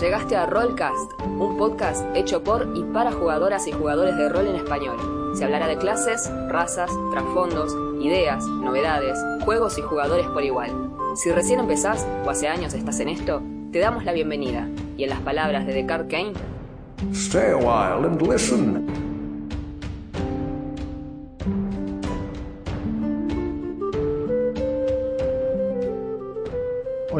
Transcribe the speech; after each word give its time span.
Llegaste 0.00 0.36
a 0.36 0.44
Rollcast, 0.44 1.12
un 1.24 1.56
podcast 1.56 2.04
hecho 2.14 2.44
por 2.44 2.70
y 2.74 2.82
para 2.82 3.12
jugadoras 3.12 3.66
y 3.66 3.72
jugadores 3.72 4.14
de 4.18 4.28
rol 4.28 4.46
en 4.46 4.56
español. 4.56 5.32
Se 5.34 5.44
hablará 5.44 5.68
de 5.68 5.78
clases, 5.78 6.30
razas, 6.48 6.90
trasfondos, 7.12 7.74
ideas, 8.04 8.44
novedades, 8.46 9.18
juegos 9.44 9.78
y 9.78 9.82
jugadores 9.82 10.26
por 10.26 10.44
igual. 10.44 10.70
Si 11.14 11.30
recién 11.30 11.60
empezás 11.60 12.06
o 12.26 12.30
hace 12.30 12.46
años 12.46 12.74
estás 12.74 13.00
en 13.00 13.08
esto, 13.08 13.42
te 13.72 13.78
damos 13.78 14.04
la 14.04 14.12
bienvenida. 14.12 14.68
Y 14.98 15.04
en 15.04 15.10
las 15.10 15.20
palabras 15.20 15.66
de 15.66 15.72
Descartes 15.72 16.10
Kane, 16.10 16.32
Stay 17.12 17.52
a 17.52 17.56
while 17.56 18.06
and 18.06 18.20
listen. 18.20 18.86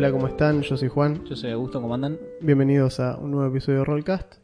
Hola, 0.07 0.13
¿cómo 0.13 0.29
están? 0.29 0.63
Yo 0.63 0.77
soy 0.77 0.89
Juan. 0.89 1.25
Yo 1.25 1.35
soy 1.35 1.51
Augusto, 1.51 1.83
¿cómo 1.83 1.93
andan? 1.93 2.17
Bienvenidos 2.41 3.01
a 3.01 3.17
un 3.19 3.33
nuevo 3.33 3.51
episodio 3.51 3.81
de 3.81 3.85
Rollcast. 3.87 4.37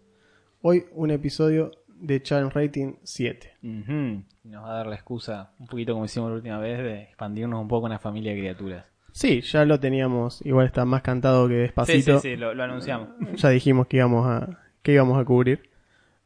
Hoy 0.60 0.86
un 0.90 1.12
episodio 1.12 1.70
de 1.86 2.20
Challenge 2.20 2.52
Rating 2.52 2.94
7. 3.04 3.58
Ujú. 3.62 4.24
Y 4.42 4.48
Nos 4.48 4.64
va 4.64 4.72
a 4.72 4.74
dar 4.78 4.86
la 4.88 4.96
excusa, 4.96 5.52
un 5.60 5.68
poquito 5.68 5.92
como 5.92 6.04
hicimos 6.06 6.30
la 6.30 6.34
última 6.38 6.58
vez, 6.58 6.78
de 6.78 7.02
expandirnos 7.04 7.60
un 7.62 7.68
poco 7.68 7.86
en 7.86 7.92
la 7.92 8.00
familia 8.00 8.32
de 8.32 8.38
criaturas. 8.40 8.86
Sí, 9.12 9.40
ya 9.42 9.64
lo 9.64 9.78
teníamos, 9.78 10.44
igual 10.44 10.66
está 10.66 10.84
más 10.84 11.02
cantado 11.02 11.46
que 11.46 11.54
Sí, 11.54 11.60
despacito. 11.60 12.18
sí, 12.18 12.30
sí, 12.30 12.36
lo, 12.36 12.54
lo 12.54 12.64
anunciamos. 12.64 13.10
Ya 13.36 13.50
dijimos 13.50 13.86
que 13.86 13.98
íbamos 13.98 14.26
a, 14.26 14.58
que 14.82 14.94
íbamos 14.94 15.16
a 15.20 15.24
cubrir. 15.24 15.70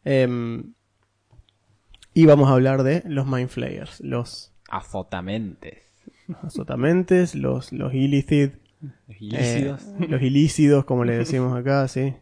Em, 0.02 0.72
y 2.14 2.24
vamos 2.24 2.48
a 2.48 2.54
hablar 2.54 2.84
de 2.84 3.02
los 3.04 3.26
Mind 3.26 3.50
Flayers, 3.50 4.00
los 4.00 4.54
Azotamentes. 4.70 5.82
azotamentes, 6.42 7.34
los, 7.34 7.70
los 7.74 7.92
illicid, 7.92 8.52
Los 9.08 9.20
ilícidos. 9.20 9.82
Eh, 10.00 10.06
los 10.08 10.22
ilícidos, 10.22 10.84
como 10.84 11.04
le 11.04 11.16
decimos 11.18 11.56
acá, 11.56 11.86
sí. 11.88 12.14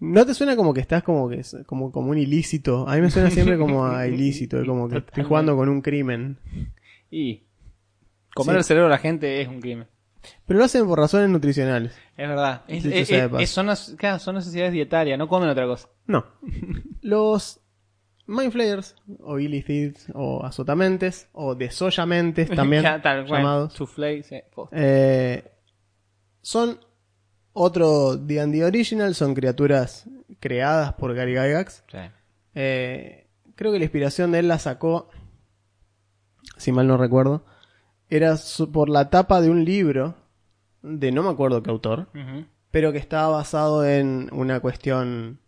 ¿No 0.00 0.24
te 0.26 0.34
suena 0.34 0.56
como 0.56 0.72
que 0.74 0.80
estás 0.80 1.02
como 1.02 1.28
que 1.28 1.42
como, 1.66 1.90
como 1.92 2.10
un 2.10 2.18
ilícito? 2.18 2.88
A 2.88 2.94
mí 2.96 3.00
me 3.02 3.10
suena 3.10 3.30
siempre 3.30 3.58
como 3.58 3.86
a 3.86 4.06
ilícito, 4.06 4.64
como 4.66 4.88
que 4.88 4.98
estoy 4.98 5.24
jugando 5.24 5.56
con 5.56 5.68
un 5.68 5.80
crimen. 5.82 6.38
Y 7.10 7.42
comer 8.34 8.54
Sí. 8.54 8.58
el 8.58 8.64
cerebro 8.64 8.86
a 8.86 8.90
la 8.90 8.98
gente 8.98 9.40
es 9.40 9.48
un 9.48 9.60
crimen. 9.60 9.86
Pero 10.44 10.58
lo 10.58 10.64
hacen 10.64 10.86
por 10.86 10.98
razones 10.98 11.30
nutricionales. 11.30 11.92
Es 12.16 12.28
verdad. 12.28 12.62
Es- 12.66 12.84
es- 12.84 13.50
son, 13.50 13.68
claro, 13.96 14.18
son 14.18 14.34
necesidades 14.34 14.72
dietarias, 14.72 15.18
no 15.18 15.28
comen 15.28 15.48
otra 15.48 15.66
cosa. 15.66 15.88
No. 16.06 16.24
Los 17.02 17.60
Mind 18.26 18.50
Flayers, 18.50 18.96
o 19.20 19.38
Illicids, 19.38 20.08
o 20.14 20.44
Azotamentes, 20.44 21.28
o 21.32 21.54
Desollamentes 21.54 22.48
también 22.82 22.82
tal 23.02 23.24
llamados, 23.26 23.72
sí, 23.74 24.42
eh, 24.72 25.44
son 26.46 26.78
otro 27.54 28.16
D&D 28.16 28.64
original, 28.64 29.16
son 29.16 29.34
criaturas 29.34 30.08
creadas 30.38 30.92
por 30.94 31.12
Gary 31.12 31.32
Gygax. 31.32 31.82
Sí. 31.90 31.98
Eh, 32.54 33.26
creo 33.56 33.72
que 33.72 33.78
la 33.80 33.84
inspiración 33.86 34.30
de 34.30 34.38
él 34.38 34.46
la 34.46 34.60
sacó, 34.60 35.08
si 36.56 36.70
mal 36.70 36.86
no 36.86 36.96
recuerdo, 36.98 37.44
era 38.08 38.36
por 38.72 38.88
la 38.88 39.10
tapa 39.10 39.40
de 39.40 39.50
un 39.50 39.64
libro 39.64 40.14
de 40.82 41.10
no 41.10 41.24
me 41.24 41.30
acuerdo 41.30 41.64
qué 41.64 41.70
autor, 41.70 42.10
pero 42.70 42.92
que 42.92 42.98
estaba 42.98 43.26
basado 43.26 43.84
en 43.84 44.28
una 44.30 44.60
cuestión 44.60 45.40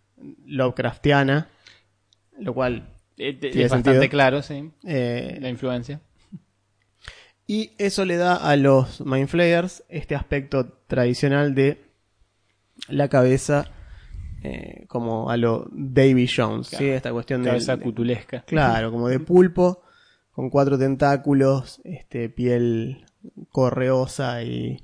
Lovecraftiana, 0.46 1.46
lo 2.40 2.54
cual 2.54 2.92
Eh, 3.18 3.38
es 3.40 3.54
bastante 3.70 3.90
sentido. 3.92 4.10
claro, 4.10 4.42
sí, 4.42 4.72
eh, 4.84 5.38
la 5.40 5.48
influencia. 5.48 6.00
Y 7.48 7.72
eso 7.78 8.04
le 8.04 8.18
da 8.18 8.36
a 8.36 8.56
los 8.56 9.00
Mind 9.00 9.26
Flayers 9.26 9.82
este 9.88 10.14
aspecto 10.14 10.66
tradicional 10.86 11.54
de 11.54 11.82
la 12.88 13.08
cabeza 13.08 13.64
eh, 14.42 14.84
como 14.86 15.30
a 15.30 15.36
lo 15.38 15.66
Davy 15.72 16.28
Jones, 16.28 16.68
Claro. 16.68 16.84
¿sí? 16.84 16.90
esta 16.90 17.10
cuestión 17.10 17.42
de, 17.42 17.48
Cabeza 17.48 17.78
cutulesca. 17.78 18.42
Claro, 18.42 18.92
como 18.92 19.08
de 19.08 19.18
pulpo, 19.18 19.82
con 20.30 20.50
cuatro 20.50 20.78
tentáculos, 20.78 21.80
este, 21.84 22.28
piel 22.28 23.06
correosa 23.50 24.42
y, 24.42 24.82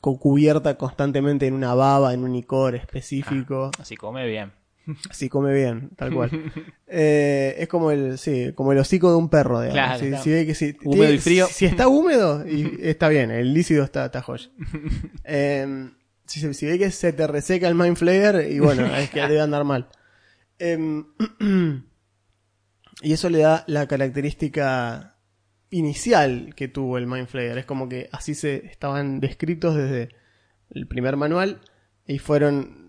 cubierta 0.00 0.76
constantemente 0.78 1.46
en 1.46 1.52
una 1.52 1.74
baba, 1.74 2.14
en 2.14 2.24
un 2.24 2.34
icor 2.34 2.74
específico. 2.74 3.70
Así 3.78 3.96
come 3.96 4.26
bien. 4.26 4.50
Así 5.10 5.28
come 5.28 5.52
bien, 5.52 5.90
tal 5.96 6.12
cual. 6.12 6.30
Eh, 6.96 7.56
es 7.58 7.66
como 7.66 7.90
el, 7.90 8.18
sí, 8.18 8.52
como 8.54 8.70
el 8.70 8.78
hocico 8.78 9.10
de 9.10 9.16
un 9.16 9.28
perro, 9.28 9.60
digamos. 9.60 9.74
Claro, 9.74 9.98
si, 9.98 10.08
claro. 10.10 10.22
si 10.22 10.30
ve 10.30 10.46
que 10.46 10.54
si, 10.54 10.76
Húmedo 10.84 11.02
tiene- 11.02 11.14
y 11.14 11.18
frío. 11.18 11.46
Si, 11.50 11.64
está 11.66 11.88
húmedo, 11.88 12.48
y 12.48 12.78
está 12.82 13.08
bien, 13.08 13.32
el 13.32 13.52
lícido 13.52 13.82
está, 13.82 14.04
está 14.04 14.22
joya. 14.22 14.48
Eh, 15.24 15.90
si, 16.26 16.54
si 16.54 16.66
ve 16.66 16.78
que 16.78 16.92
se 16.92 17.12
te 17.12 17.26
reseca 17.26 17.66
el 17.66 17.74
Mind 17.74 17.96
Flayer, 17.96 18.48
y 18.48 18.60
bueno, 18.60 18.86
es 18.94 19.10
que 19.10 19.20
debe 19.22 19.40
andar 19.40 19.64
mal. 19.64 19.88
Em, 20.60 21.04
y 23.02 23.12
eso 23.12 23.28
le 23.28 23.38
da 23.38 23.64
la 23.66 23.88
característica 23.88 25.16
inicial 25.70 26.54
que 26.54 26.68
tuvo 26.68 26.98
el 26.98 27.06
Mind 27.06 27.26
Flayer. 27.26 27.58
Es 27.58 27.64
como 27.66 27.88
que 27.88 28.08
así 28.12 28.34
se 28.34 28.66
estaban 28.66 29.20
descritos 29.20 29.74
desde 29.74 30.10
el 30.70 30.86
primer 30.86 31.16
manual 31.16 31.60
y 32.06 32.18
fueron, 32.18 32.83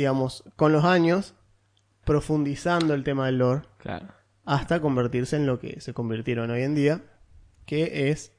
digamos, 0.00 0.44
con 0.56 0.72
los 0.72 0.84
años 0.86 1.34
profundizando 2.06 2.94
el 2.94 3.04
tema 3.04 3.26
del 3.26 3.36
lore 3.36 3.62
Claro. 3.76 4.08
hasta 4.46 4.80
convertirse 4.80 5.36
en 5.36 5.44
lo 5.44 5.58
que 5.58 5.78
se 5.82 5.92
convirtieron 5.92 6.50
hoy 6.50 6.62
en 6.62 6.74
día, 6.74 7.02
que 7.66 8.08
es 8.10 8.32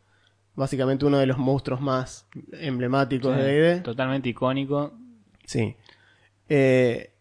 básicamente 0.56 1.06
uno 1.06 1.20
de 1.20 1.28
los 1.28 1.38
monstruos 1.38 1.80
más 1.80 2.26
emblemáticos 2.54 3.38
de 3.38 3.44
D&D. 3.44 3.82
Totalmente 3.82 4.30
icónico. 4.30 4.98
Sí. 5.46 5.76
Eh, 6.50 7.14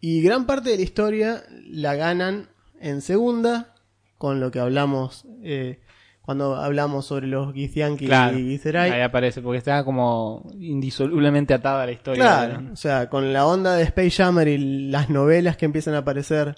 y 0.00 0.20
gran 0.20 0.44
parte 0.44 0.68
de 0.68 0.76
la 0.76 0.82
historia 0.82 1.42
la 1.64 1.94
ganan 1.94 2.50
en 2.78 3.00
segunda, 3.00 3.74
con 4.18 4.40
lo 4.40 4.50
que 4.50 4.60
hablamos 4.60 5.24
eh, 5.42 5.80
cuando 6.26 6.56
hablamos 6.56 7.06
sobre 7.06 7.26
los 7.28 7.54
Githyanki 7.54 8.04
Claro. 8.06 8.36
y 8.38 8.42
Githzerai. 8.50 8.90
Ahí 8.90 9.00
aparece, 9.00 9.40
porque 9.40 9.56
está 9.58 9.82
como 9.84 10.46
indisolublemente 10.58 11.54
atada 11.54 11.84
a 11.84 11.86
la 11.86 11.92
historia. 11.92 12.22
Claro, 12.22 12.60
¿no? 12.60 12.72
o 12.72 12.76
sea, 12.76 13.08
con 13.08 13.32
la 13.32 13.46
onda 13.46 13.76
de 13.76 13.84
Space 13.84 14.10
Jammer 14.10 14.48
y 14.48 14.88
las 14.90 15.08
novelas 15.08 15.56
que 15.56 15.64
empiezan 15.64 15.94
a 15.94 15.98
aparecer 15.98 16.56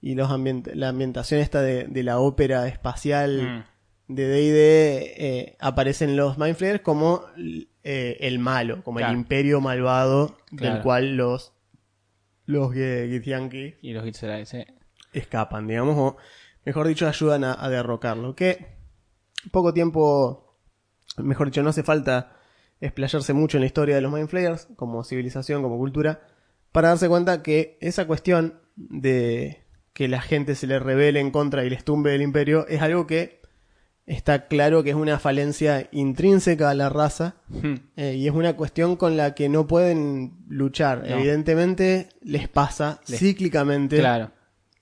y 0.00 0.14
los 0.14 0.30
ambient- 0.30 0.72
la 0.74 0.88
ambientación 0.88 1.40
esta 1.40 1.60
de, 1.60 1.84
de 1.84 2.02
la 2.02 2.18
ópera 2.20 2.66
espacial 2.68 3.64
Mm. 4.08 4.14
de 4.14 4.26
D&D 4.28 5.14
eh, 5.18 5.56
aparecen 5.60 6.16
los 6.16 6.38
Mind 6.38 6.54
Flayers 6.56 6.80
como 6.80 7.22
eh, 7.84 8.16
el 8.20 8.38
malo, 8.38 8.82
como 8.84 8.98
Claro. 8.98 9.12
el 9.12 9.18
imperio 9.18 9.60
malvado 9.60 10.36
del 10.52 10.80
cual 10.82 11.16
los 11.16 11.52
los 12.46 12.72
Githyanki 12.72 13.74
Y 13.82 13.92
los 13.92 14.04
sí. 14.44 14.64
escapan, 15.12 15.66
digamos, 15.68 15.96
o 15.98 16.16
mejor 16.64 16.86
dicho, 16.88 17.06
ayudan 17.08 17.44
a, 17.44 17.56
a 17.64 17.68
derrocarlo. 17.68 18.34
Que 18.34 18.79
poco 19.50 19.72
tiempo, 19.72 20.56
mejor 21.18 21.48
dicho, 21.48 21.62
no 21.62 21.70
hace 21.70 21.82
falta 21.82 22.36
explayarse 22.80 23.32
mucho 23.32 23.56
en 23.58 23.62
la 23.62 23.66
historia 23.66 23.94
de 23.94 24.00
los 24.00 24.12
Mind 24.12 24.28
Flayers, 24.28 24.68
como 24.76 25.04
civilización, 25.04 25.62
como 25.62 25.76
cultura, 25.78 26.20
para 26.72 26.88
darse 26.88 27.08
cuenta 27.08 27.42
que 27.42 27.76
esa 27.80 28.06
cuestión 28.06 28.60
de 28.76 29.64
que 29.92 30.08
la 30.08 30.20
gente 30.20 30.54
se 30.54 30.66
le 30.66 30.78
revele 30.78 31.20
en 31.20 31.30
contra 31.30 31.64
y 31.64 31.70
les 31.70 31.84
tumbe 31.84 32.10
del 32.12 32.22
imperio 32.22 32.66
es 32.68 32.80
algo 32.80 33.06
que 33.06 33.40
está 34.06 34.46
claro 34.48 34.82
que 34.82 34.90
es 34.90 34.96
una 34.96 35.18
falencia 35.18 35.88
intrínseca 35.92 36.70
a 36.70 36.74
la 36.74 36.88
raza 36.88 37.34
eh, 37.96 38.14
y 38.16 38.26
es 38.26 38.32
una 38.34 38.56
cuestión 38.56 38.96
con 38.96 39.16
la 39.16 39.34
que 39.34 39.48
no 39.48 39.66
pueden 39.66 40.38
luchar. 40.48 41.00
No. 41.00 41.16
Evidentemente 41.16 42.08
les 42.22 42.48
pasa 42.48 43.00
Les- 43.08 43.18
cíclicamente 43.20 43.98
Claro. 43.98 44.30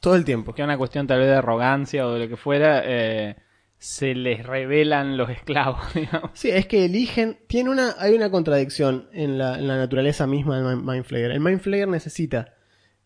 todo 0.01 0.15
el 0.15 0.25
tiempo. 0.25 0.47
Porque 0.47 0.63
es 0.63 0.67
una 0.67 0.79
cuestión 0.79 1.07
tal 1.07 1.19
vez 1.19 1.29
de 1.29 1.35
arrogancia 1.35 2.07
o 2.07 2.13
de 2.15 2.21
lo 2.21 2.29
que 2.29 2.37
fuera, 2.37 2.83
eh, 2.85 3.37
se 3.79 4.15
les 4.15 4.45
revelan 4.45 5.17
los 5.17 5.31
esclavos, 5.31 5.81
digamos. 5.95 6.31
Sí, 6.35 6.51
es 6.51 6.67
que 6.67 6.85
eligen. 6.85 7.39
Tiene 7.47 7.71
una, 7.71 7.95
hay 7.99 8.15
una 8.15 8.31
contradicción 8.31 9.09
en 9.13 9.39
la, 9.39 9.59
en 9.59 9.69
la 9.69 9.77
naturaleza 9.77 10.27
misma 10.27 10.57
del 10.61 10.65
Mind- 10.79 10.91
Mind 10.93 11.05
Flayer. 11.05 11.31
El 11.31 11.41
Mind 11.41 11.61
Flayer 11.61 11.87
necesita 11.89 12.55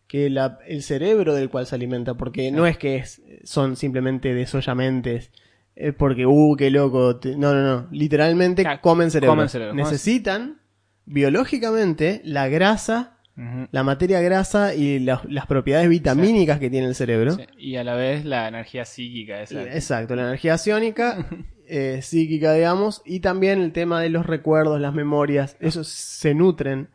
que 0.07 0.29
la- 0.29 0.59
el 0.67 0.83
cerebro 0.83 1.33
del 1.35 1.49
cual 1.49 1.65
se 1.67 1.75
alimenta, 1.75 2.15
porque 2.15 2.51
no 2.51 2.65
es 2.67 2.77
que 2.77 2.97
es- 2.97 3.21
son 3.43 3.75
simplemente 3.75 4.33
desollamentes, 4.33 5.31
es 5.75 5.93
porque, 5.93 6.25
uh, 6.25 6.55
qué 6.57 6.69
loco. 6.69 7.17
te- 7.17 7.35
no, 7.37 7.53
no, 7.53 7.61
no. 7.63 7.87
Literalmente 7.91 8.63
Claro, 8.63 8.81
comen 8.81 9.09
cerebro. 9.11 9.31
comen 9.35 9.49
cerebro. 9.49 9.73
Necesitan 9.75 10.59
biológicamente 11.05 12.21
la 12.25 12.47
grasa, 12.47 13.12
La 13.35 13.83
materia 13.83 14.21
grasa 14.21 14.75
y 14.75 14.99
las, 14.99 15.25
las 15.25 15.47
propiedades 15.47 15.89
vitamínicas 15.89 16.59
que 16.59 16.69
tiene 16.69 16.87
el 16.87 16.93
cerebro. 16.93 17.35
Y 17.57 17.77
a 17.77 17.83
la 17.83 17.95
vez 17.95 18.25
la 18.25 18.47
energía 18.47 18.85
psíquica 18.85 19.41
esa. 19.41 19.63
Exacto, 19.63 20.15
la 20.15 20.23
energía 20.23 20.57
psiónica, 20.59 21.25
eh, 21.67 22.01
psíquica, 22.03 22.53
digamos, 22.53 23.01
y 23.05 23.21
también 23.21 23.59
el 23.59 23.71
tema 23.71 24.01
de 24.01 24.09
los 24.09 24.27
recuerdos, 24.27 24.79
las 24.79 24.93
memorias, 24.93 25.57
esos 25.59 25.87
se 25.87 26.35
nutren 26.35 26.89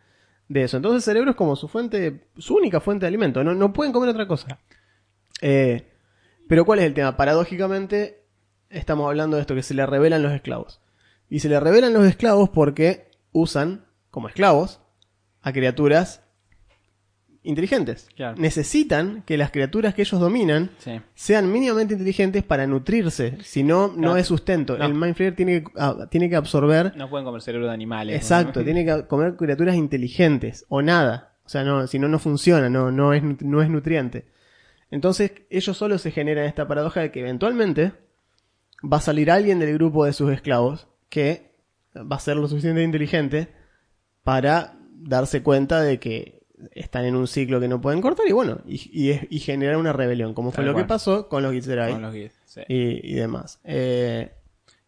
de 0.46 0.62
eso. 0.62 0.76
Entonces 0.76 0.98
el 0.98 1.12
cerebro 1.12 1.30
es 1.30 1.36
como 1.36 1.56
su 1.56 1.66
fuente, 1.66 2.28
su 2.36 2.54
única 2.54 2.80
fuente 2.80 3.04
de 3.04 3.08
alimento, 3.08 3.42
no, 3.42 3.54
no 3.54 3.72
pueden 3.72 3.92
comer 3.92 4.10
otra 4.10 4.28
cosa. 4.28 4.60
Eh, 5.40 5.88
pero 6.48 6.64
¿cuál 6.64 6.78
es 6.78 6.84
el 6.84 6.94
tema? 6.94 7.16
Paradójicamente, 7.16 8.22
estamos 8.70 9.08
hablando 9.08 9.36
de 9.36 9.40
esto, 9.40 9.56
que 9.56 9.64
se 9.64 9.74
le 9.74 9.86
revelan 9.86 10.22
los 10.22 10.32
esclavos. 10.32 10.80
Y 11.28 11.40
se 11.40 11.48
le 11.48 11.58
revelan 11.58 11.92
los 11.92 12.06
esclavos 12.06 12.48
porque 12.48 13.10
usan, 13.32 13.86
como 14.10 14.28
esclavos, 14.28 14.80
a 15.42 15.52
criaturas 15.52 16.22
inteligentes. 17.42 18.08
Claro. 18.16 18.36
Necesitan 18.38 19.22
que 19.24 19.36
las 19.38 19.50
criaturas 19.50 19.94
que 19.94 20.02
ellos 20.02 20.20
dominan 20.20 20.70
Sí. 20.78 21.00
sean 21.14 21.50
mínimamente 21.50 21.94
inteligentes 21.94 22.42
para 22.42 22.66
nutrirse. 22.66 23.38
Si 23.42 23.62
no, 23.62 23.92
no 23.96 24.16
es 24.16 24.26
sustento. 24.26 24.76
No. 24.76 24.84
El 24.84 24.94
Mind 24.94 25.14
Flayer 25.14 25.34
tiene 25.36 25.62
que, 25.62 25.70
ah, 25.76 26.06
tiene 26.10 26.28
que 26.28 26.36
absorber. 26.36 26.94
No 26.96 27.08
pueden 27.08 27.24
comer 27.24 27.40
cerebro 27.42 27.66
de 27.68 27.72
animales. 27.72 28.14
¿no? 28.14 28.16
Exacto, 28.18 28.64
tiene 28.64 28.84
que 28.84 29.06
comer 29.06 29.36
criaturas 29.36 29.76
inteligentes 29.76 30.64
o 30.68 30.82
nada. 30.82 31.34
O 31.44 31.48
sea, 31.48 31.64
no, 31.64 31.86
si 31.86 31.98
no, 31.98 32.08
no 32.08 32.18
funciona, 32.18 32.68
no, 32.68 32.90
no, 32.90 33.14
es, 33.14 33.22
no 33.42 33.62
es 33.62 33.70
nutriente. 33.70 34.26
Entonces, 34.90 35.32
ellos 35.50 35.76
solo 35.76 35.98
se 35.98 36.10
generan 36.10 36.44
esta 36.44 36.66
paradoja 36.68 37.00
de 37.00 37.10
que 37.10 37.20
eventualmente 37.20 37.92
va 38.84 38.98
a 38.98 39.02
salir 39.02 39.30
alguien 39.30 39.58
del 39.58 39.74
grupo 39.74 40.04
de 40.04 40.12
sus 40.12 40.30
esclavos 40.30 40.88
que 41.08 41.52
va 41.96 42.16
a 42.16 42.20
ser 42.20 42.36
lo 42.36 42.48
suficientemente 42.48 42.84
inteligente 42.96 43.48
para 44.24 44.74
darse 45.00 45.42
cuenta 45.42 45.80
de 45.80 45.98
que 45.98 46.37
están 46.72 47.04
en 47.04 47.14
un 47.16 47.26
ciclo 47.26 47.60
que 47.60 47.68
no 47.68 47.80
pueden 47.80 48.00
cortar 48.00 48.26
y 48.28 48.32
bueno, 48.32 48.58
y, 48.66 48.90
y, 48.92 49.10
es- 49.10 49.26
y 49.30 49.38
generar 49.40 49.76
una 49.76 49.92
rebelión, 49.92 50.34
como 50.34 50.50
fue 50.50 50.64
Tal 50.64 50.72
lo 50.72 50.76
que 50.76 50.84
pasó 50.84 51.28
con 51.28 51.42
los 51.42 51.52
Gitzerai 51.52 51.92
Con 51.92 52.02
los 52.02 52.14
sí. 52.46 52.60
y, 52.68 53.12
y 53.12 53.14
demás. 53.14 53.60
Eh, 53.64 54.30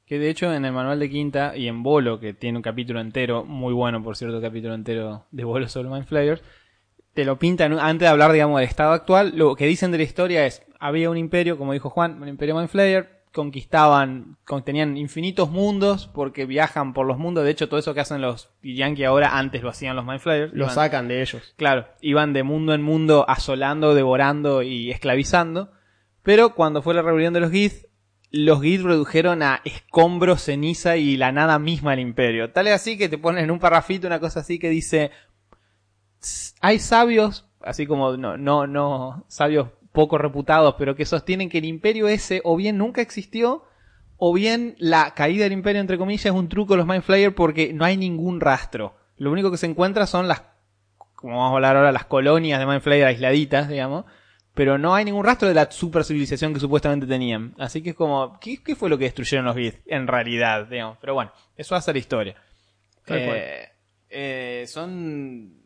Que 0.06 0.18
de 0.18 0.28
hecho 0.30 0.52
en 0.52 0.64
el 0.64 0.72
manual 0.72 0.98
de 0.98 1.08
Quinta 1.08 1.56
y 1.56 1.68
en 1.68 1.82
Bolo, 1.82 2.18
que 2.18 2.34
tiene 2.34 2.58
un 2.58 2.62
capítulo 2.62 3.00
entero, 3.00 3.44
muy 3.44 3.72
bueno 3.72 4.02
por 4.02 4.16
cierto, 4.16 4.40
capítulo 4.40 4.74
entero 4.74 5.26
de 5.30 5.44
Bolo 5.44 5.68
sobre 5.68 5.88
Mind 5.88 6.06
Flayers, 6.06 6.42
te 7.14 7.24
lo 7.24 7.38
pintan 7.38 7.72
antes 7.78 8.06
de 8.06 8.08
hablar, 8.08 8.32
digamos, 8.32 8.60
del 8.60 8.68
estado 8.68 8.92
actual. 8.92 9.32
Lo 9.36 9.54
que 9.56 9.66
dicen 9.66 9.90
de 9.92 9.98
la 9.98 10.04
historia 10.04 10.46
es, 10.46 10.62
había 10.78 11.10
un 11.10 11.16
imperio, 11.16 11.58
como 11.58 11.72
dijo 11.72 11.90
Juan, 11.90 12.20
un 12.22 12.28
imperio 12.28 12.54
Mind 12.56 12.68
Flayer, 12.68 13.19
conquistaban, 13.32 14.36
con- 14.44 14.64
tenían 14.64 14.96
infinitos 14.96 15.50
mundos 15.50 16.08
porque 16.12 16.46
viajan 16.46 16.92
por 16.94 17.06
los 17.06 17.18
mundos. 17.18 17.44
De 17.44 17.50
hecho, 17.50 17.68
todo 17.68 17.78
eso 17.80 17.94
que 17.94 18.00
hacen 18.00 18.20
los 18.20 18.50
Yankee 18.62 19.04
ahora, 19.04 19.38
antes 19.38 19.62
lo 19.62 19.70
hacían 19.70 19.96
los 19.96 20.04
Mind 20.04 20.20
Flayers. 20.20 20.52
lo 20.52 20.64
Iban- 20.66 20.74
sacan 20.74 21.08
de 21.08 21.20
ellos. 21.22 21.54
Claro, 21.56 21.86
iban 22.00 22.32
de 22.32 22.42
mundo 22.42 22.74
en 22.74 22.82
mundo 22.82 23.24
asolando, 23.28 23.94
devorando 23.94 24.62
y 24.62 24.90
esclavizando. 24.90 25.70
Pero 26.22 26.54
cuando 26.54 26.82
fue 26.82 26.94
la 26.94 27.02
rebelión 27.02 27.32
de 27.32 27.40
los 27.40 27.50
Gith, 27.50 27.86
los 28.32 28.62
Gith 28.62 28.82
redujeron 28.82 29.42
a 29.42 29.60
escombros, 29.64 30.42
ceniza 30.44 30.96
y 30.96 31.16
la 31.16 31.32
nada 31.32 31.58
misma 31.58 31.92
del 31.92 32.00
imperio. 32.00 32.52
Tal 32.52 32.66
es 32.68 32.74
así 32.74 32.96
que 32.98 33.08
te 33.08 33.18
ponen 33.18 33.44
en 33.44 33.50
un 33.50 33.58
parrafito 33.58 34.06
una 34.06 34.20
cosa 34.20 34.40
así 34.40 34.58
que 34.58 34.68
dice, 34.68 35.10
"S- 36.20 36.54
hay 36.60 36.78
sabios, 36.78 37.46
así 37.60 37.86
como 37.86 38.16
no, 38.16 38.36
no, 38.36 38.66
no, 38.66 39.24
sabios 39.28 39.68
poco 39.92 40.18
reputados, 40.18 40.74
pero 40.78 40.94
que 40.94 41.04
sostienen 41.04 41.48
que 41.48 41.58
el 41.58 41.64
imperio 41.64 42.08
ese 42.08 42.40
o 42.44 42.56
bien 42.56 42.78
nunca 42.78 43.00
existió, 43.00 43.64
o 44.16 44.32
bien 44.32 44.76
la 44.78 45.14
caída 45.14 45.44
del 45.44 45.52
imperio, 45.52 45.80
entre 45.80 45.98
comillas, 45.98 46.26
es 46.26 46.32
un 46.32 46.48
truco 46.48 46.74
de 46.74 46.78
los 46.78 46.86
Mind 46.86 47.02
Flayer 47.02 47.34
porque 47.34 47.72
no 47.72 47.84
hay 47.84 47.96
ningún 47.96 48.40
rastro. 48.40 48.94
Lo 49.16 49.30
único 49.30 49.50
que 49.50 49.56
se 49.56 49.66
encuentra 49.66 50.06
son 50.06 50.28
las 50.28 50.42
como 51.20 51.36
vamos 51.36 51.52
a 51.52 51.54
hablar 51.56 51.76
ahora, 51.76 51.92
las 51.92 52.06
colonias 52.06 52.58
de 52.58 52.66
Mind 52.66 52.80
Flayer 52.80 53.06
aisladitas, 53.06 53.68
digamos, 53.68 54.06
pero 54.54 54.78
no 54.78 54.94
hay 54.94 55.04
ningún 55.04 55.24
rastro 55.24 55.48
de 55.48 55.54
la 55.54 55.70
super 55.70 56.02
civilización 56.02 56.54
que 56.54 56.60
supuestamente 56.60 57.06
tenían. 57.06 57.54
Así 57.58 57.82
que 57.82 57.90
es 57.90 57.96
como, 57.96 58.38
¿qué, 58.40 58.62
qué 58.62 58.74
fue 58.74 58.88
lo 58.88 58.96
que 58.96 59.04
destruyeron 59.04 59.44
los 59.44 59.56
Gith? 59.56 59.76
En 59.86 60.06
realidad, 60.06 60.66
digamos. 60.66 60.96
Pero 60.98 61.14
bueno, 61.14 61.32
eso 61.56 61.74
hace 61.76 61.92
la 61.92 61.98
historia. 61.98 62.36
Eh, 63.06 63.68
eh, 64.08 64.64
son, 64.66 65.59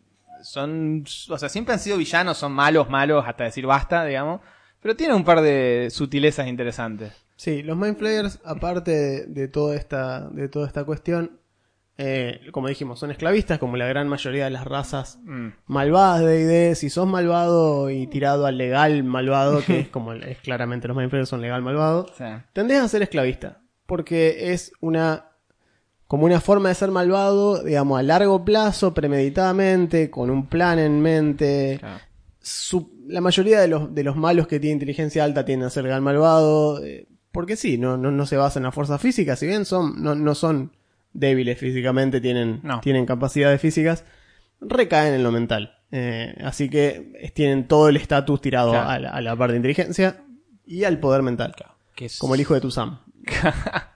son, 0.45 1.05
o 1.31 1.39
sea, 1.39 1.49
siempre 1.49 1.75
han 1.75 1.81
sido 1.81 1.97
villanos, 1.97 2.39
son 2.39 2.53
malos, 2.53 2.89
malos, 2.89 3.25
hasta 3.27 3.45
decir 3.45 3.67
basta, 3.67 4.05
digamos, 4.05 4.41
pero 4.81 4.95
tienen 4.97 5.17
un 5.17 5.25
par 5.25 5.41
de 5.41 5.89
sutilezas 5.91 6.47
interesantes. 6.47 7.13
Sí, 7.37 7.63
los 7.63 7.77
Mind 7.77 7.97
Flayers, 7.97 8.39
aparte 8.45 8.91
de, 8.93 9.27
de 9.27 9.49
toda 9.49 9.75
esta, 9.75 10.29
de 10.31 10.49
toda 10.49 10.67
esta 10.67 10.85
cuestión, 10.85 11.41
eh, 11.97 12.41
como 12.53 12.69
dijimos, 12.69 12.99
son 12.99 13.11
esclavistas, 13.13 13.59
como 13.59 13.77
la 13.77 13.87
gran 13.87 14.09
mayoría 14.09 14.45
de 14.45 14.51
las 14.51 14.65
razas 14.65 15.19
Mm. 15.25 15.49
malvadas 15.67 16.21
de 16.23 16.45
D&D. 16.45 16.75
Si 16.75 16.91
sos 16.91 17.07
malvado 17.07 17.89
y 17.91 18.07
tirado 18.09 18.47
al 18.47 18.59
legal 18.59 19.05
malvado, 19.05 19.65
que 19.65 19.81
es 19.81 19.89
como 19.91 20.13
es 20.13 20.39
claramente 20.39 20.89
los 20.89 20.97
Mind 20.97 21.11
Flayers 21.11 21.29
son 21.29 21.41
legal 21.41 21.63
malvado, 21.63 22.07
Sí. 22.19 22.25
tendés 22.53 22.81
a 22.81 22.89
ser 22.89 23.03
esclavista, 23.03 23.61
porque 23.87 24.53
es 24.53 24.73
una 24.81 25.29
como 26.15 26.27
una 26.27 26.41
forma 26.41 26.69
de 26.69 26.77
ser 26.77 26.93
malvado, 26.93 27.65
digamos, 27.65 27.99
a 27.99 28.03
largo 28.05 28.45
plazo, 28.45 28.95
premeditadamente, 28.95 30.11
con 30.11 30.31
un 30.31 30.47
plan 30.47 30.79
en 30.79 31.01
mente. 31.01 31.79
Claro. 31.81 31.99
Su- 32.41 32.93
la 33.09 33.21
mayoría 33.21 33.61
de 33.61 33.67
los, 33.67 33.93
de 33.93 34.05
los 34.05 34.15
malos 34.15 34.47
que 34.47 34.61
tienen 34.61 34.77
inteligencia 34.77 35.25
alta 35.25 35.45
tienden 35.45 35.67
a 35.67 35.71
ser 35.71 35.83
legal 35.83 36.03
malvado, 36.03 36.85
eh, 36.85 37.09
porque 37.33 37.57
sí, 37.57 37.79
no, 37.79 37.97
no, 37.97 38.13
no 38.13 38.27
se 38.27 38.37
basa 38.37 38.61
en 38.61 38.63
la 38.63 38.71
fuerza 38.71 38.97
física, 38.99 39.35
si 39.35 39.49
bien 39.49 39.65
son, 39.65 40.01
no, 40.05 40.15
no 40.15 40.37
son 40.37 40.71
débiles 41.13 41.59
físicamente, 41.59 42.21
tienen, 42.21 42.61
No. 42.63 42.79
tienen 42.81 43.07
capacidades 43.07 43.61
físicas, 43.61 44.05
recaen 44.61 45.15
en 45.15 45.25
lo 45.25 45.33
mental. 45.33 45.79
Eh, 45.91 46.33
así 46.45 46.69
que 46.71 47.33
tienen 47.35 47.67
todo 47.67 47.89
el 47.89 47.97
estatus 47.97 48.41
tirado 48.41 48.71
Claro. 48.71 48.89
a, 48.89 48.99
la, 49.01 49.11
a 49.11 49.21
la 49.21 49.35
parte 49.35 49.55
de 49.55 49.57
inteligencia 49.59 50.23
y 50.65 50.85
al 50.85 51.01
poder 51.01 51.23
mental. 51.23 51.57
Que 51.97 52.05
es- 52.07 52.19
Como 52.19 52.37
el 52.37 52.41
hijo 52.41 52.55
de 52.55 52.61
tu 52.61 52.71
Sam. 52.71 53.01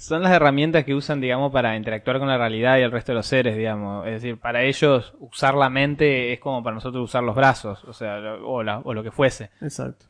son 0.00 0.22
las 0.22 0.32
herramientas 0.32 0.84
que 0.84 0.94
usan, 0.94 1.20
digamos, 1.20 1.52
para 1.52 1.76
interactuar 1.76 2.18
con 2.18 2.28
la 2.28 2.38
realidad 2.38 2.78
y 2.78 2.82
el 2.82 2.90
resto 2.90 3.12
de 3.12 3.16
los 3.16 3.26
seres, 3.26 3.56
digamos. 3.56 4.06
Es 4.06 4.14
decir, 4.14 4.38
para 4.38 4.62
ellos 4.64 5.14
usar 5.20 5.54
la 5.54 5.68
mente 5.70 6.32
es 6.32 6.40
como 6.40 6.62
para 6.62 6.74
nosotros 6.74 7.04
usar 7.04 7.22
los 7.22 7.34
brazos, 7.36 7.84
o 7.84 7.92
sea, 7.92 8.18
lo- 8.18 8.48
o, 8.48 8.62
la- 8.62 8.78
o 8.80 8.94
lo 8.94 9.02
que 9.02 9.10
fuese. 9.10 9.50
Exacto. 9.60 10.06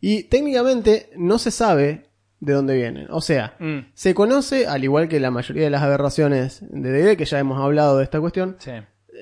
Y 0.00 0.24
técnicamente 0.24 1.10
no 1.16 1.38
se 1.38 1.50
sabe 1.50 2.06
de 2.40 2.52
dónde 2.52 2.74
vienen. 2.76 3.06
O 3.10 3.20
sea, 3.20 3.54
Mm, 3.58 3.78
se 3.94 4.14
conoce, 4.14 4.66
al 4.66 4.84
igual 4.84 5.08
que 5.08 5.20
la 5.20 5.30
mayoría 5.30 5.64
de 5.64 5.70
las 5.70 5.82
aberraciones 5.82 6.60
de 6.68 6.90
D&D, 6.92 7.16
que 7.16 7.24
ya 7.24 7.38
hemos 7.38 7.58
hablado 7.62 7.96
de 7.98 8.04
esta 8.04 8.20
cuestión, 8.20 8.56
sí. 8.58 8.72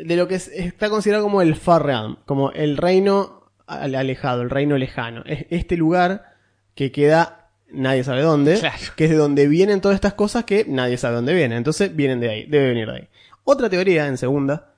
de 0.04 0.16
lo 0.16 0.26
que 0.26 0.34
es- 0.34 0.48
está 0.48 0.90
considerado 0.90 1.22
como 1.24 1.40
el 1.42 1.54
Far 1.54 1.84
Realm, 1.86 2.16
como 2.26 2.50
el 2.50 2.76
reino 2.76 3.44
al- 3.66 3.94
alejado, 3.94 4.42
el 4.42 4.50
reino 4.50 4.76
lejano. 4.76 5.22
Es 5.26 5.46
este 5.50 5.76
lugar 5.76 6.34
que 6.74 6.90
queda, 6.90 7.43
nadie 7.70 8.04
sabe 8.04 8.22
dónde, 8.22 8.58
Claro. 8.58 8.76
que 8.96 9.04
es 9.04 9.10
de 9.10 9.16
donde 9.16 9.48
vienen 9.48 9.80
todas 9.80 9.94
estas 9.96 10.14
cosas 10.14 10.44
que 10.44 10.64
nadie 10.68 10.96
sabe 10.96 11.16
dónde 11.16 11.34
vienen. 11.34 11.58
Entonces 11.58 11.94
vienen 11.94 12.20
de 12.20 12.30
ahí, 12.30 12.46
debe 12.46 12.68
venir 12.68 12.86
de 12.88 12.96
ahí. 12.96 13.08
Otra 13.44 13.68
teoría, 13.68 14.06
en 14.06 14.16
segunda, 14.16 14.72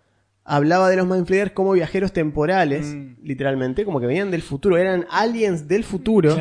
hablaba 0.44 0.88
de 0.88 0.96
los 0.96 1.06
Mind 1.06 1.26
Flayers 1.26 1.52
como 1.52 1.72
viajeros 1.72 2.12
temporales, 2.12 2.86
Mm. 2.86 3.16
literalmente, 3.22 3.84
como 3.84 4.00
que 4.00 4.06
venían 4.06 4.30
del 4.30 4.42
futuro, 4.42 4.76
eran 4.78 5.06
aliens 5.10 5.68
del 5.68 5.84
futuro 5.84 6.36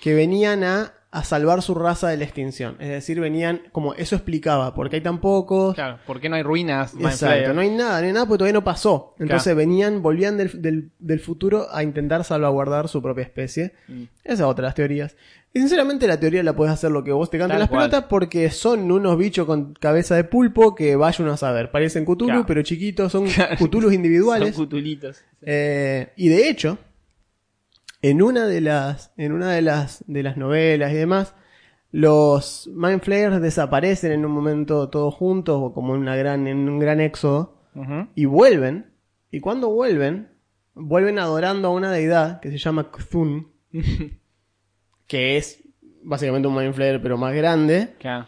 que 0.00 0.14
venían 0.14 0.64
a, 0.64 0.92
a 1.14 1.24
salvar 1.24 1.60
su 1.60 1.74
raza 1.74 2.08
de 2.08 2.16
la 2.16 2.24
extinción. 2.24 2.76
Es 2.80 2.88
decir, 2.88 3.20
venían, 3.20 3.60
como 3.70 3.92
eso 3.94 4.16
explicaba, 4.16 4.74
porque 4.74 4.96
hay 4.96 5.02
tan 5.02 5.20
pocos, 5.20 5.74
Claro, 5.74 5.98
¿por 6.06 6.20
qué 6.20 6.28
no 6.30 6.36
hay 6.36 6.42
ruinas? 6.42 6.94
Exacto, 6.98 7.52
no 7.52 7.60
hay 7.60 7.68
nada, 7.70 8.00
no 8.00 8.06
hay 8.06 8.12
nada 8.14 8.24
porque 8.26 8.38
todavía 8.38 8.54
no 8.54 8.64
pasó. 8.64 9.14
Entonces 9.18 9.44
Claro. 9.44 9.58
venían, 9.58 10.00
volvían 10.02 10.38
del, 10.38 10.62
del- 10.62 10.90
del 10.98 11.20
futuro 11.20 11.66
a 11.70 11.82
intentar 11.82 12.24
salvaguardar 12.24 12.88
su 12.88 13.02
propia 13.02 13.24
especie. 13.24 13.74
Mm. 13.88 14.02
Esa 14.24 14.32
es 14.34 14.40
otra 14.40 14.62
de 14.62 14.68
las 14.68 14.74
teorías. 14.74 15.14
Y 15.54 15.58
sinceramente 15.58 16.06
la 16.06 16.18
teoría 16.18 16.42
la 16.42 16.56
puedes 16.56 16.72
hacer 16.72 16.90
lo 16.90 17.04
que 17.04 17.12
vos 17.12 17.28
te 17.28 17.36
canten 17.36 17.56
Tal 17.56 17.60
las 17.60 17.68
cual. 17.68 17.90
pelotas 17.90 18.08
porque 18.08 18.48
son 18.50 18.90
unos 18.90 19.18
bichos 19.18 19.44
con 19.46 19.74
cabeza 19.74 20.16
de 20.16 20.24
pulpo 20.24 20.74
que 20.74 20.96
vaya 20.96 21.22
uno 21.22 21.34
a 21.34 21.36
saber. 21.36 21.70
Parecen 21.70 22.04
Cthulhu, 22.06 22.24
Claro. 22.28 22.44
pero 22.46 22.62
chiquitos, 22.62 23.12
son 23.12 23.26
Cthulhus 23.58 23.92
individuales. 23.92 24.54
Son 24.54 24.64
cutulitos. 24.64 25.18
Eh, 25.42 26.08
y 26.16 26.28
de 26.30 26.48
hecho, 26.48 26.78
en 28.02 28.20
una 28.22 28.46
de 28.46 28.60
las, 28.60 29.12
en 29.16 29.32
una 29.32 29.50
de 29.52 29.62
las, 29.62 30.04
de 30.06 30.22
las 30.22 30.36
novelas 30.36 30.92
y 30.92 30.96
demás, 30.96 31.34
los 31.90 32.68
Mind 32.74 33.00
Flayers 33.02 33.40
desaparecen 33.40 34.12
en 34.12 34.24
un 34.24 34.32
momento 34.32 34.88
todos 34.88 35.14
juntos 35.14 35.58
o 35.62 35.72
como 35.72 35.94
en 35.94 36.00
una 36.00 36.16
gran, 36.16 36.46
en 36.46 36.68
un 36.68 36.78
gran 36.78 37.00
éxodo 37.00 37.58
y 38.14 38.24
vuelven. 38.26 38.92
Y 39.30 39.40
cuando 39.40 39.70
vuelven, 39.70 40.28
vuelven 40.74 41.18
adorando 41.18 41.68
a 41.68 41.70
una 41.70 41.90
deidad 41.92 42.40
que 42.40 42.50
se 42.50 42.58
llama 42.58 42.90
Cthulhu, 42.90 43.50
que 45.06 45.36
es 45.36 45.62
básicamente 46.02 46.48
un 46.48 46.56
Mind 46.56 46.74
Flayer 46.74 47.00
pero 47.02 47.16
más 47.16 47.34
grande 47.34 47.94
Claro. 47.98 48.26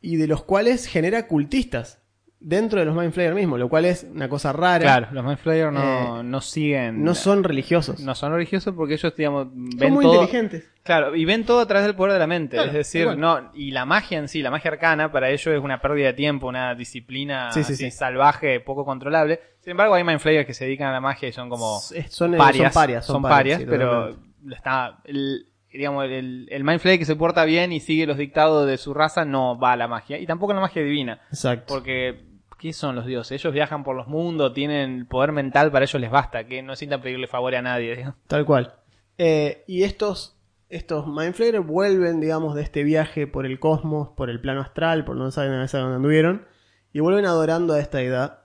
y 0.00 0.16
de 0.16 0.26
los 0.26 0.42
cuales 0.42 0.86
genera 0.86 1.26
cultistas 1.28 2.02
dentro 2.48 2.78
de 2.78 2.86
los 2.86 2.94
Mind 2.94 3.12
Flayer 3.12 3.34
mismos, 3.34 3.58
lo 3.58 3.68
cual 3.68 3.84
es 3.86 4.06
una 4.08 4.28
cosa 4.28 4.52
rara. 4.52 4.78
Claro, 4.78 5.08
los 5.10 5.24
Mind 5.24 5.38
Flayer 5.38 5.72
no, 5.72 6.22
no 6.22 6.40
siguen. 6.40 6.94
Eh, 6.96 6.98
No 7.04 7.14
son 7.16 7.42
religiosos. 7.42 7.98
no 8.00 8.14
son 8.14 8.32
religiosos 8.32 8.72
porque 8.74 8.94
ellos, 8.94 9.14
digamos, 9.16 9.48
ven 9.52 9.78
son 9.78 9.92
muy 9.92 10.04
todo. 10.04 10.22
inteligentes. 10.22 10.70
Claro, 10.84 11.16
y 11.16 11.24
ven 11.24 11.44
todo 11.44 11.58
a 11.60 11.66
través 11.66 11.84
del 11.86 11.96
poder 11.96 12.12
de 12.12 12.18
la 12.20 12.28
mente. 12.28 12.56
Claro, 12.56 12.68
es 12.68 12.74
decir, 12.76 13.00
igual. 13.02 13.18
no, 13.18 13.50
y 13.54 13.72
la 13.72 13.84
magia 13.84 14.18
en 14.18 14.28
sí, 14.28 14.40
la 14.42 14.52
magia 14.52 14.70
arcana, 14.70 15.10
para 15.10 15.28
ellos 15.30 15.46
es 15.48 15.60
una 15.60 15.80
pérdida 15.80 16.06
de 16.06 16.12
tiempo, 16.12 16.46
una 16.46 16.76
disciplina 16.76 17.50
Sí, 17.50 17.64
sí, 17.64 17.72
así 17.72 17.84
sí. 17.86 17.90
salvaje, 17.90 18.60
poco 18.60 18.84
controlable. 18.84 19.40
Sin 19.62 19.72
embargo, 19.72 19.94
hay 19.94 20.04
Mind 20.04 20.20
Flayers 20.20 20.46
que 20.46 20.54
se 20.54 20.66
dedican 20.66 20.86
a 20.88 20.92
la 20.92 21.00
magia 21.00 21.28
y 21.28 21.32
son 21.32 21.48
como 21.50 21.78
Es- 21.92 22.12
son, 22.14 22.34
eh, 22.34 22.38
parias. 22.38 22.72
son 22.72 22.80
parias. 22.80 23.06
son 23.06 23.22
parias, 23.22 23.62
pero 23.68 24.16
está. 24.52 24.98
El, 25.04 25.48
digamos, 25.72 26.04
el, 26.04 26.46
el 26.50 26.62
Mind 26.64 26.78
Flayer 26.80 26.98
que 27.00 27.04
se 27.04 27.16
porta 27.16 27.44
bien 27.44 27.72
y 27.72 27.80
sigue 27.80 28.06
los 28.06 28.16
dictados 28.16 28.66
de 28.66 28.78
su 28.78 28.94
raza 28.94 29.24
no 29.24 29.58
va 29.58 29.72
a 29.72 29.76
la 29.76 29.88
magia. 29.88 30.18
Y 30.18 30.26
tampoco 30.26 30.52
a 30.52 30.54
la 30.54 30.60
magia 30.62 30.82
divina. 30.82 31.20
Exacto. 31.30 31.64
Porque, 31.66 32.25
¿qué 32.58 32.72
son 32.72 32.96
los 32.96 33.06
dioses? 33.06 33.40
Ellos 33.40 33.52
viajan 33.52 33.84
por 33.84 33.96
los 33.96 34.08
mundos, 34.08 34.54
tienen 34.54 35.06
poder 35.06 35.32
mental, 35.32 35.70
para 35.70 35.84
ellos 35.84 36.00
les 36.00 36.10
basta, 36.10 36.46
que 36.46 36.62
no 36.62 36.72
necesitan 36.72 37.00
pedirle 37.00 37.26
favor 37.26 37.54
a 37.54 37.62
nadie. 37.62 37.96
digamos. 37.96 38.16
Tal 38.26 38.44
cual. 38.44 38.74
Eh, 39.18 39.64
y 39.66 39.82
estos, 39.82 40.36
estos 40.68 41.06
Mind 41.06 41.34
Flayers 41.34 41.66
vuelven, 41.66 42.20
digamos, 42.20 42.54
de 42.54 42.62
este 42.62 42.82
viaje 42.84 43.26
por 43.26 43.46
el 43.46 43.58
cosmos, 43.58 44.10
por 44.16 44.30
el 44.30 44.40
plano 44.40 44.60
astral, 44.60 45.04
por 45.04 45.16
no 45.16 45.30
saben 45.30 45.52
a 45.52 45.66
dónde 45.66 45.96
anduvieron, 45.96 46.46
y 46.92 47.00
vuelven 47.00 47.26
adorando 47.26 47.74
a 47.74 47.80
esta 47.80 48.00
edad. 48.02 48.44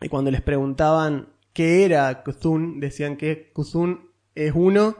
Y 0.00 0.08
cuando 0.08 0.30
les 0.30 0.40
preguntaban 0.40 1.28
qué 1.52 1.84
era 1.84 2.22
Kuzun, 2.22 2.80
decían 2.80 3.16
que 3.16 3.50
Kuzun 3.52 4.10
es 4.34 4.52
uno 4.54 4.96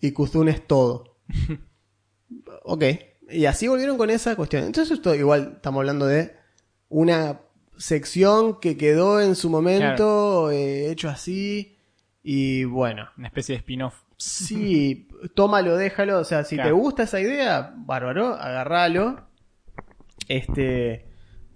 y 0.00 0.12
Kuzun 0.12 0.48
es 0.48 0.66
todo. 0.66 1.16
ok, 2.64 2.84
y 3.30 3.46
así 3.46 3.68
volvieron 3.68 3.96
con 3.96 4.10
esa 4.10 4.36
cuestión. 4.36 4.64
Entonces 4.64 4.98
esto 4.98 5.14
igual 5.14 5.52
estamos 5.56 5.80
hablando 5.80 6.06
de 6.06 6.34
una 6.88 7.40
sección 7.76 8.60
que 8.60 8.76
quedó 8.76 9.20
en 9.20 9.34
su 9.36 9.50
momento 9.50 10.50
eh, 10.50 10.90
hecho 10.90 11.08
así 11.08 11.76
y 12.22 12.64
bueno. 12.64 13.08
Una 13.16 13.28
especie 13.28 13.54
de 13.54 13.58
spin-off. 13.58 14.02
Sí, 14.16 15.08
tómalo, 15.34 15.76
déjalo. 15.76 16.18
O 16.20 16.24
sea, 16.24 16.44
si 16.44 16.54
Claro. 16.56 16.70
te 16.70 16.72
gusta 16.74 17.02
esa 17.04 17.20
idea, 17.20 17.72
bárbaro, 17.76 18.34
agarralo. 18.34 19.26
Este, 20.28 21.06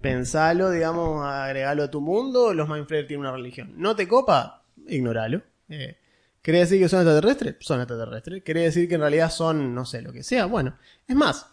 pensalo, 0.01 0.69
digamos, 0.71 1.25
agregalo 1.25 1.83
a 1.83 1.91
tu 1.91 2.01
mundo. 2.01 2.53
Los 2.53 2.67
Mindflayer 2.67 3.07
tienen 3.07 3.21
una 3.25 3.31
religión. 3.35 3.73
¿No 3.77 3.95
te 3.95 4.07
copa? 4.07 4.63
Ignoralo. 4.87 5.41
Eh, 5.69 5.97
¿Quiere 6.41 6.59
decir 6.59 6.79
que 6.81 6.89
son 6.89 6.99
extraterrestres? 7.01 7.55
Son 7.59 7.79
extraterrestres. 7.79 8.43
¿Quiere 8.43 8.61
decir 8.61 8.87
que 8.87 8.95
en 8.95 9.01
realidad 9.01 9.29
son, 9.31 9.73
no 9.73 9.85
sé, 9.85 10.01
lo 10.01 10.11
que 10.13 10.23
sea? 10.23 10.45
Bueno, 10.45 10.75
es 11.07 11.15
más, 11.15 11.47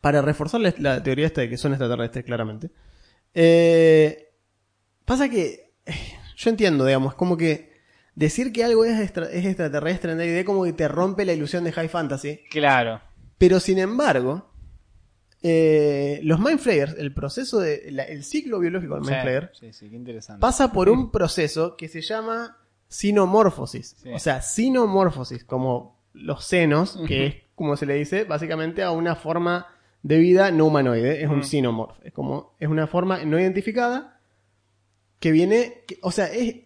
para 0.00 0.22
reforzar 0.22 0.60
la, 0.60 0.72
la 0.78 1.02
teoría 1.02 1.26
esta 1.26 1.40
de 1.42 1.48
que 1.50 1.56
son 1.58 1.72
extraterrestres, 1.72 2.24
claramente. 2.24 2.70
Eh, 3.34 4.28
pasa 5.04 5.28
que 5.28 5.72
yo 6.36 6.50
entiendo, 6.50 6.84
digamos, 6.84 7.14
como 7.14 7.36
que 7.36 7.72
decir 8.14 8.52
que 8.52 8.64
algo 8.64 8.84
es, 8.84 8.98
extra- 9.00 9.30
es 9.30 9.44
extraterrestre 9.46 10.12
en 10.12 10.18
D&D 10.18 10.44
como 10.44 10.64
que 10.64 10.72
te 10.72 10.88
rompe 10.88 11.24
la 11.24 11.32
ilusión 11.32 11.64
de 11.64 11.72
High 11.72 11.88
Fantasy. 11.88 12.40
Claro. 12.50 13.00
Pero 13.38 13.60
sin 13.60 13.78
embargo, 13.78 14.50
eh, 15.42 16.20
los 16.24 16.40
Mind 16.40 16.58
Flayers, 16.58 16.96
el 16.98 17.14
proceso 17.14 17.60
de, 17.60 17.90
la- 17.92 18.02
el 18.04 18.24
ciclo 18.24 18.58
biológico 18.58 18.94
del 18.94 19.02
Mind 19.04 19.14
Sí, 19.16 19.20
Flayer, 19.22 19.50
sí, 19.58 19.72
sí, 19.72 19.88
qué 19.90 19.96
interesante. 19.96 20.40
pasa 20.40 20.72
por 20.72 20.88
un 20.88 21.10
proceso 21.12 21.76
que 21.76 21.86
se 21.88 22.00
llama 22.02 22.58
sinomorfosis. 22.88 23.96
O 24.12 24.18
sea, 24.18 24.42
sinomorfosis, 24.42 25.44
como 25.44 26.00
los 26.12 26.44
senos, 26.44 26.98
que 27.06 27.26
es 27.26 27.34
como 27.54 27.76
se 27.76 27.86
le 27.86 27.94
dice, 27.94 28.24
básicamente 28.24 28.82
a 28.82 28.90
una 28.90 29.14
forma 29.14 29.66
de 30.08 30.16
vida 30.18 30.50
no 30.50 30.64
humanoide. 30.64 31.22
Es 31.22 31.28
un 31.28 31.40
Ujú. 31.40 31.46
sinomorfo. 31.48 32.00
Es 32.02 32.14
como, 32.14 32.54
es 32.58 32.68
una 32.68 32.86
forma 32.86 33.22
no 33.26 33.38
identificada 33.38 34.18
que 35.20 35.32
viene, 35.32 35.82
que- 35.86 35.98
o 36.00 36.10
sea, 36.10 36.26
es, 36.32 36.56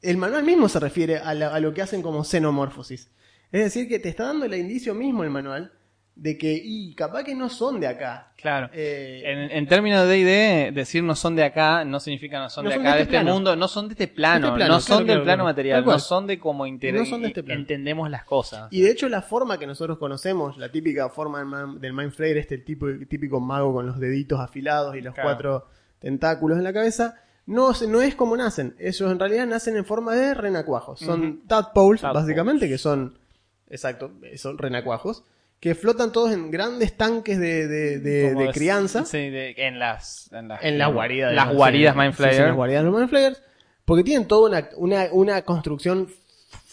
el 0.00 0.16
manual 0.16 0.42
mismo 0.44 0.68
se 0.70 0.80
refiere 0.80 1.18
a, 1.18 1.34
la- 1.34 1.54
a 1.54 1.60
lo 1.60 1.74
que 1.74 1.82
hacen 1.82 2.00
como 2.00 2.24
xenomorfosis. 2.24 3.10
Es 3.52 3.62
decir, 3.62 3.88
que 3.88 3.98
te 3.98 4.08
está 4.08 4.24
dando 4.24 4.46
el 4.46 4.54
indicio 4.54 4.94
mismo 4.94 5.22
el 5.22 5.28
manual 5.30 5.72
de 6.20 6.36
que, 6.36 6.60
y 6.60 6.94
capaz 6.96 7.22
que 7.22 7.32
no 7.36 7.48
son 7.48 7.78
de 7.78 7.86
acá. 7.86 8.32
Claro. 8.36 8.68
Eh, 8.72 9.22
En, 9.24 9.38
en 9.52 9.66
términos 9.68 10.02
de 10.06 10.24
D&D, 10.24 10.72
decir 10.72 11.04
no 11.04 11.14
son 11.14 11.36
de 11.36 11.44
acá 11.44 11.84
no 11.84 12.00
significa 12.00 12.40
no 12.40 12.50
son 12.50 12.64
No 12.64 12.70
de 12.70 12.76
son 12.76 12.82
acá, 12.86 12.90
de 12.92 12.96
de 12.98 13.02
este 13.04 13.16
este 13.18 13.30
mundo, 13.32 13.54
no 13.54 13.68
son 13.68 13.86
de 13.88 13.92
este 13.92 14.08
plano, 14.08 14.48
este 14.48 14.56
plano, 14.56 14.74
no 14.74 14.80
son 14.80 15.04
claro, 15.04 15.06
del 15.06 15.22
plano 15.22 15.36
claro. 15.42 15.44
material, 15.44 15.84
no 15.84 15.98
son 16.00 16.26
de 16.26 16.38
cómo 16.40 16.66
No 16.66 17.04
son 17.06 17.22
de 17.22 17.28
este 17.28 17.44
plano. 17.44 17.60
entendemos 17.60 18.10
las 18.10 18.24
cosas. 18.24 18.66
Y 18.72 18.80
de 18.82 18.90
hecho 18.90 19.08
la 19.08 19.22
forma 19.22 19.58
que 19.60 19.66
nosotros 19.68 19.96
conocemos, 19.98 20.58
la 20.58 20.70
típica 20.72 21.08
forma 21.08 21.38
del, 21.38 21.46
man- 21.46 21.80
del 21.80 21.92
Mind 21.92 22.10
Flayer, 22.10 22.38
este 22.38 22.58
tipo, 22.58 22.86
típico 23.08 23.38
mago 23.38 23.72
con 23.72 23.86
los 23.86 24.00
deditos 24.00 24.40
afilados 24.40 24.96
y 24.96 25.00
los 25.00 25.14
cuatro 25.14 25.66
tentáculos 26.00 26.58
en 26.58 26.64
la 26.64 26.72
cabeza, 26.72 27.14
no, 27.46 27.70
no 27.88 28.02
es 28.02 28.14
como 28.16 28.36
nacen. 28.36 28.74
Ellos 28.80 29.10
en 29.12 29.20
realidad 29.20 29.46
nacen 29.46 29.76
en 29.76 29.84
forma 29.84 30.14
de 30.16 30.34
renacuajos. 30.34 30.98
Son 30.98 31.42
Tadpoles. 31.46 32.02
básicamente, 32.02 32.68
que 32.68 32.76
son, 32.76 33.18
exacto, 33.70 34.10
son 34.36 34.58
renacuajos, 34.58 35.24
que 35.60 35.74
flotan 35.74 36.12
todos 36.12 36.32
en 36.32 36.50
grandes 36.50 36.96
tanques 36.96 37.38
de, 37.38 37.66
de- 37.66 37.98
de- 37.98 38.28
Como 38.30 38.42
de 38.42 38.48
es- 38.50 38.54
crianza. 38.54 39.04
Sí, 39.04 39.28
de- 39.30 39.54
en 39.58 39.78
las 39.78 40.32
en 40.32 40.48
las, 40.48 40.62
En 40.64 40.78
las 40.78 40.92
guaridas. 40.92 41.34
Las 41.34 41.52
guaridas 41.52 41.94
sí, 41.94 41.98
Mind 42.00 42.12
sí, 42.12 42.16
sí, 42.16 42.22
Flayer. 42.22 42.46
las 42.46 42.54
guaridas 42.56 42.84
de 42.84 42.90
los. 42.90 43.42
Porque 43.84 44.04
tienen 44.04 44.28
toda 44.28 44.48
una, 44.50 44.68
una, 44.76 45.06
una 45.12 45.42
construcción 45.42 46.08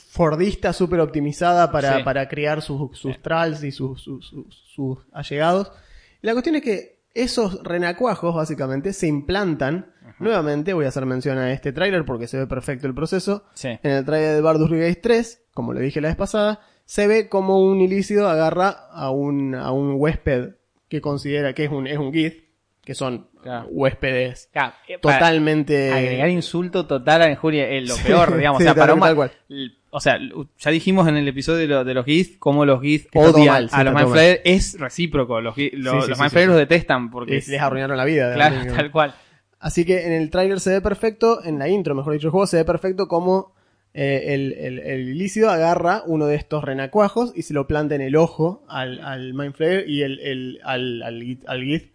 fordista 0.10 0.72
súper 0.74 1.00
optimizada 1.00 1.72
para, 1.72 1.98
Sí. 1.98 2.04
para 2.04 2.28
criar 2.28 2.62
sus, 2.62 2.98
sus 2.98 3.22
trals 3.22 3.64
y 3.64 3.72
sus, 3.72 4.02
sus, 4.02 4.28
sus- 4.28 4.64
sus 4.74 5.00
allegados. 5.14 5.72
Y 6.22 6.28
la 6.28 6.34
cuestión 6.34 6.56
es 6.56 6.62
que 6.62 7.00
esos 7.14 7.64
renacuajos, 7.64 8.36
básicamente, 8.36 8.92
se 8.94 9.08
implantan. 9.08 9.94
Nuevamente, 10.20 10.74
voy 10.74 10.86
a 10.86 10.90
hacer 10.90 11.06
mención 11.06 11.38
a 11.38 11.52
este 11.52 11.72
tráiler 11.74 12.06
porque 12.06 12.28
se 12.28 12.38
ve 12.38 12.48
perfecto 12.48 12.88
el 12.88 12.94
proceso. 12.94 13.46
Sí. 13.54 13.70
En 13.84 13.92
el 13.92 14.06
tráiler 14.06 14.36
de 14.36 14.42
Bardus 14.42 14.70
Gate 14.70 14.96
3, 15.02 15.44
como 15.54 15.74
le 15.74 15.82
dije 15.82 16.00
la 16.02 16.10
vez 16.10 16.18
pasada, 16.18 16.60
se 16.86 17.08
ve 17.08 17.30
como 17.30 17.62
un 17.62 17.82
ilícido 17.82 18.30
agarra 18.30 18.70
a 18.92 19.10
un, 19.10 19.56
a 19.56 19.72
un 19.72 19.96
huésped 19.98 20.52
que 20.88 21.02
considera 21.02 21.54
que 21.54 21.66
es 21.66 21.72
un, 21.72 21.88
es 21.88 21.98
un 21.98 22.14
Gith, 22.14 22.46
que 22.84 22.94
son 22.96 23.28
Claro. 23.42 23.68
huéspedes 23.70 24.50
Claro, 24.52 24.74
eh, 24.88 24.98
para 25.00 25.20
totalmente... 25.20 25.92
Agregar 25.92 26.30
insulto 26.30 26.88
total 26.88 27.22
a 27.22 27.26
la 27.26 27.32
injuria 27.32 27.68
es 27.70 27.88
lo 27.88 27.96
peor, 27.98 28.36
digamos. 28.38 28.58
sí, 28.60 28.64
o 28.64 28.66
sea, 28.66 28.76
para 28.76 29.00
tal 29.00 29.16
cual. 29.16 29.32
O 29.92 30.00
sea, 30.00 30.18
ya 30.58 30.72
dijimos 30.72 31.08
en 31.08 31.16
el 31.16 31.28
episodio 31.28 31.60
de, 31.60 31.68
lo- 31.68 31.84
de 31.84 31.94
los 31.94 32.06
Gith 32.06 32.38
cómo 32.40 32.66
los 32.66 32.82
Gith 32.82 33.08
odian 33.14 33.56
a 33.56 33.62
los 33.62 33.72
todo 33.72 33.84
Mind 33.84 33.94
mal. 33.94 34.08
Flayer. 34.08 34.42
Es 34.46 34.80
recíproco. 34.80 35.42
Los, 35.42 35.56
Gith- 35.56 35.74
lo- 35.74 35.92
Sí, 35.94 36.02
sí, 36.02 36.08
los 36.10 36.18
sí, 36.18 36.22
Mind 36.24 36.24
sí, 36.24 36.30
Flayer 36.34 36.48
sí. 36.48 36.52
los 36.52 36.58
detestan 36.58 37.12
porque 37.12 37.34
les, 37.36 37.48
les 37.48 37.62
arruinaron 37.62 37.96
la 37.98 38.06
vida. 38.06 38.34
Claro, 38.34 38.56
tal 38.76 38.92
cual. 38.92 39.16
Así 39.60 39.86
que 39.86 40.06
en 40.06 40.12
el 40.12 40.30
tráiler 40.32 40.60
se 40.60 40.72
ve 40.72 40.82
perfecto, 40.82 41.44
en 41.46 41.60
la 41.60 41.70
intro, 41.70 41.94
mejor 41.96 42.14
dicho, 42.14 42.28
el 42.28 42.32
juego 42.32 42.46
se 42.48 42.58
ve 42.58 42.66
perfecto 42.66 43.08
como 43.08 43.54
eh, 43.98 44.34
el, 44.34 44.52
el, 44.54 44.80
el 44.80 45.10
ilícido 45.10 45.50
agarra 45.50 46.04
uno 46.06 46.26
de 46.28 46.36
estos 46.36 46.64
renacuajos 46.66 47.32
y 47.34 47.44
se 47.44 47.54
lo 47.54 47.66
planta 47.66 47.96
en 47.96 48.02
el 48.02 48.18
ojo 48.18 48.64
al, 48.68 49.00
al 49.00 49.34
Mind 49.34 49.54
Flayer 49.54 49.90
y 49.90 50.04
el, 50.04 50.20
el- 50.20 50.60
al, 50.66 51.02
al, 51.02 51.38
al 51.48 51.64
Gith. 51.64 51.92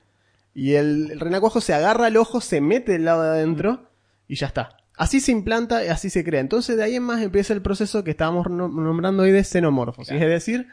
Y 0.55 0.75
el, 0.75 1.11
el 1.13 1.21
renacuajo 1.21 1.61
se 1.61 1.75
agarra 1.75 2.07
al 2.07 2.17
ojo, 2.17 2.41
se 2.41 2.61
mete 2.63 2.93
del 2.93 3.05
lado 3.05 3.23
de 3.23 3.29
adentro 3.29 3.83
y 4.27 4.37
ya 4.37 4.47
está. 4.47 4.77
Así 4.97 5.21
se 5.21 5.31
implanta 5.33 5.85
y 5.85 5.89
así 5.89 6.09
se 6.11 6.25
crea. 6.25 6.41
Entonces 6.41 6.77
de 6.77 6.83
ahí 6.83 6.97
en 6.97 7.03
más 7.03 7.21
empieza 7.23 7.53
el 7.53 7.63
proceso 7.63 8.03
que 8.03 8.11
estábamos 8.13 8.49
no- 8.51 8.69
nombrando 8.69 9.23
hoy 9.23 9.31
de 9.31 9.45
xenomorfosis. 9.45 10.09
Claro. 10.09 10.25
Es 10.25 10.31
decir, 10.31 10.69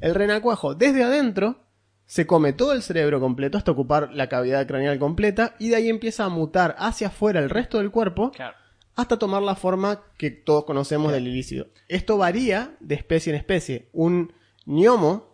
el 0.00 0.14
renacuajo 0.14 0.74
desde 0.74 1.04
adentro 1.04 1.60
se 2.06 2.26
come 2.26 2.52
todo 2.54 2.72
el 2.72 2.82
cerebro 2.82 3.20
completo 3.20 3.56
hasta 3.56 3.70
ocupar 3.70 4.10
la 4.12 4.28
cavidad 4.28 4.66
craneal 4.66 4.98
completa 4.98 5.54
y 5.58 5.68
de 5.68 5.76
ahí 5.76 5.88
empieza 5.88 6.24
a 6.24 6.28
mutar 6.28 6.74
hacia 6.78 7.06
afuera 7.08 7.38
el 7.38 7.50
resto 7.50 7.78
del 7.78 7.90
cuerpo 7.92 8.32
Claro. 8.32 8.56
Hasta 9.00 9.18
tomar 9.18 9.42
la 9.42 9.54
forma 9.54 10.02
que 10.18 10.30
todos 10.30 10.64
conocemos 10.64 11.12
del 11.12 11.26
ilícido. 11.26 11.66
Esto 11.88 12.16
varía 12.18 12.76
de 12.80 12.94
especie 12.94 13.32
en 13.32 13.36
especie. 13.38 13.88
Un 13.92 14.32
gnomo 14.66 15.28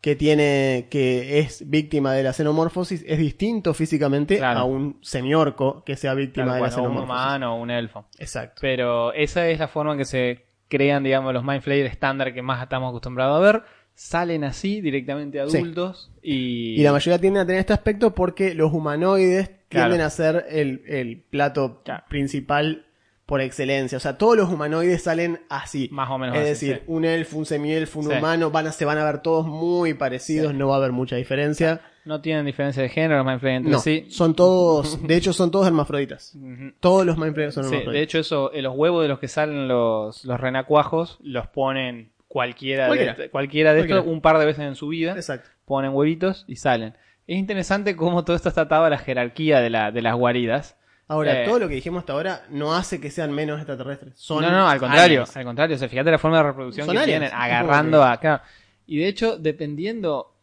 que 0.00 0.14
tiene 0.14 0.86
que 0.90 1.40
es 1.40 1.68
víctima 1.68 2.12
de 2.12 2.22
la 2.22 2.32
xenomorfosis 2.32 3.02
es 3.08 3.18
distinto 3.18 3.74
físicamente 3.74 4.36
Claro. 4.36 4.60
a 4.60 4.64
un 4.64 4.98
semiorco 5.02 5.82
que 5.84 5.96
sea 5.96 6.14
víctima 6.14 6.54
de 6.54 6.60
la 6.60 6.66
o 6.66 6.68
un 6.68 6.70
xenomorfosis. 6.74 7.04
humano 7.04 7.56
o 7.56 7.60
un 7.60 7.70
elfo. 7.70 8.06
Exacto. 8.18 8.58
Pero 8.60 9.12
esa 9.14 9.48
es 9.48 9.58
la 9.58 9.66
forma 9.68 9.92
en 9.92 9.98
que 9.98 10.04
se 10.04 10.44
crean, 10.68 11.02
digamos, 11.02 11.32
los 11.32 11.42
Mind 11.42 11.62
Flayer 11.62 11.86
estándar 11.86 12.32
que 12.34 12.42
más 12.42 12.62
estamos 12.62 12.90
acostumbrados 12.90 13.36
a 13.36 13.40
ver. 13.52 13.62
Salen 13.94 14.44
así, 14.44 14.80
directamente 14.82 15.38
Sí. 15.48 15.56
adultos. 15.56 16.12
Y, 16.22 16.78
Y 16.78 16.82
la 16.82 16.92
mayoría 16.92 17.18
tienden 17.18 17.42
a 17.42 17.46
tener 17.46 17.60
este 17.60 17.72
aspecto 17.72 18.14
porque 18.14 18.54
los 18.54 18.72
humanoides 18.72 19.50
Claro. 19.68 19.88
tienden 19.88 20.06
a 20.06 20.10
ser 20.10 20.46
el, 20.50 20.82
el 20.86 21.20
plato 21.22 21.82
principal 22.08 22.85
por 23.26 23.40
excelencia. 23.40 23.98
O 23.98 24.00
sea, 24.00 24.16
todos 24.18 24.36
los 24.36 24.48
humanoides 24.52 25.02
salen 25.02 25.40
así. 25.48 25.88
Más 25.92 26.08
o 26.10 26.16
menos 26.18 26.36
Es 26.36 26.42
así, 26.42 26.48
decir, 26.68 26.76
sí. 26.78 26.82
un 26.86 27.04
elfo, 27.04 27.38
un 27.38 27.46
semielfo, 27.46 27.98
un 27.98 28.06
Sí. 28.10 28.12
humano, 28.16 28.50
van 28.52 28.68
a, 28.68 28.72
se 28.72 28.84
van 28.84 28.98
a 28.98 29.04
ver 29.04 29.18
todos 29.20 29.46
muy 29.46 29.94
parecidos, 29.94 30.54
no 30.54 30.68
va 30.68 30.74
a 30.76 30.78
haber 30.78 30.92
mucha 30.92 31.16
diferencia. 31.16 31.80
No 32.04 32.20
tienen 32.20 32.46
diferencia 32.46 32.80
de 32.84 32.88
género 32.88 33.16
los 33.16 33.26
Mind 33.26 33.40
Flayer 33.40 33.56
entre 33.56 33.72
No, 33.72 33.80
sí. 33.80 34.06
son 34.10 34.36
todos, 34.36 35.04
de 35.04 35.16
hecho 35.16 35.32
son 35.32 35.50
todos 35.50 35.66
hermafroditas. 35.66 36.36
Todos 36.78 37.04
los 37.04 37.18
Mindflayers 37.18 37.54
son 37.54 37.64
hermafroditas. 37.64 37.92
de 37.94 38.02
hecho, 38.02 38.18
eso, 38.20 38.52
eh, 38.52 38.62
los 38.62 38.74
huevos 38.76 39.02
de 39.02 39.08
los 39.08 39.18
que 39.18 39.26
salen 39.26 39.66
los, 39.66 40.24
los 40.24 40.38
renacuajos 40.40 41.18
los 41.20 41.48
ponen 41.48 42.12
cualquiera, 42.28 42.86
Cualquiera. 42.86 43.14
de, 43.14 43.30
cualquiera 43.30 43.74
de 43.74 43.80
estos 43.80 44.06
un 44.06 44.20
par 44.20 44.38
de 44.38 44.46
veces 44.46 44.64
en 44.64 44.76
su 44.76 44.86
vida. 44.86 45.14
Exacto. 45.16 45.48
Ponen 45.64 45.90
huevitos 45.94 46.44
y 46.46 46.56
salen. 46.56 46.94
Es 47.26 47.38
interesante 47.38 47.96
cómo 47.96 48.24
todo 48.24 48.36
esto 48.36 48.48
está 48.50 48.60
atado 48.62 48.84
a 48.84 48.90
la 48.90 48.98
jerarquía 48.98 49.60
de, 49.60 49.70
la, 49.70 49.90
de 49.90 50.00
las 50.00 50.14
guaridas. 50.14 50.76
Ahora, 51.08 51.42
Eh. 51.42 51.44
todo 51.46 51.60
lo 51.60 51.68
que 51.68 51.74
dijimos 51.76 52.00
hasta 52.00 52.12
ahora 52.14 52.42
no 52.50 52.74
hace 52.74 53.00
que 53.00 53.10
sean 53.10 53.32
menos 53.32 53.58
extraterrestres. 53.58 54.14
Son 54.16 54.42
no, 54.42 54.50
no, 54.50 54.68
al 54.68 54.78
contrario, 54.80 55.20
aliens. 55.22 55.36
al 55.36 55.44
contrario. 55.44 55.76
O 55.76 55.78
sea, 55.78 55.88
fíjate 55.88 56.10
la 56.10 56.18
forma 56.18 56.38
de 56.38 56.42
reproducción 56.42 56.86
Son 56.86 56.94
que 56.96 57.02
aliens. 57.02 57.20
tienen, 57.30 57.36
agarrando 57.40 58.02
a 58.02 58.16
claro. 58.18 58.42
Y 58.86 58.98
de 58.98 59.08
hecho, 59.08 59.36
dependiendo, 59.38 60.34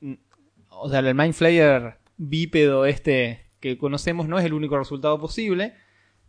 o 0.69 0.89
sea, 0.89 0.99
el 0.99 1.13
Mind 1.15 1.33
Flayer 1.33 1.95
bípedo 2.17 2.85
este 2.85 3.41
que 3.59 3.77
conocemos 3.77 4.27
no 4.27 4.37
es 4.39 4.45
el 4.45 4.53
único 4.53 4.77
resultado 4.77 5.19
posible. 5.19 5.73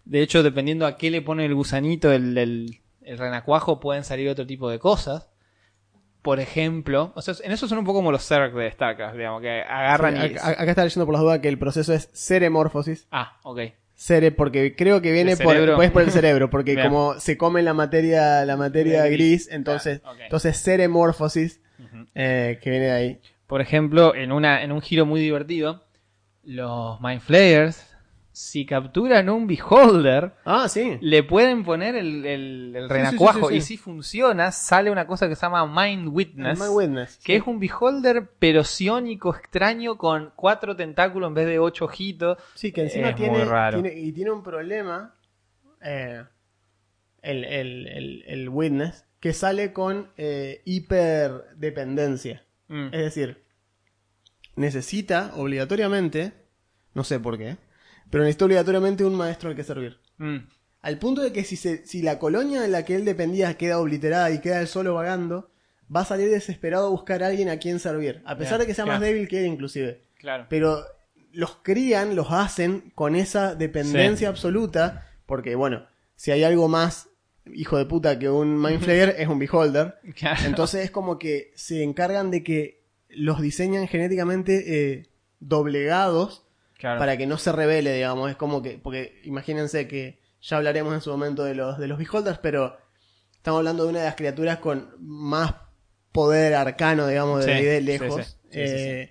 De 0.05 0.21
hecho, 0.23 0.43
dependiendo 0.43 0.87
a 0.87 0.97
qué 0.97 1.11
le 1.11 1.23
pone 1.23 1.45
el 1.45 1.55
gusanito, 1.55 2.12
el, 2.12 2.37
el, 2.37 2.81
el 3.03 3.19
renacuajo, 3.19 3.81
pueden 3.81 4.05
salir 4.05 4.29
otro 4.29 4.47
tipo 4.47 4.69
de 4.71 4.79
cosas. 4.79 5.31
Por 6.23 6.41
ejemplo, 6.41 7.12
o 7.17 7.23
sea, 7.23 7.35
en 7.45 7.53
eso 7.53 7.69
son 7.69 7.79
un 7.79 7.85
poco 7.85 7.99
como 7.99 8.11
los 8.12 8.26
Zerg 8.26 8.55
de 8.55 8.71
StarCraft, 8.71 9.17
digamos, 9.17 9.43
que 9.43 9.61
agarran 9.62 10.17
Sí, 10.17 10.21
y... 10.23 10.37
acá, 10.37 10.49
acá 10.50 10.71
está 10.71 10.83
leyendo 10.85 11.05
por 11.07 11.12
las 11.12 11.23
dudas 11.23 11.38
que 11.41 11.49
el 11.49 11.59
proceso 11.59 11.93
es 11.93 12.09
seremorfosis. 12.12 13.07
Ah, 13.11 13.38
ok. 13.43 13.61
Cere, 13.96 14.32
porque 14.32 14.74
creo 14.74 15.00
que 15.00 15.12
viene 15.12 15.32
¿El 15.32 15.38
por, 15.38 15.76
pues 15.76 15.90
por 15.90 16.02
el 16.02 16.10
cerebro, 16.10 16.50
porque 16.50 16.74
Bien. 16.76 16.88
como 16.88 17.18
se 17.20 17.36
come 17.36 17.62
la 17.62 17.74
materia, 17.74 18.44
la 18.44 18.56
materia 18.56 19.06
Gris. 19.06 19.48
entonces, 19.50 20.00
Claro, 20.00 20.16
ok. 20.16 20.20
entonces 20.24 20.56
seremorfosis, 20.56 21.60
Ujú. 21.78 22.06
eh, 22.14 22.58
que 22.62 22.70
viene 22.70 22.86
de 22.86 22.92
ahí. 22.92 23.20
Por 23.46 23.60
ejemplo, 23.60 24.14
en, 24.14 24.32
una, 24.32 24.62
en 24.62 24.72
un 24.72 24.80
giro 24.80 25.06
muy 25.06 25.20
divertido, 25.20 25.84
los 26.42 27.00
Mind 27.00 27.20
Flayers 27.20 27.93
si 28.37 28.67
capturan 28.67 29.31
un 29.31 29.47
beholder, 29.47 30.33
Ah, 30.45 30.69
sí. 30.69 30.99
le 31.00 31.23
pueden 31.23 31.62
poner 31.62 31.95
el, 31.95 32.26
el, 32.26 32.73
el 32.75 32.88
sí, 32.88 32.93
renacuajo. 32.93 33.49
sí, 33.49 33.55
sí, 33.55 33.57
Y 33.57 33.61
si 33.61 33.76
funciona, 33.76 34.50
sale 34.50 34.91
una 34.91 35.07
cosa 35.07 35.29
que 35.29 35.37
se 35.37 35.43
llama 35.43 35.64
Mind 35.67 36.09
Witness. 36.12 36.59
My 36.59 36.67
Witness. 36.67 37.19
Que 37.25 37.37
es 37.37 37.45
un 37.47 37.61
beholder, 37.61 38.29
pero 38.41 38.64
ciónico 38.64 39.35
extraño 39.37 39.97
con 39.97 40.33
cuatro 40.35 40.75
tentáculos 40.75 41.29
en 41.29 41.35
vez 41.35 41.47
de 41.47 41.61
ocho 41.61 41.85
ojitos. 41.85 42.37
Sí, 42.55 42.73
que 42.73 42.83
encima 42.83 43.11
Es 43.11 43.17
tiene, 43.17 43.38
muy 43.38 43.45
raro. 43.45 43.81
tiene- 43.81 44.00
Y 44.00 44.11
tiene 44.11 44.33
un 44.33 44.43
problema. 44.43 45.14
eh, 45.81 46.25
el, 47.23 47.45
el, 47.45 47.87
el, 47.87 48.25
el 48.26 48.49
Witness. 48.49 49.05
Que 49.21 49.33
sale 49.33 49.73
con 49.73 50.11
eh, 50.17 50.61
hiperdependencia. 50.64 52.45
Mm. 52.69 52.87
Es 52.87 53.00
decir, 53.00 53.45
necesita 54.57 55.33
obligatoriamente. 55.37 56.33
No 56.95 57.05
sé 57.05 57.19
por 57.21 57.38
qué. 57.38 57.57
Pero 58.14 58.23
necesita 58.23 58.44
obligatoriamente 58.44 59.04
un 59.04 59.16
maestro 59.16 59.50
al 59.50 59.56
que 59.56 59.64
servir. 59.64 59.99
Mm. 60.18 60.37
Al 60.83 60.99
punto 60.99 61.21
de 61.21 61.33
que 61.33 61.42
si, 61.42 61.56
se, 61.56 61.85
si 61.85 62.00
la 62.00 62.21
colonia 62.21 62.61
de 62.61 62.68
la 62.68 62.85
que 62.85 62.94
él 62.94 63.04
dependía 63.04 63.56
queda 63.56 63.80
obliterada 63.80 64.30
y 64.30 64.40
queda 64.40 64.61
él 64.61 64.68
solo 64.68 64.94
vagando, 64.94 65.50
va 65.94 66.02
a 66.02 66.04
salir 66.04 66.30
desesperado 66.30 66.87
a 66.87 66.90
buscar 66.90 67.25
a 67.25 67.26
alguien 67.26 67.49
a 67.49 67.56
quien 67.56 67.80
servir. 67.80 68.23
A 68.25 68.38
pesar 68.38 68.61
de 68.61 68.68
que 68.68 68.75
sea 68.75 68.87
más 68.87 69.00
débil 69.00 69.26
que 69.26 69.40
él 69.40 69.47
inclusive. 69.47 70.04
Claro. 70.16 70.47
Pero 70.49 70.85
los 71.33 71.56
crían, 71.56 72.14
los 72.14 72.30
hacen 72.30 72.92
con 72.94 73.16
esa 73.16 73.56
dependencia 73.56 74.28
absoluta. 74.28 75.11
Porque 75.26 75.56
bueno, 75.56 75.85
si 76.14 76.30
hay 76.30 76.44
algo 76.44 76.68
más 76.68 77.09
hijo 77.52 77.78
de 77.78 77.87
puta 77.87 78.16
que 78.16 78.30
un 78.30 78.62
Mind 78.62 78.80
Flayer 78.80 79.16
es 79.18 79.26
un 79.26 79.40
Beholder. 79.40 79.97
Claro. 80.14 80.40
Entonces 80.47 80.85
es 80.85 80.92
como 80.92 81.18
que 81.18 81.50
se 81.56 81.83
encargan 81.83 82.30
de 82.30 82.44
que 82.44 82.85
los 83.09 83.40
diseñan 83.40 83.88
genéticamente 83.88 84.92
eh, 84.92 85.09
doblegados 85.40 86.43
Claro. 86.85 86.99
para 86.99 87.17
que 87.17 87.26
no 87.26 87.38
se 87.38 87.50
revele, 87.53 87.95
digamos. 87.95 88.31
Es 88.31 88.37
como 88.37 88.62
que, 88.62 88.79
porque 88.83 89.21
imagínense 89.25 89.88
que 89.88 90.19
ya 90.43 90.59
hablaremos 90.59 90.93
en 90.95 91.00
su 91.00 91.11
momento 91.11 91.43
de 91.45 91.55
los, 91.55 91.79
de 91.79 91.88
los 91.88 91.99
Beholders, 91.99 92.38
pero 92.38 92.76
estamos 93.35 93.59
hablando 93.59 93.85
de 93.85 93.91
una 93.91 94.00
de 94.00 94.05
las 94.07 94.14
criaturas 94.17 94.59
con 94.59 94.91
más 95.00 95.55
poder 96.12 96.55
arcano, 96.55 97.07
digamos, 97.09 97.45
de 97.45 97.57
Sí, 97.59 97.64
de 97.64 97.79
sí, 97.81 97.85
lejos. 97.85 98.26
sí. 98.26 98.33
Sí, 98.50 98.69
sí, 98.69 98.75
Eh, 98.76 99.11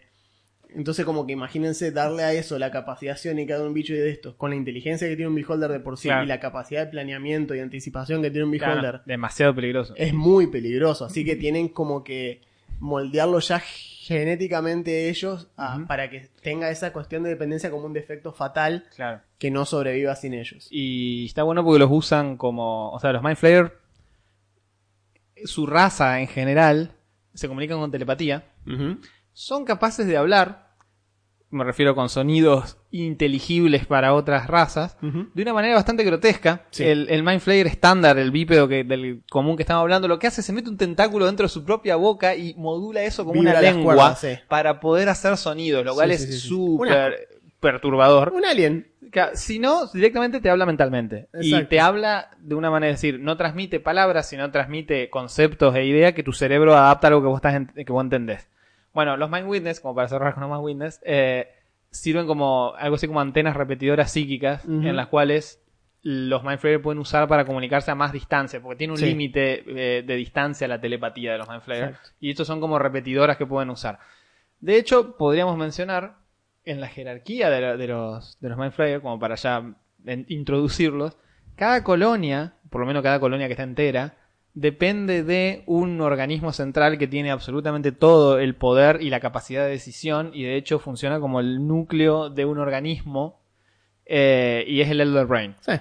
Entonces, 0.75 1.05
como 1.05 1.27
que 1.27 1.33
imagínense 1.33 1.91
darle 1.91 2.23
a 2.23 2.33
eso 2.33 2.57
la 2.57 2.71
capacidad 2.71 3.15
ciónica 3.17 3.57
de 3.59 3.63
un 3.67 3.73
bicho 3.73 3.93
de 3.93 4.09
estos, 4.09 4.33
con 4.35 4.49
la 4.51 4.55
inteligencia 4.55 5.07
que 5.07 5.15
tiene 5.15 5.29
un 5.29 5.35
Beholder 5.35 5.69
de 5.71 5.79
por 5.79 5.97
sí 5.97 6.07
Claro. 6.07 6.23
y 6.23 6.27
la 6.27 6.39
capacidad 6.39 6.85
de 6.85 6.91
planeamiento 6.91 7.53
y 7.53 7.59
anticipación 7.59 8.21
que 8.23 8.31
tiene 8.31 8.45
un 8.45 8.57
Claro, 8.57 8.81
Beholder, 8.81 9.01
demasiado 9.05 9.53
peligroso. 9.53 9.93
es 9.97 10.13
muy 10.13 10.47
peligroso. 10.47 11.05
Así 11.05 11.23
que 11.25 11.35
tienen 11.35 11.67
como 11.69 12.03
que 12.03 12.41
moldearlo 12.79 13.39
ya 13.39 13.61
genéticamente 14.05 15.09
ellos 15.09 15.47
a- 15.55 15.77
Ujú. 15.77 15.87
para 15.87 16.09
que 16.09 16.29
tenga 16.41 16.69
esa 16.69 16.91
cuestión 16.91 17.23
de 17.23 17.29
dependencia 17.29 17.71
como 17.71 17.85
un 17.85 17.93
defecto 17.93 18.33
fatal 18.33 18.85
Claro. 18.95 19.21
que 19.37 19.49
no 19.49 19.65
sobreviva 19.65 20.13
sin 20.17 20.33
ellos. 20.33 20.67
Y 20.69 21.25
está 21.27 21.43
bueno 21.43 21.63
porque 21.63 21.79
los 21.79 21.89
usan 21.91 22.35
como. 22.35 22.89
O 22.91 22.99
sea, 22.99 23.13
los 23.13 23.23
Mind 23.23 23.37
Flayer. 23.37 23.77
Su 25.45 25.65
raza 25.65 26.19
en 26.19 26.27
general. 26.27 26.91
Se 27.33 27.47
comunican 27.47 27.79
con 27.79 27.91
telepatía. 27.91 28.43
Son 29.31 29.65
capaces 29.65 30.05
de 30.05 30.17
hablar. 30.17 30.62
Me 31.53 31.63
refiero 31.63 31.93
con 31.93 32.09
sonidos 32.09 32.77
inteligibles 32.91 33.85
para 33.85 34.13
otras 34.13 34.47
razas. 34.47 34.97
De 35.01 35.41
una 35.41 35.53
manera 35.53 35.75
bastante 35.75 36.03
grotesca. 36.03 36.65
Sí. 36.71 36.83
El, 36.83 37.07
el 37.09 37.23
Mind 37.23 37.41
Flayer 37.41 37.67
estándar, 37.67 38.17
el 38.17 38.31
bípedo 38.31 38.67
que, 38.67 38.83
del 38.83 39.21
común 39.29 39.55
que 39.55 39.63
estamos 39.63 39.81
hablando, 39.81 40.07
lo 40.07 40.19
que 40.19 40.27
hace 40.27 40.41
es 40.41 40.47
se 40.47 40.53
mete 40.53 40.69
un 40.69 40.77
tentáculo 40.77 41.25
dentro 41.25 41.45
de 41.45 41.49
su 41.49 41.63
propia 41.63 41.95
boca 41.95 42.35
y 42.35 42.55
modula 42.55 43.03
eso 43.03 43.23
como 43.23 43.39
Vibra 43.39 43.51
una 43.51 43.61
lengua 43.61 43.95
cuerdas, 43.95 44.19
sí. 44.19 44.29
para 44.47 44.79
poder 44.79 45.09
hacer 45.09 45.37
sonidos, 45.37 45.85
lo 45.85 45.93
cual 45.93 46.09
sí, 46.09 46.23
es 46.23 46.41
súper 46.41 47.29
perturbador. 47.59 48.33
Un 48.33 48.45
alien. 48.45 48.87
Si 49.35 49.59
no, 49.59 49.85
directamente 49.87 50.41
te 50.41 50.49
habla 50.49 50.65
mentalmente. 50.65 51.27
Y 51.39 51.63
te 51.65 51.79
habla 51.79 52.31
de 52.39 52.55
una 52.55 52.71
manera, 52.71 52.93
es 52.93 53.01
decir, 53.01 53.19
no 53.19 53.37
transmite 53.37 53.79
palabras, 53.79 54.27
sino 54.27 54.49
transmite 54.51 55.09
conceptos 55.09 55.75
e 55.75 55.85
ideas 55.85 56.13
que 56.13 56.23
tu 56.23 56.33
cerebro 56.33 56.75
adapta 56.75 57.07
a 57.07 57.09
algo 57.09 57.21
que 57.21 57.27
vos, 57.27 57.37
estás 57.37 57.61
que 57.75 57.91
vos 57.91 58.03
entendés. 58.03 58.49
Bueno, 58.93 59.17
los 59.17 59.29
Mind 59.29 59.47
Witness, 59.47 59.79
como 59.79 59.95
para 59.95 60.07
cerrar 60.07 60.33
con 60.33 60.41
los 60.43 60.51
Mind 60.51 60.63
Witness, 60.63 61.01
eh, 61.03 61.49
sirven 61.89 62.25
como 62.27 62.73
algo 62.75 62.95
así 62.95 63.07
como 63.07 63.21
antenas 63.21 63.55
repetidoras 63.55 64.11
psíquicas 64.11 64.65
en 64.65 64.95
las 64.95 65.07
cuales 65.07 65.59
los 66.01 66.43
Mind 66.43 66.59
Flayer 66.59 66.81
pueden 66.81 66.99
usar 66.99 67.27
para 67.27 67.45
comunicarse 67.45 67.89
a 67.91 67.95
más 67.95 68.11
distancia, 68.11 68.61
porque 68.61 68.77
tiene 68.77 68.91
un 68.93 68.99
Sí. 68.99 69.05
límite 69.05 69.63
eh, 69.99 70.03
de 70.03 70.15
distancia 70.15 70.67
la 70.67 70.81
telepatía 70.81 71.31
de 71.31 71.37
los 71.37 71.47
Mind 71.47 71.61
Flayer. 71.61 71.89
Exacto. 71.89 72.09
Y 72.19 72.29
estos 72.31 72.45
son 72.47 72.59
como 72.59 72.77
repetidoras 72.77 73.37
que 73.37 73.45
pueden 73.45 73.69
usar. 73.69 73.99
De 74.59 74.75
hecho, 74.77 75.15
podríamos 75.17 75.57
mencionar 75.57 76.15
en 76.65 76.81
la 76.81 76.87
jerarquía 76.87 77.49
de, 77.49 77.61
la- 77.61 77.77
de 77.77 77.87
los, 77.87 78.39
de 78.41 78.49
los 78.49 78.57
Mind 78.57 78.73
Flayer, 78.73 79.01
como 79.01 79.17
para 79.19 79.35
ya 79.35 79.63
en- 80.05 80.25
introducirlos, 80.29 81.17
cada 81.55 81.83
colonia, 81.83 82.55
por 82.69 82.81
lo 82.81 82.87
menos 82.87 83.01
cada 83.03 83.19
colonia 83.19 83.47
que 83.47 83.53
está 83.53 83.63
entera, 83.63 84.15
depende 84.55 85.23
de 85.23 85.63
un 85.65 85.99
organismo 86.01 86.53
central 86.53 86.97
que 86.97 87.07
tiene 87.07 87.31
absolutamente 87.31 87.91
todo 87.91 88.37
el 88.39 88.55
poder 88.55 89.01
y 89.01 89.09
la 89.09 89.19
capacidad 89.19 89.63
de 89.65 89.71
decisión, 89.71 90.31
y 90.33 90.43
de 90.43 90.55
hecho 90.57 90.79
funciona 90.79 91.19
como 91.19 91.39
el 91.39 91.65
núcleo 91.67 92.29
de 92.29 92.45
un 92.45 92.59
organismo, 92.59 93.41
eh, 94.05 94.63
y 94.67 94.81
es 94.81 94.89
el 94.89 95.01
Elder 95.01 95.25
Brain. 95.25 95.55
Sí. 95.61 95.71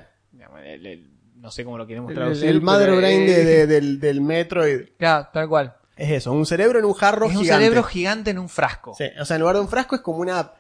El- 0.65 0.87
el- 0.87 1.11
no 1.37 1.51
sé 1.51 1.65
cómo 1.65 1.77
lo 1.77 1.87
queremos 1.87 2.11
El, 2.11 2.17
traducir. 2.17 2.49
el 2.49 2.63
Mother 2.63 2.87
pero, 2.87 2.97
Brain 2.99 3.27
de- 3.27 3.45
de- 3.45 3.67
del, 3.67 3.99
del 4.01 4.21
Metroid. 4.21 4.81
Claro, 4.97 5.29
tal 5.33 5.49
cual. 5.49 5.75
Es 5.97 6.11
eso, 6.11 6.33
un 6.33 6.47
cerebro 6.47 6.79
en 6.79 6.85
un 6.85 6.95
jarro 6.95 7.27
Es 7.27 7.35
un 7.37 7.43
gigante. 7.43 7.65
cerebro 7.65 7.83
gigante 7.83 8.31
en 8.31 8.39
un 8.39 8.49
frasco. 8.49 8.95
Sí, 8.95 9.05
o 9.21 9.25
sea, 9.25 9.37
en 9.37 9.41
lugar 9.41 9.57
de 9.57 9.63
un 9.63 9.69
frasco 9.69 9.97
es 9.97 10.01
como 10.03 10.19
una 10.19 10.53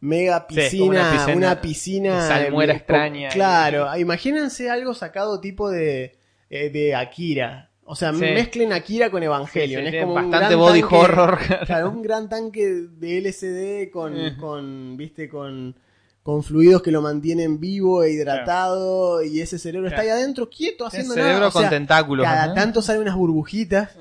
mega 0.00 0.46
piscina, 0.46 0.84
una 0.84 1.10
piscina 1.12 1.36
una 1.36 1.60
piscina, 1.60 2.22
de 2.22 2.28
salmuera 2.28 2.74
extraña. 2.74 3.28
Claro, 3.30 3.96
imagínense 3.98 4.70
algo 4.70 4.92
sacado 4.94 5.40
tipo 5.40 5.70
de, 5.70 6.18
eh, 6.50 6.70
de 6.70 6.94
Akira. 6.94 7.70
O 7.84 7.94
sea, 7.94 8.12
Sí. 8.12 8.20
mezclen 8.20 8.72
Akira 8.72 9.10
con 9.10 9.22
Evangelion. 9.22 9.84
Sí, 9.84 9.90
sí, 9.90 9.96
es 9.96 10.02
como 10.02 10.14
un 10.16 10.30
bastante 10.30 10.46
gran 10.56 10.58
body 10.58 10.80
tanque- 10.82 10.96
horror. 10.96 11.38
Claro, 11.66 11.90
un 11.90 12.02
gran 12.02 12.28
tanque 12.28 12.66
de 12.66 13.18
LSD 13.20 13.90
con, 13.90 14.16
Eh. 14.18 14.36
con 14.38 14.96
viste, 14.96 15.28
con, 15.28 15.76
con 16.24 16.42
fluidos 16.42 16.82
que 16.82 16.90
lo 16.90 17.00
mantienen 17.02 17.60
vivo 17.60 18.02
e 18.02 18.10
hidratado 18.10 19.22
y 19.22 19.40
ese 19.40 19.58
cerebro 19.60 19.88
está 19.88 20.00
ahí 20.00 20.08
adentro 20.08 20.50
quieto 20.50 20.84
haciendo 20.86 21.14
cerebro 21.14 21.34
nada. 21.34 21.48
O 21.48 21.52
con 21.52 21.62
sea, 21.62 21.70
tentáculos. 21.70 22.24
cada 22.26 22.48
¿no? 22.48 22.54
tanto 22.54 22.82
salen 22.82 23.02
unas 23.02 23.14
burbujitas 23.14 23.96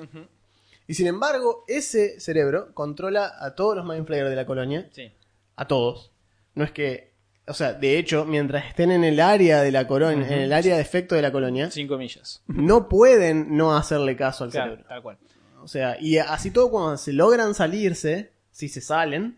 y 0.87 0.93
sin 0.95 1.05
embargo 1.07 1.63
ese 1.67 2.19
cerebro 2.19 2.73
controla 2.73 3.31
a 3.39 3.53
todos 3.53 3.75
los 3.75 3.85
Mind 3.85 4.05
Flayer 4.07 4.29
de 4.29 4.35
la 4.35 4.45
colonia 4.47 4.89
Sí. 4.93 5.11
a 5.55 5.67
todos. 5.67 6.11
No 6.55 6.63
es 6.63 6.71
que, 6.71 7.13
o 7.47 7.53
sea, 7.53 7.73
de 7.73 7.97
hecho, 7.97 8.25
mientras 8.25 8.65
estén 8.65 8.91
en 8.91 9.03
el 9.03 9.19
área 9.19 9.61
de 9.61 9.71
la 9.71 9.87
colonia, 9.87 10.27
en 10.27 10.41
el 10.41 10.53
área 10.53 10.75
de 10.75 10.81
efecto 10.81 11.15
de 11.15 11.21
la 11.21 11.31
colonia, 11.31 11.69
Cinco 11.71 11.97
millas. 11.97 12.41
no 12.47 12.89
pueden 12.89 13.55
no 13.55 13.75
hacerle 13.77 14.15
caso 14.15 14.43
al 14.45 14.51
Claro, 14.51 14.71
cerebro. 14.71 14.89
tal 14.89 15.01
cual. 15.01 15.17
O 15.61 15.67
sea, 15.67 15.97
y 15.99 16.17
así 16.17 16.51
todo 16.51 16.69
cuando 16.69 16.97
se 16.97 17.13
logran 17.13 17.53
salirse, 17.55 18.31
si 18.51 18.67
se 18.69 18.81
salen, 18.81 19.37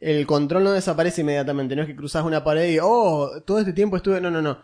el 0.00 0.26
control 0.26 0.64
no 0.64 0.72
desaparece 0.72 1.20
inmediatamente. 1.20 1.76
No 1.76 1.82
es 1.82 1.88
que 1.88 1.94
cruzas 1.96 2.24
una 2.24 2.42
pared 2.42 2.68
y, 2.72 2.78
oh, 2.82 3.30
todo 3.46 3.60
este 3.60 3.72
tiempo 3.72 3.96
estuve. 3.96 4.20
No, 4.20 4.30
no, 4.32 4.42
no. 4.42 4.58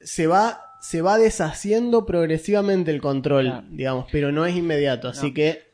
Se 0.00 0.26
va, 0.26 0.60
se 0.82 1.00
va 1.00 1.16
deshaciendo 1.16 2.04
progresivamente 2.04 2.90
el 2.90 3.00
control, 3.00 3.46
Claro. 3.46 3.66
digamos, 3.70 4.06
pero 4.12 4.32
no 4.32 4.44
es 4.44 4.54
inmediato. 4.54 5.08
Así 5.08 5.28
No. 5.28 5.34
que 5.34 5.65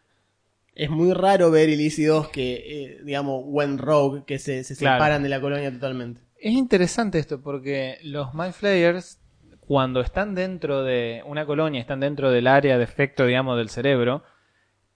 es 0.75 0.91
muy 0.91 1.13
raro 1.13 1.51
ver 1.51 1.69
ilícidos 1.69 2.29
que, 2.29 2.55
eh, 2.55 3.01
digamos, 3.05 3.43
went 3.47 3.81
rogue, 3.81 4.25
que 4.27 4.39
se, 4.39 4.65
se 4.65 4.77
Claro. 4.77 4.97
separan 4.97 5.23
de 5.23 5.29
la 5.29 5.41
colonia 5.41 5.71
totalmente. 5.73 6.21
Es 6.39 6.53
interesante 6.53 7.19
esto 7.19 7.41
porque 7.43 7.99
los 8.03 8.35
Mind 8.35 8.53
Flayers, 8.53 9.21
cuando 9.61 10.01
están 10.01 10.35
dentro 10.35 10.83
de 10.83 11.23
una 11.27 11.47
colonia, 11.47 11.81
están 11.81 12.01
dentro 12.01 12.31
del 12.31 12.47
área 12.47 12.79
de 12.79 12.85
efecto, 12.85 13.27
digamos, 13.27 13.57
del 13.59 13.69
cerebro, 13.69 14.23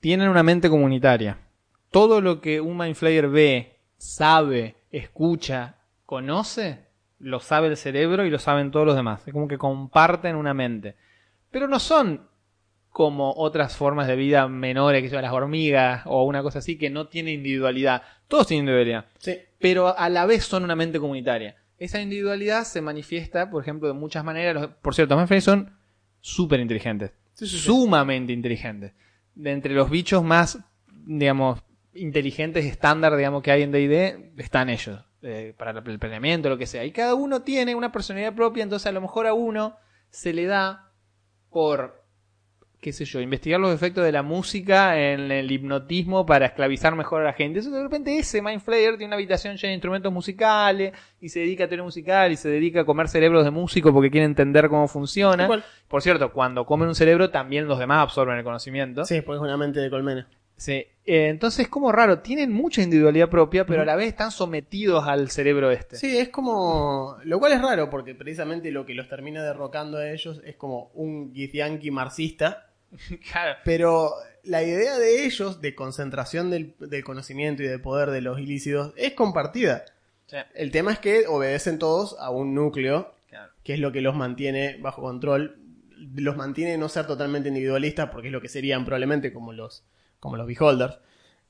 tienen 0.01 0.29
una 0.29 0.43
mente 0.43 0.69
comunitaria. 0.69 1.39
Todo 1.91 2.21
lo 2.21 2.41
que 2.41 2.61
un 2.61 2.77
Mind 2.77 2.95
Flayer 2.97 3.29
ve, 3.29 3.79
sabe, 3.97 4.77
escucha, 4.91 5.77
conoce, 6.05 6.87
lo 7.19 7.41
sabe 7.41 7.69
el 7.69 7.77
cerebro 7.77 8.25
y 8.27 8.31
lo 8.31 8.39
saben 8.39 8.71
todos 8.71 8.87
los 8.87 8.97
demás. 8.97 9.23
Es 9.27 9.33
como 9.33 9.49
que 9.49 9.57
comparten 9.59 10.37
una 10.37 10.53
mente. 10.53 10.97
Pero 11.51 11.69
no 11.69 11.79
son 11.79 12.29
como 12.97 13.35
otras 13.37 13.77
formas 13.77 14.07
de 14.09 14.17
vida 14.17 14.49
menores, 14.49 15.03
que 15.03 15.11
son 15.11 15.21
las 15.21 15.31
hormigas 15.33 16.01
o 16.07 16.25
una 16.25 16.43
cosa 16.43 16.61
así, 16.61 16.79
que 16.79 16.89
no 16.89 17.09
tienen 17.09 17.35
individualidad. 17.35 18.01
Todos 18.27 18.47
tienen 18.47 18.63
individualidad 18.63 19.05
Sí. 19.19 19.37
pero 19.59 19.95
a 19.99 20.09
la 20.09 20.25
vez 20.25 20.45
son 20.45 20.65
una 20.65 20.75
mente 20.77 20.99
comunitaria. 20.99 21.57
Esa 21.77 22.01
individualidad 22.01 22.65
se 22.65 22.81
manifiesta, 22.81 23.51
por 23.51 23.61
ejemplo, 23.63 23.87
de 23.89 23.93
muchas 23.93 24.25
maneras. 24.25 24.71
Por 24.81 24.95
cierto, 24.95 25.13
los 25.15 25.21
Mindflayers 25.21 25.45
son 25.45 25.77
súper 26.23 26.59
inteligentes. 26.61 27.11
Sí, 27.35 27.47
sí, 27.47 27.59
sí. 27.59 27.65
Sumamente 27.67 28.33
inteligentes. 28.33 28.95
De 29.35 29.51
entre 29.53 29.75
los 29.75 29.91
bichos 29.91 30.25
más, 30.25 30.59
digamos, 31.05 31.61
inteligentes 31.93 32.65
estándar, 32.65 33.15
digamos, 33.15 33.43
que 33.43 33.51
hay 33.51 33.61
en 33.61 33.73
D&D, 33.73 34.33
están 34.39 34.71
ellos. 34.71 35.05
eh, 35.21 35.55
para 35.59 35.73
el 35.73 35.99
planeamiento, 35.99 36.49
lo 36.49 36.57
que 36.57 36.67
sea. 36.67 36.83
Y 36.87 36.93
cada 36.93 37.15
uno 37.15 37.43
tiene 37.43 37.75
una 37.75 37.93
personalidad 37.93 38.35
propia, 38.35 38.63
entonces 38.63 38.87
a 38.87 38.93
lo 38.93 39.03
mejor 39.03 39.27
a 39.27 39.35
uno 39.35 39.77
se 40.09 40.33
le 40.33 40.47
da 40.47 40.93
por 41.51 42.06
qué 42.81 42.93
sé 42.93 43.05
yo, 43.05 43.21
investigar 43.21 43.59
los 43.59 43.75
efectos 43.75 44.05
de 44.05 44.13
la 44.13 44.23
música 44.23 45.01
en 45.01 45.31
el 45.33 45.51
hipnotismo 45.51 46.25
para 46.25 46.47
esclavizar 46.47 46.95
mejor 46.95 47.23
a 47.23 47.25
la 47.25 47.33
gente. 47.33 47.59
Eso 47.59 47.71
de 47.71 47.83
repente 47.83 48.17
ese 48.17 48.43
Mind 48.43 48.61
Flayer 48.61 48.97
tiene 48.97 49.07
una 49.07 49.17
habitación 49.17 49.57
llena 49.57 49.69
de 49.69 49.75
instrumentos 49.75 50.13
musicales 50.13 50.93
y 51.21 51.29
se 51.29 51.41
dedica 51.41 51.65
a 51.65 51.69
tener 51.69 51.85
musical 51.85 52.31
y 52.33 52.37
se 52.37 52.49
dedica 52.49 52.83
a 52.83 52.85
comer 52.85 53.09
cerebros 53.09 53.45
de 53.45 53.51
músicos 53.51 53.93
porque 53.93 54.11
quiere 54.11 54.27
entender 54.27 54.69
cómo 54.69 54.87
funciona. 54.89 55.45
Igual. 55.45 55.65
Por 55.89 56.03
cierto, 56.03 56.33
cuando 56.33 56.65
comen 56.67 56.89
un 56.89 56.95
cerebro 56.95 57.31
también 57.31 57.67
los 57.67 57.79
demás 57.79 58.03
absorben 58.03 58.37
el 58.37 58.45
conocimiento. 58.45 59.05
Sí, 59.05 59.21
porque 59.21 59.37
es 59.37 59.43
una 59.43 59.57
mente 59.57 59.81
de 59.81 59.91
colmena. 59.91 60.29
Sí. 60.57 60.87
Eh, 61.05 61.29
entonces 61.29 61.61
es 61.61 61.69
como 61.69 61.93
raro, 61.93 62.19
tienen 62.21 62.53
mucha 62.53 62.83
individualidad 62.83 63.29
propia, 63.29 63.65
pero 63.65 63.83
a 63.83 63.85
la 63.85 63.95
vez 63.95 64.09
están 64.09 64.31
sometidos 64.31 65.07
al 65.07 65.31
cerebro 65.31 65.71
este. 65.71 65.97
Sí, 65.97 66.17
es 66.19 66.31
como. 66.31 67.19
Lo 67.25 67.39
cual 67.39 67.53
es 67.53 67.63
raro, 67.63 67.91
porque 67.91 68.15
precisamente 68.15 68.71
lo 68.71 68.85
que 68.85 68.95
los 68.95 69.09
termina 69.09 69.45
derrocando 69.45 69.99
a 69.99 70.11
ellos 70.11 70.41
es 70.45 70.57
como 70.57 70.91
un 70.95 71.33
Githyanki 71.35 71.91
marxista. 71.91 72.71
Claro. 73.31 73.57
Pero 73.65 74.13
la 74.45 74.63
idea 74.63 74.97
de 74.99 75.27
ellos, 75.27 75.61
de 75.61 75.75
concentración 75.75 76.51
del, 76.51 76.75
del 76.79 77.05
conocimiento 77.05 77.63
y 77.63 77.67
de 77.67 77.79
poder 77.79 78.11
de 78.11 78.21
los 78.21 78.39
ilícitos, 78.39 78.95
es 78.97 79.13
compartida. 79.13 79.85
Sí, 80.27 80.37
El 80.55 80.71
tema 80.71 80.93
es 80.93 80.99
que 80.99 81.27
obedecen 81.27 81.79
todos 81.79 82.17
a 82.19 82.31
un 82.31 82.55
núcleo, 82.55 83.15
claro. 83.29 83.53
que 83.63 83.75
es 83.75 83.81
lo 83.81 83.93
que 83.93 84.01
los 84.01 84.15
mantiene 84.15 84.77
bajo 84.81 85.03
control. 85.03 85.59
Los 86.15 86.37
mantiene 86.37 86.79
no 86.79 86.89
ser 86.89 87.07
totalmente 87.07 87.49
individualistas, 87.49 88.11
porque 88.11 88.29
es 88.29 88.33
lo 88.33 88.41
que 88.41 88.49
serían 88.49 88.85
probablemente 88.85 89.33
como 89.33 89.53
los, 89.53 89.85
como 90.27 90.37
los 90.37 90.47
Beholders. 90.47 90.99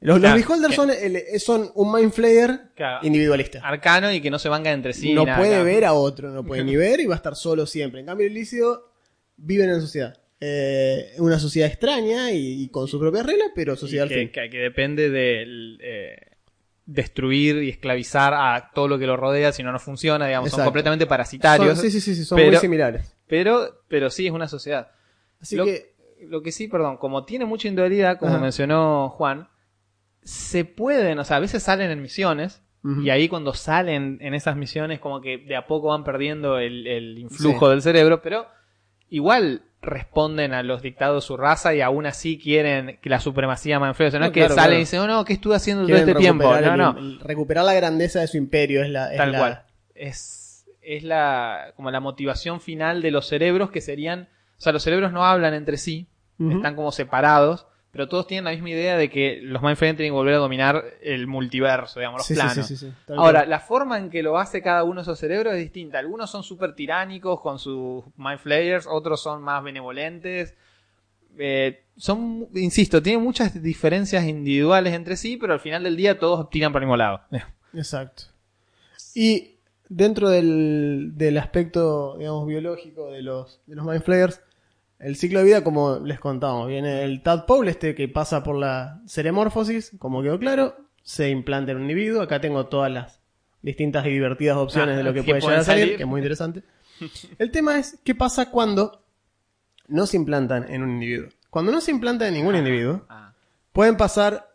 Los, 0.01 0.19
Claro, 0.21 0.37
los 0.37 0.47
Beholders 0.47 0.71
que- 0.71 0.77
son, 0.77 0.91
el- 0.91 1.41
son 1.41 1.71
un 1.75 1.93
Mind 1.93 2.13
Flayer 2.13 2.61
Claro. 2.75 3.07
individualista. 3.07 3.61
Arcano 3.67 4.13
y 4.13 4.21
que 4.21 4.31
no 4.31 4.39
se 4.39 4.49
vangan 4.49 4.75
entre 4.75 4.93
sí. 4.93 5.13
no 5.15 5.25
nada, 5.25 5.39
puede 5.39 5.51
claro. 5.53 5.65
ver 5.65 5.85
a 5.87 5.93
otro, 5.95 6.31
no 6.31 6.45
puede 6.45 6.63
ni 6.65 6.77
ver 6.77 7.01
y 7.01 7.07
va 7.07 7.15
a 7.15 7.17
estar 7.17 7.35
solo 7.35 7.65
siempre. 7.67 8.01
En 8.01 8.07
cambio, 8.07 8.27
el 8.27 8.33
ilícito 8.33 8.93
viven 9.37 9.71
en 9.71 9.81
sociedad. 9.81 10.17
Eh, 10.39 11.15
una 11.19 11.39
sociedad 11.39 11.67
extraña 11.69 12.31
y, 12.31 12.63
y 12.65 12.69
con 12.69 12.87
sus 12.89 13.01
propias 13.01 13.25
reglas, 13.25 13.49
pero 13.55 13.75
sociedad 13.75 14.05
Y 14.05 14.05
al 14.05 14.09
que, 14.11 14.15
fin. 14.21 14.33
que- 14.33 14.51
que 14.51 14.59
depende 14.59 15.09
de 15.09 16.37
destruir 16.85 17.63
y 17.65 17.71
esclavizar 17.71 18.33
a 18.35 18.71
todo 18.75 18.87
lo 18.87 18.99
que 18.99 19.07
lo 19.07 19.17
rodea, 19.17 19.51
si 19.53 19.63
no, 19.63 19.73
no 19.73 19.79
funciona, 19.81 20.27
digamos, 20.27 20.51
son 20.51 20.63
completamente 20.63 21.07
parasitarios. 21.07 21.75
Son- 21.79 21.85
sí, 21.85 21.91
sí, 21.91 22.01
sí, 22.01 22.15
sí, 22.15 22.25
son 22.25 22.37
pero- 22.37 22.51
muy 22.53 22.61
similares. 22.61 23.17
Pero, 23.27 23.83
pero 23.89 24.09
sí 24.11 24.27
es 24.27 24.33
una 24.33 24.47
sociedad. 24.47 24.91
Así 25.41 25.57
lo- 25.57 25.65
que, 25.65 25.95
Lo 26.29 26.43
que 26.43 26.53
sí, 26.53 26.69
perdón, 26.69 26.97
como 26.99 27.25
tiene 27.25 27.45
mucha 27.45 27.69
individualidad, 27.69 28.19
como 28.19 28.33
Ajá. 28.33 28.41
mencionó 28.41 29.09
Juan, 29.11 29.49
se 30.23 30.65
pueden, 30.65 31.19
o 31.19 31.25
sea, 31.25 31.37
a 31.37 31.41
veces 31.41 31.63
salen 31.63 31.91
en 31.91 32.03
misiones, 32.03 32.63
y 33.03 33.11
ahí 33.11 33.29
cuando 33.29 33.53
salen 33.53 34.19
en 34.21 34.33
esas 34.35 34.55
misiones, 34.57 35.01
como 35.01 35.21
que 35.21 35.39
de 35.39 35.57
a 35.57 35.67
poco 35.67 35.89
van 35.89 36.05
perdiendo 36.05 36.61
el, 36.61 36.87
el 36.87 37.19
influjo 37.19 37.67
Sí. 37.67 37.71
del 37.71 37.83
cerebro, 37.83 38.23
pero 38.23 38.47
igual 39.09 39.63
responden 39.83 40.55
a 40.55 40.63
los 40.63 40.83
dictados 40.83 41.25
de 41.25 41.27
su 41.27 41.37
raza 41.37 41.75
y 41.75 41.81
aún 41.81 42.07
así 42.07 42.39
quieren 42.39 42.99
que 43.03 43.11
la 43.11 43.19
supremacía 43.19 43.81
Manfredo. 43.81 44.09
O 44.09 44.11
sea, 44.13 44.21
no 44.21 44.27
No, 44.27 44.29
es 44.29 44.33
que 44.35 44.41
claro, 44.41 44.55
salen 44.55 44.69
claro. 44.69 44.77
y 44.77 44.81
dicen, 44.83 45.01
oh 45.01 45.07
no, 45.09 45.25
¿qué 45.25 45.33
estuve 45.33 45.57
haciendo 45.57 45.83
todo 45.83 45.89
quieren 45.95 46.09
este 46.09 46.21
tiempo? 46.21 46.45
recuperar 46.45 46.79
No, 46.79 46.91
el- 46.91 46.95
no. 46.95 47.01
el- 47.01 47.21
recuperar 47.21 47.65
la 47.65 47.75
grandeza 47.75 48.21
de 48.21 48.29
su 48.29 48.37
imperio 48.37 48.83
es 48.85 48.91
la. 48.91 49.11
es 49.11 49.17
Tal 49.17 49.33
la- 49.33 49.39
cual. 49.39 49.63
Es, 49.97 50.65
es 50.81 51.03
la, 51.03 51.73
como 51.75 51.91
la 51.91 51.99
motivación 51.99 52.61
final 52.61 53.03
de 53.03 53.11
los 53.11 53.27
cerebros 53.27 53.71
que 53.71 53.81
serían, 53.81 54.29
o 54.59 54.61
sea, 54.61 54.73
los 54.73 54.83
cerebros 54.85 55.13
no 55.13 55.25
hablan 55.25 55.55
entre 55.55 55.77
sí, 55.77 56.07
Están 56.39 56.77
como 56.77 56.93
separados, 56.93 57.67
pero 57.93 58.09
todos 58.09 58.27
tienen 58.27 58.45
la 58.45 58.51
misma 58.51 58.69
idea 58.71 58.97
de 58.99 59.09
que 59.09 59.41
los 59.43 59.63
Mindflayers 59.63 59.97
tienen 59.97 60.13
que 60.13 60.17
volver 60.17 60.35
a 60.35 60.39
dominar 60.39 60.85
el 61.01 61.27
multiverso, 61.27 61.99
digamos, 61.99 62.19
los 62.19 62.27
Sí, 62.27 62.35
planos. 62.35 62.67
sí, 62.67 62.77
sí, 62.77 62.93
Ahora, 63.17 63.47
la 63.47 63.59
forma 63.61 63.97
en 63.97 64.11
que 64.11 64.23
lo 64.23 64.37
hace 64.39 64.61
cada 64.61 64.85
uno 64.85 64.97
de 64.97 65.03
esos 65.03 65.19
cerebros 65.19 65.55
es 65.55 65.61
distinta. 65.61 65.99
Algunos 65.99 66.31
son 66.31 66.43
súper 66.43 66.75
tiránicos 66.75 67.41
con 67.41 67.59
sus 67.59 68.05
Mind 68.17 68.39
Flayers, 68.39 68.87
otros 68.87 69.23
son 69.23 69.43
más 69.43 69.65
benevolentes. 69.65 70.55
Eh, 71.39 71.85
son, 71.97 72.49
insisto, 72.55 73.03
tienen 73.03 73.23
muchas 73.23 73.63
diferencias 73.63 74.25
individuales 74.25 74.93
entre 74.93 75.17
sí, 75.17 75.37
pero 75.39 75.55
al 75.55 75.61
final 75.61 75.83
del 75.85 75.97
día 75.97 76.19
todos 76.19 76.51
tiran 76.51 76.73
por 76.73 76.83
el 76.83 76.87
mismo 76.89 76.97
lado. 76.99 77.23
Exacto. 77.75 78.25
Y 79.15 79.55
dentro 79.89 80.29
del, 80.29 81.13
del 81.15 81.39
aspecto, 81.39 82.17
digamos, 82.19 82.47
biológico 82.47 83.11
de 83.11 83.23
los, 83.23 83.61
de 83.67 83.77
los 83.77 83.87
Mind 83.87 84.03
Flayers, 84.03 84.43
el 84.99 85.17
ciclo 85.17 85.41
de 85.41 85.45
vida, 85.45 85.65
como 85.65 85.99
les 86.01 86.19
contábamos, 86.21 86.69
viene 86.69 87.05
el 87.05 87.23
tadpole, 87.23 87.71
este 87.71 87.95
que 87.95 88.09
pasa 88.09 88.43
por 88.43 88.57
la 88.57 89.03
ceremorfosis, 89.07 89.93
como 89.99 90.23
quedó 90.23 90.39
claro, 90.39 90.77
se 91.03 91.29
implanta 91.31 91.73
en 91.73 91.79
un 91.79 91.83
individuo. 91.85 92.23
Acá 92.23 92.41
tengo 92.41 92.67
todas 92.67 92.91
las 92.91 93.21
distintas 93.63 94.07
y 94.07 94.11
divertidas 94.11 94.57
opciones 94.57 94.95
Ah, 94.95 94.99
de 94.99 95.03
lo 95.05 95.13
que 95.13 95.21
que 95.23 95.31
puede 95.33 95.41
llegar 95.43 95.59
a 95.59 95.65
salir, 95.65 95.83
salir. 95.85 95.97
que 95.97 96.03
es 96.05 96.09
muy 96.09 96.21
interesante. 96.21 96.63
El 97.39 97.51
tema 97.51 97.79
es, 97.79 97.99
¿qué 98.05 98.15
pasa 98.15 98.51
cuando 98.51 99.03
no 99.89 100.07
se 100.07 100.17
implantan 100.17 100.67
en 100.73 100.83
un 100.83 100.91
individuo? 100.93 101.29
Cuando 101.51 101.73
no 101.73 101.81
se 101.81 101.91
implantan 101.91 102.29
en 102.29 102.35
ningún 102.35 102.57
individuo, 102.57 103.05
Ah, 103.09 103.35
pueden 103.73 103.97
pasar 103.97 104.49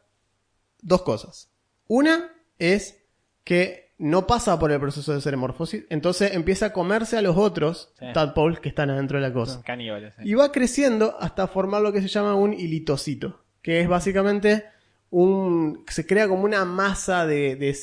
dos 0.81 1.03
cosas. 1.03 1.49
Una 1.87 2.31
es 2.57 3.03
que 3.43 3.90
no 4.01 4.25
pasa 4.27 4.57
por 4.59 4.71
el 4.71 4.79
proceso 4.79 5.13
de 5.13 5.21
ceremorfosis, 5.21 5.85
entonces 5.89 6.33
empieza 6.33 6.67
a 6.67 6.73
comerse 6.73 7.17
a 7.17 7.21
los 7.21 7.37
otros 7.37 7.93
Sí. 7.99 8.05
tadpoles 8.13 8.59
que 8.59 8.67
están 8.69 8.89
adentro 8.89 9.19
de 9.19 9.27
la 9.27 9.33
cosa. 9.33 9.61
caníbales. 9.63 10.13
Y 10.23 10.33
va 10.33 10.51
creciendo 10.51 11.15
hasta 11.19 11.47
formar 11.47 11.81
lo 11.81 11.93
que 11.93 12.01
se 12.01 12.07
llama 12.07 12.35
un 12.35 12.53
hilitocito, 12.53 13.43
que 13.61 13.79
es 13.81 13.87
básicamente 13.87 14.65
un... 15.11 15.83
se 15.87 16.05
crea 16.05 16.27
como 16.27 16.43
una 16.45 16.65
masa 16.65 17.25
de, 17.25 17.55
de 17.55 17.73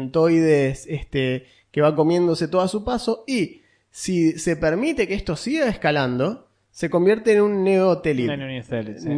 serpentoides 0.00 0.86
este, 0.88 1.46
que 1.70 1.80
va 1.80 1.94
comiéndose 1.94 2.48
todo 2.48 2.62
a 2.62 2.68
su 2.68 2.84
paso 2.84 3.24
y 3.26 3.62
si 3.90 4.38
se 4.38 4.56
permite 4.56 5.06
que 5.08 5.14
esto 5.14 5.36
siga 5.36 5.68
escalando, 5.68 6.48
se 6.70 6.90
convierte 6.90 7.32
en 7.32 7.40
un 7.42 7.64
neotelid. 7.64 8.28
Ustedes, 8.60 9.02
sí. 9.02 9.08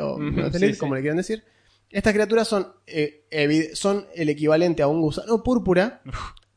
O 0.00 0.18
sí. 0.74 0.78
como 0.78 0.94
le 0.94 1.00
quieran 1.00 1.16
decir. 1.16 1.42
Estas 1.94 2.12
criaturas 2.12 2.48
son, 2.48 2.66
eh, 2.86 3.70
son 3.74 4.06
el 4.16 4.28
equivalente 4.28 4.82
a 4.82 4.88
un 4.88 5.00
gusano 5.00 5.42
púrpura, 5.42 6.02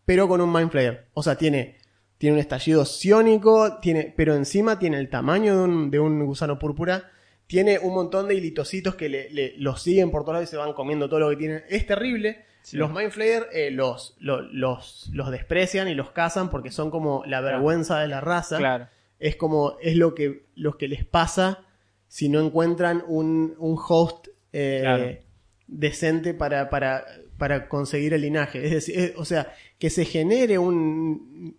pero 0.06 0.28
con 0.28 0.42
un 0.42 0.52
Mind 0.52 0.72
Flayer. 0.72 1.06
O 1.14 1.22
sea, 1.22 1.36
tiene, 1.36 1.78
tiene 2.18 2.34
un 2.36 2.40
estallido 2.40 2.86
psiónico, 2.86 3.80
tiene, 3.80 4.14
pero 4.18 4.36
encima 4.36 4.80
tiene 4.80 4.98
el 4.98 5.10
tamaño 5.10 5.56
de 5.58 5.64
un, 5.64 5.92
de 5.92 6.00
un 6.00 6.26
gusano 6.26 6.58
púrpura. 6.58 7.12
Tiene 7.46 7.78
un 7.80 7.94
montón 7.94 8.28
de 8.28 8.36
hilitocitos 8.36 8.96
que 8.96 9.10
le, 9.10 9.30
le- 9.30 9.54
los 9.58 9.82
siguen 9.82 10.10
por 10.12 10.24
todos 10.24 10.34
lados 10.34 10.50
y 10.50 10.52
se 10.52 10.58
van 10.58 10.74
comiendo 10.74 11.08
todo 11.08 11.20
lo 11.20 11.30
que 11.30 11.36
tienen. 11.38 11.64
Es 11.70 11.86
terrible. 11.86 12.44
Sí. 12.64 12.76
Los 12.76 12.92
Mind 12.92 13.12
Flayer 13.12 13.48
eh, 13.54 13.72
los, 13.72 14.16
lo- 14.20 14.42
los, 14.42 15.10
los 15.14 15.30
desprecian 15.32 15.88
y 15.88 15.94
los 15.94 16.12
cazan 16.12 16.50
porque 16.50 16.72
son 16.72 16.90
como 16.92 17.24
la 17.26 17.40
vergüenza 17.42 18.00
de 18.00 18.08
la 18.10 18.20
raza 18.20 18.58
Claro. 18.58 18.88
es 19.20 19.38
como 19.38 19.78
es 19.82 19.96
lo 19.96 20.14
que 20.16 20.48
lo 20.56 20.78
que 20.78 20.90
les 20.90 21.06
pasa 21.06 21.64
si 22.10 22.28
no 22.28 22.42
encuentran 22.42 23.04
un, 23.08 23.56
un 23.60 23.78
host 23.88 24.28
eh, 24.52 24.80
Claro. 24.82 25.27
Decente 25.68 26.34
para, 26.34 26.70
para, 26.70 27.06
para 27.38 27.68
conseguir 27.70 28.14
el 28.14 28.22
linaje. 28.22 28.66
Es 28.66 28.72
decir, 28.72 29.00
es- 29.00 29.14
o 29.18 29.26
sea, 29.26 29.54
que 29.80 29.90
se 29.90 30.06
genere 30.06 30.58
un 30.58 31.56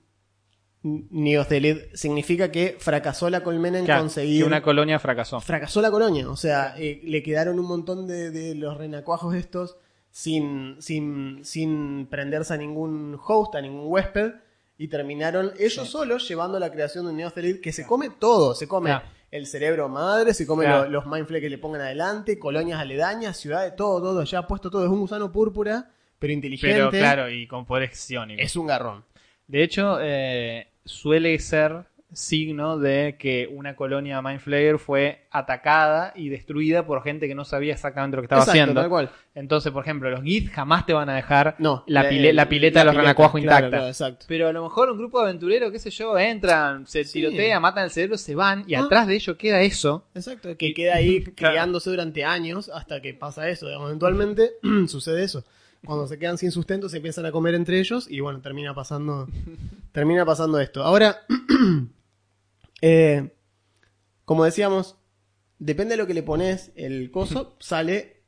Neothelid 0.83 1.79
significa 1.95 2.51
que 2.53 2.77
fracasó 2.79 3.29
la 3.31 3.43
colmena 3.43 3.79
en 3.79 3.85
Claro, 3.85 4.03
conseguir 4.03 4.43
que 4.43 4.47
una 4.47 4.63
colonia 4.63 4.99
fracasó. 4.99 5.41
fracasó 5.41 5.83
la 5.83 5.91
colonia. 5.91 6.31
O 6.31 6.37
sea, 6.37 6.75
eh, 6.79 7.01
le 7.05 7.23
quedaron 7.23 7.59
un 7.59 7.67
montón 7.67 8.07
de, 8.07 8.31
de 8.31 8.55
los 8.55 8.77
renacuajos 8.79 9.35
estos 9.35 9.77
sin, 10.11 10.77
sin, 10.81 11.45
sin 11.45 12.07
prenderse 12.07 12.55
a 12.55 12.57
ningún 12.57 13.19
host, 13.27 13.55
a 13.57 13.61
ningún 13.61 13.85
huésped. 13.93 14.33
Y 14.81 14.87
terminaron 14.87 15.51
ellos 15.59 15.89
solos 15.91 16.29
llevando 16.29 16.61
la 16.61 16.71
creación 16.71 17.05
de 17.05 17.11
un 17.11 17.17
Neothelid 17.17 17.61
que 17.61 17.73
se 17.73 17.85
come 17.85 18.11
todo. 18.11 18.55
Se 18.55 18.69
come 18.69 18.91
Claro. 18.91 19.07
El 19.31 19.47
cerebro 19.47 19.89
madre, 19.89 20.33
se 20.35 20.47
come 20.47 20.65
Claro. 20.65 20.85
lo- 20.85 20.91
los 20.91 21.07
mindflakes 21.07 21.43
que 21.43 21.51
le 21.51 21.59
pongan 21.59 21.83
adelante, 21.83 22.39
colonias 22.39 22.81
aledañas, 22.81 23.37
ciudades, 23.37 23.77
todo, 23.77 24.01
todo. 24.01 24.25
Ya 24.25 24.39
ha 24.41 24.47
puesto 24.47 24.71
todo. 24.71 24.85
Es 24.85 24.91
un 24.91 25.01
gusano 25.01 25.31
púrpura, 25.33 25.91
pero 26.19 26.33
inteligente. 26.33 26.75
Pero 26.75 26.91
claro, 26.91 27.31
y 27.31 27.47
con 27.47 27.65
poderes 27.67 27.99
psiónicos. 27.99 28.45
Es 28.45 28.57
un 28.57 28.67
garrón. 28.67 29.05
De 29.47 29.63
hecho, 29.63 29.99
eh, 30.01 30.69
suele 30.85 31.39
ser 31.39 31.85
signo 32.13 32.79
de 32.79 33.17
que 33.19 33.49
una 33.53 33.77
colonia 33.77 34.23
Mind 34.23 34.41
Flayer 34.41 34.79
fue 34.79 35.27
atacada 35.31 36.13
y 36.17 36.31
destruida 36.31 36.87
por 36.87 37.03
gente 37.03 37.29
que 37.29 37.35
no 37.35 37.45
sabía 37.45 37.75
exactamente 37.75 38.17
lo 38.17 38.23
que 38.23 38.27
estaba 38.27 38.41
Exacto, 38.43 38.61
haciendo. 38.63 38.81
tal 38.81 38.89
cual. 38.91 39.11
Entonces, 39.35 39.73
por 39.73 39.85
ejemplo, 39.85 40.11
los 40.11 40.23
Gith 40.23 40.51
jamás 40.51 40.87
te 40.87 40.95
van 40.95 41.11
a 41.11 41.15
dejar 41.17 41.55
No, 41.59 41.85
la, 41.87 42.05
la- 42.05 42.09
pile- 42.11 42.33
la 42.33 42.49
pileta 42.49 42.79
la 42.79 42.81
de 42.81 42.85
los 42.87 42.93
pileta, 42.95 43.03
renacuajos 43.03 43.41
claro, 43.43 43.67
intacta. 43.67 43.93
claro. 43.95 44.17
Pero 44.27 44.49
a 44.49 44.53
lo 44.53 44.63
mejor 44.65 44.91
un 44.91 44.97
grupo 44.99 45.19
de 45.21 45.25
aventureros, 45.29 45.71
qué 45.71 45.79
sé 45.79 45.91
yo, 45.91 46.19
entran, 46.19 46.87
se 46.87 47.05
Sí. 47.05 47.21
tirotean, 47.21 47.61
matan 47.61 47.85
el 47.85 47.91
cerebro, 47.91 48.17
se 48.17 48.35
van 48.35 48.65
y 48.67 48.75
Ah. 48.75 48.81
atrás 48.85 49.07
de 49.07 49.15
ello 49.15 49.37
queda 49.37 49.61
eso. 49.61 50.07
Exacto, 50.15 50.57
que 50.57 50.73
queda 50.73 50.95
ahí 50.97 51.21
Claro. 51.37 51.53
criándose 51.53 51.91
durante 51.91 52.25
años 52.25 52.71
hasta 52.73 53.03
que 53.03 53.13
pasa 53.15 53.49
eso. 53.51 53.67
Digamos, 53.67 53.89
eventualmente 53.89 54.53
sucede 54.89 55.25
eso. 55.25 55.45
Cuando 55.85 56.09
se 56.09 56.19
quedan 56.19 56.39
sin 56.39 56.51
sustento 56.51 56.89
se 56.89 56.97
empiezan 56.97 57.27
a 57.27 57.31
comer 57.31 57.55
entre 57.55 57.79
ellos 57.79 58.11
y 58.11 58.19
bueno, 58.19 58.41
termina 58.41 58.75
pasando, 58.75 59.29
termina 59.93 60.25
pasando 60.25 60.59
esto. 60.59 60.83
Ahora, 60.83 61.19
eh, 62.81 63.31
como 64.25 64.45
decíamos, 64.45 64.99
depende 65.59 65.93
de 65.95 65.99
lo 65.99 66.07
que 66.07 66.15
le 66.15 66.23
pones 66.23 66.73
el 66.77 67.11
coso, 67.11 67.57
sale 67.61 68.23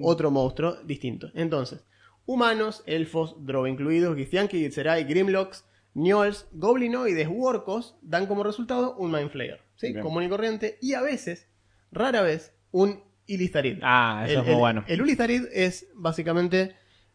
otro 0.00 0.30
monstruo 0.30 0.76
distinto. 0.84 1.30
Entonces, 1.34 1.84
humanos, 2.26 2.82
elfos, 2.86 3.36
drow 3.44 3.66
incluidos, 3.66 4.16
Githyanki, 4.16 4.58
Githzerai, 4.58 5.04
Grimlocks, 5.04 5.64
Gnolls, 5.94 6.46
Goblinoides, 6.52 7.28
u 7.28 7.44
Orcos 7.44 7.96
dan 8.00 8.26
como 8.26 8.42
resultado 8.42 8.96
un 8.96 9.10
Mind 9.10 9.30
Flayer. 9.30 9.60
¿sí? 9.76 9.88
Bien. 9.92 10.00
Común 10.02 10.22
y 10.22 10.28
corriente. 10.30 10.78
Y 10.80 10.94
a 10.94 11.02
veces, 11.02 11.48
rara 11.90 12.22
vez 12.22 12.54
un 12.70 13.02
Ilithrid. 13.26 13.78
Ah, 13.82 14.24
eso 14.26 14.34
el, 14.34 14.38
es 14.40 14.44
muy 14.46 14.54
el- 14.54 14.58
bueno. 14.60 14.84
El 14.88 15.02
Ulitharid 15.02 15.44
es 15.52 15.88
básicamente 15.94 16.74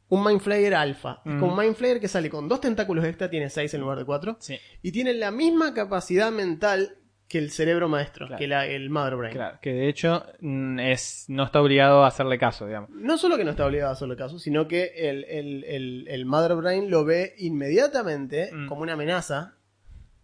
un 0.10 0.24
Mind 0.24 0.40
Flayer 0.40 0.74
alfa. 0.76 1.22
Es 1.26 1.34
como 1.40 1.54
un 1.54 1.60
Mind 1.60 1.76
Flayer 1.76 2.00
que 2.00 2.08
sale 2.08 2.30
con 2.30 2.48
dos 2.48 2.62
tentáculos 2.62 3.04
extra, 3.06 3.30
tiene 3.30 3.50
seis 3.50 3.74
en 3.74 3.82
lugar 3.82 3.98
de 3.98 4.06
cuatro. 4.06 4.38
Sí, 4.40 4.58
Y 4.82 4.92
tiene 4.92 5.14
la 5.14 5.32
misma 5.32 5.74
capacidad 5.74 6.32
mental 6.32 6.96
que 7.28 7.40
el 7.40 7.52
cerebro 7.52 7.90
maestro, 7.90 8.26
Claro. 8.28 8.40
que 8.40 8.48
la- 8.48 8.66
el 8.68 8.90
Mother 8.90 9.18
Brain. 9.18 9.34
claro. 9.36 9.60
Que 9.62 9.74
de 9.74 9.90
hecho 9.90 10.24
mm, 10.40 10.80
es, 10.80 11.26
no 11.28 11.44
está 11.44 11.62
obligado 11.62 12.06
a 12.06 12.08
hacerle 12.08 12.38
caso, 12.40 12.66
digamos. 12.66 12.90
No 12.92 13.18
solo 13.18 13.36
que 13.36 13.44
no 13.44 13.52
está 13.52 13.66
obligado 13.66 13.90
a 13.90 13.94
hacerle 13.96 14.16
caso, 14.16 14.40
sino 14.40 14.66
que 14.70 14.94
el, 14.96 15.26
el- 15.26 15.64
el- 15.66 16.08
el 16.08 16.26
Mother 16.26 16.56
Brain 16.56 16.90
lo 16.90 17.04
ve 17.04 17.34
inmediatamente 17.40 18.50
Mm. 18.54 18.68
como 18.68 18.82
una 18.84 18.94
amenaza 18.94 19.56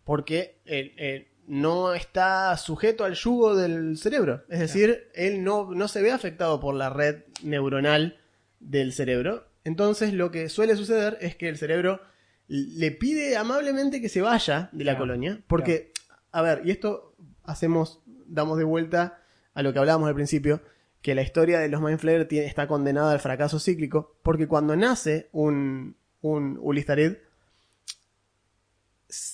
porque 0.06 0.62
eh, 0.66 0.94
eh, 0.98 1.28
no 1.48 1.94
está 1.94 2.56
sujeto 2.56 3.04
al 3.04 3.16
yugo 3.16 3.54
del 3.56 3.98
cerebro. 3.98 4.44
Es 4.50 4.60
decir, 4.60 5.10
él 5.14 5.44
no, 5.44 5.72
no 5.74 5.90
se 5.90 6.02
ve 6.02 6.12
afectado 6.12 6.62
por 6.62 6.74
la 6.74 6.90
red 6.90 7.24
neuronal 7.44 8.18
del 8.62 8.94
cerebro. 8.94 9.46
Entonces 9.64 10.14
lo 10.14 10.32
que 10.32 10.50
suele 10.50 10.76
suceder 10.76 11.18
es 11.22 11.36
que 11.36 11.48
el 11.50 11.58
cerebro 11.58 12.02
le 12.48 12.92
pide 12.92 13.38
amablemente 13.38 14.02
que 14.02 14.10
se 14.10 14.22
vaya 14.22 14.70
de 14.74 14.84
la 14.84 14.92
Claro, 14.94 15.04
colonia. 15.06 15.42
Porque, 15.48 15.94
a 16.32 16.42
ver, 16.42 16.62
y 16.66 16.72
esto 16.72 17.16
hacemos, 17.44 18.02
damos 18.28 18.58
de 18.58 18.64
vuelta 18.66 19.22
a 19.54 19.62
lo 19.64 19.72
que 19.74 19.80
hablábamos 19.80 20.10
al 20.10 20.16
principio, 20.16 20.62
que 21.02 21.16
la 21.16 21.22
historia 21.22 21.60
de 21.60 21.68
los 21.70 21.82
Mind 21.82 22.00
Flayer 22.00 22.28
tiene- 22.28 22.48
está 22.48 22.68
condenada 22.68 23.12
al 23.12 23.20
fracaso 23.20 23.60
cíclico, 23.60 24.18
porque 24.24 24.48
cuando 24.48 24.76
nace 24.76 25.30
un, 25.32 25.96
un 26.22 26.58
Ulistarid, 26.62 27.14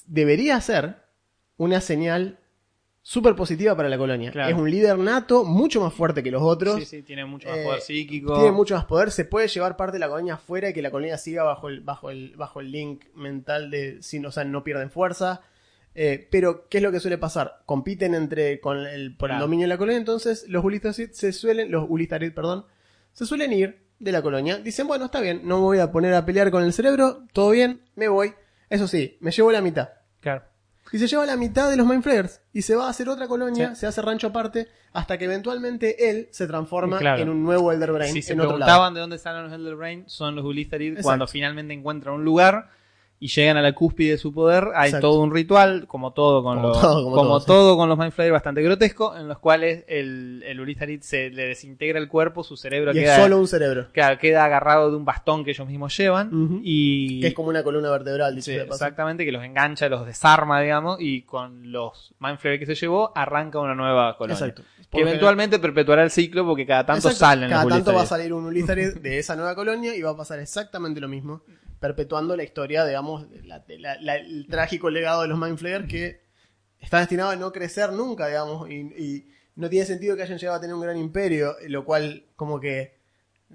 debería 0.07 0.59
ser 0.61 0.97
una 1.57 1.81
señal 1.81 2.38
súper 3.09 3.33
positiva 3.35 3.75
para 3.75 3.89
la 3.89 3.97
colonia. 3.97 4.29
Claro. 4.29 4.51
Es 4.51 4.55
un 4.55 4.69
líder 4.69 4.95
nato, 4.99 5.43
mucho 5.43 5.81
más 5.81 5.91
fuerte 5.91 6.21
que 6.21 6.29
los 6.29 6.43
otros. 6.43 6.75
Sí, 6.75 6.85
sí, 6.85 7.01
tiene 7.01 7.25
mucho 7.25 7.49
más 7.49 7.57
Eh, 7.57 7.63
poder 7.63 7.81
psíquico. 7.81 8.35
Tiene 8.35 8.51
mucho 8.51 8.75
más 8.75 8.85
poder, 8.85 9.09
se 9.09 9.25
puede 9.25 9.47
llevar 9.47 9.75
parte 9.75 9.93
de 9.93 9.99
la 9.99 10.09
colonia 10.09 10.35
afuera 10.35 10.69
y 10.69 10.73
que 10.73 10.83
la 10.83 10.91
colonia 10.91 11.17
siga 11.17 11.41
bajo 11.41 11.69
el, 11.69 11.81
bajo 11.81 12.11
el, 12.11 12.35
bajo 12.35 12.59
el 12.59 12.71
link 12.71 13.05
mental 13.15 13.71
de 13.71 14.03
sin, 14.03 14.23
o 14.27 14.31
sea, 14.31 14.43
no 14.43 14.63
pierden 14.63 14.91
fuerza. 14.91 15.41
Eh, 15.95 16.27
pero, 16.29 16.69
¿qué 16.69 16.77
es 16.77 16.83
lo 16.83 16.91
que 16.91 16.99
suele 16.99 17.17
pasar? 17.17 17.63
Compiten 17.65 18.13
entre 18.13 18.59
con 18.59 18.77
el, 18.85 19.17
por 19.17 19.31
el 19.31 19.39
dominio 19.39 19.63
de 19.63 19.69
la 19.69 19.79
colonia, 19.79 19.97
entonces 19.97 20.45
los 20.47 20.63
Ulistarid 20.63 21.09
se 21.09 21.33
suelen, 21.33 21.71
los 21.71 21.87
Ulistarid, 21.89 22.31
perdón, 22.31 22.65
se 23.11 23.25
suelen 23.25 23.51
ir 23.53 23.87
de 23.97 24.11
la 24.11 24.21
colonia. 24.21 24.59
Dicen, 24.59 24.85
bueno, 24.85 25.05
está 25.05 25.19
bien, 25.19 25.41
no 25.45 25.55
me 25.55 25.63
voy 25.63 25.79
a 25.79 25.91
poner 25.91 26.13
a 26.13 26.27
pelear 26.27 26.51
con 26.51 26.63
el 26.63 26.73
cerebro, 26.73 27.23
todo 27.33 27.49
bien, 27.49 27.81
me 27.95 28.07
voy. 28.07 28.35
Eso 28.69 28.87
sí, 28.87 29.17
me 29.19 29.31
llevo 29.31 29.51
la 29.51 29.61
mitad. 29.61 29.89
Claro. 30.19 30.43
Y 30.91 30.97
se 30.99 31.07
lleva 31.07 31.25
la 31.25 31.37
mitad 31.37 31.69
de 31.69 31.75
los 31.77 31.85
Mind 31.85 32.01
Flayers. 32.03 32.41
Y 32.53 32.61
se 32.63 32.75
va 32.75 32.87
a 32.87 32.89
hacer 32.89 33.09
otra 33.09 33.27
colonia, 33.27 33.69
Sí. 33.75 33.81
se 33.81 33.87
hace 33.87 34.01
rancho 34.01 34.27
aparte, 34.27 34.67
hasta 34.91 35.17
que 35.17 35.25
eventualmente 35.25 36.09
él 36.09 36.27
se 36.31 36.47
transforma 36.47 36.97
Claro. 36.97 37.21
en 37.21 37.29
un 37.29 37.43
nuevo 37.43 37.71
Elder 37.71 37.91
Brain 37.91 38.13
Si 38.13 38.21
se 38.23 38.33
en 38.33 38.39
otro 38.39 38.51
lado. 38.57 38.65
preguntaban 38.65 38.93
de 38.95 38.99
dónde 39.01 39.17
salen 39.19 39.43
los 39.43 39.53
Elder 39.53 39.75
Brain, 39.75 40.03
son 40.07 40.35
los 40.35 40.43
Ulitharid 40.45 41.01
cuando 41.01 41.27
finalmente 41.27 41.73
encuentran 41.73 42.15
un 42.15 42.25
lugar 42.25 42.69
y 43.21 43.27
llegan 43.27 43.57
a 43.57 43.61
la 43.61 43.73
cúspide 43.73 44.11
de 44.11 44.17
su 44.17 44.33
poder. 44.33 44.69
Hay 44.75 44.87
Exacto. 44.91 45.09
todo 45.09 45.19
un 45.21 45.33
ritual, 45.33 45.87
como 45.87 46.13
todo 46.13 46.41
con 46.41 46.55
Como 46.57 46.69
los, 46.69 46.79
todo, 46.81 47.03
como 47.03 47.15
como 47.17 47.29
todo, 47.31 47.39
sí. 47.41 47.45
todo 47.47 47.77
con 47.77 47.89
los 47.89 47.97
Mind 47.97 48.13
Flayer 48.13 48.31
bastante 48.31 48.61
grotesco, 48.61 49.15
en 49.17 49.27
los 49.27 49.39
cuales 49.39 49.83
el, 49.89 50.41
el 50.47 50.59
Ulitharid 50.61 51.01
se 51.01 51.29
le 51.29 51.47
desintegra 51.49 51.99
el 51.99 52.07
cuerpo, 52.07 52.43
su 52.45 52.55
cerebro 52.55 52.91
Y 52.91 52.93
queda, 52.93 53.17
es 53.17 53.21
solo 53.21 53.37
un 53.37 53.47
cerebro. 53.49 53.87
queda, 53.91 54.17
queda 54.17 54.45
agarrado 54.45 54.89
de 54.89 54.95
un 54.95 55.03
bastón 55.03 55.43
que 55.43 55.51
ellos 55.51 55.67
mismos 55.67 55.97
llevan 55.97 56.61
y 56.63 57.19
Que 57.19 57.27
es 57.27 57.33
como 57.33 57.49
una 57.49 57.61
columna 57.61 57.89
vertebral, 57.91 58.35
dicho 58.35 58.51
Sí, 58.51 58.55
exactamente, 58.55 59.25
que 59.25 59.33
los 59.33 59.43
engancha, 59.43 59.89
los 59.89 60.05
desarma, 60.05 60.61
digamos, 60.61 60.97
y 61.01 61.23
con 61.23 61.71
los 61.73 62.13
Mind 62.19 62.37
Flayer 62.37 62.57
que 62.59 62.65
se 62.67 62.75
llevó, 62.75 63.11
arranca 63.15 63.59
una 63.59 63.75
nueva 63.75 64.15
colonia. 64.17 64.35
Exacto. 64.39 64.63
Que 64.89 65.01
eventualmente 65.01 65.59
perpetuará 65.59 66.03
el 66.03 66.09
ciclo 66.09 66.45
porque 66.47 66.65
cada 66.65 66.85
tanto 66.85 67.09
Exacto. 67.09 67.19
salen 67.25 67.49
Cada 67.49 67.63
los 67.65 67.73
tanto 67.73 67.93
va 67.93 68.03
a 68.03 68.05
salir 68.05 68.33
un 68.33 68.45
Ulizarid 68.45 68.95
de 68.95 69.19
esa 69.19 69.35
nueva 69.35 69.53
colonia 69.55 69.93
y 69.95 70.01
va 70.01 70.11
a 70.11 70.17
pasar 70.17 70.39
exactamente 70.39 70.99
lo 71.01 71.07
mismo, 71.09 71.41
perpetuando 71.79 72.35
la 72.35 72.43
historia, 72.43 72.85
digamos, 72.85 73.25
la- 73.43 73.59
de 73.59 73.79
la- 73.79 73.99
la- 74.01 74.15
el 74.17 74.47
trágico 74.49 74.89
legado 74.89 75.21
de 75.23 75.27
los 75.29 75.39
Mind 75.39 75.57
Flayer 75.57 75.87
que 75.87 76.21
está 76.79 76.99
destinado 76.99 77.29
a 77.31 77.35
no 77.35 77.51
crecer 77.51 77.91
nunca, 77.93 78.27
digamos, 78.27 78.69
y, 78.69 78.75
y 78.75 79.27
no 79.55 79.69
tiene 79.69 79.85
sentido 79.85 80.15
que 80.15 80.23
hayan 80.23 80.37
llegado 80.37 80.57
a 80.57 80.61
tener 80.61 80.73
un 80.75 80.81
gran 80.81 80.97
imperio, 80.97 81.55
lo 81.67 81.83
cual 81.85 82.23
como 82.35 82.59
que 82.59 82.97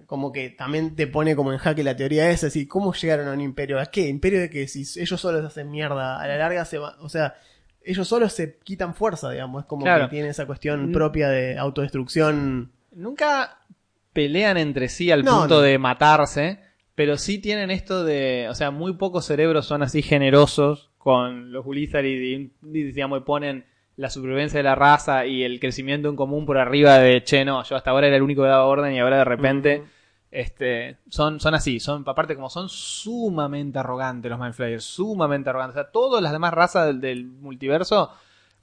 como 0.06 0.32
que 0.32 0.50
también 0.50 0.96
te 0.96 1.06
pone 1.06 1.36
como 1.36 1.52
en 1.52 1.58
jaque 1.58 1.84
la 1.84 1.94
teoría 1.94 2.28
esa, 2.28 2.48
así, 2.48 2.66
¿cómo 2.66 2.92
llegaron 2.94 3.28
a 3.28 3.32
un 3.32 3.40
imperio? 3.40 3.78
¿A 3.78 3.86
qué? 3.86 4.08
¿Imperio 4.08 4.40
de 4.40 4.50
que 4.50 4.66
si 4.66 4.80
ellos 5.00 5.20
solos 5.20 5.44
hacen 5.44 5.70
mierda? 5.70 6.20
A 6.20 6.26
la 6.26 6.36
larga 6.36 6.64
se 6.64 6.78
va, 6.78 6.96
o 6.98 7.08
sea, 7.08 7.36
ellos 7.80 8.08
solos 8.08 8.32
se 8.32 8.58
quitan 8.58 8.96
fuerza, 8.96 9.30
digamos, 9.30 9.62
es 9.62 9.68
como 9.68 9.84
Claro. 9.84 10.06
que 10.06 10.10
tiene 10.16 10.30
esa 10.30 10.46
cuestión 10.46 10.90
propia 10.90 11.28
de 11.28 11.56
autodestrucción. 11.58 12.72
Nunca 12.90 13.58
pelean 14.12 14.56
entre 14.56 14.88
sí 14.88 15.12
al 15.12 15.24
No, 15.24 15.40
punto 15.40 15.56
no. 15.56 15.60
de 15.60 15.78
matarse, 15.78 16.58
pero 16.94 17.16
sí 17.16 17.38
tienen 17.38 17.70
esto 17.70 18.04
de, 18.04 18.46
o 18.48 18.54
sea, 18.54 18.70
muy 18.70 18.94
pocos 18.94 19.24
cerebros 19.26 19.66
son 19.66 19.82
así 19.82 20.02
generosos 20.02 20.90
con 20.98 21.52
los 21.52 21.66
Ulitharid 21.66 22.50
y, 22.62 22.82
digamos, 22.92 23.20
y 23.20 23.22
ponen 23.24 23.66
la 23.96 24.10
supervivencia 24.10 24.58
de 24.58 24.64
la 24.64 24.74
raza 24.74 25.26
y 25.26 25.44
el 25.44 25.60
crecimiento 25.60 26.08
en 26.08 26.16
común 26.16 26.46
por 26.46 26.58
arriba 26.58 26.98
de, 26.98 27.22
che, 27.22 27.44
no, 27.44 27.62
yo 27.64 27.76
hasta 27.76 27.90
ahora 27.90 28.06
era 28.08 28.16
el 28.16 28.22
único 28.22 28.42
que 28.42 28.48
daba 28.48 28.64
orden 28.64 28.92
y 28.92 29.00
ahora 29.00 29.18
de 29.18 29.24
repente, 29.24 29.84
este, 30.30 30.98
son, 31.08 31.40
son 31.40 31.54
así, 31.54 31.80
son, 31.80 32.04
aparte 32.06 32.34
como 32.34 32.50
son 32.50 32.68
sumamente 32.68 33.78
arrogantes 33.78 34.30
los 34.30 34.40
Mind 34.40 34.54
Flayers, 34.54 34.84
sumamente 34.84 35.50
arrogantes, 35.50 35.76
o 35.76 35.82
sea, 35.82 35.90
todas 35.90 36.22
las 36.22 36.32
demás 36.32 36.54
razas 36.54 36.86
del, 36.86 37.00
del 37.00 37.24
multiverso 37.26 38.10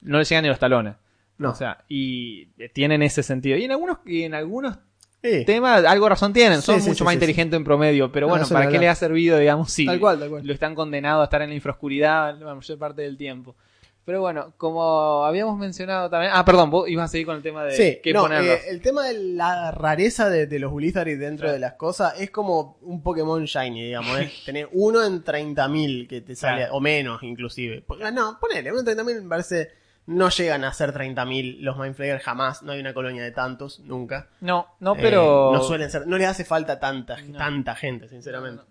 no 0.01 0.17
les 0.17 0.27
llegan 0.27 0.43
ni 0.43 0.49
los 0.49 0.59
talones. 0.59 0.95
No. 1.37 1.51
O 1.51 1.55
sea, 1.55 1.83
y 1.89 2.45
tienen 2.73 3.01
ese 3.01 3.23
sentido. 3.23 3.57
Y 3.57 3.63
en 3.63 3.71
algunos, 3.71 3.97
y 4.05 4.23
en 4.23 4.35
algunos 4.35 4.77
Sí. 5.23 5.45
temas, 5.45 5.85
algo 5.85 6.09
razón 6.09 6.33
tienen, 6.33 6.61
son 6.61 6.81
sí, 6.81 6.89
mucho 6.89 7.03
más 7.05 7.13
inteligentes 7.13 7.55
en 7.57 7.63
promedio, 7.63 8.11
pero 8.11 8.25
No, 8.27 8.31
bueno, 8.31 8.47
¿para 8.47 8.61
qué 8.61 8.67
hablar. 8.67 8.81
le 8.81 8.89
ha 8.89 8.95
servido, 8.95 9.37
digamos, 9.37 9.71
si 9.71 9.85
Tal 9.85 9.99
cual, 9.99 10.19
tal 10.19 10.29
cual. 10.29 10.45
lo 10.47 10.53
están 10.53 10.73
condenados 10.73 11.21
a 11.21 11.25
estar 11.25 11.41
en 11.43 11.49
la 11.49 11.55
infraoscuridad 11.55 12.37
la 12.39 12.55
mayor 12.55 12.77
parte 12.79 13.03
del 13.03 13.17
tiempo? 13.17 13.55
Pero 14.03 14.19
bueno, 14.19 14.53
como 14.57 15.23
habíamos 15.23 15.59
mencionado 15.59 16.09
también... 16.09 16.31
Ah, 16.35 16.43
perdón, 16.43 16.71
vos 16.71 16.89
ibas 16.89 17.05
a 17.05 17.07
seguir 17.07 17.27
con 17.27 17.35
el 17.35 17.43
tema 17.43 17.63
de 17.63 17.73
Sí, 17.73 17.99
qué 18.01 18.13
no, 18.13 18.23
ponerlos. 18.23 18.55
eh, 18.55 18.61
el 18.69 18.81
tema 18.81 19.05
de 19.05 19.13
la 19.13 19.69
rareza 19.71 20.27
de, 20.27 20.47
de 20.47 20.57
los 20.57 20.73
Ulizarid 20.73 21.19
dentro 21.19 21.51
de 21.51 21.59
las 21.59 21.73
cosas 21.73 22.19
es 22.19 22.31
como 22.31 22.79
un 22.81 23.03
Pokémon 23.03 23.45
Shiny, 23.45 23.83
digamos. 23.83 24.17
Es 24.19 24.43
tener 24.45 24.67
uno 24.71 25.05
en 25.05 25.23
30.000 25.23 26.07
que 26.07 26.21
te 26.21 26.35
sale, 26.35 26.61
Claro. 26.61 26.73
o 26.77 26.79
menos 26.81 27.21
inclusive. 27.21 27.83
No, 28.11 28.39
ponele, 28.41 28.71
uno 28.71 28.79
en 28.79 28.97
30.000 28.97 29.21
me 29.21 29.29
parece. 29.29 29.69
No 30.07 30.29
llegan 30.29 30.63
a 30.63 30.73
ser 30.73 30.93
30.000 30.93 31.59
los 31.61 31.77
Mind 31.77 31.95
Flayer 31.95 32.19
jamás. 32.19 32.63
No 32.63 32.71
hay 32.71 32.79
una 32.79 32.93
colonia 32.93 33.23
de 33.23 33.31
tantos, 33.31 33.79
nunca. 33.81 34.29
No, 34.41 34.67
no, 34.79 34.95
Eh, 34.95 34.99
pero... 34.99 35.51
no 35.53 35.61
suelen 35.61 35.89
ser. 35.91 36.07
No 36.07 36.17
les 36.17 36.27
hace 36.27 36.43
falta 36.43 36.79
tanta, 36.79 37.21
No. 37.21 37.37
tanta 37.37 37.75
gente, 37.75 38.09
sinceramente. 38.09 38.57
No, 38.57 38.63
no. 38.63 38.69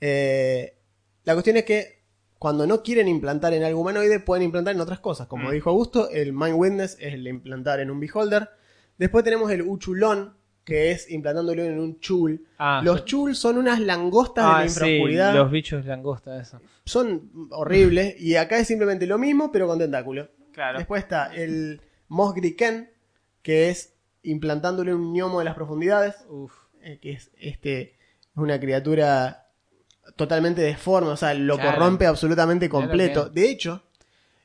Eh, 0.00 0.76
la 1.24 1.34
cuestión 1.34 1.56
es 1.56 1.64
que 1.64 2.02
cuando 2.38 2.66
no 2.66 2.82
quieren 2.82 3.06
implantar 3.06 3.54
en 3.54 3.62
algo 3.62 3.80
humanoide, 3.80 4.18
pueden 4.18 4.42
implantar 4.42 4.74
en 4.74 4.80
otras 4.80 4.98
cosas. 4.98 5.28
Como 5.28 5.48
Mm. 5.48 5.52
dijo 5.52 5.70
Augusto, 5.70 6.10
el 6.10 6.32
Mind 6.32 6.56
Witness 6.56 6.96
es 7.00 7.14
el 7.14 7.26
implantar 7.28 7.78
en 7.80 7.90
un 7.90 8.00
Beholder. 8.00 8.50
Después 8.98 9.22
tenemos 9.24 9.50
el 9.52 9.62
Uchulón, 9.62 10.34
que 10.64 10.90
es 10.90 11.08
implantándolo 11.10 11.62
en 11.62 11.78
un 11.78 12.00
Chul. 12.00 12.44
Ah, 12.58 12.80
los 12.84 13.00
sí. 13.00 13.04
Chul 13.06 13.36
son 13.36 13.58
unas 13.58 13.78
langostas 13.80 14.44
de 14.44 14.50
Ah, 14.50 14.54
la 14.62 14.68
sí, 14.68 14.74
infraoscuridad. 14.74 15.34
los 15.34 15.50
bichos 15.52 15.86
langosta, 15.86 16.40
eso. 16.40 16.60
Son 16.84 17.30
horribles. 17.52 18.20
y 18.20 18.34
acá 18.36 18.58
es 18.58 18.66
simplemente 18.66 19.06
lo 19.06 19.18
mismo, 19.18 19.52
pero 19.52 19.68
con 19.68 19.78
tentáculo. 19.78 20.28
Claro. 20.52 20.78
Después 20.78 21.02
está 21.02 21.34
el 21.34 21.80
Mosgriken, 22.08 22.90
que 23.42 23.70
es 23.70 23.94
implantándole 24.22 24.94
un 24.94 25.12
gnomo 25.12 25.38
de 25.40 25.44
las 25.44 25.54
profundidades 25.54 26.14
Uf. 26.28 26.52
eh, 26.82 26.98
que 27.00 27.12
es 27.12 27.30
este 27.38 27.80
es 27.82 28.36
una 28.36 28.58
criatura 28.60 29.48
totalmente 30.16 30.62
deforme, 30.62 31.10
o 31.10 31.16
sea, 31.16 31.34
lo 31.34 31.56
Claro. 31.56 31.72
corrompe 31.72 32.06
absolutamente 32.06 32.68
completo. 32.68 33.28
De 33.28 33.48
hecho, 33.48 33.82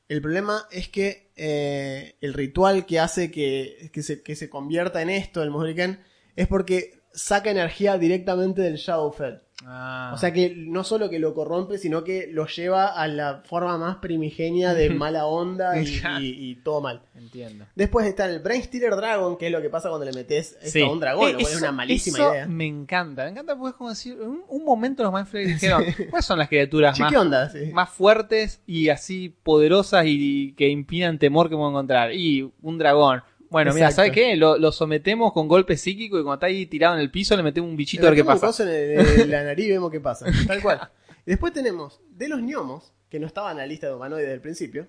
el 0.07 0.21
problema 0.21 0.65
es 0.71 0.87
que 0.89 1.31
eh, 1.35 2.15
el 2.21 2.33
ritual 2.33 2.85
que 2.85 2.99
hace 2.99 3.29
que, 3.31 3.89
que, 3.91 4.01
se, 4.03 4.23
que 4.23 4.35
se 4.35 4.49
convierta 4.49 5.01
en 5.01 5.09
esto, 5.09 5.43
el 5.43 5.49
Mohrican, 5.51 6.03
es 6.35 6.47
porque 6.47 7.01
saca 7.13 7.49
energía 7.51 7.97
directamente 7.97 8.61
del 8.61 8.75
Shadowfell. 8.75 9.39
Ah. 9.65 10.11
O 10.13 10.17
sea 10.17 10.31
que 10.31 10.53
no 10.55 10.83
solo 10.83 11.09
que 11.09 11.17
lo 11.17 11.33
corrompe, 11.33 11.79
sino 11.79 12.03
que 12.03 12.27
lo 12.31 12.45
lleva 12.45 12.87
a 12.87 13.07
la 13.07 13.41
forma 13.43 13.75
más 13.77 13.95
primigenia 13.97 14.73
de 14.75 14.89
mala 14.91 15.25
onda 15.25 15.81
y, 15.81 15.99
Claro. 15.99 16.23
y- 16.23 16.51
y 16.51 16.55
todo 16.57 16.79
mal. 16.81 17.01
Entiendo. 17.15 17.65
Después 17.75 18.05
está 18.05 18.25
el 18.29 18.39
Brainstealer 18.39 18.95
Dragon, 18.95 19.35
que 19.35 19.47
es 19.47 19.51
lo 19.51 19.59
que 19.61 19.69
pasa 19.71 19.89
cuando 19.89 20.05
le 20.05 20.13
metes 20.13 20.55
esto 20.61 20.69
Sí. 20.69 20.81
a 20.83 20.89
un 20.91 20.99
dragón, 20.99 21.29
Eh, 21.29 21.33
lo 21.33 21.39
cual 21.39 21.51
es 21.53 21.57
una 21.59 21.71
malísima 21.71 22.17
eso 22.19 22.33
idea. 22.33 22.47
Me 22.47 22.65
encanta, 22.67 23.23
me 23.23 23.31
encanta 23.31 23.55
porque 23.57 23.71
es 23.71 23.75
como 23.75 23.89
decir, 23.89 24.13
un, 24.21 24.43
un 24.47 24.63
momento 24.63 25.01
los 25.03 25.11
Mind 25.11 25.25
Flayers 25.27 25.53
dijeron, 25.61 25.83
¿cuáles 26.11 26.25
son 26.25 26.37
las 26.37 26.49
criaturas 26.49 26.99
más, 26.99 27.11
¿qué 27.11 27.17
onda? 27.17 27.49
Sí. 27.49 27.71
más 27.73 27.89
fuertes 27.89 28.61
y 28.67 28.89
así 28.89 29.35
poderosas 29.43 30.05
y 30.07 30.53
que 30.53 30.69
impidan 30.69 31.17
temor 31.17 31.47
que 31.49 31.55
podemos 31.55 31.71
encontrar? 31.71 32.13
Y 32.13 32.49
un 32.61 32.77
dragón. 32.77 33.23
Bueno, 33.49 33.73
mira. 33.73 33.91
¿sabes 33.91 34.11
qué? 34.11 34.35
Lo, 34.35 34.57
lo 34.57 34.71
sometemos 34.71 35.31
con 35.33 35.47
golpe 35.47 35.77
psíquico 35.77 36.17
y 36.19 36.23
cuando 36.23 36.35
está 36.35 36.47
ahí 36.47 36.65
tirado 36.65 36.95
en 36.95 37.01
el 37.01 37.11
piso 37.11 37.35
le 37.37 37.43
metemos 37.43 37.69
un 37.69 37.77
bichito 37.77 38.03
a 38.05 38.09
ver 38.09 38.15
qué 38.19 38.23
pasa. 38.25 38.47
coso 38.47 38.63
en, 38.63 38.69
el- 38.69 39.21
en 39.21 39.31
la 39.31 39.43
nariz 39.43 39.65
y 39.67 39.71
vemos 39.71 39.91
qué 39.91 39.99
pasa. 39.99 40.25
Tal 40.47 40.61
cual. 40.61 40.89
Después 41.25 41.53
tenemos 41.53 41.99
de 42.09 42.27
los 42.29 42.39
gnomos, 42.41 42.93
que 43.09 43.19
no 43.19 43.27
estaban 43.27 43.51
en 43.53 43.57
la 43.57 43.65
lista 43.67 43.87
de 43.87 43.95
humanoides 43.95 44.29
del 44.29 44.41
principio, 44.41 44.87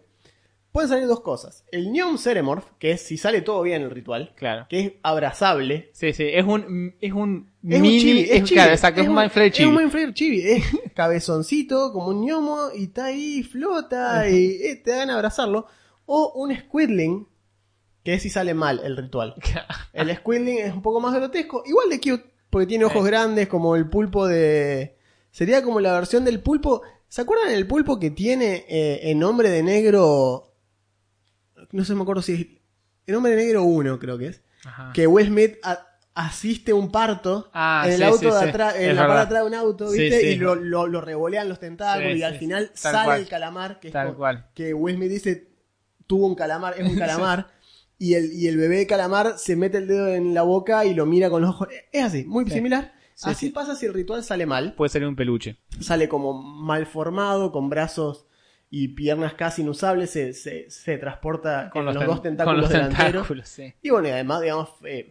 Pueden 0.71 0.91
salir 0.91 1.07
dos 1.07 1.21
cosas. 1.23 1.65
El 1.73 1.91
Neon 1.93 2.19
Ceremorph, 2.19 2.67
que 2.79 2.91
es 2.91 3.01
si 3.01 3.17
sale 3.17 3.41
todo 3.41 3.63
bien 3.63 3.81
el 3.83 3.91
ritual, 3.91 4.35
Claro. 4.37 4.67
que 4.69 4.81
es 4.81 4.93
abrazable. 5.03 5.89
Sí, 5.95 6.13
sí, 6.13 6.25
es 6.31 6.45
un, 6.45 6.95
es 7.01 7.13
un 7.15 7.51
Es 7.67 7.81
mini, 7.81 7.95
un 7.97 8.01
chibi, 8.01 8.21
es, 8.21 8.31
chibi. 8.45 8.49
claro, 8.51 8.73
exacto, 8.73 9.01
es, 9.01 9.09
un 9.09 9.15
Mind 9.15 9.31
Flayer 9.31 9.53
Es 9.53 9.59
un 9.61 9.65
chibi. 9.73 9.79
Mind 9.79 9.91
Flayer 9.91 10.15
chibi. 10.15 10.41
Es 10.43 10.65
cabezoncito, 10.95 11.91
como 11.93 12.09
un 12.09 12.25
gnomo, 12.27 12.69
y 12.77 12.85
está 12.85 13.07
ahí, 13.07 13.43
flota, 13.43 14.29
y 14.29 14.61
eh, 14.63 14.77
te 14.85 14.91
dan 14.91 15.09
a 15.09 15.15
abrazarlo. 15.15 15.67
O 16.05 16.33
un 16.37 16.55
Squidling, 16.55 17.27
que 18.09 18.15
es 18.15 18.23
si 18.23 18.31
sale 18.31 18.55
mal 18.55 18.81
el 18.83 18.97
ritual. 18.97 19.35
El 19.93 20.17
Squidling 20.17 20.61
es 20.61 20.73
un 20.73 20.81
poco 20.81 20.99
más 20.99 21.15
grotesco, 21.15 21.63
igual 21.67 21.91
de 21.91 22.01
cute, 22.01 22.25
porque 22.49 22.67
tiene 22.67 22.87
ojos 22.87 23.05
grandes, 23.05 23.49
como 23.49 23.77
el 23.77 23.91
pulpo 23.91 24.27
de. 24.27 24.97
Sería 25.31 25.63
como 25.63 25.79
la 25.79 25.93
versión 25.93 26.25
del 26.25 26.41
pulpo. 26.41 26.81
¿Se 27.09 27.21
acuerdan 27.21 27.51
el 27.53 27.67
pulpo 27.67 28.01
que 28.01 28.11
tiene 28.11 28.65
eh, 28.67 29.11
en 29.11 29.23
Hombre 29.23 29.51
de 29.51 29.63
Negro? 29.63 30.55
No 31.73 31.85
sé, 31.85 31.95
me 31.95 32.01
acuerdo 32.01 32.23
si 32.23 32.33
es. 32.33 32.47
En 33.07 33.15
Hombre 33.15 33.37
de 33.37 33.45
Negro 33.45 33.65
1, 33.65 33.99
creo 33.99 34.17
que 34.17 34.29
es. 34.29 34.43
Ajá. 34.65 34.91
Que 34.95 35.07
Will 35.07 35.27
Smith 35.27 35.57
a- 35.63 35.87
asiste 36.15 36.73
un 36.73 36.91
parto 36.91 37.51
Ah, 37.53 37.83
en 37.87 37.93
el 37.93 37.99
sí, 37.99 38.03
auto 38.05 38.19
sí, 38.21 38.25
de 38.27 38.33
sí. 38.43 38.49
atrás, 38.49 38.75
en 38.77 38.97
la 38.97 39.03
parte 39.07 39.15
de 39.17 39.21
atrás 39.23 39.41
de 39.43 39.47
un 39.49 39.55
auto, 39.55 39.91
¿viste? 39.91 40.21
sí. 40.21 40.27
Y 40.29 40.37
lo, 40.37 40.55
lo, 40.55 40.87
lo 40.87 41.03
revolean 41.03 41.47
los 41.47 41.59
tentáculos 41.61 42.13
Sí, 42.15 42.19
y 42.21 42.23
al 42.23 42.33
sí, 42.33 42.39
final 42.39 42.69
tal 42.69 42.77
sale 42.77 43.05
cual. 43.05 43.21
el 43.21 43.29
calamar, 43.29 43.81
que 43.81 43.89
es 43.89 43.93
Tal 43.93 44.07
como- 44.07 44.19
cual. 44.19 44.47
que 44.55 44.73
Will 44.73 44.97
Smith 44.97 45.11
dice 45.11 45.49
tuvo 46.07 46.27
un 46.27 46.35
calamar, 46.35 46.75
es 46.79 46.89
un 46.89 46.97
calamar. 46.99 47.58
Y 47.99 48.15
el, 48.15 48.33
y 48.33 48.47
el 48.47 48.57
bebé 48.57 48.87
calamar 48.87 49.39
se 49.39 49.57
mete 49.57 49.79
el 49.79 49.89
dedo 49.89 50.09
en 50.15 50.33
la 50.35 50.43
boca 50.43 50.85
y 50.85 50.95
lo 50.95 51.05
mira 51.07 51.29
con 51.31 51.43
los 51.43 51.51
ojos. 51.51 51.69
Es 51.93 52.05
así, 52.05 52.25
muy 52.25 52.45
Sí. 52.45 52.53
similar. 52.53 52.93
Sí, 53.15 53.29
así 53.31 53.47
sí. 53.47 53.53
pasa 53.53 53.75
si 53.75 53.87
el 53.87 53.95
ritual 53.95 54.23
sale 54.23 54.47
mal. 54.47 54.75
Puede 54.75 54.91
salir 54.91 55.09
un 55.09 55.17
peluche. 55.17 55.57
Sale 55.81 56.09
como 56.09 56.33
mal 56.41 56.87
formado, 56.87 57.51
con 57.51 57.69
brazos 57.69 58.27
y 58.71 58.89
piernas 58.89 59.35
casi 59.35 59.63
inusables. 59.63 60.11
Se, 60.11 60.33
se, 60.33 60.71
se 60.71 60.99
transporta 60.99 61.71
con 61.71 61.85
los, 61.85 61.99
ten- 61.99 62.07
dos 62.07 62.23
tentáculos 62.23 62.55
con 62.55 62.63
los 62.63 62.71
delanteros. 62.71 63.13
tentáculos, 63.13 63.49
sí. 63.49 63.75
Y 63.83 63.91
bueno, 63.91 64.07
y 64.07 64.11
además, 64.13 64.43
digamos, 64.43 64.69
eh, 64.85 65.11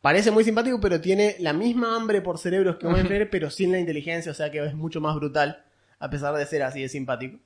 parece 0.00 0.30
muy 0.30 0.44
simpático, 0.44 0.80
pero 0.80 1.00
tiene 1.00 1.34
la 1.40 1.52
misma 1.52 1.96
hambre 1.96 2.20
por 2.20 2.38
cerebros 2.38 2.76
que 2.76 2.86
un 2.86 2.94
Flayer, 2.94 3.28
pero 3.30 3.50
sin 3.50 3.72
la 3.72 3.80
inteligencia, 3.80 4.30
o 4.30 4.34
sea 4.34 4.52
que 4.52 4.64
es 4.64 4.74
mucho 4.74 5.00
más 5.00 5.16
brutal, 5.16 5.64
a 5.98 6.08
pesar 6.08 6.32
de 6.36 6.46
ser 6.46 6.62
así 6.62 6.80
de 6.82 6.88
simpático. 6.88 7.38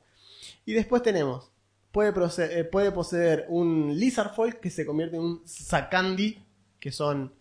Y 0.67 0.75
después 0.75 1.03
tenemos, 1.03 1.51
puede, 1.93 2.13
eh, 2.39 2.65
puede 2.65 2.93
poseer 2.93 3.47
un 3.49 3.95
Lizard 3.99 4.35
Folk 4.35 4.61
que 4.61 4.71
se 4.71 4.85
convierte 4.87 5.17
en 5.17 5.23
un 5.23 5.43
Sakandi, 5.45 6.43
que 6.79 6.93
son 6.93 7.33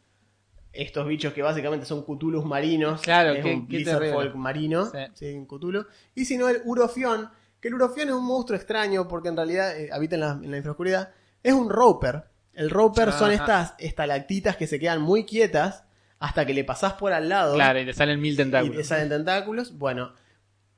estos 0.71 1.07
bichos 1.07 1.33
que 1.33 1.41
básicamente 1.41 1.85
son 1.85 2.03
Cthulhus 2.03 2.45
marinos. 2.45 3.01
Claro, 3.01 3.31
es 3.33 3.43
qué- 3.43 3.53
un 3.53 3.67
qué 3.67 3.77
Lizard 3.79 3.99
terrible. 3.99 4.13
Folk 4.23 4.35
marino, 4.35 4.85
Sí. 4.85 4.97
sí, 5.13 5.33
un 5.33 5.45
Cthulhu. 5.45 5.85
Y 6.15 6.25
si 6.25 6.37
no, 6.37 6.47
el 6.47 6.61
Urofion, 6.65 7.29
que 7.59 7.67
el 7.69 7.73
Urofion 7.75 8.07
es 8.09 8.13
un 8.15 8.25
monstruo 8.25 8.55
extraño 8.57 9.07
porque 9.07 9.29
en 9.29 9.35
realidad 9.37 9.77
eh, 9.79 9.89
habita 9.91 10.15
en 10.15 10.21
la, 10.21 10.31
en 10.43 10.51
la 10.51 10.57
infraoscuridad. 10.57 11.11
Es 11.43 11.53
un 11.53 11.69
Roper. 11.69 12.25
El 12.53 12.69
Roper 12.69 13.11
son 13.13 13.31
Ajá. 13.31 13.33
estas 13.33 13.73
estalactitas 13.79 14.57
que 14.57 14.67
se 14.67 14.79
quedan 14.79 15.01
muy 15.01 15.23
quietas 15.25 15.85
hasta 16.19 16.45
que 16.45 16.53
le 16.53 16.65
pasás 16.65 16.93
por 16.93 17.13
al 17.13 17.29
lado 17.29 17.55
Claro, 17.55 17.79
y 17.79 17.85
te 17.85 17.93
salen 17.93 18.19
mil 18.19 18.33
y 18.33 18.35
te 18.37 18.43
tentáculos. 18.43 18.85
salen 18.87 19.07
tentáculos. 19.09 19.77
Bueno, 19.77 20.13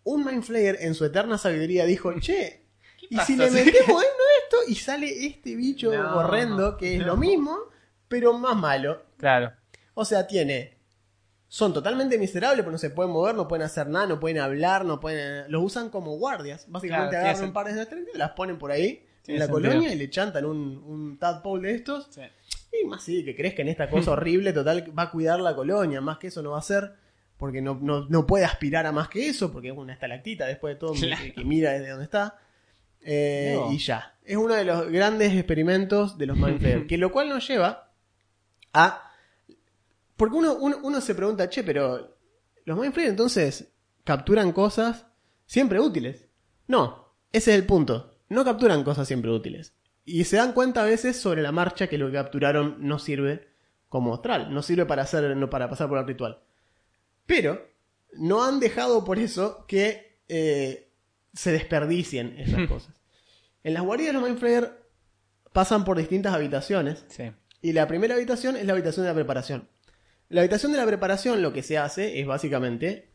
un 0.03 0.23
Mind 0.25 0.43
Flayer 0.43 0.77
en 0.81 0.93
su 0.93 1.03
eterna 1.05 1.37
sabiduría 1.39 1.85
dijo, 1.85 2.13
che, 2.19 2.60
y 3.11 3.17
si 3.19 3.35
le 3.35 3.51
metemos 3.51 4.03
esto, 4.03 4.23
esto 4.43 4.57
y 4.67 4.75
sale 4.75 5.25
este 5.27 5.55
bicho 5.55 5.93
No, 5.93 6.17
horrendo 6.17 6.77
que 6.77 6.95
es 6.95 6.99
no. 7.01 7.07
lo 7.07 7.17
mismo, 7.17 7.57
pero 8.07 8.33
más 8.37 8.55
malo. 8.55 9.03
Claro. 9.17 9.51
O 9.93 10.05
sea, 10.05 10.25
tiene. 10.27 10.77
Son 11.47 11.73
totalmente 11.73 12.17
miserables, 12.17 12.61
pero 12.61 12.71
no 12.71 12.77
se 12.77 12.89
pueden 12.89 13.11
mover, 13.11 13.35
no 13.35 13.47
pueden 13.47 13.63
hacer 13.65 13.87
nada, 13.87 14.07
no 14.07 14.19
pueden 14.21 14.37
hablar, 14.39 14.85
no 14.85 14.99
pueden. 15.01 15.51
Los 15.51 15.63
usan 15.63 15.89
como 15.89 16.17
guardias. 16.17 16.65
Básicamente 16.69 17.11
Claro, 17.11 17.27
agarran 17.27 17.43
un 17.49 17.53
par 17.53 17.67
de 17.73 18.07
y 18.13 18.17
las 18.17 18.31
ponen 18.31 18.57
por 18.57 18.71
ahí 18.71 19.05
en 19.27 19.37
la 19.39 19.45
sentido. 19.47 19.69
colonia 19.69 19.93
y 19.93 19.97
le 19.97 20.09
chantan 20.09 20.45
un, 20.45 20.77
un 20.87 21.19
tadpole 21.19 21.67
de 21.67 21.75
estos. 21.75 22.07
Sí. 22.09 22.21
Y 22.81 22.87
más 22.87 23.03
sí, 23.03 23.25
que 23.25 23.35
crees 23.35 23.53
que 23.53 23.63
en 23.63 23.67
esta 23.67 23.89
cosa 23.89 24.11
horrible, 24.13 24.53
total, 24.53 24.97
va 24.97 25.03
a 25.03 25.11
cuidar 25.11 25.41
la 25.41 25.53
colonia. 25.53 25.99
Más 25.99 26.17
que 26.19 26.27
eso 26.27 26.41
no 26.41 26.51
va 26.51 26.57
a 26.57 26.61
hacer. 26.61 26.93
Porque 27.37 27.61
no, 27.61 27.77
no, 27.81 28.05
no 28.07 28.25
puede 28.27 28.45
aspirar 28.45 28.85
a 28.85 28.91
más 28.93 29.09
que 29.09 29.27
eso, 29.27 29.51
porque 29.51 29.69
es 29.69 29.77
una 29.77 29.91
estalactita 29.93 30.45
después 30.45 30.75
de 30.75 30.79
todo 30.79 30.93
Claro. 30.93 31.21
que, 31.21 31.33
que 31.33 31.43
mira 31.43 31.71
desde 31.71 31.89
donde 31.89 32.05
está. 32.05 32.39
Eh, 33.01 33.55
No. 33.55 33.71
Y 33.71 33.77
ya. 33.77 34.17
Es 34.23 34.37
uno 34.37 34.53
de 34.53 34.63
los 34.63 34.89
grandes 34.89 35.33
experimentos 35.33 36.17
de 36.17 36.25
los 36.27 36.37
Mind 36.37 36.59
Flayer, 36.59 36.87
que 36.87 36.97
lo 36.97 37.11
cual 37.11 37.29
nos 37.29 37.47
lleva 37.47 37.91
a. 38.73 39.11
Porque 40.15 40.35
uno, 40.35 40.53
uno, 40.55 40.77
uno 40.83 41.01
se 41.01 41.15
pregunta, 41.15 41.49
che, 41.49 41.63
pero 41.63 42.17
los 42.65 42.77
Mind 42.77 42.93
Flayer 42.93 43.09
entonces 43.09 43.73
capturan 44.03 44.51
cosas 44.51 45.05
siempre 45.45 45.79
útiles. 45.79 46.27
No, 46.67 47.15
ese 47.31 47.51
es 47.51 47.57
el 47.57 47.65
punto. 47.65 48.11
No 48.29 48.45
capturan 48.45 48.83
cosas 48.83 49.07
siempre 49.07 49.31
útiles. 49.31 49.73
Y 50.05 50.23
se 50.23 50.37
dan 50.37 50.53
cuenta 50.53 50.81
a 50.81 50.85
veces 50.85 51.19
sobre 51.19 51.41
la 51.41 51.51
marcha 51.51 51.87
que 51.87 51.97
lo 51.97 52.07
que 52.07 52.13
capturaron 52.13 52.77
no 52.79 52.99
sirve 52.99 53.49
como 53.89 54.13
ostral, 54.13 54.53
no 54.53 54.63
sirve 54.63 54.85
para 54.85 55.03
hacer, 55.03 55.35
no 55.35 55.49
para 55.49 55.69
pasar 55.69 55.89
por 55.89 55.97
el 55.97 56.07
ritual. 56.07 56.41
Pero 57.25 57.67
no 58.13 58.43
han 58.43 58.59
dejado 58.59 59.03
por 59.03 59.19
eso 59.19 59.65
que 59.67 60.19
eh, 60.29 60.90
se 61.33 61.51
desperdicien 61.51 62.35
esas 62.37 62.67
cosas. 62.67 62.93
En 63.63 63.73
las 63.73 63.83
guaridas 63.83 64.13
de 64.13 64.19
los 64.19 64.27
Mind 64.27 64.39
Flayer 64.39 64.71
pasan 65.53 65.85
por 65.85 65.97
distintas 65.97 66.33
habitaciones. 66.33 67.05
Sí. 67.09 67.31
Y 67.61 67.73
la 67.73 67.87
primera 67.87 68.15
habitación 68.15 68.57
es 68.57 68.65
la 68.65 68.73
habitación 68.73 69.05
de 69.05 69.11
la 69.11 69.15
preparación. 69.15 69.69
La 70.29 70.41
habitación 70.41 70.71
de 70.71 70.77
la 70.77 70.85
preparación 70.85 71.41
lo 71.41 71.53
que 71.53 71.61
se 71.61 71.77
hace 71.77 72.19
es 72.19 72.25
básicamente 72.25 73.11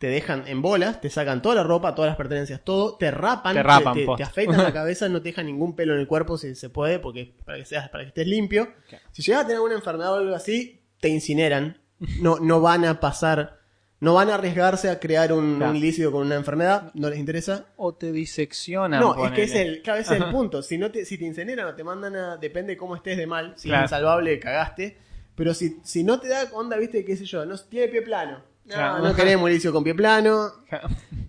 te 0.00 0.06
dejan 0.06 0.44
en 0.48 0.62
bolas, 0.62 1.02
te 1.02 1.10
sacan 1.10 1.42
toda 1.42 1.56
la 1.56 1.62
ropa, 1.62 1.94
todas 1.94 2.08
las 2.08 2.16
pertenencias, 2.16 2.62
todo, 2.64 2.96
te 2.96 3.10
rapan, 3.10 3.54
Te 3.54 3.62
rapan, 3.62 3.98
te, 4.16 4.22
afeitan 4.22 4.56
la 4.62 4.72
cabeza, 4.72 5.10
no 5.10 5.20
te 5.20 5.28
dejan 5.28 5.44
ningún 5.44 5.76
pelo 5.76 5.92
en 5.92 6.00
el 6.00 6.06
cuerpo 6.06 6.38
si 6.38 6.54
se 6.54 6.70
puede, 6.70 7.00
porque 7.00 7.34
para 7.44 7.58
que 7.58 7.66
seas, 7.66 7.90
para 7.90 8.04
que 8.04 8.08
estés 8.08 8.26
limpio. 8.26 8.72
Si 9.12 9.20
llegas 9.20 9.42
a 9.42 9.44
tener 9.44 9.56
alguna 9.56 9.74
enfermedad 9.74 10.14
o 10.14 10.16
algo 10.16 10.34
así, 10.34 10.80
te 11.00 11.10
incineran. 11.10 11.82
No, 12.18 12.38
no 12.38 12.62
van 12.62 12.86
a 12.86 12.98
pasar, 12.98 13.59
no 14.00 14.14
van 14.14 14.30
a 14.30 14.34
arriesgarse 14.36 14.88
a 14.88 14.98
crear 14.98 15.32
un, 15.32 15.56
Claro. 15.58 15.72
un 15.72 16.12
con 16.12 16.26
una 16.26 16.34
enfermedad, 16.36 16.90
no 16.94 17.10
les 17.10 17.18
interesa. 17.18 17.66
O 17.76 17.94
te 17.94 18.12
diseccionan. 18.12 18.98
No, 19.00 19.26
es 19.26 19.32
que 19.32 19.42
es 19.42 19.54
el, 19.54 19.82
claro, 19.82 20.00
ese 20.00 20.14
es 20.16 20.20
el 20.22 20.30
punto. 20.32 20.62
Si 20.62 20.78
no 20.78 20.90
te, 20.90 21.04
si 21.04 21.18
te 21.18 21.24
incineran 21.26 21.66
o 21.66 21.74
te 21.74 21.84
mandan 21.84 22.16
a. 22.16 22.36
Depende 22.38 22.72
de 22.72 22.76
cómo 22.78 22.96
estés 22.96 23.16
de 23.18 23.26
mal. 23.26 23.52
Si 23.56 23.68
Claro. 23.68 23.84
es 23.84 23.90
insalvable, 23.90 24.40
cagaste. 24.40 24.96
Pero 25.34 25.54
si, 25.54 25.78
si 25.84 26.02
no 26.04 26.18
te 26.20 26.28
da 26.28 26.48
onda, 26.52 26.76
viste, 26.76 27.04
qué 27.04 27.16
sé 27.16 27.24
yo, 27.24 27.44
no 27.46 27.56
tiene 27.58 27.88
pie 27.88 28.02
plano. 28.02 28.42
No, 28.66 28.98
no 29.00 29.14
queremos 29.14 29.50
licio 29.50 29.72
con 29.72 29.82
pie 29.84 29.94
plano. 29.94 30.50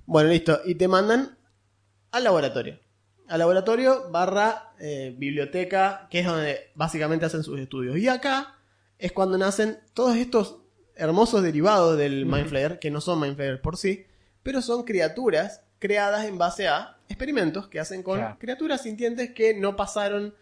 Bueno, 0.05 0.29
listo. 0.29 0.60
Y 0.65 0.75
te 0.75 0.88
mandan 0.88 1.38
al 2.12 2.23
laboratorio. 2.23 2.79
Al 3.27 3.39
laboratorio 3.39 4.10
barra 4.12 4.73
eh, 4.79 5.15
biblioteca, 5.17 6.07
que 6.10 6.19
es 6.19 6.25
donde 6.25 6.71
básicamente 6.75 7.25
hacen 7.25 7.43
sus 7.43 7.60
estudios. 7.60 7.97
Y 7.97 8.07
acá 8.10 8.55
es 8.99 9.12
cuando 9.13 9.38
nacen 9.38 9.79
todos 9.93 10.15
estos 10.17 10.61
hermosos 11.01 11.41
derivados 11.43 11.97
del 11.97 12.25
Mind 12.25 12.47
Flayer, 12.47 12.79
que 12.79 12.91
no 12.91 13.01
son 13.01 13.19
Mind 13.19 13.35
Flayer 13.35 13.61
por 13.61 13.75
sí, 13.77 14.05
pero 14.43 14.61
son 14.61 14.83
criaturas 14.83 15.61
creadas 15.79 16.25
en 16.25 16.37
base 16.37 16.67
a 16.67 16.97
experimentos 17.09 17.67
que 17.67 17.79
hacen 17.79 18.03
con 18.03 18.19
Claro. 18.19 18.37
criaturas 18.39 18.83
sintientes 18.83 19.31
que 19.31 19.53
no 19.55 19.75
pasaron 19.75 20.33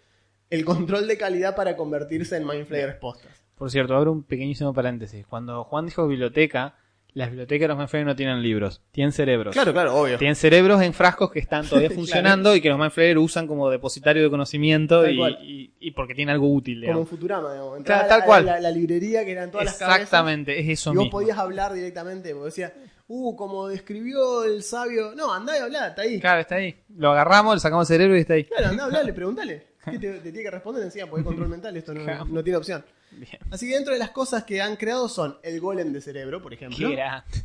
el 0.50 0.65
control 0.65 1.08
de 1.08 1.17
calidad 1.17 1.56
para 1.56 1.78
convertirse 1.78 2.36
en 2.38 2.45
Mind 2.45 2.67
Flayers 2.67 2.95
postas. 2.95 3.41
Por 3.56 3.72
cierto, 3.72 3.95
abro 3.95 4.12
un 4.12 4.24
pequeñísimo 4.24 4.74
paréntesis. 4.74 5.26
Cuando 5.28 5.63
Juan 5.63 5.86
dijo 5.86 6.08
biblioteca, 6.08 6.76
las 7.13 7.30
bibliotecas 7.30 7.67
de 7.67 7.76
los 7.76 7.89
Flayer 7.89 8.06
no 8.08 8.15
tienen 8.15 8.41
libros, 8.41 8.82
tienen 8.91 9.12
cerebros. 9.12 9.54
Claro, 9.54 9.74
claro, 9.74 9.95
obvio. 9.95 10.17
Tienen 10.17 10.36
cerebros 10.36 10.82
en 10.82 10.93
frascos 10.93 11.32
que 11.32 11.39
están 11.39 11.65
todavía 11.67 11.88
Claro. 11.89 12.00
funcionando 12.02 12.56
y 12.56 12.62
que 12.62 12.69
los 12.69 12.93
Flayer 12.93 13.17
usan 13.17 13.48
como 13.48 13.69
depositario 13.69 14.22
de 14.24 14.30
conocimiento 14.30 15.08
y, 15.10 15.19
y- 15.41 15.74
y 15.80 15.91
porque 15.91 16.13
tienen 16.13 16.34
algo 16.34 16.54
útil, 16.54 16.76
Como 16.82 16.82
digamos. 16.86 17.10
Futurama, 17.10 17.52
digamos. 17.54 17.84
Claro, 17.84 18.08
tal 18.08 18.19
la- 18.19 18.26
cual. 18.26 18.45
La, 18.45 18.60
la 18.60 18.72
librería 18.72 19.26
que 19.26 19.32
eran 19.32 19.50
todas 19.52 19.65
las 19.65 19.78
cabezas. 19.78 20.02
Exactamente, 20.02 20.60
es 20.60 20.69
eso 20.69 20.91
Y 20.93 20.95
vos 20.95 21.06
mismo. 21.06 21.19
podías 21.19 21.38
hablar 21.38 21.74
directamente, 21.74 22.32
porque 22.34 22.45
decía, 22.45 22.74
uh, 23.08 23.36
como 23.36 23.67
describió 23.67 24.43
el 24.43 24.62
sabio. 24.63 25.13
No, 25.15 25.34
andá 25.34 25.58
y 25.58 25.62
hablá, 25.62 25.88
está 25.89 26.04
ahí. 26.04 26.19
Claro, 26.19 26.41
está 26.41 26.56
ahí. 26.56 26.76
Lo 26.95 27.12
agarramos, 27.12 27.56
le 27.56 27.60
sacamos 27.60 27.89
el 27.89 27.95
cerebro 27.95 28.17
y 28.17 28.22
está 28.22 28.36
ahí. 28.36 28.43
Claro, 28.45 28.67
andá, 28.67 28.86
hablale, 28.86 29.13
preguntale. 29.13 29.67
¿Qué 29.84 29.98
te, 29.98 30.12
te 30.13 30.19
tiene 30.32 30.43
que 30.43 30.52
responder 30.52 30.84
encima? 30.84 31.08
Porque 31.08 31.22
es 31.22 31.26
control 31.26 31.50
mental, 31.50 31.76
esto 31.76 31.94
no 31.94 32.44
tiene 32.44 32.58
opción. 32.58 32.84
Bien. 33.12 33.40
Así 33.52 33.68
que 33.68 33.76
dentro 33.76 33.94
de 33.94 34.00
las 34.00 34.12
cosas 34.12 34.44
que 34.44 34.62
han 34.62 34.76
creado 34.76 35.10
son 35.10 35.38
el 35.44 35.60
golem 35.60 35.92
de 35.92 36.02
cerebro, 36.02 36.42
por 36.42 36.54
ejemplo. 36.54 36.88
¿Qué 36.88 36.94
era? 36.94 37.26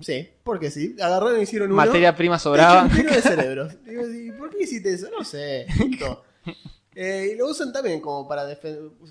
Sí, 0.00 0.28
porque 0.42 0.70
sí. 0.70 0.94
Agarraron 1.00 1.40
y 1.40 1.44
hicieron 1.44 1.68
uno. 1.68 1.76
Materia 1.76 2.14
prima 2.14 2.38
sobraba. 2.38 2.84
De 2.88 3.22
cerebros. 3.22 3.82
Digo, 3.84 4.02
¿y 4.06 4.32
¿por 4.32 4.50
qué 4.50 4.64
hiciste 4.64 4.92
eso? 4.92 5.08
No 5.16 5.24
sé. 5.24 5.66
Eh, 6.94 7.30
y 7.32 7.38
lo 7.38 7.48
usan 7.48 7.72
también 7.72 8.00
como 8.00 8.28
para 8.28 8.44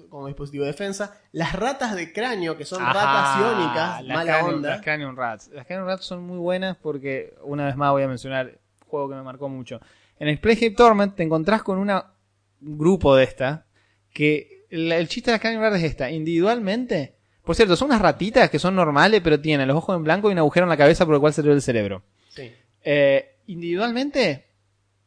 como 0.10 0.28
dispositivo 0.28 0.64
de 0.64 0.72
defensa. 0.72 1.18
Las 1.32 1.54
ratas 1.54 1.96
de 1.96 2.14
cráneo, 2.14 2.56
que 2.56 2.64
son 2.64 2.82
ratas 2.82 3.40
iónicas, 3.40 4.04
las 4.04 4.18
mala 4.18 4.46
onda. 4.46 4.70
Las 4.70 4.82
Cranium 4.82 5.16
Rats. 5.16 5.50
Las 5.52 5.66
Cranium 5.66 5.88
Rats 5.88 6.06
son 6.06 6.24
muy 6.24 6.38
buenas 6.38 6.78
porque, 6.78 7.34
una 7.42 7.66
vez 7.66 7.76
más 7.76 7.92
voy 7.92 8.04
a 8.04 8.08
mencionar 8.08 8.60
un 8.82 8.88
juego 8.88 9.10
que 9.10 9.16
me 9.16 9.24
marcó 9.24 9.50
mucho. 9.50 9.82
En 10.20 10.28
el 10.28 10.40
Plague 10.40 10.72
Torment 10.72 11.16
te 11.16 11.24
encontrás 11.24 11.64
con 11.64 11.78
una, 11.78 12.14
un 12.62 12.78
grupo 12.78 13.16
de 13.16 13.24
esta 13.24 13.66
que 14.14 14.53
el, 14.74 14.92
el 14.92 15.08
chiste 15.08 15.32
de 15.32 15.38
las 15.38 15.62
Rats 15.62 15.78
es 15.78 15.84
esta. 15.84 16.10
Individualmente, 16.10 17.14
por 17.44 17.56
cierto, 17.56 17.76
son 17.76 17.90
unas 17.90 18.02
ratitas 18.02 18.50
que 18.50 18.60
son 18.60 18.76
normales 18.76 19.22
pero 19.24 19.40
tienen 19.40 19.68
los 19.68 19.78
ojos 19.78 19.96
en 19.96 20.04
blanco 20.04 20.30
y 20.30 20.34
un 20.34 20.40
agujero 20.40 20.66
en 20.66 20.70
la 20.70 20.78
cabeza 20.78 21.06
por 21.06 21.16
el 21.16 21.22
cual 21.22 21.34
se 21.34 21.44
le 21.44 21.50
ve 21.50 21.56
el 21.56 21.62
cerebro. 21.62 22.04
Sí. 22.30 22.52
Eh, 22.84 23.36
individualmente 23.48 24.48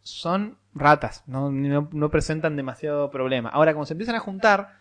son 0.02 0.58
ratas, 0.72 1.24
no, 1.26 1.50
no, 1.50 1.88
no 1.92 2.10
presentan 2.10 2.56
demasiado 2.56 3.10
problema. 3.10 3.48
Ahora, 3.48 3.72
como 3.72 3.86
se 3.86 3.94
empiezan 3.94 4.14
a 4.14 4.20
juntar, 4.20 4.78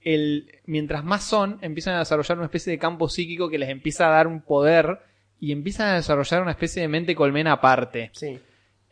el, 0.00 0.60
mientras 0.66 1.02
más 1.02 1.24
son, 1.24 1.58
empiezan 1.62 1.94
a 1.94 2.00
desarrollar 2.00 2.38
una 2.38 2.46
especie 2.46 2.70
de 2.70 2.78
campo 2.78 3.08
psíquico 3.08 3.48
que 3.48 3.58
les 3.58 3.70
empieza 3.70 4.06
a 4.06 4.10
dar 4.10 4.26
un 4.26 4.42
poder 4.42 5.00
y 5.40 5.50
empiezan 5.50 5.88
a 5.88 5.94
desarrollar 5.94 6.42
una 6.42 6.52
especie 6.52 6.82
de 6.82 6.88
mente 6.88 7.14
colmena 7.14 7.52
aparte. 7.52 8.10
Sí. 8.12 8.38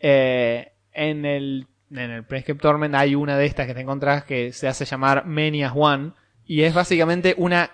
Eh, 0.00 0.72
en 0.92 1.24
el 1.24 1.66
en 1.92 2.10
el 2.10 2.24
Planescape 2.24 2.58
Torment 2.58 2.94
hay 2.94 3.14
una 3.14 3.36
de 3.38 3.46
estas 3.46 3.66
que 3.66 3.74
te 3.74 3.80
encontrás 3.80 4.24
que 4.24 4.52
se 4.52 4.68
hace 4.68 4.84
llamar 4.84 5.26
Many 5.26 5.62
as 5.64 5.72
One 5.74 6.12
y 6.46 6.62
es 6.62 6.74
básicamente 6.74 7.34
una 7.38 7.70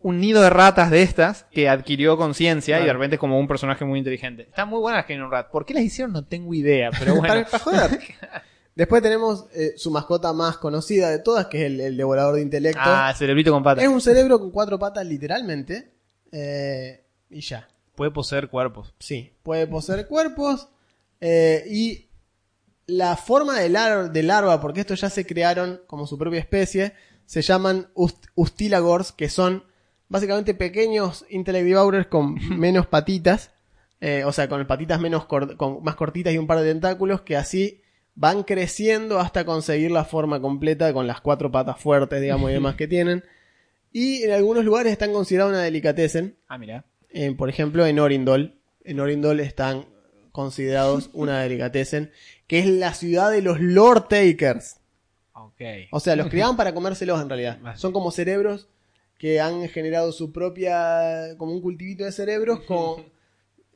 un 0.00 0.20
nido 0.20 0.40
de 0.42 0.50
ratas 0.50 0.90
de 0.92 1.02
estas 1.02 1.44
que 1.50 1.68
adquirió 1.68 2.16
conciencia 2.16 2.80
y 2.80 2.84
de 2.84 2.92
repente 2.92 3.16
es 3.16 3.20
como 3.20 3.38
un 3.38 3.48
personaje 3.48 3.84
muy 3.84 3.98
inteligente. 3.98 4.42
Están 4.42 4.68
muy 4.68 4.78
buenas 4.78 5.04
Kingdom 5.06 5.28
Rat. 5.30 5.50
¿Por 5.50 5.66
qué 5.66 5.74
las 5.74 5.82
hicieron? 5.82 6.12
No 6.12 6.24
tengo 6.24 6.54
idea, 6.54 6.90
pero 6.96 7.14
bueno. 7.16 7.26
para, 7.28 7.44
para 7.46 7.58
joder. 7.58 8.00
Después 8.76 9.02
tenemos 9.02 9.46
eh, 9.56 9.72
su 9.76 9.90
mascota 9.90 10.32
más 10.32 10.56
conocida 10.58 11.10
de 11.10 11.18
todas, 11.18 11.46
que 11.46 11.58
es 11.58 11.72
el, 11.72 11.80
el 11.80 11.96
devorador 11.96 12.36
de 12.36 12.42
intelecto. 12.42 12.80
ah, 12.84 13.12
cerebrito 13.12 13.50
con 13.50 13.64
patas. 13.64 13.82
es 13.82 13.90
un 13.90 14.00
cerebro 14.00 14.38
con 14.38 14.52
cuatro 14.52 14.78
patas, 14.78 15.04
literalmente. 15.04 15.90
eh, 16.30 17.02
y 17.28 17.40
ya. 17.40 17.66
Puede 17.96 18.12
poseer 18.12 18.48
cuerpos. 18.48 18.94
Sí. 19.00 19.32
Puede 19.42 19.66
poseer 19.66 20.06
cuerpos. 20.06 20.68
eh, 21.20 21.64
y 21.68 22.07
la 22.88 23.16
forma 23.16 23.60
de, 23.60 23.68
lar- 23.70 24.10
de 24.10 24.22
larva, 24.24 24.60
porque 24.60 24.80
estos 24.80 25.00
ya 25.00 25.08
se 25.10 25.24
crearon 25.24 25.80
como 25.86 26.06
su 26.08 26.18
propia 26.18 26.40
especie, 26.40 26.94
se 27.26 27.42
llaman 27.42 27.86
ust- 27.94 28.28
Ustilagors, 28.34 29.12
que 29.12 29.28
son 29.28 29.62
básicamente 30.08 30.54
pequeños 30.54 31.24
Intellect 31.30 31.66
Devourers 31.66 32.06
con 32.08 32.34
menos 32.58 32.86
patitas. 32.88 33.50
eh, 34.00 34.24
o 34.24 34.32
sea, 34.32 34.48
con 34.48 34.66
patitas 34.66 34.98
menos 35.00 35.26
con 35.26 35.56
más 35.82 35.94
cortitas 35.94 36.32
y 36.32 36.38
un 36.38 36.46
par 36.46 36.58
de 36.60 36.68
tentáculos, 36.72 37.20
que 37.20 37.36
así 37.36 37.82
van 38.14 38.42
creciendo 38.42 39.20
hasta 39.20 39.44
conseguir 39.44 39.90
la 39.92 40.04
forma 40.04 40.40
completa 40.40 40.92
con 40.92 41.06
las 41.06 41.20
cuatro 41.20 41.52
patas 41.52 41.78
fuertes, 41.80 42.20
digamos, 42.20 42.50
y 42.50 42.54
demás 42.54 42.74
que 42.74 42.88
tienen. 42.88 43.22
Y 43.92 44.22
en 44.24 44.32
algunos 44.32 44.64
lugares 44.64 44.92
están 44.92 45.12
considerados 45.12 45.52
una 45.52 45.62
delicatessen. 45.62 46.36
Ah, 46.48 46.58
mira. 46.58 46.84
Eh, 47.10 47.32
por 47.36 47.48
ejemplo, 47.48 47.86
en 47.86 47.98
Orindol. 48.00 48.54
En 48.84 48.98
Orindol 49.00 49.40
están 49.40 49.84
considerados 50.38 51.10
una 51.14 51.40
delicatessen, 51.40 52.12
que 52.46 52.60
es 52.60 52.66
la 52.66 52.94
ciudad 52.94 53.32
de 53.32 53.42
los 53.42 53.58
Lord 53.60 54.06
Takers. 54.06 54.76
Ok. 55.32 55.60
O 55.90 55.98
sea, 55.98 56.14
los 56.14 56.26
criaban 56.30 56.56
para 56.56 56.72
comérselos 56.72 57.20
en 57.20 57.28
realidad. 57.28 57.58
Son 57.74 57.90
como 57.90 58.12
cerebros 58.12 58.68
que 59.18 59.40
han 59.40 59.68
generado 59.68 60.12
su 60.12 60.30
propia, 60.32 61.36
como 61.38 61.50
un 61.50 61.60
cultivito 61.60 62.04
de 62.04 62.12
cerebros, 62.12 62.60
con, 62.68 63.02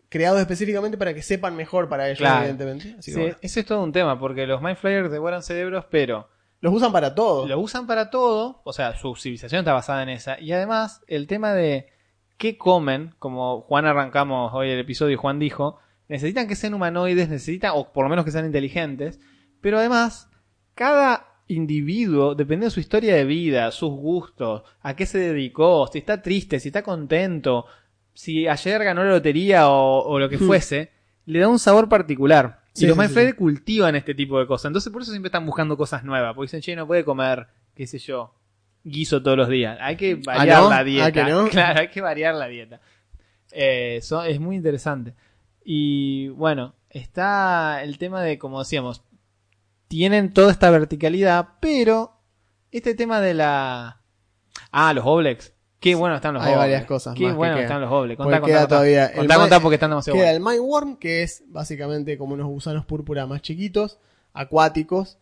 creados 0.09 0.39
específicamente 0.41 0.97
para 0.97 1.13
que 1.13 1.23
sepan 1.23 1.57
mejor 1.57 1.89
para 1.89 2.07
ellos, 2.07 2.19
Claro. 2.19 2.43
evidentemente. 2.45 2.95
Así 2.97 3.11
Sí, 3.11 3.19
bueno. 3.19 3.37
ese 3.41 3.59
es 3.61 3.67
todo 3.67 3.83
un 3.83 3.91
tema, 3.91 4.21
porque 4.21 4.47
los 4.47 4.63
Mind 4.63 4.77
Flayers 4.77 5.11
devoran 5.11 5.43
cerebros, 5.43 5.85
pero 5.91 6.29
Los 6.61 6.73
usan 6.73 6.93
para 6.93 7.13
todo. 7.17 7.49
lo 7.49 7.59
usan 7.59 7.89
para 7.89 8.09
todo, 8.09 8.61
o 8.63 8.73
sea, 8.73 8.95
su 8.97 9.17
civilización 9.17 9.59
está 9.63 9.73
basada 9.73 10.05
en 10.05 10.11
esa. 10.11 10.39
Y 10.39 10.53
además, 10.53 11.01
el 11.09 11.27
tema 11.27 11.55
de 11.55 11.89
qué 12.37 12.57
comen, 12.57 13.17
como 13.19 13.63
Juan 13.63 13.85
arrancamos 13.87 14.53
hoy 14.55 14.71
el 14.71 14.79
episodio 14.79 15.15
y 15.15 15.17
Juan 15.17 15.41
dijo, 15.41 15.79
necesitan 16.13 16.47
que 16.47 16.57
sean 16.57 16.75
humanoides, 16.75 17.29
necesitan, 17.31 17.73
o 17.75 17.91
por 17.93 18.05
lo 18.05 18.11
menos 18.11 18.25
que 18.25 18.31
sean 18.31 18.45
inteligentes, 18.45 19.19
pero 19.63 19.79
además, 19.79 20.29
cada 20.75 21.27
individuo, 21.49 22.35
depende 22.35 22.67
de 22.67 22.71
su 22.71 22.81
historia 22.81 23.15
de 23.15 23.25
vida, 23.25 23.71
sus 23.71 23.91
gustos, 23.91 24.63
a 24.83 24.95
qué 24.95 25.07
se 25.07 25.19
dedicó, 25.19 25.89
si 25.91 25.99
está 25.99 26.21
triste, 26.21 26.61
si 26.61 26.69
está 26.69 26.83
contento, 26.83 27.65
si 28.13 28.47
ayer 28.47 28.85
ganó 28.85 29.03
la 29.05 29.11
lotería 29.11 29.69
o, 29.69 30.03
o 30.03 30.19
lo 30.19 30.29
que 30.29 30.37
fuese, 30.37 30.91
le 31.25 31.39
da 31.39 31.49
un 31.49 31.59
sabor 31.59 31.89
particular. 31.89 32.61
Sí, 32.75 32.85
y 32.85 32.89
los 32.89 32.99
sí, 33.11 33.33
cultivan 33.33 33.97
este 33.97 34.15
tipo 34.15 34.39
de 34.39 34.47
cosas. 34.47 34.67
Entonces 34.67 34.93
por 34.93 35.03
eso 35.03 35.11
siempre 35.11 35.29
están 35.29 35.45
buscando 35.47 35.77
cosas 35.77 36.05
nuevas. 36.05 36.35
Porque 36.35 36.47
dicen, 36.47 36.61
che, 36.63 36.77
no 36.77 36.87
puede 36.87 37.05
comer, 37.05 37.47
qué 37.75 37.87
sé 37.87 37.99
yo, 37.99 38.35
guiso 38.83 39.23
todos 39.23 39.37
los 39.37 39.49
días. 39.49 39.79
Hay 39.81 39.97
que 39.97 40.15
variar 40.17 40.63
¿no? 40.63 40.71
la 40.71 40.85
dieta. 40.85 41.07
¿Ah, 41.07 41.13
que 41.13 41.25
no? 41.25 41.49
Claro, 41.51 41.81
hay 41.81 41.89
que 41.89 42.01
variar 42.01 42.35
la 42.35 42.49
dieta. 42.49 42.81
Eh, 43.51 44.01
so- 44.03 44.25
es 44.25 44.41
muy 44.41 44.57
interesante. 44.57 45.15
Y 45.65 46.29
bueno, 46.31 46.75
está 46.91 47.83
el 47.83 47.99
tema 47.99 48.23
de, 48.23 48.39
como 48.39 48.59
decíamos, 48.59 49.03
tienen 49.89 50.33
toda 50.33 50.51
esta 50.53 50.71
verticalidad, 50.71 51.49
pero 51.61 52.19
este 52.71 52.95
tema 52.95 53.21
de 53.21 53.35
la... 53.35 54.03
Ah, 54.71 54.93
los 54.95 55.05
Oblex. 55.07 55.53
Qué 55.81 55.95
bueno 55.95 56.15
están 56.17 56.35
los 56.35 56.43
Hay 56.43 56.51
Oblex. 56.53 56.59
varias 56.61 56.85
cosas 56.87 57.15
Qué 57.17 57.27
más 57.27 57.35
bueno 57.37 57.57
están 57.59 57.81
los 57.81 57.91
Oblex. 57.91 58.17
Contá, 58.17 58.41
contá, 58.41 58.55
contá. 58.61 58.69
todavía 58.69 59.13
Contá, 59.13 59.35
ma- 59.35 59.41
contá, 59.43 59.61
porque 59.61 59.75
están 59.75 59.91
demasiado 59.91 60.15
Queda 60.17 60.31
buenos. 60.33 60.53
el 60.53 60.59
Mindworm, 60.61 60.97
que 60.97 61.23
es 61.23 61.43
básicamente 61.49 62.17
como 62.17 62.35
unos 62.35 62.47
gusanos 62.47 62.87
púrpura 62.87 63.27
más 63.27 63.43
chiquitos, 63.43 63.99
acuáticos, 64.33 65.19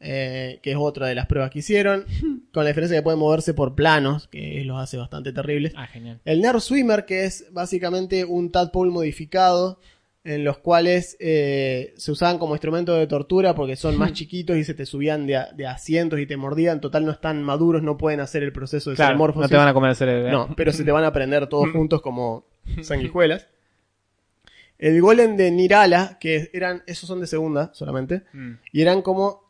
eh, 0.00 0.58
que 0.62 0.70
es 0.72 0.76
otra 0.78 1.06
de 1.06 1.14
las 1.14 1.26
pruebas 1.26 1.50
que 1.50 1.58
hicieron, 1.60 2.04
con 2.52 2.64
la 2.64 2.68
diferencia 2.70 2.96
que 2.98 3.02
pueden 3.02 3.20
moverse 3.20 3.54
por 3.54 3.74
planos, 3.74 4.28
que 4.28 4.64
los 4.64 4.80
hace 4.80 4.96
bastante 4.96 5.32
terribles. 5.32 5.72
Ah, 5.76 5.86
genial. 5.86 6.20
El 6.24 6.40
Nerve 6.40 6.60
Swimmer, 6.60 7.04
que 7.04 7.24
es 7.24 7.46
básicamente 7.52 8.24
un 8.24 8.50
tadpole 8.50 8.90
modificado, 8.90 9.78
en 10.22 10.44
los 10.44 10.58
cuales 10.58 11.16
eh, 11.18 11.94
se 11.96 12.12
usaban 12.12 12.36
como 12.38 12.54
instrumento 12.54 12.94
de 12.94 13.06
tortura 13.06 13.54
porque 13.54 13.74
son 13.76 13.96
más 13.96 14.12
chiquitos 14.14 14.56
y 14.58 14.64
se 14.64 14.74
te 14.74 14.84
subían 14.84 15.26
de, 15.26 15.36
a- 15.36 15.50
de 15.52 15.66
asientos 15.66 16.20
y 16.20 16.26
te 16.26 16.36
mordían. 16.36 16.80
Total, 16.82 17.06
no 17.06 17.12
están 17.12 17.42
maduros, 17.42 17.82
no 17.82 17.96
pueden 17.96 18.20
hacer 18.20 18.42
el 18.42 18.52
proceso 18.52 18.90
de 18.90 18.96
Claro, 18.96 19.16
no 19.34 19.48
te 19.48 19.56
van 19.56 19.68
a 19.68 19.72
comer 19.72 19.90
el 19.90 19.96
cerebro. 19.96 20.28
¿eh? 20.28 20.30
No, 20.30 20.54
pero 20.56 20.72
se 20.72 20.84
te 20.84 20.90
van 20.92 21.04
a 21.04 21.12
prender 21.12 21.46
todos 21.46 21.70
juntos 21.72 22.02
como 22.02 22.44
sanguijuelas. 22.82 23.48
El 24.78 25.00
golem 25.00 25.36
de 25.36 25.50
Nirala, 25.50 26.16
que 26.20 26.50
eran, 26.54 26.82
esos 26.86 27.06
son 27.06 27.20
de 27.20 27.26
segunda 27.26 27.70
solamente, 27.74 28.22
Mm. 28.32 28.52
y 28.72 28.80
eran 28.82 29.02
como, 29.02 29.49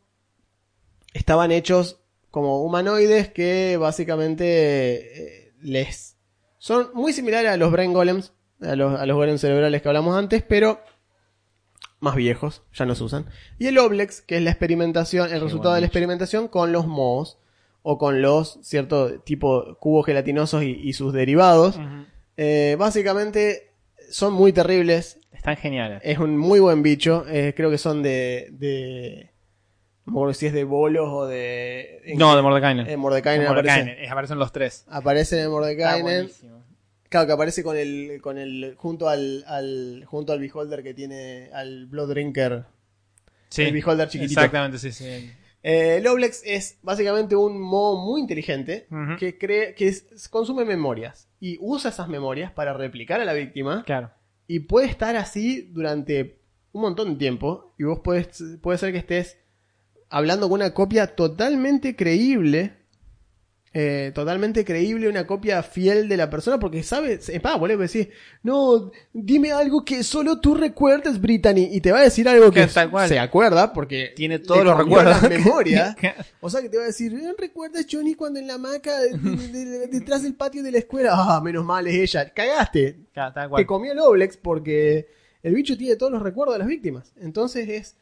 estaban 1.13 1.51
hechos 1.51 2.01
como 2.29 2.63
humanoides 2.63 3.29
que 3.29 3.77
básicamente 3.77 5.45
eh, 5.47 5.53
les, 5.61 6.17
son 6.57 6.89
muy 6.93 7.13
similares 7.13 7.51
a 7.51 7.57
los 7.57 7.71
brain 7.71 7.93
golems, 7.93 8.33
a 8.61 8.75
los, 8.75 8.99
a 8.99 9.05
los 9.05 9.15
golems 9.17 9.41
cerebrales 9.41 9.81
que 9.81 9.87
hablamos 9.87 10.15
antes, 10.17 10.43
pero 10.43 10.79
más 11.99 12.15
viejos, 12.15 12.63
ya 12.73 12.85
no 12.85 12.95
se 12.95 13.03
usan. 13.03 13.25
Y 13.59 13.67
el 13.67 13.77
Oblex, 13.77 14.21
que 14.21 14.37
es 14.37 14.43
la 14.43 14.49
experimentación, 14.51 15.27
el 15.27 15.33
Qué 15.33 15.39
resultado 15.39 15.75
de 15.75 15.81
la 15.81 15.87
experimentación 15.87 16.47
con 16.47 16.71
los 16.71 16.87
mohos 16.87 17.37
o 17.83 17.97
con 17.97 18.21
los 18.21 18.59
cierto 18.63 19.21
tipo 19.21 19.77
cubos 19.79 20.05
gelatinosos 20.05 20.63
y, 20.63 20.71
y 20.71 20.93
sus 20.93 21.13
derivados. 21.13 21.79
Eh, 22.37 22.75
básicamente 22.79 23.73
son 24.09 24.33
muy 24.33 24.51
terribles. 24.51 25.19
Están 25.31 25.57
geniales. 25.57 26.01
Es 26.03 26.17
un 26.17 26.37
muy 26.37 26.59
buen 26.59 26.81
bicho. 26.83 27.25
eh, 27.27 27.53
creo 27.55 27.69
que 27.69 27.77
son 27.77 28.01
de, 28.03 28.49
de. 28.51 29.30
No 30.11 30.15
me 30.15 30.19
acuerdo 30.19 30.33
si 30.33 30.45
es 30.47 30.53
de 30.53 30.63
bolos 30.63 31.07
o 31.09 31.25
de. 31.27 32.01
en- 32.05 32.17
No, 32.17 32.35
de 32.35 32.41
Mordekainen. 32.41 32.87
En 32.87 32.99
Mordekainen 32.99 33.47
aparece. 33.47 33.67
Mordekainen, 33.79 34.03
eh, 34.03 34.09
Aparecen 34.09 34.39
los 34.39 34.51
tres. 34.51 34.85
Aparece 34.89 35.35
en 35.35 35.41
Está 35.41 35.51
Mordekainen. 35.51 36.03
buenísimo. 36.03 36.61
Claro, 37.09 37.27
que 37.27 37.33
aparece 37.33 37.63
con 37.63 37.77
el. 37.77 38.19
con 38.21 38.37
el. 38.37 38.75
junto 38.77 39.07
al. 39.09 39.43
al 39.47 40.03
junto 40.05 40.33
al 40.33 40.39
beholder 40.39 40.83
que 40.83 40.93
tiene. 40.93 41.49
al 41.53 41.85
Blood 41.87 42.09
Drinker. 42.09 42.65
Sí, 43.49 43.63
El 43.63 43.73
beholder 43.73 44.07
chiquitito. 44.09 44.39
Exactamente, 44.39 44.77
sí, 44.77 44.91
sí. 44.91 45.31
Eh, 45.63 45.97
el 45.97 46.07
Oblex 46.07 46.41
es 46.45 46.79
básicamente 46.81 47.35
un 47.35 47.59
modo 47.61 47.97
muy 48.03 48.19
inteligente 48.21 48.87
Ujú. 48.89 49.17
que 49.19 49.37
cree 49.37 49.75
que 49.75 49.87
es- 49.89 50.27
consume 50.29 50.65
memorias 50.65 51.29
y 51.39 51.57
usa 51.61 51.91
esas 51.91 52.07
memorias 52.09 52.51
para 52.51 52.73
replicar 52.73 53.21
a 53.21 53.25
la 53.25 53.33
víctima 53.33 53.83
Claro. 53.85 54.09
y 54.47 54.61
puede 54.61 54.87
estar 54.87 55.15
así 55.17 55.69
durante 55.71 56.39
un 56.71 56.81
montón 56.81 57.11
de 57.11 57.15
tiempo 57.17 57.75
y 57.77 57.83
vos 57.83 57.99
puedes 58.03 58.41
puede 58.61 58.77
ser 58.79 58.91
que 58.91 58.97
estés 58.99 59.37
hablando 60.11 60.47
con 60.49 60.61
una 60.61 60.73
copia 60.73 61.07
totalmente 61.07 61.95
creíble 61.95 62.73
eh, 63.73 64.11
totalmente 64.13 64.65
creíble 64.65 65.07
una 65.07 65.25
copia 65.25 65.63
fiel 65.63 66.09
de 66.09 66.17
la 66.17 66.29
persona 66.29 66.59
porque 66.59 66.83
sabes 66.83 67.29
es 67.29 67.41
más, 67.41 67.57
decís 67.79 68.09
no 68.43 68.91
dime 69.13 69.53
algo 69.53 69.85
que 69.85 70.03
solo 70.03 70.41
tú 70.41 70.55
recuerdes 70.55 71.21
Brittany 71.21 71.69
y 71.71 71.79
te 71.79 71.93
va 71.93 71.99
a 71.99 72.03
decir 72.03 72.27
algo 72.27 72.51
que 72.51 72.67
tal 72.67 73.07
se 73.07 73.17
acuerda 73.17 73.71
porque 73.71 74.11
Tiene 74.13 74.39
todos 74.39 74.65
los 74.65 74.77
recuerdos. 74.77 75.21
la 75.23 75.29
memoria 75.29 75.95
o 76.41 76.49
sea 76.49 76.61
que 76.61 76.67
te 76.67 76.75
va 76.77 76.83
a 76.83 76.87
decir, 76.87 77.13
"Eh, 77.13 77.33
¿recuerdas 77.37 77.85
Johnny 77.89 78.13
cuando 78.15 78.39
en 78.41 78.47
la 78.47 78.55
hamaca 78.55 78.99
de- 78.99 79.17
de- 79.17 79.65
de- 79.65 79.87
detrás 79.87 80.23
del 80.23 80.33
patio 80.35 80.63
de 80.63 80.71
la 80.73 80.79
escuela? 80.79 81.11
Ah, 81.13 81.39
menos 81.41 81.63
mal 81.63 81.87
es 81.87 81.95
ella. 81.95 82.29
Cagaste. 82.33 82.97
Tal 83.13 83.47
cual. 83.47 83.61
Te 83.61 83.65
comió 83.65 83.93
el 83.93 83.99
Oblex 83.99 84.35
porque 84.35 85.07
el 85.43 85.55
bicho 85.55 85.77
tiene 85.77 85.95
todos 85.95 86.11
los 86.11 86.21
recuerdos 86.21 86.55
de 86.55 86.59
las 86.59 86.67
víctimas. 86.67 87.13
Entonces 87.21 87.69
es 87.69 87.95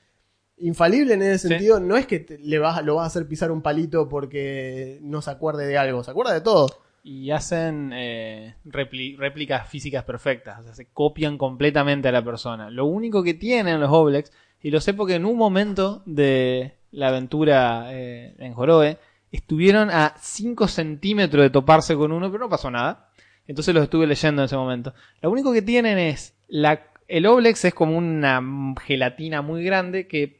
infalible 0.60 1.14
en 1.14 1.22
ese 1.22 1.40
Sí. 1.40 1.48
sentido. 1.50 1.80
No 1.80 1.98
es 1.98 2.06
que 2.08 2.20
te- 2.20 2.38
le 2.40 2.60
vas, 2.60 2.84
lo 2.84 2.96
vas 2.96 3.04
a 3.06 3.08
hacer 3.08 3.28
pisar 3.28 3.52
un 3.52 3.62
palito 3.62 4.08
porque 4.10 5.00
no 5.02 5.22
se 5.22 5.32
acuerde 5.32 5.66
de 5.68 5.78
algo. 5.78 6.04
Se 6.04 6.12
acuerda 6.12 6.34
de 6.34 6.42
todo. 6.42 6.68
Y 7.04 7.32
hacen 7.32 7.92
eh, 7.94 8.56
repli- 8.66 9.18
réplicas 9.18 9.68
físicas 9.70 10.04
perfectas. 10.04 10.60
O 10.60 10.64
sea, 10.64 10.74
se 10.76 10.88
copian 10.88 11.38
completamente 11.38 12.08
a 12.10 12.12
la 12.12 12.24
persona. 12.24 12.70
Lo 12.70 12.86
único 12.86 13.24
que 13.24 13.34
tienen 13.34 13.80
los 13.80 13.90
Oblex, 13.92 14.32
y 14.62 14.70
lo 14.72 14.82
sé 14.82 14.94
porque 14.94 15.16
en 15.16 15.26
un 15.26 15.38
momento 15.38 16.04
de 16.06 16.74
la 16.92 17.08
aventura 17.08 17.88
eh, 17.94 18.36
en 18.40 18.54
Jorobe, 18.54 18.98
estuvieron 19.32 19.90
a 19.92 20.16
5 20.20 20.68
centímetros 20.68 21.44
de 21.44 21.50
toparse 21.52 21.96
con 21.96 22.12
uno, 22.12 22.30
pero 22.32 22.44
no 22.44 22.50
pasó 22.50 22.70
nada. 22.70 23.10
Entonces 23.48 23.74
los 23.74 23.84
estuve 23.84 24.06
leyendo 24.06 24.42
en 24.42 24.48
ese 24.48 24.58
momento. 24.58 24.94
Lo 25.22 25.32
único 25.32 25.54
que 25.54 25.62
tienen 25.62 25.98
es. 25.98 26.36
La, 26.48 26.84
el 27.08 27.26
Oblex 27.28 27.64
es 27.66 27.74
como 27.74 27.98
una 27.98 28.42
gelatina 28.86 29.42
muy 29.42 29.64
grande 29.64 30.08
que 30.08 30.39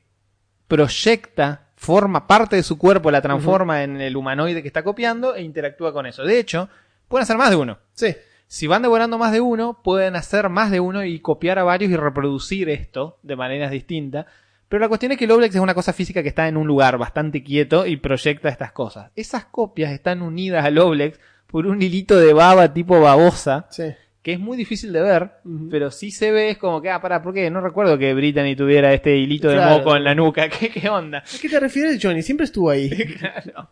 proyecta, 0.70 1.64
forma 1.76 2.28
parte 2.28 2.56
de 2.56 2.64
su 2.64 2.78
cuerpo, 2.78 3.12
la 3.12 3.22
transforma 3.22 3.84
en 3.84 4.00
el 4.00 4.16
humanoide 4.16 4.62
que 4.62 4.68
está 4.70 4.84
copiando 4.84 5.36
e 5.36 5.42
interactúa 5.42 5.92
con 5.92 6.06
eso. 6.06 6.24
De 6.24 6.40
hecho, 6.40 6.70
pueden 7.10 7.24
hacer 7.24 7.38
más 7.38 7.50
de 7.50 7.58
uno. 7.58 7.80
Sí. 7.94 8.16
Si 8.48 8.68
van 8.68 8.84
devorando 8.84 9.18
más 9.18 9.32
de 9.32 9.42
uno, 9.42 9.82
pueden 9.84 10.16
hacer 10.16 10.48
más 10.50 10.72
de 10.72 10.80
uno 10.80 11.04
y 11.04 11.20
copiar 11.20 11.60
a 11.60 11.64
varios 11.64 11.92
y 11.92 11.98
reproducir 11.98 12.70
esto 12.70 13.18
de 13.24 13.36
maneras 13.36 13.72
distintas. 13.72 14.26
Pero 14.70 14.80
la 14.82 14.88
cuestión 14.88 15.12
es 15.12 15.18
que 15.18 15.26
el 15.26 15.32
Oblex 15.32 15.56
es 15.56 15.62
una 15.62 15.74
cosa 15.74 15.94
física 15.94 16.22
que 16.22 16.30
está 16.30 16.48
en 16.48 16.56
un 16.56 16.68
lugar 16.68 16.98
bastante 16.98 17.44
quieto 17.44 17.86
y 17.88 17.98
proyecta 17.98 18.50
estas 18.50 18.72
cosas. 18.72 19.12
Esas 19.16 19.46
copias 19.46 19.92
están 19.92 20.22
unidas 20.22 20.64
al 20.64 20.78
Oblex 20.78 21.20
por 21.48 21.66
un 21.66 21.82
hilito 21.82 22.18
de 22.20 22.34
baba 22.34 22.72
tipo 22.74 23.02
babosa, 23.02 23.66
Sí. 23.72 23.86
Que 24.22 24.34
es 24.34 24.40
muy 24.40 24.58
difícil 24.58 24.92
de 24.92 25.02
ver, 25.02 25.32
pero 25.72 25.92
sí 25.92 26.12
se 26.12 26.32
ve, 26.32 26.50
es 26.52 26.58
como 26.58 26.82
que, 26.82 26.90
ah, 26.90 27.02
pará, 27.02 27.22
¿por 27.22 27.34
qué? 27.34 27.50
No 27.50 27.62
recuerdo 27.62 27.98
que 27.98 28.14
Brittany 28.14 28.56
tuviera 28.56 28.94
este 28.94 29.16
hilito 29.16 29.48
de 29.50 29.60
moco 29.60 29.96
en 29.96 30.04
la 30.04 30.14
nuca. 30.14 30.50
¿Qué, 30.60 30.70
qué 30.70 30.90
onda? 30.90 31.20
¿A 31.20 31.42
qué 31.42 31.48
te 31.50 31.60
refieres, 31.60 32.00
Johnny? 32.02 32.22
Siempre 32.22 32.46
estuvo 32.46 32.70
ahí. 32.70 32.90
Claro. 33.20 33.70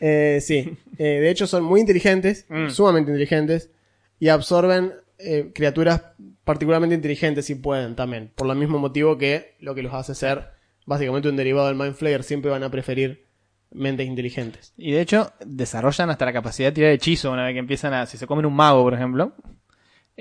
Eh, 0.00 0.38
sí. 0.40 0.76
Eh, 0.98 1.04
de 1.20 1.30
hecho, 1.30 1.46
son 1.46 1.62
muy 1.64 1.80
inteligentes, 1.80 2.46
Mm. 2.48 2.70
sumamente 2.70 3.10
inteligentes, 3.10 3.70
y 4.18 4.28
absorben 4.28 4.92
eh, 5.18 5.50
criaturas 5.54 6.02
particularmente 6.44 6.94
inteligentes 6.94 7.44
si 7.44 7.54
pueden 7.56 7.94
también. 7.94 8.32
Por 8.34 8.48
el 8.48 8.56
mismo 8.56 8.78
motivo 8.78 9.18
que 9.18 9.56
lo 9.60 9.74
que 9.74 9.82
los 9.82 9.92
hace 9.92 10.14
ser 10.14 10.48
básicamente 10.86 11.28
un 11.28 11.36
derivado 11.36 11.68
del 11.68 11.76
Mind 11.76 11.94
Flayer, 11.94 12.22
siempre 12.24 12.50
van 12.50 12.62
a 12.64 12.70
preferir 12.70 13.26
mentes 13.70 14.06
inteligentes. 14.06 14.72
Y 14.78 14.92
de 14.92 15.02
hecho, 15.02 15.30
desarrollan 15.44 16.08
hasta 16.10 16.24
la 16.24 16.32
capacidad 16.32 16.68
de 16.70 16.72
tirar 16.72 16.90
hechizo 16.92 17.30
una 17.30 17.44
vez 17.44 17.52
que 17.52 17.58
empiezan 17.60 17.92
a. 17.92 18.06
Si 18.06 18.16
se 18.16 18.26
comen 18.26 18.46
un 18.46 18.54
mago, 18.56 18.82
por 18.82 18.94
ejemplo, 18.94 19.34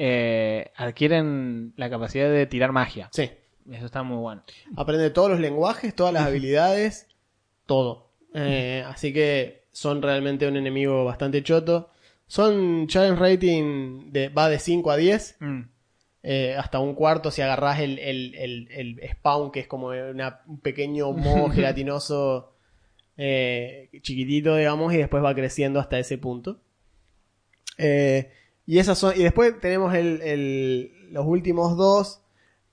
eh, 0.02 0.72
adquieren 0.78 1.74
la 1.76 1.90
capacidad 1.90 2.30
de 2.32 2.46
tirar 2.46 2.72
magia. 2.72 3.10
Sí. 3.12 3.30
Eso 3.70 3.86
está 3.86 4.02
muy 4.02 4.16
bueno. 4.18 4.44
Aprende 4.78 5.10
todos 5.10 5.30
los 5.30 5.42
lenguajes, 5.42 5.94
todas 5.94 6.14
las 6.14 6.24
habilidades, 6.28 7.08
todo. 7.66 8.10
Eh, 8.34 8.82
así 8.88 9.12
que 9.12 9.66
son 9.74 10.02
realmente 10.02 10.48
un 10.48 10.56
enemigo 10.56 11.04
bastante 11.04 11.44
choto. 11.44 11.90
Son 12.28 12.88
challenge 12.88 13.20
rating 13.20 14.12
de, 14.12 14.30
va 14.30 14.48
de 14.50 14.58
5 14.60 14.90
a 14.92 14.96
10. 14.98 15.36
Mm. 15.42 15.62
eh, 16.24 16.56
hasta 16.58 16.80
un 16.80 16.96
cuarto 16.96 17.30
si 17.32 17.42
agarrás 17.42 17.80
el, 17.80 18.00
el, 18.00 18.36
el, 18.36 18.68
el 18.72 19.10
spawn, 19.12 19.52
que 19.52 19.60
es 19.62 19.68
como 19.68 19.88
una- 19.88 20.42
un 20.48 20.60
pequeño 20.62 21.12
moho 21.12 21.50
gelatinoso 21.52 22.54
eh, 23.18 23.90
chiquitito, 24.02 24.56
digamos, 24.56 24.94
y 24.94 24.98
después 24.98 25.22
va 25.24 25.36
creciendo 25.36 25.80
hasta 25.82 26.00
ese 26.00 26.18
punto. 26.18 26.62
Eh, 27.78 28.32
y 28.72 28.80
esas 28.80 28.98
son, 28.98 29.14
y 29.20 29.24
después 29.24 29.60
tenemos 29.60 29.94
el, 29.96 30.22
el- 30.22 30.92
los 31.12 31.26
últimos 31.26 31.76
dos, 31.76 32.22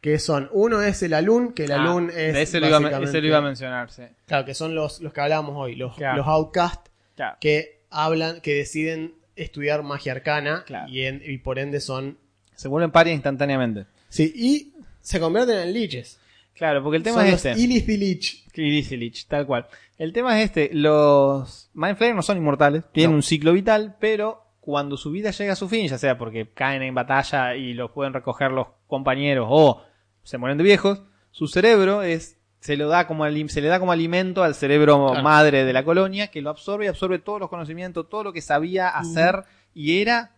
que 0.01 0.19
son, 0.19 0.49
uno 0.53 0.83
es 0.83 1.03
el 1.03 1.15
Alun, 1.15 1.53
que 1.53 1.65
el 1.65 1.73
Ah, 1.73 1.77
Alun 1.83 2.11
es 2.11 2.35
de 2.35 2.43
ese 2.43 2.61
lo, 2.61 2.69
iba, 2.69 2.77
a 2.77 2.81
men- 2.81 2.85
básicamente- 2.91 3.11
ese 3.11 3.21
lo 3.23 3.27
iba 3.29 3.39
a 3.39 3.43
mencionar, 3.43 3.91
sí. 3.91 4.03
Claro, 4.27 4.45
que 4.45 4.55
son 4.55 4.75
los, 4.75 5.01
los 5.01 5.13
que 5.13 5.21
hablábamos 5.23 5.55
hoy, 5.57 5.75
los, 5.75 5.97
Claro. 5.97 6.19
los 6.19 6.27
Outcast, 6.29 6.89
Claro. 7.17 7.39
que 7.41 7.81
hablan, 7.91 8.41
que 8.43 8.55
deciden 8.55 9.15
estudiar 9.37 9.83
magia 9.83 10.13
arcana, 10.13 10.65
Claro. 10.67 10.89
y, 10.93 11.03
en- 11.03 11.23
y 11.25 11.39
por 11.39 11.59
ende 11.59 11.81
son... 11.81 12.19
Se 12.55 12.69
vuelven 12.69 12.91
parias 12.91 13.15
instantáneamente. 13.15 13.87
Sí, 14.09 14.33
y 14.35 14.73
se 15.01 15.19
convierten 15.19 15.59
en 15.59 15.73
liches. 15.73 16.19
Claro, 16.55 16.83
porque 16.83 16.97
el 16.99 17.03
tema 17.03 17.17
son 17.19 17.27
es 17.27 17.33
los 17.33 17.45
este. 17.45 17.61
Ilithy 17.61 17.97
Lich. 17.99 18.47
Easy 18.55 18.97
Lich, 18.97 19.27
tal 19.27 19.47
cual. 19.47 19.67
El 19.99 20.13
tema 20.15 20.39
es 20.41 20.47
este. 20.47 20.71
Los 20.73 21.69
Mind 21.75 21.97
Flayer 21.99 22.15
no 22.17 22.23
son 22.23 22.39
inmortales, 22.39 22.85
tienen 22.93 23.11
No. 23.11 23.17
un 23.17 23.23
ciclo 23.23 23.53
vital, 23.53 23.97
pero 24.01 24.46
cuando 24.67 24.97
su 24.97 25.12
vida 25.12 25.31
llega 25.31 25.53
a 25.53 25.57
su 25.57 25.69
fin, 25.69 25.87
ya 25.87 25.97
sea 25.97 26.19
porque 26.19 26.51
caen 26.53 26.83
en 26.83 26.93
batalla 26.93 27.55
y 27.55 27.73
los 27.73 27.93
pueden 27.93 28.12
recoger 28.12 28.51
los 28.51 28.67
compañeros 28.89 29.47
o 29.49 29.85
se 30.25 30.39
mueren 30.39 30.59
de 30.59 30.64
viejos, 30.64 31.03
su 31.31 31.47
cerebro 31.47 32.03
es 32.03 32.41
se 32.59 32.77
lo 32.77 32.89
da 32.89 33.07
como 33.07 33.25
se 33.47 33.61
le 33.61 33.69
da 33.69 33.79
como 33.79 33.93
alimento 33.93 34.43
al 34.43 34.57
cerebro 34.57 35.07
Claro. 35.11 35.23
madre 35.23 35.64
de 35.64 35.73
la 35.73 35.85
colonia 35.85 36.33
que 36.33 36.43
lo 36.43 36.51
absorbe 36.51 36.87
y 36.87 36.89
absorbe 36.89 37.21
todos 37.21 37.39
los 37.39 37.49
conocimientos, 37.49 38.09
todo 38.09 38.25
lo 38.25 38.33
que 38.33 38.41
sabía 38.41 38.89
hacer 38.89 39.45
y 39.73 40.01
era 40.01 40.33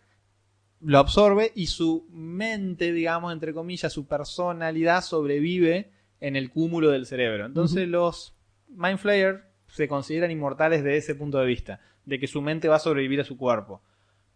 lo 0.79 0.99
absorbe 0.99 1.51
y 1.55 1.65
su 1.65 2.05
mente, 2.11 2.93
digamos, 2.93 3.33
entre 3.33 3.51
comillas, 3.51 3.91
su 3.91 4.05
personalidad 4.05 5.03
sobrevive 5.03 5.89
en 6.21 6.35
el 6.35 6.51
cúmulo 6.51 6.91
del 6.91 7.07
cerebro. 7.07 7.47
Entonces 7.47 7.87
los 7.87 8.35
Mind 8.67 8.99
Flayer 8.99 9.45
se 9.65 9.87
consideran 9.87 10.29
inmortales 10.29 10.83
de 10.83 10.97
ese 10.97 11.15
punto 11.15 11.39
de 11.39 11.47
vista, 11.47 11.79
de 12.05 12.19
que 12.19 12.27
su 12.27 12.43
mente 12.43 12.67
va 12.67 12.75
a 12.75 12.79
sobrevivir 12.79 13.21
a 13.21 13.25
su 13.25 13.37
cuerpo. 13.37 13.81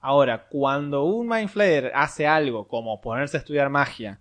Ahora, 0.05 0.47
cuando 0.49 1.05
un 1.05 1.29
Mind 1.29 1.47
Flayer 1.47 1.93
hace 1.95 2.27
algo 2.27 2.67
como 2.67 2.99
ponerse 2.99 3.37
a 3.37 3.39
estudiar 3.39 3.69
magia, 3.69 4.19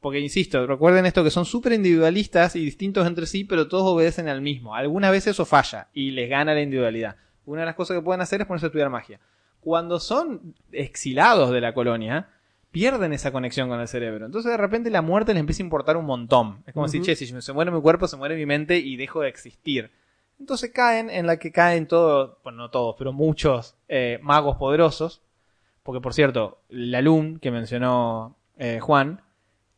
porque 0.00 0.20
insisto, 0.20 0.66
recuerden 0.66 1.06
esto 1.06 1.24
que 1.24 1.30
son 1.30 1.46
súper 1.46 1.72
individualistas 1.72 2.56
y 2.56 2.62
distintos 2.62 3.06
entre 3.06 3.24
sí, 3.24 3.44
pero 3.44 3.66
todos 3.66 3.84
obedecen 3.84 4.28
al 4.28 4.42
mismo. 4.42 4.74
Algunas 4.74 5.10
veces 5.12 5.30
eso 5.30 5.46
falla 5.46 5.88
y 5.94 6.10
les 6.10 6.28
gana 6.28 6.52
la 6.52 6.60
individualidad. 6.60 7.16
Una 7.46 7.62
de 7.62 7.66
las 7.66 7.74
cosas 7.74 7.96
que 7.96 8.02
pueden 8.02 8.20
hacer 8.20 8.42
es 8.42 8.46
ponerse 8.46 8.66
a 8.66 8.68
estudiar 8.68 8.90
magia. 8.90 9.18
Cuando 9.60 9.98
son 9.98 10.54
exilados 10.72 11.52
de 11.52 11.62
la 11.62 11.72
colonia, 11.72 12.28
pierden 12.70 13.14
esa 13.14 13.32
conexión 13.32 13.70
con 13.70 13.80
el 13.80 13.88
cerebro. 13.88 14.26
Entonces 14.26 14.50
de 14.50 14.58
repente 14.58 14.90
la 14.90 15.00
muerte 15.00 15.32
les 15.32 15.40
empieza 15.40 15.62
a 15.62 15.64
importar 15.64 15.96
un 15.96 16.04
montón. 16.04 16.62
Es 16.66 16.74
como 16.74 16.86
si, 16.86 17.00
che, 17.00 17.16
si 17.16 17.26
se 17.26 17.52
muere 17.54 17.70
mi 17.70 17.80
cuerpo, 17.80 18.06
se 18.08 18.18
muere 18.18 18.36
mi 18.36 18.44
mente 18.44 18.76
y 18.76 18.96
dejo 18.96 19.22
de 19.22 19.30
existir. 19.30 19.90
Entonces 20.38 20.70
caen 20.72 21.10
en 21.10 21.26
la 21.26 21.38
que 21.38 21.52
caen 21.52 21.86
todos, 21.86 22.38
bueno, 22.42 22.58
no 22.58 22.70
todos, 22.70 22.96
pero 22.98 23.12
muchos 23.12 23.76
eh, 23.88 24.18
magos 24.22 24.56
poderosos. 24.56 25.22
Porque 25.82 26.00
por 26.00 26.14
cierto, 26.14 26.62
la 26.68 27.02
Loom 27.02 27.38
que 27.38 27.50
mencionó 27.50 28.36
eh, 28.56 28.80
Juan 28.80 29.20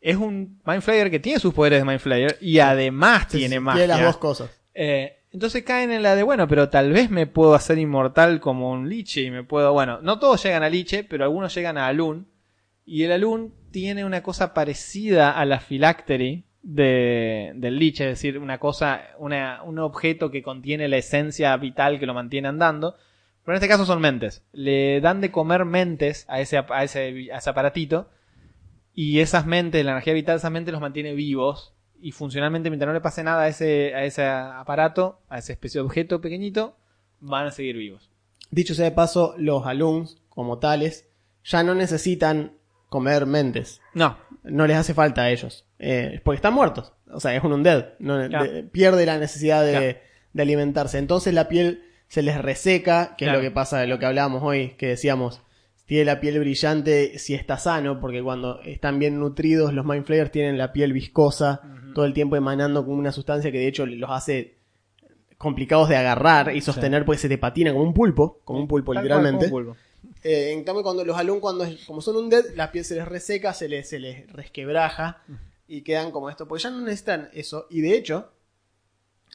es 0.00 0.16
un 0.16 0.60
Mind 0.64 0.82
Flayer 0.82 1.10
que 1.10 1.18
tiene 1.18 1.40
sus 1.40 1.52
poderes 1.52 1.80
de 1.80 1.84
Mind 1.84 2.00
Flayer 2.00 2.38
y 2.40 2.60
además 2.60 3.26
Sí, 3.28 3.38
tiene 3.38 3.56
sí, 3.56 3.60
magia. 3.60 3.86
Tiene 3.86 3.94
las 3.94 4.06
dos 4.06 4.16
cosas. 4.18 4.50
Eh, 4.72 5.18
entonces 5.32 5.64
caen 5.64 5.90
en 5.90 6.02
la 6.02 6.14
de, 6.14 6.22
bueno, 6.22 6.46
pero 6.48 6.68
tal 6.68 6.92
vez 6.92 7.10
me 7.10 7.26
puedo 7.26 7.54
hacer 7.54 7.78
inmortal 7.78 8.40
como 8.40 8.70
un 8.70 8.88
liche 8.88 9.22
y 9.22 9.30
me 9.30 9.42
puedo, 9.42 9.72
bueno, 9.72 10.00
no 10.00 10.18
todos 10.18 10.42
llegan 10.42 10.62
a 10.62 10.68
liche, 10.70 11.04
pero 11.04 11.24
algunos 11.24 11.54
llegan 11.54 11.76
a 11.76 11.88
Alun. 11.88 12.28
Y 12.84 13.02
el 13.02 13.12
Alun 13.12 13.52
tiene 13.72 14.04
una 14.04 14.22
cosa 14.22 14.54
parecida 14.54 15.32
a 15.32 15.44
la 15.44 15.58
Phylactery 15.60 16.44
de, 16.68 17.52
del 17.54 17.78
liche, 17.78 18.04
es 18.04 18.10
decir, 18.10 18.38
una 18.38 18.58
cosa, 18.58 19.10
una, 19.18 19.62
un 19.62 19.78
objeto 19.78 20.32
que 20.32 20.42
contiene 20.42 20.88
la 20.88 20.96
esencia 20.96 21.56
vital 21.56 22.00
que 22.00 22.06
lo 22.06 22.14
mantiene 22.14 22.48
andando. 22.48 22.96
Pero 23.44 23.54
en 23.54 23.62
este 23.62 23.68
caso 23.68 23.86
son 23.86 24.00
mentes. 24.00 24.44
Le 24.52 25.00
dan 25.00 25.20
de 25.20 25.30
comer 25.30 25.64
mentes 25.64 26.26
a 26.28 26.40
ese, 26.40 26.58
a 26.58 26.82
ese, 26.82 27.30
a 27.32 27.38
ese 27.38 27.50
aparatito. 27.50 28.10
Y 28.92 29.20
esas 29.20 29.46
mentes, 29.46 29.84
la 29.84 29.92
energía 29.92 30.12
vital 30.12 30.34
de 30.34 30.38
esas 30.38 30.50
mentes 30.50 30.72
los 30.72 30.80
mantiene 30.80 31.14
vivos. 31.14 31.72
Y 32.00 32.10
funcionalmente, 32.10 32.68
mientras 32.68 32.88
no 32.88 32.94
le 32.94 33.00
pase 33.00 33.22
nada 33.22 33.44
a 33.44 33.48
ese, 33.48 33.94
a 33.94 34.04
ese 34.04 34.26
aparato, 34.26 35.20
a 35.28 35.38
esa 35.38 35.52
especie 35.52 35.80
de 35.80 35.86
objeto 35.86 36.20
pequeñito, 36.20 36.76
van 37.20 37.46
a 37.46 37.52
seguir 37.52 37.76
vivos. 37.76 38.10
Dicho 38.50 38.74
sea 38.74 38.86
de 38.86 38.90
paso, 38.90 39.34
los 39.38 39.66
alumnos, 39.66 40.20
como 40.28 40.58
tales, 40.58 41.08
ya 41.44 41.62
no 41.62 41.76
necesitan 41.76 42.56
comer 42.88 43.26
mentes. 43.26 43.80
No, 43.94 44.18
No 44.46 44.66
les 44.66 44.76
hace 44.76 44.94
falta 44.94 45.22
a 45.22 45.30
ellos. 45.30 45.66
Eh, 45.78 46.20
porque 46.24 46.36
están 46.36 46.54
muertos. 46.54 46.92
O 47.10 47.20
sea, 47.20 47.34
es 47.34 47.42
un 47.44 47.52
undead. 47.52 47.90
No, 47.98 48.26
Claro. 48.28 48.50
de- 48.52 48.62
pierde 48.64 49.04
la 49.06 49.18
necesidad 49.18 49.64
de, 49.64 49.70
Claro. 49.72 49.98
de 50.32 50.42
alimentarse. 50.42 50.98
Entonces 50.98 51.34
la 51.34 51.48
piel 51.48 51.82
se 52.08 52.22
les 52.22 52.40
reseca, 52.40 53.14
que 53.18 53.24
Claro. 53.24 53.38
es 53.38 53.44
lo 53.44 53.50
que 53.50 53.54
pasa 53.54 53.78
de 53.80 53.86
lo 53.86 53.98
que 53.98 54.06
hablábamos 54.06 54.42
hoy, 54.42 54.70
que 54.78 54.86
decíamos, 54.88 55.42
tiene 55.86 56.04
la 56.04 56.20
piel 56.20 56.38
brillante 56.40 57.18
si 57.18 57.34
está 57.34 57.58
sano, 57.58 58.00
porque 58.00 58.22
cuando 58.22 58.60
están 58.62 58.98
bien 58.98 59.18
nutridos, 59.20 59.72
los 59.72 59.84
Mind 59.84 60.04
Flayers 60.04 60.30
tienen 60.32 60.58
la 60.58 60.72
piel 60.72 60.92
viscosa, 60.92 61.60
todo 61.94 62.04
el 62.04 62.12
tiempo 62.12 62.36
emanando 62.36 62.84
como 62.84 62.98
una 62.98 63.12
sustancia 63.12 63.50
que 63.52 63.58
de 63.58 63.68
hecho 63.68 63.86
los 63.86 64.10
hace 64.10 64.56
complicados 65.38 65.88
de 65.88 65.96
agarrar 65.96 66.54
y 66.56 66.60
sostener 66.60 67.04
porque 67.04 67.18
se 67.20 67.28
te 67.28 67.38
patina 67.38 67.72
como 67.72 67.84
un 67.84 67.94
pulpo, 67.94 68.40
como 68.44 68.58
un 68.60 68.68
pulpo 68.68 68.92
Tal 68.94 69.02
cual, 69.02 69.04
literalmente. 69.04 69.48
como 69.50 69.56
un 69.58 69.64
pulpo. 69.74 69.80
Eh, 70.28 70.50
en 70.50 70.64
cambio, 70.64 70.82
cuando 70.82 71.04
los 71.04 71.16
alumnos, 71.16 71.40
cuando, 71.40 71.64
como 71.86 72.00
son 72.00 72.16
un 72.16 72.28
dead, 72.28 72.46
la 72.56 72.72
piel 72.72 72.84
se 72.84 72.96
les 72.96 73.06
reseca, 73.06 73.54
se 73.54 73.68
les, 73.68 73.88
se 73.88 74.00
les 74.00 74.28
resquebraja 74.32 75.22
y 75.68 75.82
quedan 75.82 76.10
como 76.10 76.28
esto, 76.28 76.48
porque 76.48 76.64
ya 76.64 76.70
no 76.70 76.80
necesitan 76.80 77.30
eso. 77.32 77.68
Y 77.70 77.80
de 77.80 77.96
hecho, 77.96 78.32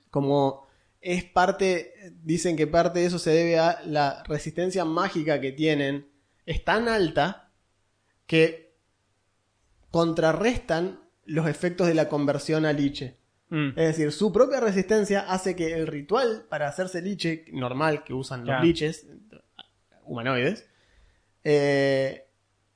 como 0.10 0.68
es 1.00 1.24
parte, 1.24 1.94
dicen 2.24 2.58
que 2.58 2.68
parte 2.68 3.00
de 3.00 3.06
eso 3.06 3.20
se 3.20 3.30
debe 3.30 3.58
a 3.58 3.82
la 3.86 4.22
resistencia 4.28 4.84
mágica 4.84 5.40
que 5.40 5.54
tienen, 5.54 6.10
es 6.46 6.66
tan 6.66 6.90
alta 6.90 7.54
que 8.28 8.76
contrarrestan 9.92 11.00
los 11.26 11.48
efectos 11.48 11.88
de 11.88 11.94
la 11.94 12.10
conversión 12.10 12.66
a 12.66 12.74
liche. 12.74 13.16
Mm. 13.48 13.70
Es 13.70 13.76
decir, 13.98 14.12
su 14.12 14.34
propia 14.34 14.60
resistencia 14.60 15.22
hace 15.22 15.56
que 15.56 15.72
el 15.74 15.88
ritual 15.88 16.46
para 16.50 16.68
hacerse 16.68 17.02
liche 17.02 17.46
normal 17.54 18.04
que 18.04 18.14
usan 18.14 18.42
los 18.42 18.48
Claro. 18.48 18.64
liches 18.66 19.08
humanoides 20.04 20.68
eh, 21.44 22.26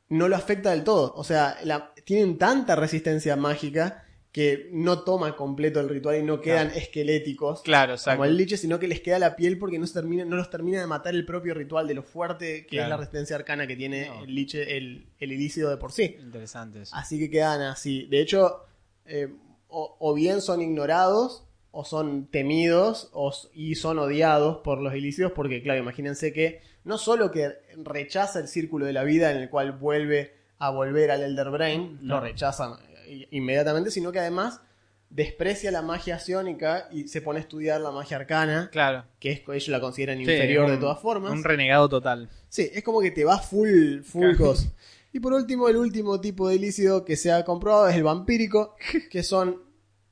no 0.10 0.28
lo 0.28 0.36
afecta 0.36 0.72
del 0.72 0.84
todo. 0.84 1.14
O 1.16 1.24
sea, 1.24 1.58
la- 1.64 1.94
tienen 2.06 2.38
tanta 2.38 2.76
resistencia 2.76 3.36
mágica 3.36 4.04
que 4.32 4.70
no 4.74 5.04
toman 5.04 5.32
completo 5.34 5.80
el 5.80 5.88
ritual 5.88 6.18
y 6.18 6.24
no 6.24 6.42
quedan 6.42 6.70
esqueléticos 6.76 7.62
Claro, 7.62 7.94
exacto. 7.94 8.18
como 8.18 8.26
el 8.26 8.36
liche, 8.36 8.58
sino 8.58 8.80
que 8.80 8.88
les 8.90 9.00
queda 9.00 9.18
la 9.18 9.38
piel 9.38 9.58
porque 9.58 9.80
no, 9.80 9.88
se 9.88 9.94
termina, 9.94 10.26
no 10.26 10.36
los 10.36 10.50
termina 10.50 10.82
de 10.82 10.88
matar 10.88 11.16
el 11.16 11.26
propio 11.26 11.54
ritual 11.54 11.88
de 11.88 11.94
lo 11.94 12.04
fuerte 12.04 12.66
que 12.66 12.82
es 12.82 12.90
la 12.90 12.98
resistencia 12.98 13.38
arcana 13.38 13.66
que 13.66 13.78
tiene 13.78 14.10
No. 14.10 14.26
el 14.26 14.36
liche, 14.36 14.76
el, 14.76 15.08
el 15.20 15.32
ilícido 15.32 15.70
de 15.70 15.78
por 15.78 15.94
sí. 15.94 16.18
Interesante 16.20 16.82
eso. 16.82 16.94
Así 16.98 17.18
que 17.18 17.30
quedan 17.30 17.62
así. 17.62 18.08
De 18.08 18.20
hecho, 18.20 18.66
eh, 19.06 19.34
o, 19.70 19.96
o 20.00 20.14
bien 20.14 20.42
son 20.42 20.62
ignorados 20.62 21.46
o 21.72 21.86
son 21.86 22.28
temidos 22.28 23.10
o, 23.14 23.34
y 23.54 23.76
son 23.76 24.00
odiados 24.00 24.58
por 24.66 24.82
los 24.82 24.94
ilícidos 24.96 25.32
porque, 25.32 25.64
claro, 25.64 25.80
imagínense 25.80 26.34
que 26.34 26.60
no 26.86 26.98
solo 26.98 27.32
que 27.32 27.52
rechaza 27.84 28.40
el 28.40 28.48
círculo 28.48 28.86
de 28.86 28.94
la 28.94 29.04
vida 29.04 29.32
en 29.32 29.38
el 29.38 29.50
cual 29.50 29.74
vuelve 29.74 30.34
a 30.60 30.70
volver 30.70 31.12
al 31.12 31.22
Elder 31.24 31.50
Brain, 31.50 32.00
lo 32.02 32.22
No. 32.22 32.26
eh, 32.26 33.28
inmediatamente, 33.32 33.92
sino 33.92 34.12
que 34.12 34.20
además 34.20 34.62
desprecia 35.10 35.72
la 35.72 35.82
magia 35.82 36.20
psiónica 36.20 36.88
y 36.92 37.08
se 37.08 37.22
pone 37.22 37.40
a 37.40 37.42
estudiar 37.42 37.80
la 37.82 37.92
magia 37.92 38.18
arcana, 38.18 38.70
Claro. 38.72 39.06
que 39.20 39.32
es, 39.32 39.42
ellos 39.48 39.68
la 39.70 39.80
consideran 39.80 40.18
Sí, 40.18 40.24
inferior 40.24 40.66
un- 40.66 40.72
de 40.72 40.78
todas 40.78 41.00
formas. 41.00 41.32
Un 41.32 41.44
renegado 41.44 41.88
total. 41.90 42.30
Sí, 42.50 42.70
es 42.74 42.84
como 42.84 43.02
que 43.02 43.12
te 43.12 43.24
va 43.24 43.38
full, 43.38 44.02
full 44.02 44.36
cos. 44.38 44.68
Y 45.14 45.20
por 45.20 45.34
último, 45.34 45.70
el 45.70 45.78
último 45.78 46.20
tipo 46.20 46.50
de 46.50 46.56
ilícido 46.56 47.06
que 47.06 47.16
se 47.16 47.32
ha 47.32 47.46
comprobado 47.46 47.88
es 47.88 47.96
el 47.96 48.04
vampírico, 48.04 48.76
que 49.12 49.24
son 49.24 49.62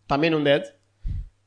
también 0.08 0.36
un 0.36 0.44
dead. 0.44 0.64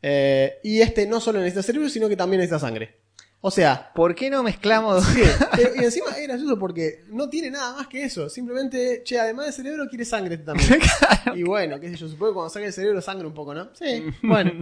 Eh, 0.03 0.59
y 0.62 0.81
este 0.83 1.07
no 1.07 1.20
solo 1.20 1.39
necesita 1.39 1.62
cerebro, 1.62 1.89
sino 1.89 2.09
que 2.09 2.16
también 2.16 2.41
necesita 2.41 2.59
sangre. 2.59 2.97
O 3.43 3.51
sea, 3.51 3.93
¿Por 3.95 4.14
qué 4.14 4.28
no 4.30 4.43
mezclamos? 4.43 5.05
sí, 5.05 5.22
y 5.80 5.84
encima 5.84 6.11
es 6.11 6.26
gracioso 6.26 6.59
porque 6.59 7.05
no 7.09 7.28
tiene 7.28 7.51
nada 7.51 7.74
más 7.74 7.87
que 7.87 8.03
eso. 8.03 8.28
Simplemente, 8.28 9.03
che, 9.05 9.20
además 9.20 9.47
de 9.47 9.53
cerebro, 9.53 9.87
quiere 9.89 10.05
sangre 10.05 10.34
este 10.34 10.47
también. 10.47 10.80
Y 11.34 11.43
bueno, 11.43 11.78
qué 11.78 11.91
sé 11.91 11.97
yo, 11.97 12.09
supongo 12.09 12.30
que 12.30 12.34
cuando 12.34 12.51
saque 12.51 12.66
el 12.66 12.72
cerebro 12.72 13.01
sangra 13.01 13.26
un 13.26 13.34
poco, 13.34 13.55
¿no? 13.55 13.68
Sí, 13.74 14.05
bueno. 14.22 14.53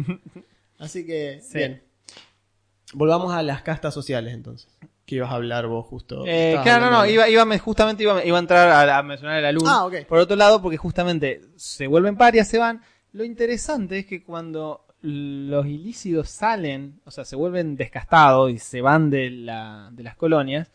Así 0.79 1.07
que, 1.07 1.41
Sí. 1.43 1.59
bien. 1.59 1.83
Volvamos 2.93 3.33
a 3.35 3.43
las 3.43 3.63
castas 3.63 3.93
sociales 3.95 4.35
entonces. 4.35 4.69
Que 5.07 5.17
ibas 5.17 5.31
a 5.31 5.35
hablar 5.35 5.67
vos 5.67 5.85
justo. 5.87 6.25
Eh, 6.27 6.59
claro, 6.63 6.87
no, 6.87 6.91
no, 6.91 7.07
iba, 7.07 7.29
iba, 7.29 7.45
me- 7.45 7.59
justamente 7.59 8.03
iba, 8.03 8.25
iba 8.25 8.37
a 8.37 8.41
entrar 8.41 8.69
a, 8.71 8.99
a 8.99 9.03
mencionar 9.03 9.43
la 9.43 9.53
luz. 9.53 9.65
Ah, 9.67 9.85
ok. 9.85 10.05
Por 10.09 10.19
otro 10.19 10.37
lado, 10.37 10.63
porque 10.63 10.77
justamente 10.79 11.43
se 11.57 11.87
vuelven 11.87 12.17
parias, 12.17 12.49
se 12.49 12.59
van. 12.59 12.83
Lo 13.13 13.25
interesante 13.25 13.99
es 14.01 14.07
que 14.07 14.23
cuando 14.25 14.84
los 15.05 15.67
ilícidos 15.67 16.31
salen, 16.31 17.01
o 17.05 17.11
sea, 17.11 17.27
se 17.27 17.37
vuelven 17.37 17.77
descastados 17.77 18.51
y 18.51 18.59
se 18.59 18.81
van 18.81 19.11
de, 19.11 19.29
la, 19.29 19.91
de 19.93 20.03
las 20.03 20.17
colonias, 20.17 20.71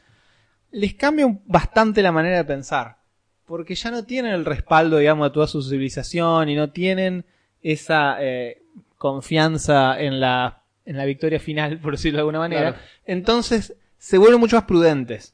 les 0.72 0.94
cambia 0.94 1.26
bastante 1.46 2.04
la 2.04 2.12
manera 2.12 2.38
de 2.38 2.46
pensar. 2.46 2.98
Porque 3.46 3.74
ya 3.74 3.90
no 3.90 4.04
tienen 4.04 4.34
el 4.34 4.46
respaldo, 4.46 4.98
digamos, 4.98 5.28
de 5.28 5.34
toda 5.34 5.48
su 5.48 5.64
civilización 5.64 6.48
y 6.48 6.56
no 6.56 6.70
tienen 6.70 7.26
esa 7.64 8.18
eh, 8.20 8.62
confianza 8.98 10.00
en 10.00 10.20
la, 10.20 10.62
en 10.86 10.96
la 10.96 11.06
victoria 11.06 11.40
final, 11.40 11.80
por 11.82 11.94
decirlo 11.94 12.18
de 12.18 12.22
alguna 12.22 12.40
manera. 12.40 12.74
Claro. 12.74 12.86
Entonces 13.06 13.76
se 13.98 14.20
vuelven 14.20 14.40
mucho 14.40 14.58
más 14.58 14.66
prudentes. 14.66 15.34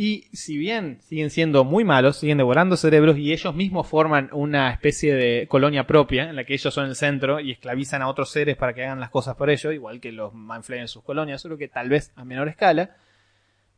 Y 0.00 0.28
si 0.32 0.56
bien 0.56 1.00
siguen 1.02 1.28
siendo 1.28 1.64
muy 1.64 1.82
malos, 1.82 2.18
siguen 2.18 2.38
devorando 2.38 2.76
cerebros 2.76 3.18
y 3.18 3.32
ellos 3.32 3.52
mismos 3.52 3.88
forman 3.88 4.30
una 4.30 4.70
especie 4.70 5.12
de 5.12 5.48
colonia 5.48 5.88
propia 5.88 6.30
en 6.30 6.36
la 6.36 6.44
que 6.44 6.54
ellos 6.54 6.72
son 6.72 6.86
el 6.86 6.94
centro 6.94 7.40
y 7.40 7.50
esclavizan 7.50 8.02
a 8.02 8.08
otros 8.08 8.30
seres 8.30 8.56
para 8.56 8.72
que 8.74 8.84
hagan 8.84 9.00
las 9.00 9.10
cosas 9.10 9.34
por 9.34 9.50
ellos, 9.50 9.74
igual 9.74 10.00
que 10.00 10.12
los 10.12 10.32
Mindflayer 10.32 10.82
en 10.82 10.88
sus 10.88 11.02
colonias, 11.02 11.40
solo 11.40 11.58
que 11.58 11.66
tal 11.66 11.88
vez 11.88 12.12
a 12.14 12.24
menor 12.24 12.46
escala, 12.46 12.94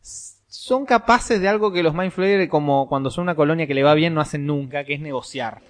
son 0.03 0.85
capaces 0.85 1.41
de 1.41 1.49
algo 1.49 1.73
que 1.73 1.83
los 1.83 1.95
Mindflayer, 1.95 2.51
como 2.51 2.87
cuando 2.87 3.11
son 3.11 3.23
una 3.23 3.35
colonia 3.35 3.67
que 3.67 3.73
le 3.73 3.83
va 3.83 3.95
bien, 3.95 4.13
no 4.13 4.21
hacen 4.21 4.45
nunca, 4.45 4.85
que 4.85 4.93
es 4.93 5.01
negociar. 5.01 5.63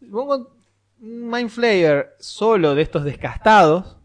Un 0.00 0.46
Mindflayer 1.30 2.14
solo 2.18 2.74
de 2.74 2.80
estos 2.80 3.04
descastados, 3.04 3.98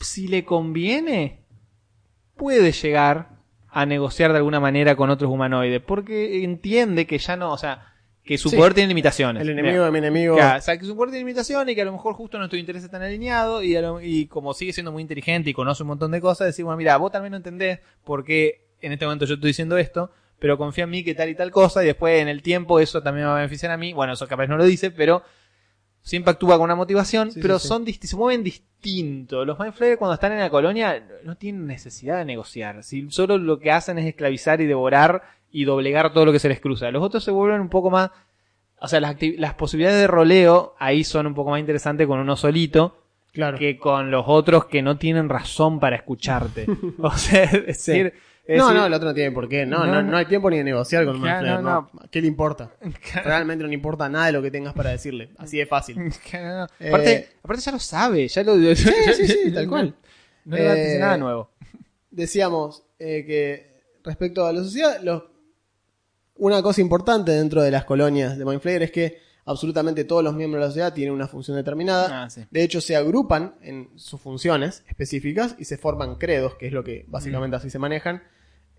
si 0.00 0.28
le 0.28 0.44
conviene, 0.44 1.40
puede 2.36 2.72
llegar 2.72 3.37
a 3.80 3.86
negociar 3.86 4.32
de 4.32 4.38
alguna 4.38 4.60
manera 4.60 4.96
con 4.96 5.10
otros 5.10 5.30
humanoides, 5.30 5.80
porque 5.82 6.42
entiende 6.44 7.06
que 7.06 7.18
ya 7.18 7.36
no, 7.36 7.52
o 7.52 7.58
sea, 7.58 7.92
que 8.24 8.36
su 8.36 8.50
Sí. 8.50 8.56
poder 8.56 8.74
tiene 8.74 8.88
limitaciones. 8.88 9.40
El 9.42 9.50
enemigo 9.50 9.84
de 9.84 9.90
mi 9.90 9.98
enemigo. 9.98 10.34
Claro, 10.36 10.58
o 10.58 10.62
sea, 10.62 10.76
que 10.78 10.84
su 10.84 10.94
poder 10.96 11.10
tiene 11.10 11.24
limitaciones 11.24 11.72
y 11.72 11.74
que 11.74 11.82
a 11.82 11.84
lo 11.84 11.92
mejor 11.92 12.14
justo 12.14 12.38
nuestro 12.38 12.58
interés 12.58 12.82
está 12.84 12.98
tan 12.98 13.06
alineado 13.06 13.62
y, 13.62 13.72
lo- 13.80 14.00
y 14.02 14.26
como 14.26 14.52
sigue 14.52 14.72
siendo 14.72 14.92
muy 14.92 15.02
inteligente 15.02 15.50
y 15.50 15.52
conoce 15.54 15.82
un 15.82 15.88
montón 15.88 16.10
de 16.10 16.20
cosas, 16.20 16.46
decir, 16.48 16.64
bueno, 16.64 16.76
mira, 16.76 16.96
vos 16.98 17.10
también 17.12 17.30
no 17.30 17.36
entendés 17.38 17.80
por 18.04 18.24
qué 18.24 18.66
en 18.80 18.92
este 18.92 19.04
momento 19.06 19.24
yo 19.24 19.34
estoy 19.34 19.48
diciendo 19.48 19.78
esto, 19.78 20.10
pero 20.38 20.58
confía 20.58 20.84
en 20.84 20.90
mí 20.90 21.02
que 21.04 21.14
tal 21.14 21.28
y 21.30 21.34
tal 21.34 21.50
cosa 21.50 21.82
y 21.82 21.86
después 21.86 22.20
en 22.20 22.28
el 22.28 22.42
tiempo 22.42 22.80
eso 22.80 23.02
también 23.02 23.24
me 23.24 23.28
va 23.30 23.34
a 23.36 23.40
beneficiar 23.40 23.72
a 23.72 23.76
mí. 23.76 23.92
Bueno, 23.92 24.12
eso 24.12 24.26
capaz 24.28 24.46
no 24.46 24.56
lo 24.56 24.64
dice, 24.64 24.90
pero 24.90 25.22
siempre 26.08 26.30
actúa 26.32 26.56
con 26.56 26.64
una 26.64 26.74
motivación, 26.74 27.32
Sí, 27.32 27.40
pero 27.40 27.58
sí, 27.58 27.68
son 27.68 27.84
se 27.86 28.16
mueven 28.16 28.42
distintos. 28.42 29.46
Los 29.46 29.58
Mindflayer 29.58 29.98
cuando 29.98 30.14
están 30.14 30.32
en 30.32 30.38
la 30.40 30.50
colonia 30.50 31.06
no 31.24 31.36
tienen 31.36 31.66
necesidad 31.66 32.18
de 32.18 32.24
negociar. 32.24 32.82
Si 32.82 33.10
solo 33.10 33.36
lo 33.38 33.58
que 33.58 33.70
hacen 33.70 33.98
es 33.98 34.06
esclavizar 34.06 34.60
y 34.60 34.66
devorar 34.66 35.22
y 35.50 35.64
doblegar 35.64 36.12
todo 36.12 36.24
lo 36.24 36.32
que 36.32 36.38
se 36.38 36.48
les 36.48 36.60
cruza. 36.60 36.90
Los 36.90 37.02
otros 37.02 37.22
se 37.24 37.30
vuelven 37.30 37.60
un 37.60 37.68
poco 37.68 37.90
más 37.90 38.10
o 38.80 38.88
sea, 38.88 39.00
las, 39.00 39.16
las 39.36 39.54
posibilidades 39.54 40.00
de 40.00 40.06
roleo 40.06 40.74
ahí 40.78 41.04
son 41.04 41.26
un 41.26 41.34
poco 41.34 41.50
más 41.50 41.60
interesantes 41.60 42.06
con 42.06 42.18
uno 42.18 42.36
solito 42.36 43.02
Claro. 43.32 43.58
que 43.58 43.76
con 43.76 44.10
los 44.10 44.24
otros 44.26 44.64
que 44.64 44.82
no 44.82 44.96
tienen 44.96 45.28
razón 45.28 45.78
para 45.78 45.96
escucharte. 45.96 46.66
o 46.98 47.12
sea, 47.12 47.44
es 47.44 47.66
decir, 47.66 48.14
es 48.48 48.58
No, 48.58 48.68
decir- 48.68 48.80
no, 48.80 48.86
el 48.86 48.92
otro 48.94 49.08
no 49.08 49.14
tiene 49.14 49.30
por 49.30 49.48
qué. 49.48 49.64
No, 49.66 49.84
No, 49.86 50.02
no, 50.02 50.16
hay 50.16 50.24
tiempo 50.26 50.48
ni 50.50 50.56
de 50.56 50.64
negociar 50.64 51.04
con 51.04 51.20
Claro, 51.20 51.36
Mindflayer, 51.42 51.62
no, 51.62 51.90
no. 51.92 52.08
¿Qué 52.10 52.20
le 52.20 52.26
importa? 52.28 52.70
Realmente 53.24 53.62
no 53.62 53.68
le 53.68 53.74
importa 53.74 54.08
nada 54.08 54.26
de 54.26 54.32
lo 54.32 54.42
que 54.42 54.50
tengas 54.50 54.72
para 54.74 54.90
decirle. 54.90 55.30
Así 55.38 55.58
de 55.58 55.66
fácil. 55.66 55.96
Claro. 56.30 56.66
Eh, 56.80 56.88
aparte, 56.88 57.28
aparte 57.42 57.62
ya 57.62 57.72
lo 57.72 57.78
sabe, 57.78 58.26
ya 58.26 58.42
lo 58.42 58.54
Sí, 58.74 58.90
sí, 59.14 59.26
sí, 59.28 59.52
tal 59.52 59.68
cual. 59.68 59.94
No 60.46 60.56
le 60.56 60.64
va 60.64 60.72
a 60.72 60.74
decir 60.74 60.96
Eh, 60.96 60.98
nada 61.00 61.16
nuevo. 61.18 61.50
Decíamos 62.10 62.84
eh, 62.98 63.24
que 63.26 63.82
respecto 64.02 64.46
a 64.46 64.52
la 64.52 64.62
sociedad, 64.62 64.98
los- 65.02 65.22
una 66.36 66.62
cosa 66.62 66.80
importante 66.80 67.32
dentro 67.32 67.62
de 67.62 67.70
las 67.70 67.84
colonias 67.84 68.38
de 68.38 68.44
Mindflayer 68.44 68.82
es 68.84 68.92
que 68.92 69.18
absolutamente 69.44 70.04
todos 70.04 70.22
los 70.22 70.34
miembros 70.34 70.60
de 70.60 70.66
la 70.66 70.70
sociedad 70.70 70.92
tienen 70.94 71.12
una 71.14 71.26
función 71.26 71.56
determinada. 71.56 72.24
Ah, 72.24 72.30
sí. 72.30 72.44
De 72.50 72.62
hecho, 72.62 72.80
se 72.80 72.96
agrupan 72.96 73.56
en 73.62 73.90
sus 73.96 74.20
funciones 74.20 74.84
específicas 74.88 75.54
y 75.58 75.64
se 75.64 75.76
forman 75.78 76.14
credos, 76.16 76.54
que 76.54 76.66
es 76.68 76.72
lo 76.72 76.84
que 76.84 77.04
básicamente 77.08 77.56
así 77.56 77.68
se 77.70 77.78
manejan. 77.78 78.22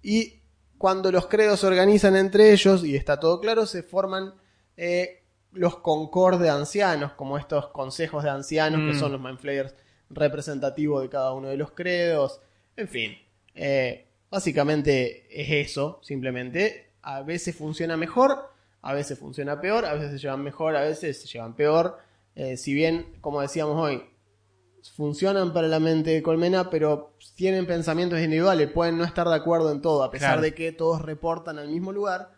Y 0.02 0.41
cuando 0.78 1.12
los 1.12 1.28
credos 1.28 1.60
se 1.60 1.68
organizan 1.68 2.16
entre 2.16 2.52
ellos 2.54 2.84
y 2.86 2.95
está 2.95 3.20
todo 3.20 3.39
claro, 3.41 3.66
se 3.66 3.84
forman 3.84 4.34
eh, 4.78 5.24
los 5.52 5.78
concord 5.80 6.39
de 6.41 6.50
ancianos, 6.50 7.14
como 7.14 7.38
estos 7.38 7.68
consejos 7.70 8.24
de 8.24 8.30
ancianos, 8.30 8.80
que 8.82 8.95
Mm. 8.95 9.00
son 9.00 9.12
los 9.12 9.22
Mindflayers 9.22 9.76
representativos 10.10 11.02
de 11.02 11.10
cada 11.10 11.34
uno 11.34 11.47
de 11.50 11.58
los 11.58 11.72
credos. 11.72 12.39
En 12.76 12.88
fin, 12.88 13.18
eh, 13.56 14.08
básicamente 14.30 15.28
es 15.30 15.70
eso, 15.70 16.00
simplemente. 16.04 16.91
A 17.02 17.22
veces 17.22 17.56
funciona 17.56 17.97
mejor, 17.97 18.52
a 18.82 18.93
veces 18.93 19.18
funciona 19.20 19.60
peor, 19.60 19.86
a 19.86 19.93
veces 19.93 20.12
se 20.12 20.18
llevan 20.20 20.43
mejor, 20.43 20.76
a 20.76 20.82
veces 20.82 21.22
se 21.22 21.28
llevan 21.28 21.56
peor. 21.56 21.97
Eh, 22.36 22.56
si 22.58 22.74
bien, 22.74 23.06
como 23.22 23.41
decíamos 23.41 23.76
hoy, 23.76 24.04
funcionan 24.96 25.54
para 25.54 25.68
la 25.68 25.80
mente 25.80 26.12
de 26.12 26.22
Colmena, 26.24 26.70
pero 26.70 27.14
tienen 27.36 27.66
pensamientos 27.66 28.20
individuales, 28.20 28.70
pueden 28.72 28.98
no 28.98 29.04
estar 29.04 29.28
de 29.28 29.36
acuerdo 29.36 29.72
en 29.72 29.82
todo, 29.82 30.04
a 30.04 30.12
pesar 30.12 30.30
Claro. 30.32 30.42
de 30.42 30.54
que 30.54 30.72
todos 30.72 31.02
reportan 31.02 31.58
al 31.60 31.68
mismo 31.70 31.92
lugar, 31.92 32.32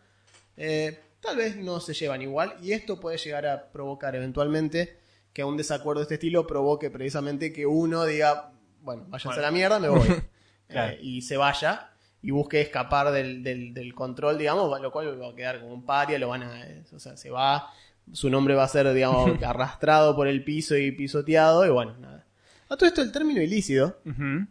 eh, 0.57 0.99
tal 1.21 1.37
vez 1.37 1.55
no 1.57 1.79
se 1.79 1.93
llevan 1.93 2.21
igual, 2.21 2.55
y 2.61 2.73
esto 2.73 2.99
puede 2.99 3.17
llegar 3.17 3.45
a 3.45 3.71
provocar 3.71 4.15
eventualmente 4.15 4.97
que 5.33 5.43
un 5.43 5.55
desacuerdo 5.57 5.99
de 6.01 6.03
este 6.03 6.15
estilo 6.15 6.45
provoque 6.47 6.89
precisamente 6.89 7.53
que 7.53 7.65
uno 7.65 8.05
diga, 8.05 8.51
bueno, 8.81 9.03
váyanse 9.07 9.27
Bueno. 9.27 9.39
a 9.41 9.45
la 9.45 9.51
mierda, 9.51 9.79
me 9.79 9.89
voy, 9.89 9.99
Claro. 10.67 10.93
Eh, 10.93 10.99
y 11.01 11.21
se 11.21 11.35
vaya. 11.37 11.87
Y 12.23 12.29
busque 12.31 12.61
escapar 12.61 13.11
del, 13.11 13.41
del- 13.43 13.73
del 13.73 13.95
control, 13.95 14.37
digamos, 14.37 14.79
lo 14.79 14.91
cual 14.91 15.19
va 15.21 15.29
a 15.29 15.35
quedar 15.35 15.59
como 15.59 15.73
un 15.73 15.85
paria, 15.85 16.19
lo 16.19 16.29
van 16.29 16.43
a, 16.43 16.67
eh, 16.69 16.83
o 16.93 16.99
sea, 16.99 17.17
se 17.17 17.31
va, 17.31 17.67
su 18.13 18.29
nombre 18.29 18.53
va 18.53 18.63
a 18.63 18.67
ser, 18.67 18.93
digamos, 18.93 19.31
arrastrado 19.43 20.15
por 20.15 20.27
el 20.27 20.43
piso 20.43 20.77
y 20.77 20.91
pisoteado, 20.91 21.65
y 21.65 21.69
bueno, 21.69 21.97
nada. 21.97 22.20
A 22.71 22.77
todo 22.77 22.87
esto, 22.87 23.01
el 23.01 23.11
término 23.11 23.41
ilícido 23.41 23.99
Ujú. 24.05 24.47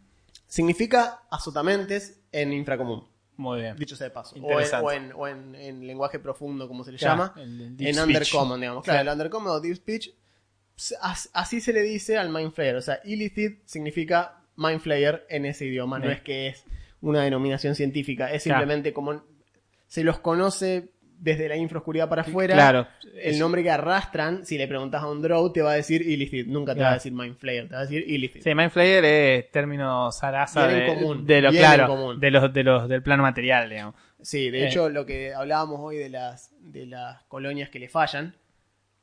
significa 0.47 1.23
azotamentes 1.31 2.21
en 2.33 2.53
infracomún, 2.53 3.07
Muy 3.37 3.61
bien. 3.63 3.77
dicho 3.77 3.97
sea 3.97 4.09
de 4.09 4.11
paso. 4.11 4.35
O, 4.35 4.39
en, 4.39 4.43
Interesante. 4.45 4.87
o 4.87 4.93
en- 4.93 5.13
o 5.15 5.27
en- 5.29 5.55
en 5.55 5.87
lenguaje 5.87 6.19
profundo, 6.19 6.69
como 6.69 6.85
se 6.85 6.93
le 6.93 6.99
llama. 6.99 7.33
el- 7.37 7.61
el 7.61 7.77
deep 7.77 7.89
en 7.89 7.95
speech. 7.95 8.07
undercommon, 8.07 8.61
digamos. 8.61 8.85
Claro, 8.85 9.01
el 9.01 9.09
undercommon 9.09 9.49
o 9.53 9.61
deep 9.61 9.77
speech, 9.77 10.11
as- 11.01 11.31
así 11.33 11.61
se 11.61 11.73
le 11.73 11.83
dice 11.83 12.19
al 12.19 12.29
mind 12.31 12.53
flayer. 12.53 12.77
O 12.77 12.83
sea, 12.83 13.01
illicit 13.05 13.63
significa 13.67 14.43
mind 14.57 14.81
flayer 14.81 15.27
en 15.31 15.47
ese 15.47 15.65
idioma, 15.67 15.99
no 15.99 16.05
Bien. 16.07 16.17
es 16.19 16.23
que 16.23 16.49
es 16.49 16.65
una 17.01 17.23
denominación 17.23 17.75
científica, 17.75 18.31
es 18.31 18.43
Claro. 18.43 18.61
simplemente 18.61 18.93
como 18.93 19.25
se 19.87 20.05
los 20.05 20.21
conoce 20.21 20.93
desde 21.23 21.49
la 21.49 21.57
infraoscuridad 21.57 22.09
para 22.09 22.23
afuera. 22.23 22.55
Claro. 22.55 22.87
El 23.23 23.39
nombre 23.39 23.63
que 23.63 23.71
arrastran, 23.71 24.45
si 24.47 24.57
le 24.57 24.67
preguntas 24.67 25.03
a 25.03 25.09
un 25.09 25.21
drow, 25.23 25.53
te 25.53 25.61
va 25.63 25.73
a 25.73 25.75
decir 25.75 26.01
illicit. 26.03 26.47
Nunca 26.47 26.75
te 26.75 26.81
va 26.81 26.91
a 26.91 26.95
decir 26.95 27.13
mind 27.13 27.37
flayer, 27.37 27.69
te 27.69 27.75
va 27.75 27.81
a 27.81 27.83
decir 27.85 28.05
illicit. 28.09 28.43
Sí, 28.43 28.55
Mindflayer 28.55 29.05
es 29.05 29.51
término 29.51 30.11
zaraza 30.13 30.67
de, 30.67 30.87
común, 30.87 31.27
de 31.27 31.43
lo 31.43 31.51
claro, 31.51 31.87
común. 31.87 32.19
de 32.21 32.31
los 32.31 32.53
de 32.53 32.63
los 32.65 32.89
del 32.89 33.03
plano 33.03 33.23
material, 33.23 33.69
digamos. 33.69 33.95
Sí, 34.23 34.51
de 34.51 34.65
Eh. 34.65 34.67
hecho, 34.69 34.89
lo 34.89 35.05
que 35.07 35.33
hablábamos 35.35 35.81
hoy 35.81 35.97
de 35.97 36.09
las, 36.11 36.53
de 36.61 36.87
las 36.87 37.23
colonias 37.25 37.69
que 37.71 37.79
le 37.79 37.89
fallan, 37.89 38.35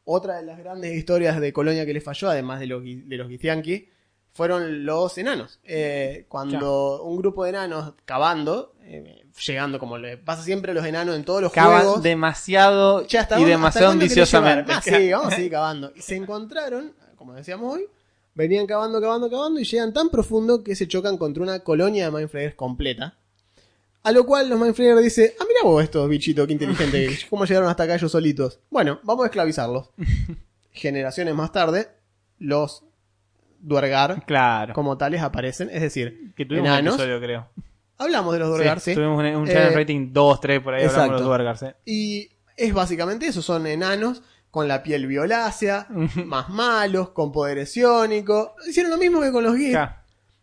otra 0.03 0.38
de 0.38 0.43
las 0.45 0.57
grandes 0.57 0.95
historias 0.95 1.39
de 1.39 1.51
colonia 1.53 1.86
que 1.86 1.93
le 1.93 2.01
falló, 2.01 2.30
además 2.30 2.59
de 2.59 2.68
los, 2.68 2.84
de 2.84 3.18
los 3.18 3.28
Githyanki, 3.28 3.89
fueron 4.34 4.86
los 4.86 5.18
enanos. 5.18 5.59
Eh, 5.63 6.26
cuando 6.30 7.03
un 7.03 7.18
grupo 7.18 7.43
de 7.43 7.49
enanos 7.49 7.93
cavando, 8.05 8.76
eh, 8.84 9.24
llegando 9.46 9.80
como 9.80 9.98
le 9.98 10.18
pasa 10.18 10.44
siempre 10.44 10.72
a 10.72 10.76
los 10.76 10.86
enanos 10.86 11.16
en 11.16 11.24
todos 11.24 11.42
los 11.42 11.52
Cavan 11.52 11.82
juegos, 11.82 12.04
demasiado 12.04 13.06
Che, 13.06 13.18
¿hasta 13.18 13.36
y 13.36 13.40
dónde- 13.42 13.52
demasiado 13.52 13.88
hasta 13.88 13.94
ambiciosamente. 13.94 14.72
Ah, 14.74 14.82
sí, 14.82 15.12
vamos 15.12 15.34
a 15.34 15.36
seguir 15.36 15.52
cavando. 15.52 15.92
Y 15.96 16.02
se 16.02 16.16
encontraron, 16.16 16.94
como 17.16 17.34
decíamos 17.34 17.74
hoy, 17.76 17.86
Venían 18.36 18.68
cavando, 18.68 19.02
cavando, 19.02 19.32
cavando 19.32 19.60
y 19.60 19.64
llegan 19.64 19.92
tan 19.94 20.10
profundo 20.10 20.64
que 20.64 20.76
se 20.76 20.88
chocan 20.88 21.18
contra 21.18 21.42
una 21.42 21.62
colonia 21.62 22.06
de 22.06 22.12
Mindflayers 22.16 22.54
completa. 22.54 23.16
A 24.04 24.12
lo 24.12 24.28
cual 24.28 24.48
los 24.48 24.60
Mindflayers 24.60 25.02
dicen, 25.02 25.32
ah, 25.40 25.44
mira 25.48 25.62
vos 25.64 25.84
estos 25.84 26.08
bichitos, 26.08 26.46
qué 26.46 26.54
inteligente, 26.54 27.18
¿cómo 27.32 27.46
llegaron 27.46 27.68
hasta 27.68 27.82
acá 27.84 27.96
ellos 27.96 28.12
solitos? 28.12 28.60
Bueno, 28.70 29.00
vamos 29.02 29.24
a 29.24 29.28
esclavizarlos. 29.30 29.90
Generaciones 30.72 31.34
más 31.34 31.52
tarde, 31.52 31.88
los 32.38 32.84
Duergar 33.60 34.24
Claro. 34.28 34.76
como 34.76 34.98
tales 35.00 35.24
aparecen, 35.24 35.72
es 35.72 35.82
decir, 35.82 36.32
que 36.36 36.46
tuvimos 36.46 36.68
enanos. 36.68 36.94
un 36.94 37.00
episodio, 37.02 37.20
creo. 37.20 37.50
Hablamos 37.98 38.34
de 38.34 38.39
los 38.39 38.50
Duergar, 38.50 38.80
sí. 38.80 38.93
Tuvimos 38.93 39.20
un, 39.20 39.48
Eh, 39.50 39.70
rating 39.72 40.10
2, 40.12 40.41
3, 40.41 40.62
por 40.62 40.74
ahí 40.74 40.84
hablamos 40.86 41.22
de 41.22 41.26
exacto. 41.26 41.66
los. 41.66 41.76
Y 41.86 42.30
es 42.56 42.74
básicamente 42.74 43.28
eso, 43.28 43.41
son 43.41 43.66
enanos 43.68 44.22
con 44.52 44.68
la 44.68 44.84
piel 44.84 45.08
violácea, 45.08 45.88
más 46.26 46.50
malos, 46.50 47.10
con 47.10 47.32
poderes 47.32 47.76
iónicos. 47.76 48.52
Hicieron 48.68 48.91
lo 48.91 48.98
mismo 48.98 49.22
que 49.22 49.32
con 49.32 49.43
los. 49.43 49.56
Claro. 49.56 49.95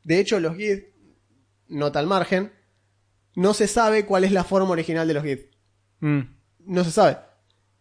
De 0.03 0.21
hecho, 0.21 0.39
los 0.41 0.57
Gith, 0.57 0.85
nota 1.69 1.99
al 1.99 2.07
margen, 2.07 2.53
no 3.35 3.55
se 3.55 3.67
sabe 3.67 4.05
cuál 4.05 4.25
es 4.25 4.33
la 4.33 4.45
forma 4.45 4.71
original 4.71 5.09
de 5.09 5.15
los 5.15 5.25
Gith. 5.25 5.51
Mm. 6.01 6.21
No 6.67 6.85
se 6.85 6.91
sabe. 6.91 7.19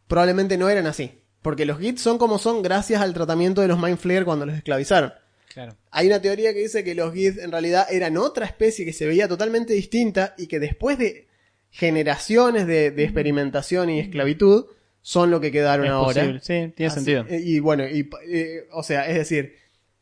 Probablemente 0.07 0.57
no 0.57 0.69
eran 0.69 0.87
así. 0.87 1.19
Porque 1.41 1.65
los 1.65 1.79
Gith 1.79 1.97
son 1.97 2.17
como 2.17 2.39
son 2.39 2.61
gracias 2.61 3.01
al 3.01 3.13
tratamiento 3.13 3.61
de 3.61 3.67
los 3.67 3.79
Mind 3.79 3.97
Flayer 3.97 4.23
cuando 4.25 4.45
los 4.45 4.55
esclavizaron. 4.55 5.13
Claro. 5.53 5.75
Hay 5.91 6.07
una 6.07 6.21
teoría 6.21 6.53
que 6.53 6.59
dice 6.59 6.83
que 6.83 6.95
los 6.95 7.13
Gith 7.13 7.37
en 7.37 7.51
realidad 7.51 7.85
eran 7.91 8.17
otra 8.17 8.45
especie 8.45 8.85
que 8.85 8.93
se 8.93 9.05
veía 9.05 9.27
totalmente 9.27 9.73
distinta 9.73 10.33
y 10.37 10.47
que 10.47 10.59
después 10.59 10.97
de 10.97 11.27
generaciones 11.69 12.65
de, 12.67 12.91
de 12.91 13.03
experimentación 13.03 13.89
y 13.89 13.99
esclavitud 13.99 14.65
son 15.01 15.31
lo 15.31 15.41
que 15.41 15.51
quedaron 15.51 15.85
Es 15.85 15.91
ahora. 15.91 16.21
posible. 16.21 16.39
Sí, 16.39 16.73
tiene 16.75 16.87
Así- 16.87 16.95
sentido. 16.95 17.25
eh, 17.29 17.41
Y 17.43 17.59
bueno, 17.59 17.85
y, 17.87 18.09
eh, 18.27 18.67
o 18.71 18.83
sea, 18.83 19.07
es 19.09 19.15
decir, 19.17 19.55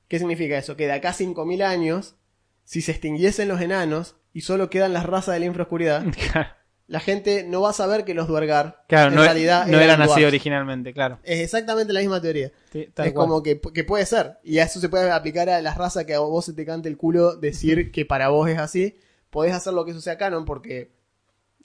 ¿qué 0.08 0.20
significa 0.20 0.58
eso? 0.58 0.78
Que 0.78 0.86
de 0.86 0.92
acá 0.94 1.10
a 1.10 1.14
5.000 1.14 1.64
años, 1.64 2.16
si 2.64 2.82
se 2.82 2.92
extinguiesen 2.92 3.48
los 3.48 3.60
enanos 3.62 4.16
y 4.34 4.42
solo 4.42 4.70
quedan 4.70 4.94
las 4.94 5.06
razas 5.06 5.34
de 5.34 5.40
la 5.40 5.46
infraoscuridad, 5.48 6.04
la 6.92 7.00
gente 7.00 7.46
no 7.48 7.62
va 7.62 7.70
a 7.70 7.74
saber 7.74 8.04
que 8.04 8.14
los 8.14 8.28
Duergar 8.28 8.84
Claro, 8.88 9.10
en 9.10 9.16
no, 9.16 9.24
realidad 9.24 9.66
no 9.66 9.80
eran 9.80 10.02
así 10.02 10.10
dwarfs. 10.10 10.28
originalmente, 10.28 10.94
claro. 10.94 11.20
Es 11.24 11.40
exactamente 11.40 11.94
la 11.94 12.02
misma 12.02 12.22
teoría. 12.22 12.52
Sí, 12.72 12.82
es 12.82 12.94
cual. 12.94 13.14
como 13.14 13.42
que, 13.42 13.62
que 13.74 13.84
puede 13.86 14.06
ser. 14.06 14.40
Y 14.44 14.60
a 14.60 14.64
eso 14.64 14.80
se 14.82 14.90
puede 14.90 15.10
aplicar 15.10 15.50
a 15.50 15.62
las 15.62 15.78
razas 15.78 16.04
que 16.06 16.14
a 16.14 16.20
vos 16.20 16.44
se 16.46 16.54
te 16.54 16.66
cante 16.66 16.90
el 16.90 16.98
culo 16.98 17.36
decir 17.38 17.92
que 17.92 18.06
para 18.06 18.28
vos 18.30 18.50
es 18.50 18.58
así. 18.60 18.98
Podés 19.30 19.54
hacer 19.54 19.74
lo 19.74 19.86
que 19.86 19.92
eso 19.92 20.02
sea 20.02 20.18
canon 20.18 20.44
porque 20.44 20.92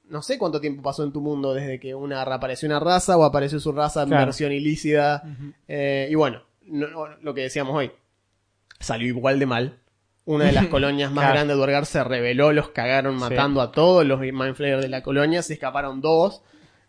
no 0.05 0.23
sé 0.23 0.39
cuánto 0.39 0.61
tiempo 0.61 0.83
pasó 0.83 1.03
en 1.03 1.13
tu 1.13 1.21
mundo 1.21 1.53
desde 1.55 1.81
que 1.81 1.95
una 1.97 2.23
apareció 2.23 2.69
una 2.69 2.79
raza 2.79 3.17
o 3.17 3.25
apareció 3.25 3.59
su 3.59 3.73
raza 3.73 4.03
en 4.05 4.09
Claro. 4.11 4.27
versión 4.27 4.53
ilícida. 4.53 5.23
Ujú. 5.25 5.53
Eh, 5.67 6.07
y 6.09 6.15
bueno, 6.15 6.45
no- 6.63 6.87
no, 6.87 7.09
lo 7.21 7.35
que 7.35 7.41
decíamos 7.43 7.75
hoy. 7.75 7.91
Salió 8.79 9.09
igual 9.09 9.41
de 9.41 9.47
mal. 9.47 9.81
Una 10.27 10.45
de 10.47 10.53
las 10.53 10.67
colonias 10.69 11.11
más 11.11 11.23
Claro. 11.23 11.35
grandes 11.35 11.55
de 11.55 11.59
Duergar 11.59 11.87
se 11.87 12.05
rebeló, 12.05 12.53
los 12.53 12.69
cagaron 12.71 13.15
Sí. 13.15 13.21
matando 13.21 13.61
a 13.63 13.73
todos 13.73 14.05
los 14.05 14.21
Mindflayers 14.21 14.83
de 14.83 14.89
la 14.89 15.03
colonia, 15.03 15.43
se 15.43 15.55
escaparon 15.55 16.01
dos 16.03 16.43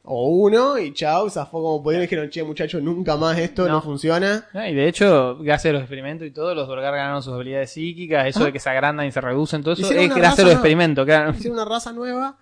o 0.10 0.28
uno 0.30 0.78
y 0.78 0.94
chao, 0.94 1.30
zafó 1.30 1.62
como 1.62 1.84
pudieron 1.84 2.04
dijeron, 2.04 2.30
che 2.30 2.42
muchachos, 2.44 2.82
nunca 2.82 3.18
más 3.18 3.38
esto 3.38 3.64
no, 3.68 3.74
No. 3.76 3.82
funciona. 3.82 4.46
Y 4.54 4.74
de 4.74 4.88
hecho, 4.88 5.38
gracias 5.40 5.70
a 5.72 5.74
los 5.74 5.82
experimentos 5.82 6.26
y 6.28 6.32
todo, 6.32 6.56
los 6.56 6.68
Dorgar 6.68 6.94
ganaron 6.96 7.22
sus 7.22 7.34
habilidades 7.34 7.72
psíquicas, 7.72 8.26
eso 8.26 8.42
Ah. 8.42 8.46
de 8.46 8.54
que 8.54 8.60
se 8.60 8.70
agrandan 8.70 9.06
y 9.06 9.12
se 9.12 9.20
reducen, 9.22 9.62
todo 9.64 9.74
eso 9.74 9.92
es 9.92 10.10
gracias 10.16 10.40
a 10.40 10.44
los 10.44 10.52
experimentos, 10.54 11.06
claro. 11.06 11.32
hicieron 11.32 11.60
una 11.60 11.66
raza 11.70 11.92
nueva. 11.92 12.38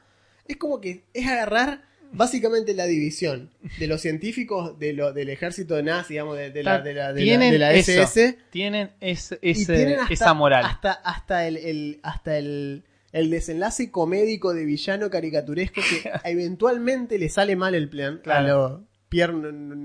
Es 0.48 0.58
como 0.58 0.80
que 0.80 1.06
es 1.12 1.28
agarrar 1.28 1.82
básicamente 2.18 2.74
la 2.74 2.86
división 2.86 3.50
de 3.80 3.88
los 3.88 4.02
científicos 4.02 4.78
de 4.80 4.94
lo, 4.94 5.14
del 5.14 5.30
ejército 5.30 5.82
nazi, 5.84 6.14
digamos, 6.14 6.38
de, 6.38 6.52
de 6.52 6.64
la, 6.64 6.82
de 6.82 6.94
la, 6.94 7.14
de 7.14 7.20
la- 7.22 7.24
Tienen 7.26 7.52
de 7.52 7.60
la 7.60 7.74
eso. 7.74 7.92
SS. 7.92 8.38
Tienen 8.50 8.92
ese, 9.02 9.40
y 9.42 9.52
ese- 9.52 9.76
tienen 9.76 10.00
hasta, 10.00 10.14
esa 10.14 10.34
moral. 10.34 10.66
Hasta, 10.66 10.92
hasta, 10.94 11.48
el, 11.48 11.58
el- 11.58 12.00
hasta 12.04 12.38
el, 12.38 12.84
el 13.12 13.30
desenlace 13.30 13.92
comédico 13.92 14.54
de 14.54 14.66
villano 14.66 15.10
caricaturesco 15.10 15.82
que 15.82 16.10
eventualmente 16.30 17.18
le 17.20 17.30
sale 17.30 17.56
mal 17.56 17.76
el 17.76 17.90
plan. 17.90 18.20
Claro. 18.24 18.40
A 18.40 18.48
lo 18.70 18.84
Pierre 19.10 19.34
no, 19.34 19.52
no- 19.52 19.76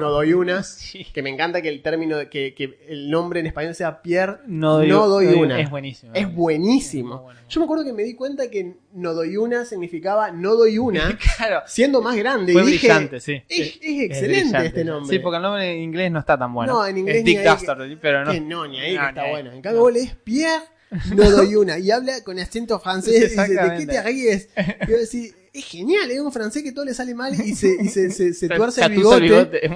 no 0.00 0.10
doy 0.10 0.32
una. 0.34 0.62
Sí. 0.62 1.04
Que 1.12 1.22
me 1.22 1.30
encanta 1.30 1.60
que 1.62 1.68
el 1.68 1.82
término, 1.82 2.16
que, 2.30 2.54
que 2.54 2.78
el 2.88 3.10
nombre 3.10 3.40
en 3.40 3.46
español 3.46 3.74
sea 3.74 4.02
Pierre 4.02 4.38
No 4.46 4.78
doy, 4.78 4.88
doy 5.26 5.26
una. 5.34 5.58
Es 5.60 5.70
buenísimo. 5.70 6.12
Es 6.14 6.32
buenísimo. 6.32 7.08
Es 7.14 7.16
muy 7.16 7.24
bueno. 7.24 7.40
Yo 7.48 7.60
me 7.60 7.64
acuerdo 7.64 7.84
que 7.84 7.92
me 7.92 8.02
di 8.04 8.14
cuenta 8.14 8.50
que 8.50 8.76
no 8.92 9.14
doy 9.14 9.36
una 9.36 9.64
significaba 9.64 10.30
no 10.30 10.54
doy 10.54 10.78
una, 10.78 11.18
claro. 11.36 11.62
siendo 11.66 12.02
más 12.02 12.16
grande. 12.16 12.52
Fue 12.52 12.62
y 12.62 12.66
dije, 12.66 12.86
brillante, 12.88 13.20
sí. 13.20 13.42
Es, 13.48 13.58
es 13.58 13.76
Es 13.82 14.00
excelente 14.02 14.42
brillante. 14.42 14.66
este 14.68 14.84
nombre. 14.84 15.16
Sí, 15.16 15.22
porque 15.22 15.36
el 15.36 15.42
nombre 15.42 15.72
en 15.72 15.82
inglés 15.82 16.12
no 16.12 16.18
está 16.20 16.38
tan 16.38 16.52
bueno. 16.52 16.72
No, 16.74 16.86
en 16.86 16.98
inglés 16.98 17.16
es 17.18 17.24
Dick 17.24 17.38
que- 17.38 17.44
Dastardly, 17.44 17.96
pero 18.00 18.24
no. 18.24 18.32
Que 18.32 18.40
no, 18.40 18.66
ni 18.68 18.78
ahí 18.80 18.92
que 18.92 18.98
No, 19.00 19.08
está 19.08 19.22
ahí. 19.22 19.30
bueno. 19.30 19.52
En 19.52 19.62
cambio, 19.62 19.78
No. 19.78 19.84
vos 19.84 19.92
lees 19.94 20.14
Pierre, 20.22 20.64
no 21.16 21.30
doy 21.30 21.54
una. 21.56 21.78
Y 21.78 21.90
habla 21.90 22.22
con 22.24 22.38
acento 22.38 22.78
francés. 22.78 23.14
Y 23.16 23.20
dice, 23.40 23.48
¿de 23.54 23.76
qué 23.78 23.86
te 23.86 24.02
ríes? 24.02 24.48
Y 24.86 24.90
yo 24.90 24.96
decía, 24.98 25.30
es 25.58 25.64
genial, 25.64 26.10
es 26.10 26.20
un 26.20 26.32
francés 26.32 26.62
que 26.62 26.72
todo 26.72 26.84
le 26.84 26.94
sale 26.94 27.14
mal 27.14 27.34
y 27.34 27.54
se, 27.54 27.76
y 27.80 27.88
se, 27.88 28.10
se, 28.10 28.32
se 28.34 28.48
tuerce 28.56 28.84
el 28.84 28.92
bigote. 28.92 29.70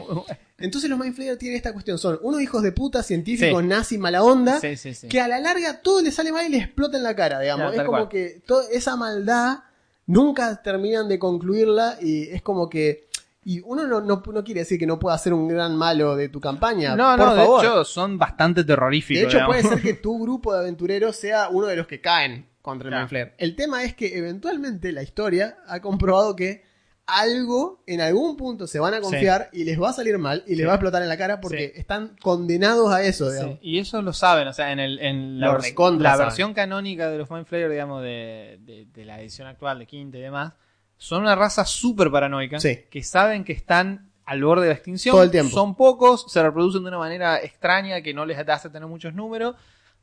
Entonces 0.58 0.88
los 0.88 0.98
Mindflayer 0.98 1.36
tienen 1.36 1.56
esta 1.56 1.72
cuestión. 1.72 1.98
Son 1.98 2.18
unos 2.22 2.40
hijos 2.40 2.62
de 2.62 2.72
puta, 2.72 3.02
científicos, 3.02 3.60
Sí. 3.62 3.66
nazi, 3.68 3.98
mala 3.98 4.22
onda. 4.22 4.60
Sí, 4.60 4.76
sí, 4.76 4.94
sí. 4.94 5.08
que 5.08 5.20
a 5.20 5.26
la 5.28 5.40
larga 5.40 5.82
todo 5.82 6.00
le 6.02 6.12
sale 6.12 6.30
mal 6.32 6.46
y 6.46 6.50
le 6.50 6.58
explota 6.58 6.96
en 6.96 7.02
la 7.02 7.16
cara, 7.16 7.40
digamos. 7.40 7.74
Es 7.74 7.80
como 7.82 7.90
cual. 7.90 8.08
que 8.08 8.42
toda 8.46 8.64
esa 8.70 8.96
maldad 8.96 9.58
nunca 10.06 10.62
terminan 10.62 11.08
de 11.08 11.18
concluirla 11.18 11.98
y 12.00 12.28
es 12.30 12.42
como 12.42 12.68
que... 12.68 13.08
Y 13.44 13.58
uno 13.64 13.88
no, 13.88 14.00
no, 14.00 14.22
no 14.24 14.44
quiere 14.44 14.60
decir 14.60 14.78
que 14.78 14.86
no 14.86 15.00
pueda 15.00 15.18
ser 15.18 15.32
un 15.32 15.48
gran 15.48 15.74
malo 15.74 16.14
de 16.14 16.28
tu 16.28 16.40
campaña. 16.40 16.94
No, 16.94 17.16
por 17.16 17.26
no, 17.26 17.34
de 17.34 17.42
hecho 17.58 17.84
son 17.84 18.16
bastante 18.16 18.62
terroríficos. 18.62 19.20
De 19.22 19.26
hecho, 19.26 19.38
digamos. 19.38 19.56
puede 19.56 19.68
ser 19.68 19.82
que 19.82 19.94
tu 19.94 20.16
grupo 20.22 20.52
de 20.52 20.60
aventureros 20.60 21.16
sea 21.16 21.48
uno 21.48 21.66
de 21.66 21.74
los 21.74 21.88
que 21.88 22.00
caen 22.00 22.46
contra 22.62 22.86
el 22.88 22.90
Claro. 22.92 23.02
Mindflayer. 23.02 23.34
El 23.38 23.56
tema 23.56 23.82
es 23.84 23.94
que 23.94 24.16
eventualmente 24.16 24.92
la 24.92 25.02
historia 25.02 25.58
ha 25.66 25.80
comprobado 25.80 26.34
que 26.36 26.62
algo 27.06 27.82
en 27.86 28.00
algún 28.00 28.36
punto 28.36 28.66
se 28.68 28.78
van 28.78 28.94
a 28.94 29.00
confiar 29.00 29.50
y 29.52 29.64
les 29.64 29.80
va 29.80 29.90
a 29.90 29.92
salir 29.92 30.16
mal 30.18 30.44
y 30.46 30.50
les 30.50 30.58
Sí. 30.60 30.64
va 30.64 30.72
a 30.72 30.74
explotar 30.76 31.02
en 31.02 31.08
la 31.08 31.16
cara 31.18 31.40
porque 31.40 31.72
Sí. 31.74 31.80
están 31.80 32.16
condenados 32.22 32.92
a 32.92 33.02
eso, 33.02 33.30
digamos. 33.30 33.54
Sí, 33.54 33.58
y 33.70 33.78
eso 33.80 34.00
lo 34.02 34.12
saben, 34.12 34.46
o 34.46 34.52
sea, 34.52 34.70
en, 34.72 34.78
el, 34.78 34.98
en 35.00 35.40
la, 35.40 35.48
vers- 35.58 36.18
versión 36.18 36.54
canónica 36.54 37.10
de 37.10 37.18
los 37.18 37.28
Mind 37.30 37.46
Flayer, 37.46 37.68
digamos, 37.70 38.02
de, 38.02 38.58
de- 38.62 38.86
de 38.86 39.04
la 39.04 39.20
edición 39.20 39.48
actual 39.48 39.80
de 39.80 39.86
Quinta 39.86 40.16
y 40.18 40.20
demás, 40.20 40.52
son 40.96 41.22
una 41.22 41.34
raza 41.34 41.64
súper 41.64 42.10
paranoica 42.10 42.58
que 42.88 43.02
saben 43.02 43.44
que 43.44 43.52
están 43.52 44.12
al 44.24 44.44
borde 44.44 44.62
de 44.62 44.68
la 44.68 44.74
extinción. 44.74 45.12
Todo 45.14 45.24
el 45.24 45.32
tiempo. 45.32 45.50
Son 45.52 45.74
pocos, 45.74 46.26
se 46.32 46.40
reproducen 46.40 46.82
de 46.84 46.88
una 46.88 46.98
manera 46.98 47.42
extraña 47.42 48.00
que 48.00 48.14
no 48.14 48.24
les 48.24 48.38
hace 48.38 48.70
tener 48.70 48.86
muchos 48.88 49.12
números. 49.12 49.56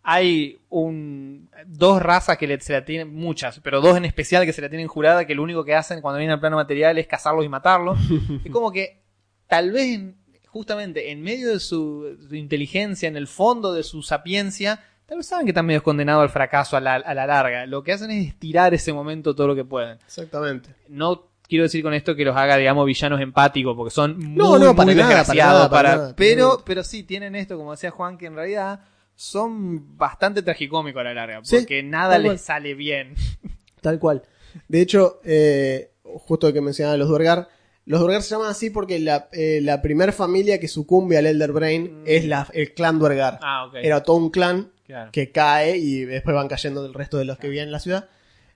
Hay 0.03 0.57
un 0.69 1.49
dos 1.67 2.01
razas 2.01 2.37
que 2.37 2.47
le- 2.47 2.59
se 2.61 2.73
la 2.73 2.85
tienen, 2.85 3.13
muchas, 3.13 3.59
pero 3.59 3.81
dos 3.81 3.97
en 3.97 4.05
especial 4.05 4.45
que 4.45 4.53
se 4.53 4.61
la 4.61 4.69
tienen 4.69 4.87
jurada, 4.87 5.25
que 5.25 5.35
lo 5.35 5.43
único 5.43 5.63
que 5.65 5.75
hacen 5.75 6.01
cuando 6.01 6.17
vienen 6.19 6.33
al 6.33 6.39
plano 6.39 6.55
material 6.55 6.97
es 6.97 7.05
cazarlos 7.07 7.45
y 7.45 7.49
matarlos. 7.49 7.97
es 8.45 8.51
como 8.51 8.71
que 8.71 9.01
tal 9.47 9.71
vez 9.71 9.95
en- 9.95 10.15
justamente 10.47 11.11
en 11.11 11.21
medio 11.21 11.49
de 11.49 11.59
su, 11.59 12.17
su 12.27 12.35
inteligencia, 12.35 13.07
en 13.07 13.17
el 13.17 13.27
fondo 13.27 13.73
de 13.73 13.83
su 13.83 14.01
sapiencia, 14.01 14.79
tal 15.05 15.17
vez 15.17 15.27
saben 15.27 15.45
que 15.45 15.51
están 15.51 15.65
medio 15.65 15.83
condenados 15.83 16.23
al 16.23 16.29
fracaso 16.29 16.75
a 16.77 16.79
la, 16.81 16.95
a 16.95 17.13
la 17.13 17.27
larga. 17.27 17.65
Lo 17.67 17.83
que 17.83 17.91
hacen 17.93 18.09
es 18.09 18.27
estirar 18.29 18.73
ese 18.73 18.93
momento 18.93 19.35
todo 19.35 19.47
lo 19.47 19.55
que 19.55 19.65
pueden. 19.65 19.97
Exactamente. 20.05 20.69
No 20.87 21.27
quiero 21.47 21.63
decir 21.63 21.83
con 21.83 21.93
esto 21.93 22.15
que 22.15 22.23
los 22.25 22.35
haga, 22.37 22.57
digamos, 22.57 22.85
villanos 22.85 23.19
empáticos, 23.21 23.75
porque 23.75 23.91
son 23.91 24.17
muy, 24.17 24.35
No, 24.37 24.57
no, 24.57 24.75
para 24.75 24.85
muy 24.85 24.95
nada, 24.95 25.07
para 25.09 25.17
desgraciados. 25.19 25.53
nada, 25.53 25.69
para 25.69 25.89
para- 25.89 26.01
nada, 26.01 26.15
pero, 26.15 26.63
pero 26.65 26.83
sí, 26.83 27.03
tienen 27.03 27.35
esto, 27.35 27.57
como 27.57 27.71
decía 27.71 27.91
Juan, 27.91 28.17
que 28.17 28.27
en 28.27 28.35
realidad 28.35 28.79
son 29.19 29.97
bastante 29.97 30.41
tragicómicos 30.41 31.01
a 31.01 31.03
la 31.03 31.13
larga, 31.13 31.41
Sí, 31.43 31.57
porque 31.57 31.83
nada 31.83 32.13
tal 32.13 32.23
les 32.23 32.29
cual. 32.31 32.39
sale 32.39 32.73
bien. 32.73 33.15
Tal 33.81 33.99
cual. 33.99 34.23
De 34.69 34.79
hecho, 34.81 35.19
eh, 35.25 35.91
justo 36.03 36.51
que 36.53 36.61
mencionaba 36.61 36.95
los 36.97 37.09
Duergar, 37.09 37.49
los 37.85 37.99
Duergar 37.99 38.21
se 38.21 38.29
llaman 38.29 38.49
así 38.49 38.69
porque 38.69 38.97
la, 38.99 39.27
eh, 39.33 39.59
la 39.61 39.81
primer 39.81 40.13
familia 40.13 40.57
que 40.59 40.67
sucumbe 40.69 41.17
al 41.17 41.25
Elder 41.25 41.51
Brain 41.51 42.01
Mm. 42.01 42.03
es 42.05 42.25
la, 42.25 42.47
el 42.53 42.73
clan 42.73 42.97
Duergar. 42.97 43.39
Ah, 43.41 43.65
ok. 43.65 43.75
Era 43.81 44.03
todo 44.03 44.15
un 44.17 44.29
clan 44.29 44.71
Claro. 44.85 45.11
que 45.11 45.31
cae 45.31 45.77
y 45.77 46.05
después 46.05 46.33
van 46.35 46.47
cayendo 46.47 46.81
del 46.81 46.93
resto 46.93 47.17
de 47.17 47.25
los 47.25 47.37
que 47.37 47.47
vivían 47.47 47.65
en 47.67 47.71
la 47.73 47.79
ciudad. 47.79 48.07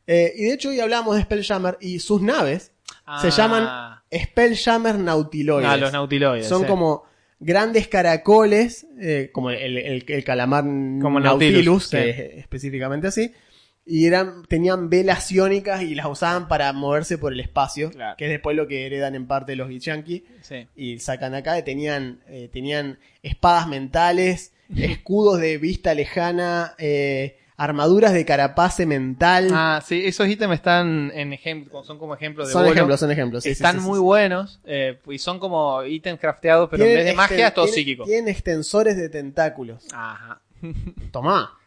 Eh, 0.08 0.32
y 0.36 0.46
de 0.46 0.54
hecho 0.54 0.70
hoy 0.70 0.80
hablamos 0.80 1.16
de 1.18 1.22
Spelljammer 1.24 1.78
y 1.82 2.00
sus 2.00 2.22
naves 2.22 2.72
se 3.22 3.28
Ah. 3.28 3.30
llaman 3.30 4.24
Spelljammer 4.28 4.98
Nautiloides. 4.98 5.70
Ah, 5.70 5.78
los 5.78 5.92
nautiloides. 5.92 6.48
Son 6.48 6.64
como 6.66 7.04
grandes 7.44 7.88
caracoles, 7.88 8.88
eh, 9.00 9.30
como 9.34 9.50
el, 9.52 9.78
el- 9.78 10.06
el 10.08 10.24
calamar 10.24 10.64
Como 10.64 11.20
Nautilus, 11.20 11.54
Nautilus, 11.54 11.90
que 11.90 12.04
sí. 12.04 12.10
es 12.10 12.38
específicamente 12.40 13.08
así. 13.08 13.32
Y 13.86 14.06
eran, 14.06 14.44
tenían 14.48 14.90
velas 14.90 15.30
iónicas 15.30 15.82
y 15.84 15.94
las 15.94 16.06
usaban 16.06 16.48
para 16.48 16.72
moverse 16.72 17.18
por 17.18 17.34
el 17.34 17.42
espacio, 17.42 17.92
Claro. 17.92 18.16
que 18.18 18.26
es 18.26 18.32
después 18.32 18.56
lo 18.56 18.66
que 18.68 18.86
heredan 18.86 19.14
en 19.14 19.28
parte 19.28 19.58
los 19.58 19.70
Gichanki. 19.70 20.24
Sí. 20.42 20.68
Y 20.76 21.00
sacan 21.00 21.36
acá, 21.36 21.62
tenían, 21.66 22.22
eh, 22.30 22.50
tenían 22.52 22.98
espadas 23.24 23.68
mentales, 23.68 24.54
escudos 24.78 25.42
de 25.42 25.58
vista 25.58 25.94
lejana, 25.94 26.76
eh, 26.78 27.38
armaduras 27.58 28.14
de 28.14 28.26
carapace 28.26 28.86
mental. 28.86 29.50
Ah, 29.54 29.82
sí, 29.86 30.04
esos 30.06 30.28
ítems 30.28 30.56
están 30.56 31.12
en 31.14 31.34
ejemplo, 31.34 31.84
son 31.84 32.00
como 32.00 32.16
ejemplos 32.16 32.48
de 32.48 32.54
son 32.54 32.66
ejemplos, 32.68 33.00
son 33.00 33.12
ejemplos. 33.12 33.44
sí, 33.44 33.50
están 33.52 33.76
sí, 33.76 33.82
sí, 33.82 33.88
muy 33.88 34.00
buenos 34.00 34.60
eh, 34.66 35.00
y 35.08 35.18
son 35.20 35.40
como 35.40 35.84
ítems 35.84 36.20
crafteados, 36.20 36.70
pero 36.70 36.84
en 36.84 36.96
vez 36.96 37.06
de 37.06 37.14
magia 37.14 37.48
es 37.50 37.54
todo 37.54 37.66
tienen- 37.66 37.76
psíquico. 37.76 38.04
Tienen 38.06 38.28
extensores 38.30 38.98
de 38.98 39.10
tentáculos. 39.10 39.86
Ajá. 39.94 40.42
Tomá. 41.12 41.58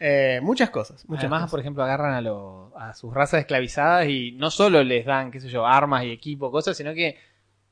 Eh, 0.00 0.38
muchas 0.40 0.70
cosas. 0.70 1.04
Muchas 1.08 1.24
Además, 1.24 1.40
cosas. 1.40 1.50
por 1.50 1.60
ejemplo, 1.60 1.82
agarran 1.82 2.14
a, 2.14 2.20
los- 2.20 2.72
a 2.76 2.94
sus 2.94 3.12
razas 3.12 3.40
esclavizadas 3.40 4.06
y 4.08 4.30
no 4.32 4.50
solo 4.52 4.84
les 4.84 5.04
dan, 5.04 5.32
qué 5.32 5.40
sé 5.40 5.48
yo, 5.48 5.66
armas 5.66 6.04
y 6.04 6.12
equipo, 6.12 6.52
cosas, 6.52 6.76
sino 6.76 6.94
que, 6.94 7.18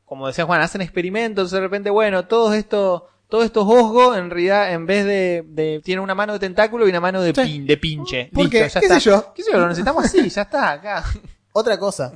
como 0.04 0.26
decía 0.26 0.44
Juan, 0.44 0.60
hacen 0.62 0.82
experimentos, 0.82 1.52
de 1.52 1.60
repente, 1.60 1.90
bueno, 1.90 2.24
todos 2.26 2.56
estos, 2.56 3.02
todos 3.28 3.44
estos 3.44 3.64
osgos, 3.66 4.16
en 4.16 4.30
realidad, 4.30 4.72
en 4.72 4.86
vez 4.86 5.04
de, 5.04 5.44
de- 5.48 5.80
tienen 5.84 6.02
una 6.02 6.14
mano 6.14 6.32
de 6.34 6.38
tentáculo 6.38 6.86
y 6.86 6.90
una 6.90 7.00
mano 7.00 7.20
de, 7.22 7.34
Sí. 7.34 7.40
pin- 7.40 7.66
de 7.66 7.76
pinche. 7.76 8.30
Porque, 8.32 8.62
Listo, 8.64 8.74
ya 8.74 8.80
qué 8.80 8.86
está. 8.86 9.00
sé 9.00 9.10
yo. 9.10 9.32
¿Qué 9.34 9.42
sé 9.42 9.50
yo? 9.52 9.58
Lo 9.58 9.66
necesitamos 9.68 10.04
así, 10.04 10.28
ya 10.28 10.42
está, 10.42 10.72
acá. 10.72 11.04
Otra 11.52 11.78
cosa. 11.78 12.12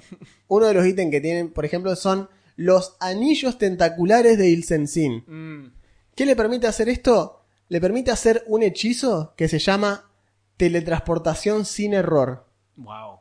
Uno 0.49 0.67
de 0.67 0.75
los 0.75 0.87
ítems 0.87 1.11
que 1.11 1.21
tienen, 1.21 1.51
por 1.53 1.65
ejemplo, 1.65 1.97
son 1.97 2.29
los 2.57 2.97
anillos 3.01 3.57
tentaculares 3.59 4.37
de 4.39 4.49
Ilsensin. 4.51 5.25
Mm, 5.27 5.73
¿Qué 6.15 6.27
le 6.27 6.37
permite 6.37 6.67
hacer 6.67 6.89
esto? 6.91 7.43
Le 7.69 7.81
permite 7.81 8.11
hacer 8.11 8.45
un 8.49 8.63
hechizo 8.63 9.33
que 9.37 9.49
se 9.49 9.59
llama 9.59 10.05
teletransportación 10.59 11.65
sin 11.65 11.95
error. 11.95 12.45
wow. 12.77 13.20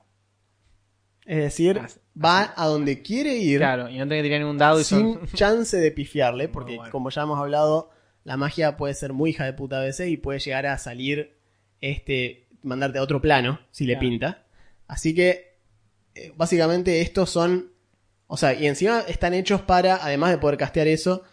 Es 1.29 1.37
decir, 1.37 1.79
Ah, 1.79 1.87
va 2.19 2.53
a 2.55 2.65
donde 2.65 3.03
quiere 3.03 3.35
ir 3.37 3.59
Claro, 3.59 3.87
y 3.87 3.97
no 3.99 4.07
tengo 4.07 4.19
que 4.19 4.23
tirar 4.23 4.39
ningún 4.39 4.57
dado 4.57 4.79
y 4.79 4.83
sin 4.83 5.13
son... 5.13 5.27
chance 5.35 5.77
de 5.77 5.91
pifiarle, 5.91 6.47
porque 6.49 6.77
bueno. 6.77 6.91
como 6.91 7.11
ya 7.11 7.21
hemos 7.21 7.37
hablado, 7.37 7.91
la 8.23 8.35
magia 8.35 8.77
puede 8.77 8.95
ser 8.95 9.13
muy 9.13 9.29
hija 9.29 9.45
de 9.45 9.53
puta 9.53 9.77
a 9.79 9.83
veces 9.83 10.09
y 10.09 10.17
puede 10.17 10.39
llegar 10.39 10.65
a 10.65 10.77
salir, 10.79 11.37
este, 11.81 12.47
mandarte 12.63 12.97
a 12.97 13.03
otro 13.03 13.21
plano 13.21 13.59
si 13.69 13.85
le 13.85 13.95
pinta. 13.97 14.45
Así 14.87 15.13
que, 15.13 15.59
eh, 16.15 16.33
básicamente 16.35 17.01
estos 17.01 17.29
son, 17.29 17.73
o 18.25 18.35
sea, 18.35 18.53
y 18.55 18.65
encima 18.65 19.01
están 19.01 19.35
hechos 19.35 19.61
para, 19.61 20.03
además 20.03 20.31
de 20.31 20.39
poder 20.39 20.57
castear 20.57 20.87
eso, 20.87 21.23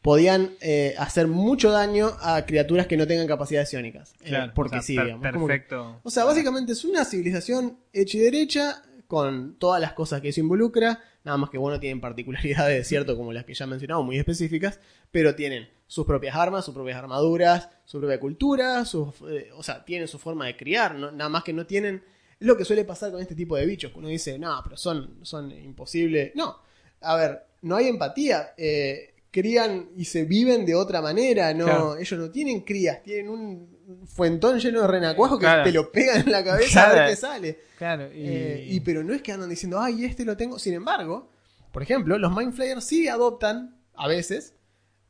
podían 0.00 0.52
eh, 0.62 0.94
hacer 0.98 1.26
mucho 1.28 1.70
daño 1.70 2.12
a 2.20 2.44
criaturas 2.46 2.86
que 2.86 2.96
no 2.96 3.06
tengan 3.06 3.26
capacidades 3.26 3.68
psiónicas. 3.70 4.14
Eh, 4.22 4.28
Claro, 4.28 4.52
porque 4.54 4.78
o 4.78 4.80
sea, 4.80 4.86
sí, 4.86 4.96
per- 4.96 5.04
digamos. 5.04 5.26
Que- 5.32 5.38
perfecto. 5.38 6.00
o 6.02 6.10
sea, 6.10 6.24
básicamente 6.24 6.72
es 6.72 6.84
una 6.84 7.04
civilización 7.04 7.78
hecha 7.92 8.16
y 8.16 8.20
derecha 8.20 8.82
con 9.06 9.56
todas 9.58 9.80
las 9.80 9.92
cosas 9.92 10.20
que 10.20 10.28
eso 10.28 10.40
involucra, 10.40 11.00
nada 11.24 11.38
más 11.38 11.50
que 11.50 11.58
bueno, 11.58 11.80
tienen 11.80 12.00
particularidades 12.00 12.76
de 12.76 12.84
cierto 12.88 13.16
como 13.16 13.32
las 13.32 13.44
que 13.44 13.54
ya 13.54 13.66
mencionamos, 13.66 14.04
muy 14.04 14.18
específicas, 14.18 14.80
pero 15.10 15.34
tienen 15.34 15.68
sus 15.86 16.06
propias 16.06 16.34
armas, 16.36 16.64
sus 16.64 16.74
propias 16.74 16.98
armaduras, 16.98 17.68
su 17.84 17.98
propia 17.98 18.18
cultura, 18.18 18.84
eh, 19.28 19.50
o 19.54 19.62
sea, 19.62 19.84
tienen 19.84 20.08
su 20.08 20.18
forma 20.18 20.46
de 20.46 20.56
criar, 20.56 20.94
nada 20.94 21.28
más 21.28 21.44
que 21.44 21.52
no 21.52 21.66
tienen... 21.66 22.02
Lo 22.40 22.56
que 22.56 22.64
suele 22.64 22.84
pasar 22.84 23.12
con 23.12 23.20
este 23.22 23.36
tipo 23.36 23.56
de 23.56 23.64
bichos, 23.64 23.92
que 23.92 23.98
uno 23.98 24.08
dice, 24.08 24.38
no, 24.38 24.60
pero 24.64 24.76
son, 24.76 25.20
son 25.22 25.52
imposibles. 25.52 26.32
No, 26.34 26.58
a 27.00 27.16
ver, 27.16 27.46
no 27.62 27.76
hay 27.76 27.86
empatía. 27.86 28.54
eh, 28.58 29.13
crían 29.34 29.88
y 29.96 30.04
se 30.04 30.22
viven 30.24 30.64
de 30.64 30.76
otra 30.76 31.02
manera, 31.02 31.52
no, 31.52 31.64
Claro. 31.64 31.96
ellos 31.96 32.20
no 32.20 32.30
tienen 32.30 32.60
crías, 32.60 33.02
tienen 33.02 33.28
un 33.28 34.06
fuentón 34.06 34.60
lleno 34.60 34.80
de 34.82 34.86
renacuajos 34.86 35.38
que 35.40 35.44
Claro. 35.44 35.64
te 35.64 35.72
lo 35.72 35.90
pegan 35.90 36.20
en 36.20 36.30
la 36.30 36.44
cabeza 36.44 36.84
a 36.84 36.86
ver 36.86 36.94
Claro. 36.94 37.10
qué 37.10 37.16
sale. 37.16 37.58
Claro, 37.76 38.04
y... 38.14 38.26
Eh, 38.28 38.66
y 38.70 38.80
pero 38.80 39.02
no 39.02 39.12
es 39.12 39.22
que 39.22 39.32
andan 39.32 39.50
diciendo, 39.50 39.80
ay, 39.80 40.04
este 40.04 40.24
lo 40.24 40.36
tengo. 40.36 40.60
Sin 40.60 40.74
embargo, 40.74 41.32
por 41.72 41.82
ejemplo, 41.82 42.16
los 42.16 42.32
Mind 42.34 42.52
Flayers 42.54 42.84
sí 42.84 43.08
adoptan, 43.08 43.76
a 43.94 44.06
veces, 44.06 44.54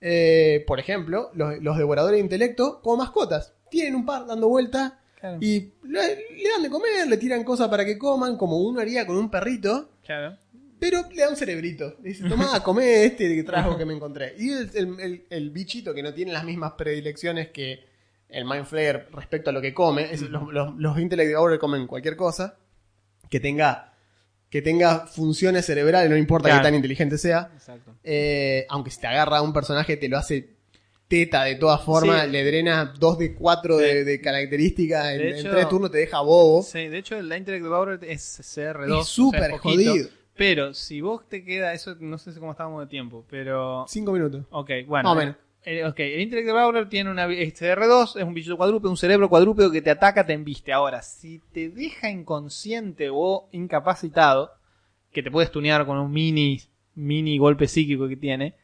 eh, 0.00 0.64
por 0.66 0.80
ejemplo, 0.80 1.30
los, 1.34 1.58
los 1.62 1.76
devoradores 1.76 2.16
de 2.18 2.24
intelecto 2.24 2.80
como 2.82 2.96
mascotas. 2.96 3.52
Tienen 3.70 3.94
un 3.94 4.06
par 4.06 4.26
dando 4.26 4.48
vueltas 4.48 4.94
Claro. 5.20 5.38
y 5.40 5.72
le, 5.84 6.16
le 6.16 6.50
dan 6.50 6.62
de 6.62 6.70
comer, 6.70 7.06
le 7.08 7.16
tiran 7.18 7.44
cosas 7.44 7.68
para 7.68 7.84
que 7.84 7.96
coman, 7.98 8.36
como 8.36 8.58
uno 8.58 8.80
haría 8.80 9.06
con 9.06 9.16
un 9.16 9.30
perrito. 9.30 9.90
Claro. 10.04 10.36
Pero 10.90 11.08
le 11.10 11.22
da 11.22 11.30
un 11.30 11.36
cerebrito. 11.36 11.96
Le 12.02 12.10
dice, 12.10 12.28
toma, 12.28 12.62
comé 12.62 13.04
este 13.06 13.42
trago 13.42 13.76
que 13.78 13.86
me 13.86 13.94
encontré. 13.94 14.34
Y 14.38 14.50
el, 14.52 14.70
el- 14.74 15.00
el- 15.00 15.26
el 15.30 15.50
bichito 15.50 15.94
que 15.94 16.02
no 16.02 16.12
tiene 16.12 16.30
las 16.32 16.44
mismas 16.44 16.72
predilecciones 16.72 17.48
que 17.48 17.84
el 18.28 18.44
Mind 18.44 18.66
Flayer 18.66 19.08
respecto 19.12 19.48
a 19.48 19.52
lo 19.54 19.62
que 19.62 19.72
come. 19.72 20.12
es- 20.12 20.20
los, 20.22 20.52
los, 20.52 20.74
los 20.76 20.98
Intellect 20.98 21.28
Devourer 21.30 21.58
comen 21.58 21.86
cualquier 21.86 22.16
cosa 22.16 22.58
que 23.30 23.40
tenga, 23.40 23.94
que 24.50 24.60
tenga 24.60 25.06
funciones 25.06 25.64
cerebrales, 25.64 26.10
no 26.10 26.16
importa 26.18 26.48
Claro. 26.48 26.60
qué 26.60 26.66
tan 26.66 26.74
inteligente 26.74 27.16
sea. 27.16 27.50
Exacto. 27.54 27.94
Eh, 28.04 28.66
aunque 28.68 28.90
si 28.90 29.00
te 29.00 29.06
agarra 29.06 29.38
a 29.38 29.42
un 29.42 29.52
personaje, 29.54 29.96
te 29.96 30.08
lo 30.10 30.18
hace 30.18 30.50
teta 31.08 31.44
de 31.44 31.54
todas 31.56 31.82
formas, 31.82 32.24
Sí. 32.24 32.30
le 32.30 32.44
drena 32.44 32.92
2 32.98 33.18
de 33.18 33.34
4 33.34 33.78
Sí. 33.78 33.84
de, 33.84 34.04
de 34.04 34.20
características, 34.20 35.12
en, 35.12 35.18
De 35.18 35.30
en 35.30 35.36
hecho- 35.36 35.50
tres 35.50 35.68
turnos 35.68 35.90
te 35.90 35.98
deja 35.98 36.20
bobo. 36.20 36.62
Sí, 36.62 36.88
de 36.88 36.98
hecho, 36.98 37.20
la 37.22 37.36
Intellect 37.38 37.62
Devourer 37.64 38.00
es 38.04 38.40
CR2. 38.42 39.00
Es 39.00 39.06
súper 39.08 39.42
o 39.42 39.46
sea, 39.46 39.58
jodido. 39.58 40.06
Pero 40.36 40.74
si 40.74 41.00
vos 41.00 41.28
te 41.28 41.44
queda, 41.44 41.72
eso 41.72 41.96
no 42.00 42.18
sé 42.18 42.32
cómo 42.38 42.50
estábamos 42.52 42.80
de 42.80 42.86
tiempo, 42.88 43.24
pero. 43.30 43.84
5 43.88 44.12
minutos. 44.12 44.44
Ok, 44.50 44.70
bueno. 44.86 45.08
Más 45.08 45.16
o 45.16 45.18
menos. 45.20 45.36
eh, 45.64 45.84
ok, 45.84 45.98
el 46.00 46.20
Intellect 46.20 46.46
Devourer 46.48 46.88
tiene 46.88 47.10
una 47.10 47.26
es 47.32 47.54
CR2, 47.54 48.16
es 48.18 48.24
un 48.24 48.34
bicho 48.34 48.56
cuadrúpedo, 48.56 48.90
un 48.90 48.96
cerebro 48.96 49.28
cuadrúpedo 49.28 49.70
que 49.70 49.80
te 49.80 49.90
ataca, 49.90 50.26
te 50.26 50.32
embiste. 50.32 50.72
Ahora, 50.72 51.02
si 51.02 51.40
te 51.52 51.68
deja 51.68 52.10
inconsciente 52.10 53.08
o 53.12 53.48
incapacitado, 53.52 54.50
que 55.12 55.22
te 55.22 55.30
puedes 55.30 55.52
tunear 55.52 55.86
con 55.86 55.98
un 55.98 56.10
mini, 56.10 56.60
mini 56.96 57.38
golpe 57.38 57.68
psíquico 57.68 58.08
que 58.08 58.16
tiene, 58.16 58.56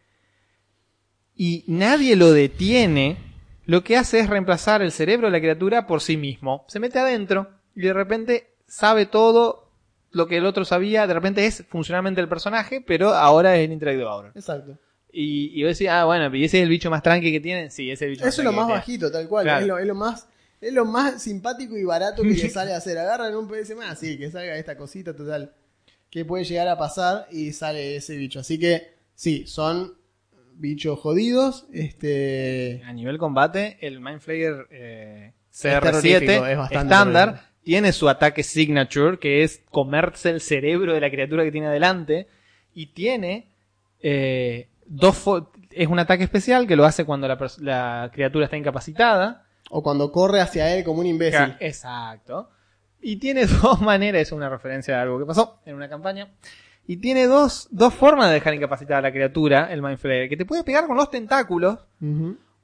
y 1.36 1.64
nadie 1.68 2.16
lo 2.16 2.32
detiene, 2.32 3.16
lo 3.64 3.84
que 3.84 3.96
hace 3.96 4.18
es 4.18 4.28
reemplazar 4.28 4.82
el 4.82 4.90
cerebro 4.90 5.28
de 5.28 5.32
la 5.32 5.40
criatura 5.40 5.86
por 5.86 6.00
sí 6.00 6.16
mismo. 6.16 6.64
Se 6.66 6.80
mete 6.80 6.98
adentro 6.98 7.48
y 7.76 7.82
de 7.82 7.92
repente 7.92 8.54
sabe 8.66 9.06
todo 9.06 9.69
lo 10.10 10.26
que 10.26 10.36
el 10.38 10.46
otro 10.46 10.64
sabía, 10.64 11.06
de 11.06 11.14
repente 11.14 11.46
es 11.46 11.64
funcionalmente 11.68 12.20
el 12.20 12.28
personaje, 12.28 12.82
pero 12.84 13.10
ahora 13.10 13.56
es 13.56 13.64
el 13.64 13.72
Intellect 13.72 13.98
Devourer. 13.98 14.32
Exacto. 14.34 14.78
Y, 15.12 15.52
y 15.54 15.64
vos 15.64 15.76
decís, 15.76 15.90
ah, 15.90 16.04
bueno, 16.04 16.34
¿y 16.34 16.44
ese 16.44 16.58
es 16.58 16.62
el 16.62 16.68
bicho 16.68 16.90
más 16.90 17.02
tranqui 17.02 17.32
que 17.32 17.40
tienen? 17.40 17.70
Sí, 17.70 17.90
ese 17.90 17.92
es 17.94 18.02
el 18.02 18.10
bicho 18.10 18.26
Eso 18.26 18.42
es 18.42 18.44
lo 18.44 18.52
más 18.52 18.68
bajito, 18.68 19.10
tal 19.10 19.28
cual. 19.28 19.44
Claro. 19.44 19.60
Es, 19.60 19.66
lo, 19.66 19.78
es 19.78 19.86
lo 19.86 19.94
más 19.94 20.26
es 20.60 20.74
lo 20.74 20.84
más 20.84 21.22
simpático 21.22 21.76
y 21.76 21.84
barato 21.84 22.22
que 22.22 22.30
le 22.30 22.48
sale 22.50 22.72
a 22.72 22.76
hacer. 22.76 22.98
Agarran 22.98 23.34
un 23.34 23.48
PS 23.48 23.74
más, 23.76 23.98
sí, 23.98 24.18
que 24.18 24.30
salga 24.30 24.56
esta 24.56 24.76
cosita 24.76 25.14
total. 25.14 25.52
Que 26.10 26.24
puede 26.24 26.44
llegar 26.44 26.68
a 26.68 26.76
pasar 26.76 27.26
y 27.30 27.52
sale 27.52 27.96
ese 27.96 28.16
bicho. 28.16 28.40
Así 28.40 28.58
que, 28.58 28.94
sí, 29.14 29.46
son 29.46 29.94
bichos 30.54 30.98
jodidos. 30.98 31.66
Este. 31.72 32.82
A 32.84 32.92
nivel 32.92 33.18
combate, 33.18 33.78
el 33.80 34.00
Mind 34.00 34.20
Flayer 34.20 34.66
eh, 34.70 35.32
terrorífico, 35.60 36.32
es 36.32 36.56
CR7 36.56 36.56
bastante 36.56 36.76
estándar. 36.76 37.49
Tiene 37.62 37.92
su 37.92 38.08
ataque 38.08 38.42
signature, 38.42 39.18
que 39.18 39.42
es 39.42 39.62
comerse 39.70 40.30
el 40.30 40.40
cerebro 40.40 40.94
de 40.94 41.00
la 41.00 41.10
criatura 41.10 41.44
que 41.44 41.52
tiene 41.52 41.66
adelante. 41.68 42.28
Y 42.74 42.86
tiene 42.86 43.48
eh, 44.00 44.68
dos 44.86 45.24
es 45.72 45.88
un 45.88 45.98
ataque 45.98 46.24
especial 46.24 46.66
que 46.66 46.76
lo 46.76 46.84
hace 46.84 47.04
cuando 47.04 47.28
la, 47.28 48.10
criatura 48.12 48.44
está 48.44 48.56
incapacitada. 48.56 49.46
O 49.70 49.82
cuando 49.82 50.10
corre 50.10 50.40
hacia 50.40 50.74
él 50.74 50.84
como 50.84 51.00
un 51.00 51.06
imbécil. 51.06 51.56
Exacto. 51.60 52.50
Y 53.00 53.16
tiene 53.16 53.46
dos 53.62 53.80
maneras, 53.80 54.22
es 54.22 54.32
una 54.32 54.48
referencia 54.48 54.98
a 54.98 55.02
algo 55.02 55.18
que 55.18 55.26
pasó 55.26 55.60
en 55.64 55.76
una 55.76 55.88
campaña. 55.88 56.28
Y 56.86 56.96
tiene 56.96 57.26
dos, 57.26 57.68
dos 57.70 57.94
formas 57.94 58.28
de 58.28 58.34
dejar 58.34 58.54
incapacitada 58.54 58.98
a 58.98 59.02
la 59.02 59.12
criatura, 59.12 59.72
el 59.72 59.80
Mind 59.80 59.98
Flayer, 59.98 60.28
que 60.28 60.36
te 60.36 60.44
puede 60.44 60.64
pegar 60.64 60.86
con 60.86 60.96
los 60.96 61.08
tentáculos 61.08 61.78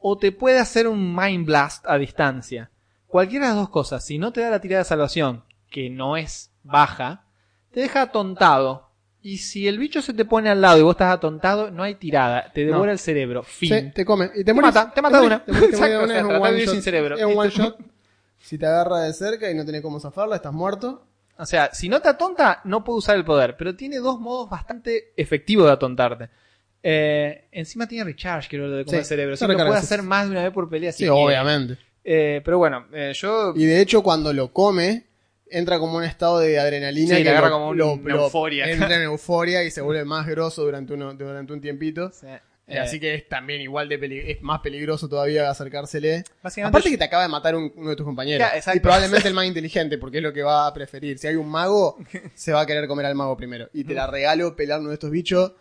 o 0.00 0.18
te 0.18 0.32
puede 0.32 0.58
hacer 0.58 0.88
un 0.88 1.14
Mind 1.14 1.46
Blast 1.46 1.86
a 1.86 1.96
distancia. 1.96 2.70
Cualquiera 3.06 3.46
de 3.46 3.50
las 3.52 3.60
dos 3.60 3.68
cosas, 3.70 4.04
si 4.04 4.18
no 4.18 4.32
te 4.32 4.40
da 4.40 4.50
la 4.50 4.60
tirada 4.60 4.82
de 4.82 4.88
salvación, 4.88 5.44
que 5.70 5.90
no 5.90 6.16
es 6.16 6.50
baja, 6.62 7.24
te 7.70 7.80
deja 7.80 8.02
atontado. 8.02 8.86
Y 9.22 9.38
si 9.38 9.66
el 9.66 9.78
bicho 9.78 10.02
se 10.02 10.14
te 10.14 10.24
pone 10.24 10.48
al 10.50 10.60
lado 10.60 10.78
y 10.78 10.82
vos 10.82 10.92
estás 10.94 11.12
atontado, 11.12 11.70
no 11.70 11.82
hay 11.82 11.96
tirada, 11.96 12.52
te 12.52 12.64
devora 12.64 12.86
No. 12.86 12.92
el 12.92 12.98
cerebro. 12.98 13.42
Fin. 13.42 13.68
Sí, 13.68 13.90
te 13.92 14.04
come. 14.04 14.30
Y 14.36 14.44
te, 14.44 14.54
mata, 14.54 14.92
te 14.94 15.02
mata 15.02 15.20
de 15.20 15.26
una. 15.26 15.44
Te 15.44 15.52
de 15.52 15.58
Exacto, 15.66 15.96
una, 15.96 16.04
o 16.04 16.06
sea, 16.06 16.16
es 16.18 16.22
un 16.22 16.28
tratá 16.28 16.34
de 16.34 16.40
one 16.40 16.50
vivir 16.52 16.64
shot. 16.66 16.74
sin 16.74 16.82
cerebro. 16.82 17.16
Es 17.16 17.24
un 17.24 17.36
one 17.38 17.48
Listo. 17.48 17.62
shot. 17.62 17.78
Si 18.38 18.58
te 18.58 18.66
agarra 18.66 19.00
de 19.00 19.12
cerca 19.12 19.50
y 19.50 19.54
no 19.54 19.64
tenés 19.64 19.82
cómo 19.82 19.98
zafarla, 19.98 20.36
estás 20.36 20.52
muerto. 20.52 21.04
O 21.38 21.44
sea, 21.46 21.70
si 21.74 21.88
no 21.88 22.00
te 22.00 22.08
atonta, 22.08 22.60
no 22.64 22.84
puede 22.84 22.98
usar 22.98 23.16
el 23.16 23.24
poder, 23.24 23.56
pero 23.56 23.74
tiene 23.74 23.98
dos 23.98 24.20
modos 24.20 24.48
bastante 24.48 25.12
efectivos 25.16 25.66
de 25.66 25.72
atontarte. 25.72 26.30
Eh, 26.82 27.48
encima 27.50 27.88
tiene 27.88 28.04
recharge, 28.04 28.48
creo, 28.48 28.68
lo 28.68 28.76
de 28.76 28.84
comer 28.84 29.02
Sí, 29.02 29.08
cerebro. 29.08 29.34
se 29.36 29.40
Sí, 29.40 29.44
lo 29.46 29.48
recarga, 29.54 29.70
puede 29.72 29.80
sí, 29.80 29.86
hacer 29.86 30.00
sí. 30.00 30.06
más 30.06 30.26
de 30.26 30.30
una 30.30 30.42
vez 30.44 30.52
por 30.52 30.68
pelea. 30.68 30.92
si 30.92 30.98
Sí, 30.98 31.04
quiere. 31.10 31.20
obviamente. 31.26 31.78
Eh, 32.08 32.40
pero 32.44 32.58
bueno, 32.58 32.86
eh, 32.92 33.12
yo. 33.14 33.52
Y 33.56 33.64
de 33.64 33.80
hecho, 33.80 34.02
cuando 34.02 34.32
lo 34.32 34.52
come, 34.52 35.06
entra 35.50 35.78
como 35.80 35.96
un 35.98 36.04
estado 36.04 36.38
de 36.38 36.58
adrenalina. 36.58 37.16
Sí, 37.16 37.22
que 37.24 37.30
agarra 37.30 37.48
lo- 37.48 37.54
como 37.54 37.68
un- 37.70 37.78
lo- 37.78 37.92
una 37.94 38.14
euforia. 38.14 38.70
Entra 38.70 38.94
en 38.94 39.02
euforia 39.10 39.64
y 39.64 39.70
se 39.72 39.80
vuelve 39.80 40.04
más 40.04 40.26
grosso 40.26 40.62
durante, 40.64 40.92
uno, 40.94 41.14
durante 41.14 41.52
un 41.52 41.60
tiempito. 41.60 42.10
Sí, 42.12 42.26
Eh, 42.68 42.74
eh, 42.74 42.78
Así 42.80 42.98
que 42.98 43.14
es 43.14 43.28
también 43.28 43.60
igual 43.60 43.88
de 43.88 43.96
peli- 43.96 44.22
es 44.28 44.42
más 44.42 44.58
peligroso 44.60 45.08
todavía 45.08 45.48
acercársele. 45.48 46.24
Aparte 46.42 46.88
yo- 46.88 46.90
que 46.94 46.98
te 46.98 47.04
acaba 47.04 47.22
de 47.24 47.28
matar 47.28 47.54
un- 47.54 47.72
uno 47.76 47.90
de 47.90 47.96
tus 47.96 48.04
compañeros. 48.06 48.48
Ya, 48.64 48.74
y 48.74 48.80
probablemente 48.80 49.28
el 49.28 49.34
más 49.34 49.46
inteligente, 49.46 49.98
porque 49.98 50.16
es 50.18 50.22
lo 50.24 50.32
que 50.32 50.42
va 50.42 50.66
a 50.66 50.74
preferir. 50.74 51.16
Si 51.18 51.26
hay 51.28 51.34
un 51.36 51.48
mago, 51.48 51.96
se 52.34 52.52
va 52.52 52.60
a 52.62 52.66
querer 52.66 52.86
comer 52.88 53.06
al 53.06 53.14
mago 53.14 53.36
primero. 53.36 53.68
Y 53.72 53.84
te 53.84 53.94
la 53.94 54.06
regalo 54.08 54.54
pelar 54.56 54.80
uno 54.80 54.88
de 54.90 54.94
estos 54.94 55.10
bichos. 55.10 55.52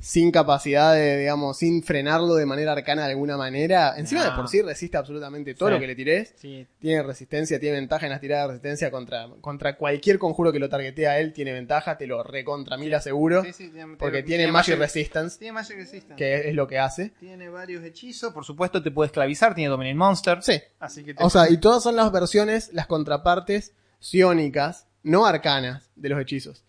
Sin 0.00 0.30
capacidad 0.30 0.94
de, 0.94 1.18
digamos, 1.18 1.58
sin 1.58 1.82
frenarlo 1.82 2.34
de 2.34 2.46
manera 2.46 2.72
arcana 2.72 3.04
de 3.04 3.12
alguna 3.12 3.36
manera. 3.36 3.94
Encima 3.96 4.24
de 4.24 4.30
por 4.32 4.48
sí 4.48 4.62
resiste 4.62 4.96
absolutamente 4.96 5.54
todo 5.54 5.68
Sí. 5.68 5.74
lo 5.74 5.80
que 5.80 5.86
le 5.86 5.94
tires. 5.94 6.34
Sí, 6.36 6.66
Tiene 6.78 7.02
resistencia, 7.02 7.60
tiene 7.60 7.76
ventaja 7.76 8.06
en 8.06 8.12
las 8.12 8.20
tiradas 8.20 8.44
de 8.44 8.48
resistencia 8.54 8.90
contra, 8.90 9.28
contra 9.40 9.76
cualquier 9.76 10.18
conjuro 10.18 10.52
que 10.52 10.58
lo 10.58 10.68
targetee 10.68 11.06
a 11.06 11.18
él. 11.18 11.32
Tiene 11.32 11.52
ventaja, 11.52 11.96
te 11.98 12.06
lo 12.06 12.22
recontra 12.22 12.76
mil 12.76 12.94
aseguro. 12.94 13.42
Sí, 13.44 13.52
sí, 13.52 13.68
tiene- 13.70 13.96
porque 13.96 14.22
tiene 14.22 14.44
tiene 14.44 14.52
Magic 14.52 14.78
Resistance, 14.78 15.38
Tiene 15.38 15.52
Magic 15.52 15.76
Resistance. 15.76 16.16
que 16.16 16.48
es 16.48 16.54
lo 16.54 16.66
que 16.66 16.78
hace. 16.78 17.10
Tiene 17.20 17.48
varios 17.48 17.84
hechizos. 17.84 18.32
Por 18.32 18.44
supuesto, 18.44 18.82
te 18.82 18.90
puede 18.90 19.06
esclavizar. 19.06 19.54
Tiene 19.54 19.68
Dominate 19.70 19.94
Monster. 19.94 20.38
Sí. 20.42 20.60
Así 20.78 21.04
que 21.04 21.14
te- 21.14 21.22
O 21.22 21.30
sea, 21.30 21.50
y 21.50 21.58
todas 21.58 21.82
son 21.82 21.96
las 21.96 22.10
versiones, 22.10 22.70
las 22.72 22.86
contrapartes 22.86 23.72
psiónicas, 23.98 24.86
no 25.02 25.26
arcanas, 25.26 25.90
de 25.96 26.08
los 26.08 26.20
hechizos. 26.20 26.64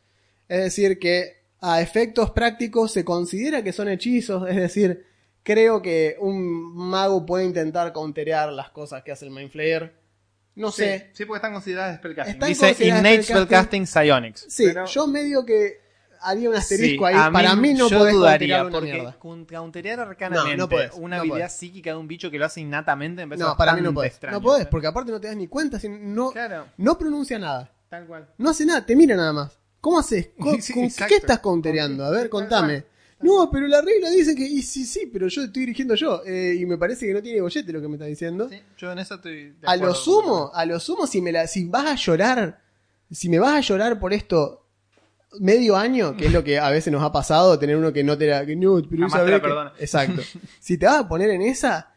Es 0.48 0.60
decir, 0.64 1.00
que 1.00 1.35
a 1.62 1.82
efectos 1.82 2.32
prácticos 2.32 2.92
se 2.92 3.04
considera 3.06 3.64
que 3.64 3.72
son 3.74 3.88
hechizos, 3.90 4.48
es 4.50 4.56
decir, 4.56 5.06
creo 5.44 5.82
que 5.82 6.16
un 6.20 6.76
mago 6.76 7.26
puede 7.26 7.46
intentar 7.46 7.92
counterear 7.94 8.52
las 8.52 8.70
cosas 8.70 9.04
que 9.04 9.12
hace 9.12 9.26
el 9.26 9.32
Mind 9.32 9.52
Flayer. 9.52 9.96
No 10.56 10.72
Sí, 10.72 10.84
sé. 10.84 11.10
Sí, 11.14 11.26
porque 11.26 11.38
están 11.40 11.54
consideradas 11.54 11.98
Spellcasting. 11.98 12.34
Están 12.36 12.50
Dice 12.50 12.66
consideradas 12.68 13.02
Innate 13.02 13.24
spellcasting. 13.24 13.88
Psionics. 13.88 14.46
Sí, 14.50 14.66
Pero- 14.68 14.86
yo 14.86 15.08
medio 15.08 15.46
que 15.46 15.80
haría 16.22 16.50
un 16.50 16.56
asterisco 16.56 17.08
Sí, 17.10 17.14
ahí. 17.14 17.32
Para 17.32 17.56
mí 17.56 17.74
no 17.74 17.90
yo 17.90 17.98
podés 18.00 18.14
dudaría, 18.16 18.62
una 18.64 18.72
porque 18.72 18.94
mierda. 18.94 19.20
con- 19.20 19.46
counterear 19.46 20.00
arcanamente 20.00 20.56
No, 20.58 20.64
no 20.64 20.70
podés, 20.70 20.92
una 20.96 21.18
no 21.18 21.22
habilidad 21.22 21.48
podés. 21.48 21.54
psíquica 21.60 21.90
de 21.92 21.98
un 21.98 22.08
bicho 22.08 22.32
que 22.32 22.40
lo 22.40 22.46
hace 22.46 22.62
innatamente 22.62 23.26
me 23.26 23.36
No, 23.38 23.56
para 23.58 23.74
mí 23.74 23.82
no 23.82 23.94
podés. 23.94 24.12
extraño. 24.14 24.38
No 24.38 24.42
podés, 24.42 24.66
porque 24.68 24.88
aparte 24.88 25.12
no 25.12 25.20
te 25.20 25.28
das 25.28 25.36
ni 25.36 25.48
cuenta, 25.48 25.78
si 25.80 25.90
no, 25.90 26.32
Claro, 26.32 26.68
no 26.78 26.98
pronuncia 26.98 27.38
nada. 27.38 27.70
tal 27.90 28.08
cual. 28.08 28.28
No 28.38 28.50
hace 28.52 28.66
nada, 28.66 28.86
te 28.86 28.96
mira 28.96 29.16
nada 29.18 29.34
más. 29.34 29.60
¿Cómo 29.86 30.00
haces? 30.00 30.30
¿Con, 30.40 30.60
Sí, 30.64 30.74
con- 30.74 30.86
exacto. 30.86 31.10
¿Qué 31.10 31.16
estás 31.18 31.40
countereando? 31.42 32.04
A 32.04 32.10
ver, 32.10 32.28
contame. 32.28 32.86
No, 33.20 33.52
pero 33.52 33.68
la 33.68 33.82
regla 33.84 34.10
dice 34.10 34.34
que. 34.34 34.44
Y 34.44 34.64
sí, 34.64 34.84
sí, 34.84 35.08
pero 35.14 35.28
yo 35.28 35.44
estoy 35.44 35.60
dirigiendo 35.62 35.94
yo. 35.94 36.24
eh, 36.26 36.58
y 36.60 36.66
me 36.66 36.76
parece 36.80 37.06
que 37.06 37.14
no 37.14 37.22
tiene 37.22 37.40
gollete 37.40 37.72
lo 37.72 37.80
que 37.80 37.88
me 37.88 37.94
está 37.94 38.06
diciendo. 38.06 38.50
Sí, 38.50 38.60
yo 38.80 38.92
en 38.92 38.98
eso 38.98 39.14
estoy 39.14 39.52
de 39.52 39.68
a 39.68 39.76
lo 39.78 39.94
sumo, 39.94 40.50
a 40.52 40.66
lo 40.66 40.80
sumo, 40.80 41.06
si 41.06 41.22
me 41.22 41.32
la, 41.32 41.46
si 41.46 41.66
vas 41.66 41.86
a 41.86 41.96
llorar, 41.96 42.64
si 43.12 43.30
me 43.30 43.38
vas 43.38 43.54
a 43.54 43.60
llorar 43.60 44.00
por 44.00 44.12
esto 44.12 44.66
medio 45.40 45.76
año, 45.78 46.18
que 46.18 46.26
es 46.26 46.34
lo 46.34 46.44
que 46.44 46.58
a 46.58 46.72
veces 46.72 46.92
nos 46.92 47.04
ha 47.04 47.12
pasado, 47.12 47.60
tener 47.60 47.78
uno 47.78 47.94
que 47.94 48.04
no 48.04 48.18
te 48.18 48.26
la. 48.26 48.44
Que 48.44 48.56
no, 48.56 48.82
pero 48.90 49.08
te 49.08 49.30
la 49.30 49.74
que-. 49.78 49.84
Exacto. 49.84 50.24
si 50.60 50.80
te 50.80 50.88
vas 50.88 51.02
a 51.02 51.08
poner 51.08 51.30
en 51.30 51.44
esa, 51.44 51.94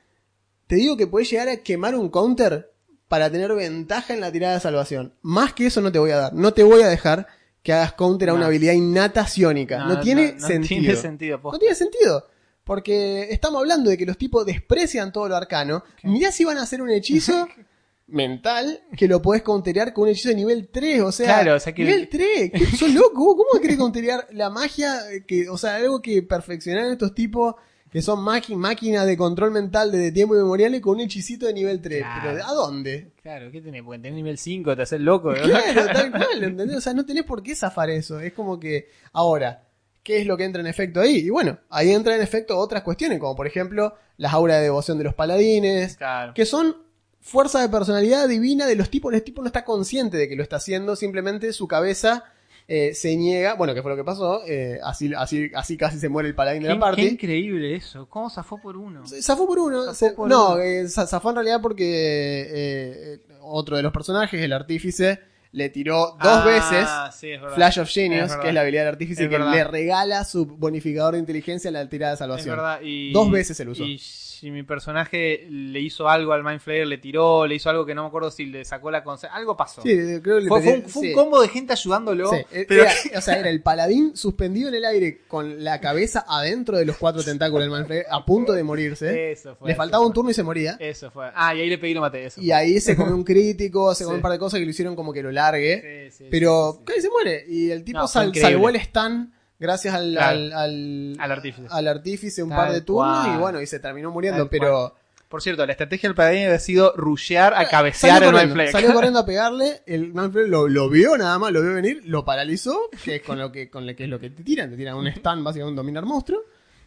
te 0.66 0.76
digo 0.76 0.94
que 0.94 1.06
puedes 1.06 1.30
llegar 1.30 1.48
a 1.48 1.56
quemar 1.56 1.94
un 1.94 2.10
counter 2.10 2.70
para 3.08 3.30
tener 3.30 3.54
ventaja 3.54 4.12
en 4.12 4.20
la 4.20 4.30
tirada 4.30 4.54
de 4.54 4.60
salvación. 4.60 5.14
Más 5.22 5.54
que 5.54 5.66
eso 5.66 5.80
no 5.80 5.90
te 5.90 5.98
voy 5.98 6.10
a 6.10 6.16
dar. 6.18 6.34
No 6.34 6.52
te 6.52 6.62
voy 6.64 6.82
a 6.82 6.88
dejar 6.88 7.37
que 7.68 7.74
hagas 7.74 7.92
counter 7.92 8.30
a 8.30 8.32
una 8.32 8.44
No. 8.44 8.46
habilidad 8.46 8.72
innata 8.72 9.26
psiónica. 9.26 9.84
No, 9.84 10.00
tiene 10.00 10.32
no 10.40 10.46
sentido. 10.46 10.80
tiene 10.80 10.96
sentido, 10.96 11.38
No 11.44 11.58
tiene 11.58 11.74
sentido. 11.74 12.24
Porque 12.64 13.28
estamos 13.30 13.58
hablando 13.60 13.90
de 13.90 13.98
que 13.98 14.06
los 14.06 14.16
tipos 14.16 14.46
desprecian 14.46 15.12
todo 15.12 15.28
lo 15.28 15.36
arcano. 15.36 15.84
Mirá 16.02 16.32
si 16.32 16.46
van 16.46 16.56
a 16.56 16.62
hacer 16.62 16.80
un 16.80 16.88
hechizo 16.88 17.46
mental 18.06 18.80
que 18.96 19.06
lo 19.06 19.20
podés 19.20 19.42
counterear 19.42 19.92
con 19.92 20.04
un 20.04 20.08
hechizo 20.08 20.30
de 20.30 20.36
nivel 20.36 20.68
3. 20.68 21.02
O 21.02 21.12
sea, 21.12 21.26
Claro, 21.26 21.56
o 21.56 21.60
sea 21.60 21.74
que- 21.74 21.84
nivel 21.84 22.08
3. 22.08 22.52
¿Qué- 22.52 22.66
¿Sos 22.78 22.90
loco? 22.94 23.12
¿Cómo, 23.14 23.36
cómo 23.36 23.60
querés 23.60 23.76
counterear 23.76 24.26
la 24.32 24.48
magia? 24.48 25.00
Que, 25.26 25.46
o 25.50 25.58
sea, 25.58 25.74
algo 25.76 26.00
que 26.00 26.22
perfeccionaron 26.22 26.92
estos 26.92 27.14
tipos 27.14 27.54
que 27.90 28.02
son 28.02 28.22
máquinas 28.22 29.06
de 29.06 29.16
control 29.16 29.50
mental 29.50 29.90
desde 29.90 30.12
tiempo 30.12 30.34
inmemoriales 30.34 30.80
con 30.80 30.94
un 30.96 31.00
hechicito 31.00 31.46
de 31.46 31.54
nivel 31.54 31.80
3. 31.80 32.02
Claro. 32.02 32.30
Pero 32.32 32.46
¿a 32.46 32.52
dónde? 32.52 33.12
Claro, 33.22 33.50
¿qué 33.50 33.60
tenés? 33.60 33.82
Porque 33.82 33.98
tenés 33.98 34.16
nivel 34.16 34.38
5, 34.38 34.76
te 34.76 34.82
haces 34.82 35.00
loco. 35.00 35.32
¿no? 35.32 35.42
Claro, 35.42 35.86
tal 35.92 36.10
cual, 36.10 36.44
¿entendés? 36.44 36.76
O 36.76 36.80
sea, 36.80 36.92
no 36.94 37.04
tenés 37.06 37.24
por 37.24 37.42
qué 37.42 37.54
zafar 37.54 37.90
eso. 37.90 38.20
Es 38.20 38.32
como 38.32 38.60
que, 38.60 38.88
ahora, 39.12 39.64
¿qué 40.02 40.20
es 40.20 40.26
lo 40.26 40.36
que 40.36 40.44
entra 40.44 40.60
en 40.60 40.66
efecto 40.66 41.00
ahí? 41.00 41.16
Y 41.18 41.30
bueno, 41.30 41.58
ahí 41.70 41.90
entra 41.92 42.14
en 42.14 42.22
efecto 42.22 42.58
otras 42.58 42.82
cuestiones, 42.82 43.18
como 43.18 43.34
por 43.36 43.46
ejemplo, 43.46 43.94
las 44.16 44.32
auras 44.32 44.58
de 44.58 44.64
devoción 44.64 44.98
de 44.98 45.04
los 45.04 45.14
paladines, 45.14 45.96
Claro. 45.96 46.34
que 46.34 46.44
son 46.46 46.76
fuerza 47.20 47.60
de 47.60 47.68
personalidad 47.68 48.28
divina 48.28 48.66
de 48.66 48.76
los 48.76 48.90
tipos. 48.90 49.12
El 49.12 49.22
tipo 49.22 49.40
no 49.42 49.48
está 49.48 49.64
consciente 49.64 50.16
de 50.16 50.28
que 50.28 50.36
lo 50.36 50.42
está 50.42 50.56
haciendo, 50.56 50.96
simplemente 50.96 51.52
su 51.52 51.66
cabeza 51.68 52.24
eh, 52.68 52.94
se 52.94 53.16
niega. 53.16 53.54
Bueno, 53.54 53.74
que 53.74 53.80
fue 53.82 53.90
lo 53.90 53.96
que 53.96 54.04
pasó. 54.04 54.42
eh, 54.46 54.78
así, 54.84 55.10
así, 55.16 55.50
así 55.54 55.76
casi 55.76 55.98
se 55.98 56.08
muere 56.08 56.28
el 56.28 56.34
paladín 56.34 56.62
de 56.62 56.68
la 56.68 56.78
party. 56.78 57.02
qué 57.02 57.08
increíble 57.08 57.74
eso. 57.74 58.06
¿Cómo 58.08 58.28
zafó 58.30 58.60
por 58.60 58.76
uno? 58.76 59.02
Zafó 59.06 59.46
por 59.46 59.58
uno. 59.58 59.82
Zafó 59.86 59.94
se- 59.94 60.10
por 60.12 60.28
no, 60.28 60.52
uno. 60.52 60.60
eh, 60.62 60.86
za- 60.88 61.06
zafó 61.06 61.30
en 61.30 61.36
realidad 61.36 61.60
porque 61.62 62.46
eh, 62.50 63.18
otro 63.40 63.76
de 63.76 63.82
los 63.82 63.92
personajes, 63.92 64.40
el 64.40 64.52
artífice, 64.52 65.20
le 65.52 65.70
tiró 65.70 66.08
dos 66.22 66.42
Ah, 66.42 66.44
veces 66.44 67.18
sí. 67.18 67.30
Flash 67.54 67.78
of 67.80 67.88
Genius, 67.88 68.36
que 68.36 68.48
es 68.48 68.54
la 68.54 68.60
habilidad 68.60 68.82
del 68.82 68.92
artífice 68.92 69.24
Es 69.24 69.28
que 69.30 69.38
verdad. 69.38 69.50
le 69.52 69.64
regala 69.64 70.24
su 70.24 70.44
bonificador 70.44 71.14
de 71.14 71.20
inteligencia 71.20 71.70
a 71.70 71.72
la 71.72 71.88
tirada 71.88 72.10
de 72.12 72.14
Es 72.14 72.18
salvación. 72.18 72.56
verdad. 72.56 72.80
Y, 72.82 73.12
Dos 73.12 73.30
veces 73.30 73.56
se 73.56 73.64
lo 73.64 73.72
usó. 73.72 73.82
Y 73.82 73.98
si 74.38 74.50
mi 74.50 74.62
personaje 74.62 75.46
le 75.50 75.80
hizo 75.80 76.08
algo 76.08 76.32
al 76.32 76.44
Mind 76.44 76.60
Flayer, 76.60 76.86
le 76.86 76.98
tiró, 76.98 77.46
le 77.46 77.56
hizo 77.56 77.68
algo 77.70 77.84
que 77.84 77.94
no 77.94 78.02
me 78.02 78.08
acuerdo 78.08 78.30
si 78.30 78.46
le 78.46 78.64
sacó 78.64 78.90
la 78.90 79.02
conce- 79.02 79.28
Algo 79.30 79.56
pasó. 79.56 79.82
Sí, 79.82 79.90
creo 80.22 80.36
que 80.38 80.42
le 80.42 80.48
fue, 80.48 80.62
fue 80.62 80.72
un, 80.74 80.82
fue 80.84 81.08
un 81.08 81.12
combo 81.14 81.42
de 81.42 81.48
gente 81.48 81.72
ayudándolo. 81.72 82.30
Sí, 82.30 82.36
eh, 82.52 82.64
pero 82.68 82.82
era- 82.82 82.92
o 83.18 83.20
sea, 83.20 83.38
era 83.38 83.50
el 83.50 83.62
paladín 83.62 84.16
suspendido 84.16 84.68
en 84.68 84.74
el 84.76 84.84
aire 84.84 85.22
con 85.26 85.64
la 85.64 85.80
cabeza 85.80 86.24
adentro 86.28 86.78
de 86.78 86.84
los 86.84 86.96
cuatro 86.96 87.22
tentáculos 87.24 87.62
del 87.64 87.70
Manfred, 87.70 88.02
a 88.10 88.24
punto 88.24 88.52
de 88.52 88.62
morirse. 88.62 89.32
Eso 89.32 89.56
fue. 89.56 89.66
Le 89.68 89.72
eso 89.72 89.78
faltaba 89.78 90.06
un 90.06 90.12
turno 90.12 90.30
y 90.30 90.34
se 90.34 90.42
moría. 90.42 90.76
Eso 90.78 91.10
fue. 91.10 91.30
Ah, 91.34 91.54
y 91.54 91.60
ahí 91.60 91.68
le 91.68 91.78
pedí 91.78 91.94
lo 91.94 92.00
maté. 92.00 92.26
Eso 92.26 92.40
Y 92.40 92.52
ahí 92.52 92.80
se 92.80 92.94
comió 92.96 93.14
un 93.14 93.24
crítico, 93.24 93.94
se 93.94 94.04
comió 94.04 94.16
un 94.18 94.22
par 94.22 94.32
de 94.32 94.38
cosas 94.38 94.58
que 94.60 94.64
lo 94.64 94.70
hicieron 94.70 94.94
como 94.94 95.12
que 95.12 95.22
lo 95.22 95.32
largue. 95.32 95.80
fue. 95.80 96.08
Sí, 96.10 96.16
sí, 96.24 96.28
pero 96.30 96.80
casi 96.84 97.00
se 97.00 97.10
muere. 97.10 97.44
Y 97.48 97.70
el 97.70 97.82
tipo 97.84 97.98
No, 98.00 98.06
sal- 98.08 98.32
salvó 98.34 98.68
el 98.68 98.80
stun 98.80 99.32
gracias 99.58 99.94
al, 99.94 100.12
Claro. 100.12 100.28
al, 100.38 100.52
al, 100.52 101.16
Al 101.18 101.32
artífice. 101.32 101.68
al 101.70 101.88
artífice 101.88 102.42
un 102.42 102.50
Tal 102.50 102.58
par 102.58 102.72
de 102.72 102.80
turnos 102.82 103.24
cual. 103.24 103.34
y 103.36 103.38
bueno, 103.40 103.60
y 103.60 103.66
se 103.66 103.78
terminó 103.80 104.10
muriendo. 104.10 104.40
Tal 104.44 104.48
pero 104.50 104.94
Por 105.28 105.42
cierto, 105.42 105.66
la 105.66 105.72
estrategia 105.72 106.08
del 106.08 106.14
paladín 106.16 106.44
había 106.44 106.58
sido 106.58 106.94
rushear 106.96 107.52
a 107.54 107.68
cabecear 107.68 108.14
salió 108.22 108.28
el 108.30 108.34
Mind 108.34 108.34
corriendo, 108.34 108.54
Flayer. 108.54 108.72
salió 108.72 108.94
corriendo 108.94 109.18
a 109.18 109.26
pegarle, 109.26 109.82
el 109.86 110.14
Manfred 110.14 110.46
lo, 110.48 110.68
lo 110.68 110.88
vio 110.88 111.18
nada 111.18 111.38
más, 111.38 111.52
lo 111.52 111.60
vio 111.62 111.74
venir, 111.74 112.00
lo 112.06 112.24
paralizó, 112.24 112.88
que 113.04 113.16
es 113.16 113.22
con 113.22 113.38
lo 113.38 113.52
que, 113.52 113.68
con 113.68 113.86
lo 113.86 113.94
que 113.94 114.04
es 114.04 114.08
lo 114.10 114.18
que 114.18 114.30
te 114.30 114.42
tiran, 114.42 114.70
te 114.70 114.76
tiran 114.76 114.94
un 114.96 115.06
stun, 115.12 115.44
básicamente 115.44 115.70
un 115.70 115.76
dominar 115.76 116.04
monstruo, 116.06 116.40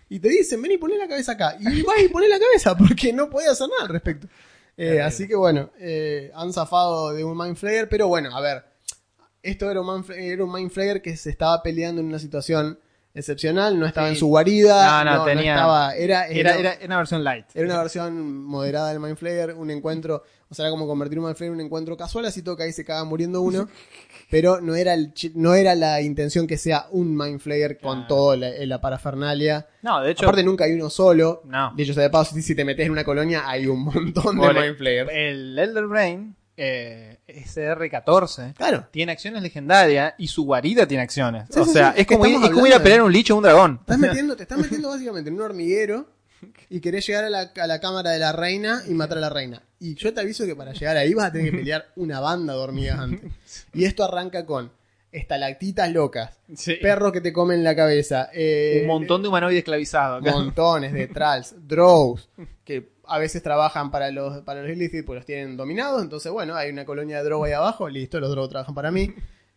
y 0.09 0.19
te 0.19 0.30
dicen, 0.30 0.59
ven 0.61 0.72
y 0.72 0.78
poné 0.78 0.97
la 0.97 1.07
cabeza 1.07 1.34
acá. 1.34 1.55
Y 1.59 1.63
vas 1.84 1.97
y 2.03 2.07
poné 2.09 2.28
la 2.28 2.39
cabeza, 2.39 2.76
porque 2.76 3.13
no 3.13 3.30
podía 3.30 3.51
hacer 3.51 3.67
nada 3.69 3.84
al 3.84 3.89
respecto. 3.89 4.28
Eh, 4.76 4.99
así 5.01 5.28
que 5.28 5.36
bueno, 5.36 5.69
eh, 5.80 6.32
han 6.34 6.51
zafado 6.51 7.11
de 7.13 7.24
un 7.24 7.38
Mind 7.38 7.55
Flayer, 7.57 7.88
pero 7.88 8.07
bueno, 8.07 8.36
a 8.36 8.41
ver, 8.41 8.63
esto 9.43 9.69
era 9.71 9.81
un, 9.81 10.05
era 10.15 10.43
un 10.43 10.51
Mind 10.53 10.71
Flayer 10.71 11.01
que 11.01 11.15
se 11.17 11.29
estaba 11.29 11.61
peleando 11.63 12.01
en 12.01 12.07
una 12.07 12.19
situación 12.19 12.79
excepcional, 13.13 13.77
no 13.77 13.85
estaba 13.85 14.07
Sí. 14.07 14.13
en 14.13 14.19
su 14.19 14.27
guarida, 14.27 15.03
No, 15.03 15.17
no, 15.17 15.25
tenía- 15.25 15.55
estaba, 15.55 15.95
era, 15.95 16.27
Era, 16.27 16.55
era, 16.57 16.73
era 16.75 16.85
una 16.85 16.97
versión 16.97 17.23
light. 17.25 17.45
era 17.53 17.65
una 17.65 17.79
versión 17.81 18.43
moderada 18.45 18.89
del 18.91 19.01
Mind 19.01 19.17
Flayer, 19.17 19.53
un 19.53 19.69
encuentro, 19.69 20.23
o 20.49 20.55
sea, 20.55 20.63
era 20.65 20.71
como 20.71 20.87
convertir 20.87 21.19
un 21.19 21.25
Mind 21.25 21.35
Flayer 21.35 21.51
en 21.53 21.59
un 21.59 21.65
encuentro 21.65 21.97
casual, 21.97 22.25
así 22.25 22.41
toca 22.41 22.63
ahí 22.63 22.71
se 22.71 22.85
caga 22.85 23.03
muriendo 23.03 23.41
uno, 23.41 23.67
pero 24.29 24.61
no 24.61 24.75
era 24.75 24.93
el 24.93 25.13
no 25.35 25.55
era 25.55 25.75
la 25.75 26.01
intención 26.01 26.47
que 26.47 26.57
sea 26.57 26.85
un 26.91 27.17
Mind 27.17 27.41
Flayer 27.41 27.79
con 27.79 27.95
Claro. 28.03 28.07
todo 28.07 28.35
la, 28.37 28.49
la 28.65 28.79
parafernalia. 28.79 29.67
No, 29.81 29.99
de 30.01 30.11
hecho, 30.11 30.23
Aparte 30.23 30.43
nunca 30.43 30.63
hay 30.63 30.71
uno 30.71 30.89
solo. 30.89 31.41
No. 31.45 31.73
De 31.75 31.83
hecho, 31.83 31.93
de 31.99 32.09
paso, 32.09 32.33
si, 32.39 32.55
te 32.55 32.63
metes 32.63 32.85
en 32.85 32.93
una 32.93 33.03
colonia 33.03 33.43
hay 33.45 33.67
un 33.67 33.83
montón 33.83 34.37
de 34.39 34.41
por 34.47 34.55
Mind 34.57 34.77
Flayers. 34.77 35.09
el 35.13 35.59
Elder 35.59 35.85
Brain, 35.87 36.33
eh, 36.64 37.18
SR14, 37.28 38.53
Claro. 38.53 38.88
tiene 38.91 39.12
acciones 39.12 39.41
legendarias 39.41 40.14
y 40.18 40.28
su 40.28 40.43
guarida 40.45 40.88
tiene 40.88 41.03
acciones. 41.03 41.45
Sí, 41.49 41.59
o 41.59 41.66
sí, 41.66 41.72
sea, 41.74 41.93
sí, 41.93 42.01
es 42.01 42.07
como, 42.07 42.26
ir, 42.28 42.36
es 42.43 42.49
como 42.51 42.68
ir 42.68 42.74
a 42.74 42.80
pelear 42.84 42.99
de- 42.99 43.05
un 43.05 43.12
licho 43.14 43.34
o 43.34 43.38
un 43.38 43.43
dragón. 43.43 43.78
Estás 43.82 43.97
metiendo, 43.99 44.36
te 44.36 44.43
estás 44.43 44.57
metiendo 44.59 44.89
básicamente 44.89 45.30
en 45.30 45.36
un 45.38 45.41
hormiguero 45.41 46.07
y 46.70 46.80
querés 46.80 47.05
llegar 47.07 47.24
a 47.26 47.30
la, 47.30 47.51
a 47.55 47.68
la 47.68 47.80
cámara 47.80 48.12
de 48.12 48.20
la 48.20 48.32
reina 48.32 48.84
y 48.88 48.91
matar 48.93 49.18
a 49.18 49.22
la 49.22 49.30
reina. 49.30 49.62
Y 49.80 49.95
yo 49.95 50.14
te 50.14 50.22
aviso 50.22 50.45
que 50.45 50.55
para 50.55 50.74
llegar 50.74 50.97
ahí 50.97 51.14
vas 51.14 51.26
a 51.28 51.32
tener 51.32 51.51
que 51.51 51.57
pelear 51.57 51.88
una 51.95 52.20
banda 52.20 52.53
de 52.53 52.59
hormigas 52.59 52.99
antes. 52.99 53.32
Y 53.74 53.86
esto 53.86 54.03
arranca 54.03 54.45
con 54.45 54.72
estalactitas 55.12 55.91
locas, 55.91 56.39
perros 56.82 57.12
que 57.12 57.20
te 57.22 57.34
comen 57.34 57.64
la 57.64 57.76
cabeza, 57.76 58.30
eh, 58.34 58.80
un 58.82 58.88
montón 58.88 59.22
de 59.22 59.28
humanoides 59.28 59.57
esclavizados. 59.59 60.24
montones 60.24 60.93
de 60.93 61.07
tralls, 61.07 61.55
drows, 61.68 62.30
que 62.64 62.91
a 63.06 63.20
veces 63.20 63.41
trabajan 63.43 63.91
para 63.91 64.12
los, 64.12 64.41
para 64.43 64.62
los 64.62 64.72
ilícitos 64.72 65.06
pues 65.06 65.18
los 65.18 65.26
tienen 65.26 65.58
dominados. 65.58 66.02
Entonces, 66.02 66.32
bueno, 66.32 66.56
hay 66.56 66.70
una 66.72 66.86
colonia 66.86 67.18
de 67.18 67.24
drow 67.24 67.43
ahí 67.43 67.52
abajo, 67.54 67.89
listo, 67.89 68.20
los 68.20 68.32
drow 68.32 68.47
trabajan 68.47 68.76
para 68.76 68.91
mí. 68.91 69.14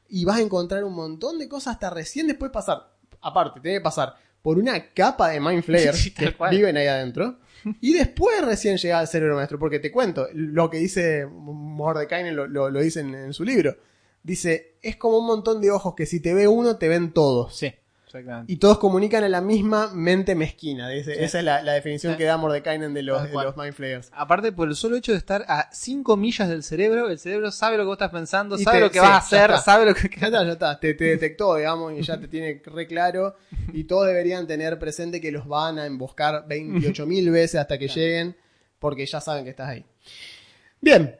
Y 0.08 0.24
vas 0.24 0.38
a 0.38 0.42
encontrar 0.42 0.84
un 0.84 0.94
montón 0.94 1.38
de 1.38 1.48
cosas 1.48 1.74
hasta 1.74 1.90
recién 1.90 2.26
después 2.26 2.50
pasar. 2.50 2.90
Aparte, 3.20 3.60
tiene 3.60 3.78
que 3.78 3.82
pasar 3.82 4.14
por 4.42 4.58
una 4.58 4.90
capa 4.92 5.30
de 5.30 5.40
Mind 5.40 5.62
Flayers 5.62 5.98
Sí, 6.02 6.12
que 6.12 6.34
cual. 6.34 6.50
viven 6.50 6.76
ahí 6.76 6.86
adentro. 6.86 7.38
Y 7.80 7.94
después 7.94 8.44
recién 8.44 8.76
llega 8.76 8.98
al 8.98 9.08
cerebro 9.08 9.36
maestro. 9.36 9.58
Porque 9.58 9.78
te 9.78 9.90
cuento, 9.90 10.28
lo 10.34 10.68
que 10.68 10.76
dice 10.78 11.26
Mordecai 11.26 12.30
lo, 12.32 12.46
lo, 12.46 12.68
lo 12.70 12.80
dice 12.80 13.00
en, 13.00 13.14
en 13.14 13.32
su 13.32 13.44
libro. 13.44 13.74
Dice, 14.22 14.76
es 14.82 14.96
como 14.96 15.18
un 15.18 15.26
montón 15.26 15.60
de 15.60 15.70
ojos 15.70 15.94
que 15.94 16.06
si 16.06 16.20
te 16.20 16.34
ve 16.34 16.48
uno, 16.48 16.76
te 16.76 16.88
ven 16.88 17.12
todos. 17.12 17.56
Sí. 17.56 17.72
Exactamente. 18.18 18.52
Y 18.52 18.56
todos 18.56 18.78
comunican 18.78 19.24
a 19.24 19.28
la 19.28 19.40
misma 19.40 19.90
mente 19.92 20.34
mezquina. 20.34 20.92
Ese- 20.92 21.14
Sí. 21.16 21.24
Esa 21.24 21.38
es 21.40 21.44
la, 21.44 21.62
la 21.62 21.72
definición 21.72 22.12
Sí. 22.14 22.18
que 22.18 22.24
da 22.24 22.36
Mordekainen 22.36 22.94
de 22.94 23.02
los, 23.02 23.22
de 23.24 23.32
los 23.32 23.56
Mind 23.56 23.72
Flayers. 23.74 24.10
Aparte, 24.12 24.52
por 24.52 24.68
el 24.68 24.76
solo 24.76 24.96
hecho 24.96 25.12
de 25.12 25.18
estar 25.18 25.44
a 25.48 25.68
5 25.72 26.16
millas 26.16 26.48
del 26.48 26.62
cerebro, 26.62 27.08
el 27.08 27.18
cerebro 27.18 27.50
sabe 27.50 27.76
lo 27.76 27.82
que 27.82 27.86
vos 27.86 27.94
estás 27.96 28.10
pensando, 28.10 28.56
Y 28.58 28.62
sabe 28.64 28.78
te- 28.78 28.84
lo 28.84 28.90
que 28.90 28.98
sí, 29.00 29.04
vas 29.04 29.10
a 29.10 29.16
hacer, 29.18 29.58
sabe 29.58 29.86
lo 29.86 29.94
que... 29.94 30.08
Ya 30.20 30.26
está, 30.26 30.44
ya 30.44 30.52
está. 30.52 30.80
Te, 30.80 30.94
te 30.94 31.04
detectó, 31.04 31.56
digamos, 31.56 31.92
y 31.92 32.02
ya 32.02 32.18
te 32.20 32.28
tiene 32.28 32.62
re 32.64 32.86
claro. 32.86 33.36
Y 33.72 33.84
todos 33.84 34.06
deberían 34.06 34.46
tener 34.46 34.78
presente 34.78 35.20
que 35.20 35.32
los 35.32 35.46
van 35.48 35.78
a 35.78 35.86
emboscar 35.86 36.46
28.000 36.48 37.30
veces 37.32 37.60
hasta 37.60 37.78
que 37.78 37.88
lleguen, 37.88 38.36
porque 38.78 39.04
ya 39.06 39.20
saben 39.20 39.44
que 39.44 39.50
estás 39.50 39.68
ahí. 39.68 39.84
Bien. 40.80 41.16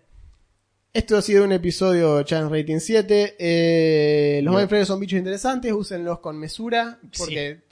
Esto 0.95 1.17
ha 1.17 1.23
sido 1.23 1.43
un 1.43 1.51
episodio 1.51 2.23
Chance 2.23 2.55
Rating 2.57 2.79
7. 2.79 3.35
Eh, 3.37 4.41
los 4.45 4.55
Flayers 4.69 4.87
son 4.87 5.01
bichos 5.01 5.19
interesantes, 5.19 5.73
úsenlos 5.73 6.21
con 6.21 6.39
mesura, 6.39 7.01
porque 7.19 7.63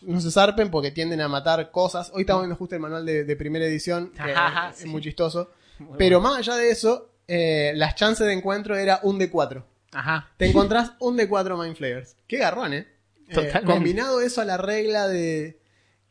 no 0.00 0.18
se 0.22 0.30
zarpen, 0.30 0.70
porque 0.70 0.90
tienden 0.90 1.20
a 1.20 1.28
matar 1.28 1.70
cosas. 1.70 2.10
Hoy 2.14 2.22
estamos 2.22 2.44
viendo 2.44 2.56
justo 2.56 2.74
el 2.74 2.80
manual 2.80 3.04
de, 3.04 3.24
de 3.24 3.36
primera 3.36 3.66
edición, 3.66 4.10
que 4.12 4.32
Ajá, 4.32 4.70
es 4.74 4.76
sí. 4.78 4.88
muy 4.88 5.02
chistoso. 5.02 5.50
Muy 5.80 5.98
Pero 5.98 6.20
bueno. 6.20 6.30
más 6.34 6.38
allá 6.48 6.56
de 6.56 6.70
eso, 6.70 7.10
eh, 7.28 7.72
las 7.74 7.94
chances 7.94 8.26
de 8.26 8.32
encuentro 8.32 8.74
era 8.74 9.00
un 9.02 9.18
de 9.18 9.28
4 9.28 9.66
Ajá. 9.92 10.30
te 10.38 10.46
encontrás 10.46 10.92
un 11.00 11.18
de 11.18 11.28
4 11.28 11.58
Mind 11.58 11.76
Flayers. 11.76 12.16
Qué 12.26 12.38
garrón, 12.38 12.72
¿eh? 12.72 12.88
Eh. 13.28 13.52
Combinado 13.66 14.22
eso 14.22 14.40
a 14.40 14.46
la 14.46 14.56
regla 14.56 15.08
de 15.08 15.58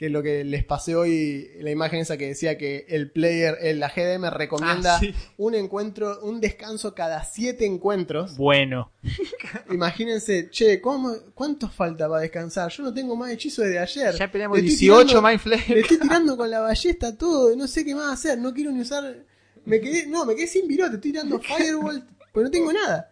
que 0.01 0.09
lo 0.09 0.23
que 0.23 0.43
les 0.43 0.63
pasé 0.65 0.95
hoy, 0.95 1.47
la 1.59 1.69
imagen 1.69 1.99
esa 1.99 2.17
que 2.17 2.25
decía 2.25 2.57
que 2.57 2.87
el 2.89 3.11
player, 3.11 3.55
eh, 3.61 3.75
la 3.75 3.87
GDM 3.87 4.31
recomienda 4.31 4.95
Ah, 4.95 4.99
sí. 4.99 5.13
un 5.37 5.53
encuentro, 5.53 6.21
un 6.23 6.41
descanso 6.41 6.95
cada 6.95 7.23
7 7.23 7.67
encuentros. 7.67 8.35
Bueno. 8.35 8.91
Imagínense, 9.71 10.49
che, 10.49 10.81
¿cómo, 10.81 11.13
¿cuántos 11.35 11.71
falta 11.71 12.09
para 12.09 12.21
descansar? 12.21 12.71
Yo 12.71 12.81
no 12.81 12.91
tengo 12.91 13.15
más 13.15 13.29
hechizo 13.31 13.61
desde 13.61 13.77
ayer. 13.77 14.15
Ya 14.17 14.31
peleamos 14.31 14.57
Le 14.57 14.65
estoy 14.65 14.87
18 14.87 15.05
tirando- 15.07 15.27
Mind 15.29 15.39
Flayers. 15.39 15.69
Le 15.69 15.79
estoy 15.81 15.97
tirando 15.99 16.35
con 16.35 16.49
la 16.49 16.61
ballesta 16.61 17.15
todo, 17.15 17.55
no 17.55 17.67
sé 17.67 17.85
qué 17.85 17.93
más 17.93 18.11
hacer, 18.11 18.39
no 18.39 18.51
quiero 18.55 18.71
ni 18.71 18.81
usar. 18.81 19.23
Me 19.65 19.79
quedé, 19.79 20.07
no, 20.07 20.25
me 20.25 20.35
quedé 20.35 20.47
sin 20.47 20.67
virote, 20.67 20.95
estoy 20.95 21.11
tirando 21.11 21.39
Firewall, 21.43 22.03
pues 22.33 22.43
no 22.43 22.49
tengo 22.49 22.73
nada. 22.73 23.10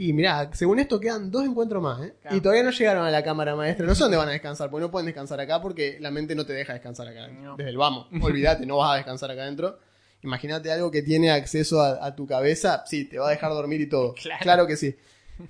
Y 0.00 0.12
mirá, 0.12 0.48
según 0.52 0.78
esto 0.78 1.00
quedan 1.00 1.28
dos 1.28 1.44
encuentros 1.44 1.82
más, 1.82 2.00
¿eh? 2.00 2.14
Claro. 2.22 2.36
Y 2.36 2.40
todavía 2.40 2.62
no 2.62 2.70
llegaron 2.70 3.04
a 3.04 3.10
la 3.10 3.24
cámara 3.24 3.56
maestra. 3.56 3.84
No 3.84 3.96
sé 3.96 4.04
dónde 4.04 4.16
van 4.16 4.28
a 4.28 4.30
descansar, 4.30 4.70
porque 4.70 4.82
no 4.82 4.92
pueden 4.92 5.06
descansar 5.06 5.40
acá 5.40 5.60
porque 5.60 5.98
la 5.98 6.12
mente 6.12 6.36
no 6.36 6.46
te 6.46 6.52
deja 6.52 6.72
descansar 6.72 7.08
acá. 7.08 7.26
No. 7.26 7.56
Desde 7.56 7.70
el 7.70 7.76
vamos, 7.76 8.06
olvídate, 8.22 8.64
no 8.64 8.76
vas 8.76 8.92
a 8.92 8.94
descansar 8.94 9.32
acá 9.32 9.42
adentro. 9.42 9.76
Imagínate 10.22 10.70
algo 10.70 10.92
que 10.92 11.02
tiene 11.02 11.32
acceso 11.32 11.82
a, 11.82 12.06
a 12.06 12.14
tu 12.14 12.28
cabeza, 12.28 12.84
sí, 12.86 13.06
te 13.06 13.18
va 13.18 13.26
a 13.26 13.30
dejar 13.30 13.50
dormir 13.50 13.80
y 13.80 13.88
todo. 13.88 14.14
Claro. 14.40 14.68
que 14.68 14.76
sí. 14.76 14.94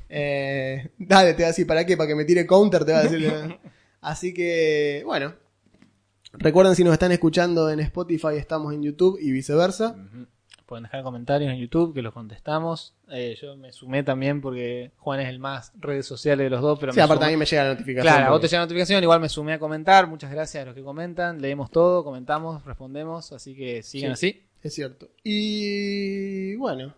Eh, 0.08 0.92
dale, 0.96 1.34
te 1.34 1.42
va 1.42 1.48
a 1.48 1.50
decir, 1.50 1.66
¿para 1.66 1.84
qué? 1.84 1.98
¿Para 1.98 2.08
que 2.08 2.14
me 2.14 2.24
tire 2.24 2.46
counter? 2.46 2.86
Te 2.86 2.92
va 2.92 3.00
a 3.00 3.02
decir. 3.02 3.30
Así 4.00 4.32
que, 4.32 5.02
bueno. 5.04 5.34
Recuerden, 6.32 6.74
si 6.74 6.84
nos 6.84 6.94
están 6.94 7.12
escuchando 7.12 7.68
en 7.68 7.80
Spotify, 7.80 8.36
estamos 8.36 8.72
en 8.72 8.82
YouTube 8.82 9.18
y 9.20 9.30
viceversa. 9.30 9.94
Pueden 10.68 10.82
dejar 10.82 11.02
comentarios 11.02 11.50
en 11.50 11.58
YouTube 11.58 11.94
que 11.94 12.02
los 12.02 12.12
contestamos. 12.12 12.92
Eh, 13.10 13.38
yo 13.40 13.56
me 13.56 13.72
sumé 13.72 14.02
también 14.02 14.42
porque 14.42 14.90
Juan 14.98 15.18
es 15.20 15.28
el 15.30 15.38
más 15.38 15.72
redes 15.80 16.04
sociales 16.04 16.44
de 16.44 16.50
los 16.50 16.60
dos, 16.60 16.78
pero 16.78 16.92
Sí, 16.92 17.00
aparte 17.00 17.24
a 17.24 17.28
sumé- 17.28 17.32
mí 17.32 17.36
me 17.38 17.46
llega 17.46 17.64
la 17.64 17.70
notificación. 17.70 18.02
Claro, 18.12 18.26
a 18.26 18.28
vos 18.28 18.34
porque- 18.36 18.48
te 18.48 18.50
llega 18.50 18.62
notificación, 18.64 19.02
igual 19.02 19.20
me 19.20 19.28
sumé 19.30 19.54
a 19.54 19.58
comentar. 19.58 20.06
Muchas 20.06 20.30
gracias 20.30 20.62
a 20.62 20.66
los 20.66 20.74
que 20.74 20.82
comentan. 20.82 21.40
Leemos 21.40 21.70
todo, 21.70 22.04
comentamos, 22.04 22.62
respondemos. 22.66 23.32
Así 23.32 23.56
que 23.56 23.82
sigan 23.82 24.12
así. 24.12 24.44
Es 24.62 24.74
cierto. 24.74 25.08
Y 25.24 26.54
bueno, 26.56 26.94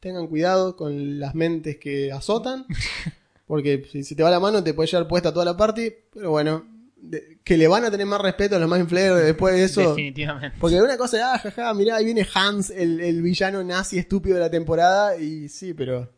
tengan 0.00 0.26
cuidado 0.26 0.74
con 0.74 1.20
las 1.20 1.34
mentes 1.36 1.76
que 1.78 2.10
azotan. 2.12 2.66
Porque 3.46 3.84
si 3.92 4.02
se 4.02 4.16
te 4.16 4.22
va 4.24 4.30
la 4.30 4.40
mano 4.40 4.64
te 4.64 4.74
puede 4.74 4.88
llevar 4.88 5.06
puesta 5.06 5.32
toda 5.32 5.44
la 5.44 5.56
party. 5.56 5.92
Pero 6.12 6.30
bueno, 6.30 6.66
de- 7.10 7.38
que 7.44 7.56
le 7.56 7.68
van 7.68 7.84
a 7.84 7.90
tener 7.90 8.06
más 8.06 8.20
respeto 8.20 8.56
a 8.56 8.58
los 8.58 8.70
Mind 8.70 8.88
Flayers 8.88 9.24
después 9.24 9.54
de 9.54 9.64
eso. 9.64 9.80
Definitivamente. 9.90 10.56
Porque 10.60 10.80
una 10.80 10.96
cosa 10.96 11.16
es, 11.18 11.22
ah, 11.24 11.38
jaja, 11.38 11.74
mirá, 11.74 11.96
ahí 11.96 12.04
viene 12.04 12.26
Hans, 12.34 12.70
el, 12.70 13.00
el 13.00 13.22
villano 13.22 13.62
nazi 13.64 13.98
estúpido 13.98 14.34
de 14.36 14.40
la 14.42 14.50
temporada. 14.50 15.16
Y 15.16 15.48
sí, 15.48 15.74
pero 15.74 16.10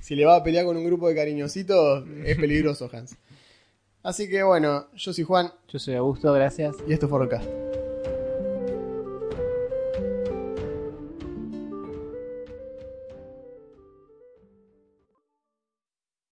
si 0.00 0.14
le 0.14 0.24
va 0.24 0.36
a 0.36 0.42
pelear 0.44 0.64
con 0.64 0.76
un 0.76 0.84
grupo 0.84 1.08
de 1.08 1.14
cariñositos, 1.14 2.04
es 2.24 2.36
peligroso 2.36 2.88
Hans. 2.92 3.16
Así 4.02 4.28
que 4.30 4.42
bueno, 4.42 4.86
yo 4.94 5.12
soy 5.12 5.24
Juan 5.24 5.52
Yo 5.68 5.78
soy 5.78 5.94
Augusto, 5.94 6.32
gracias. 6.32 6.74
y 6.88 6.92
esto 6.92 7.08
fue 7.08 7.18
Rockcast. 7.18 7.89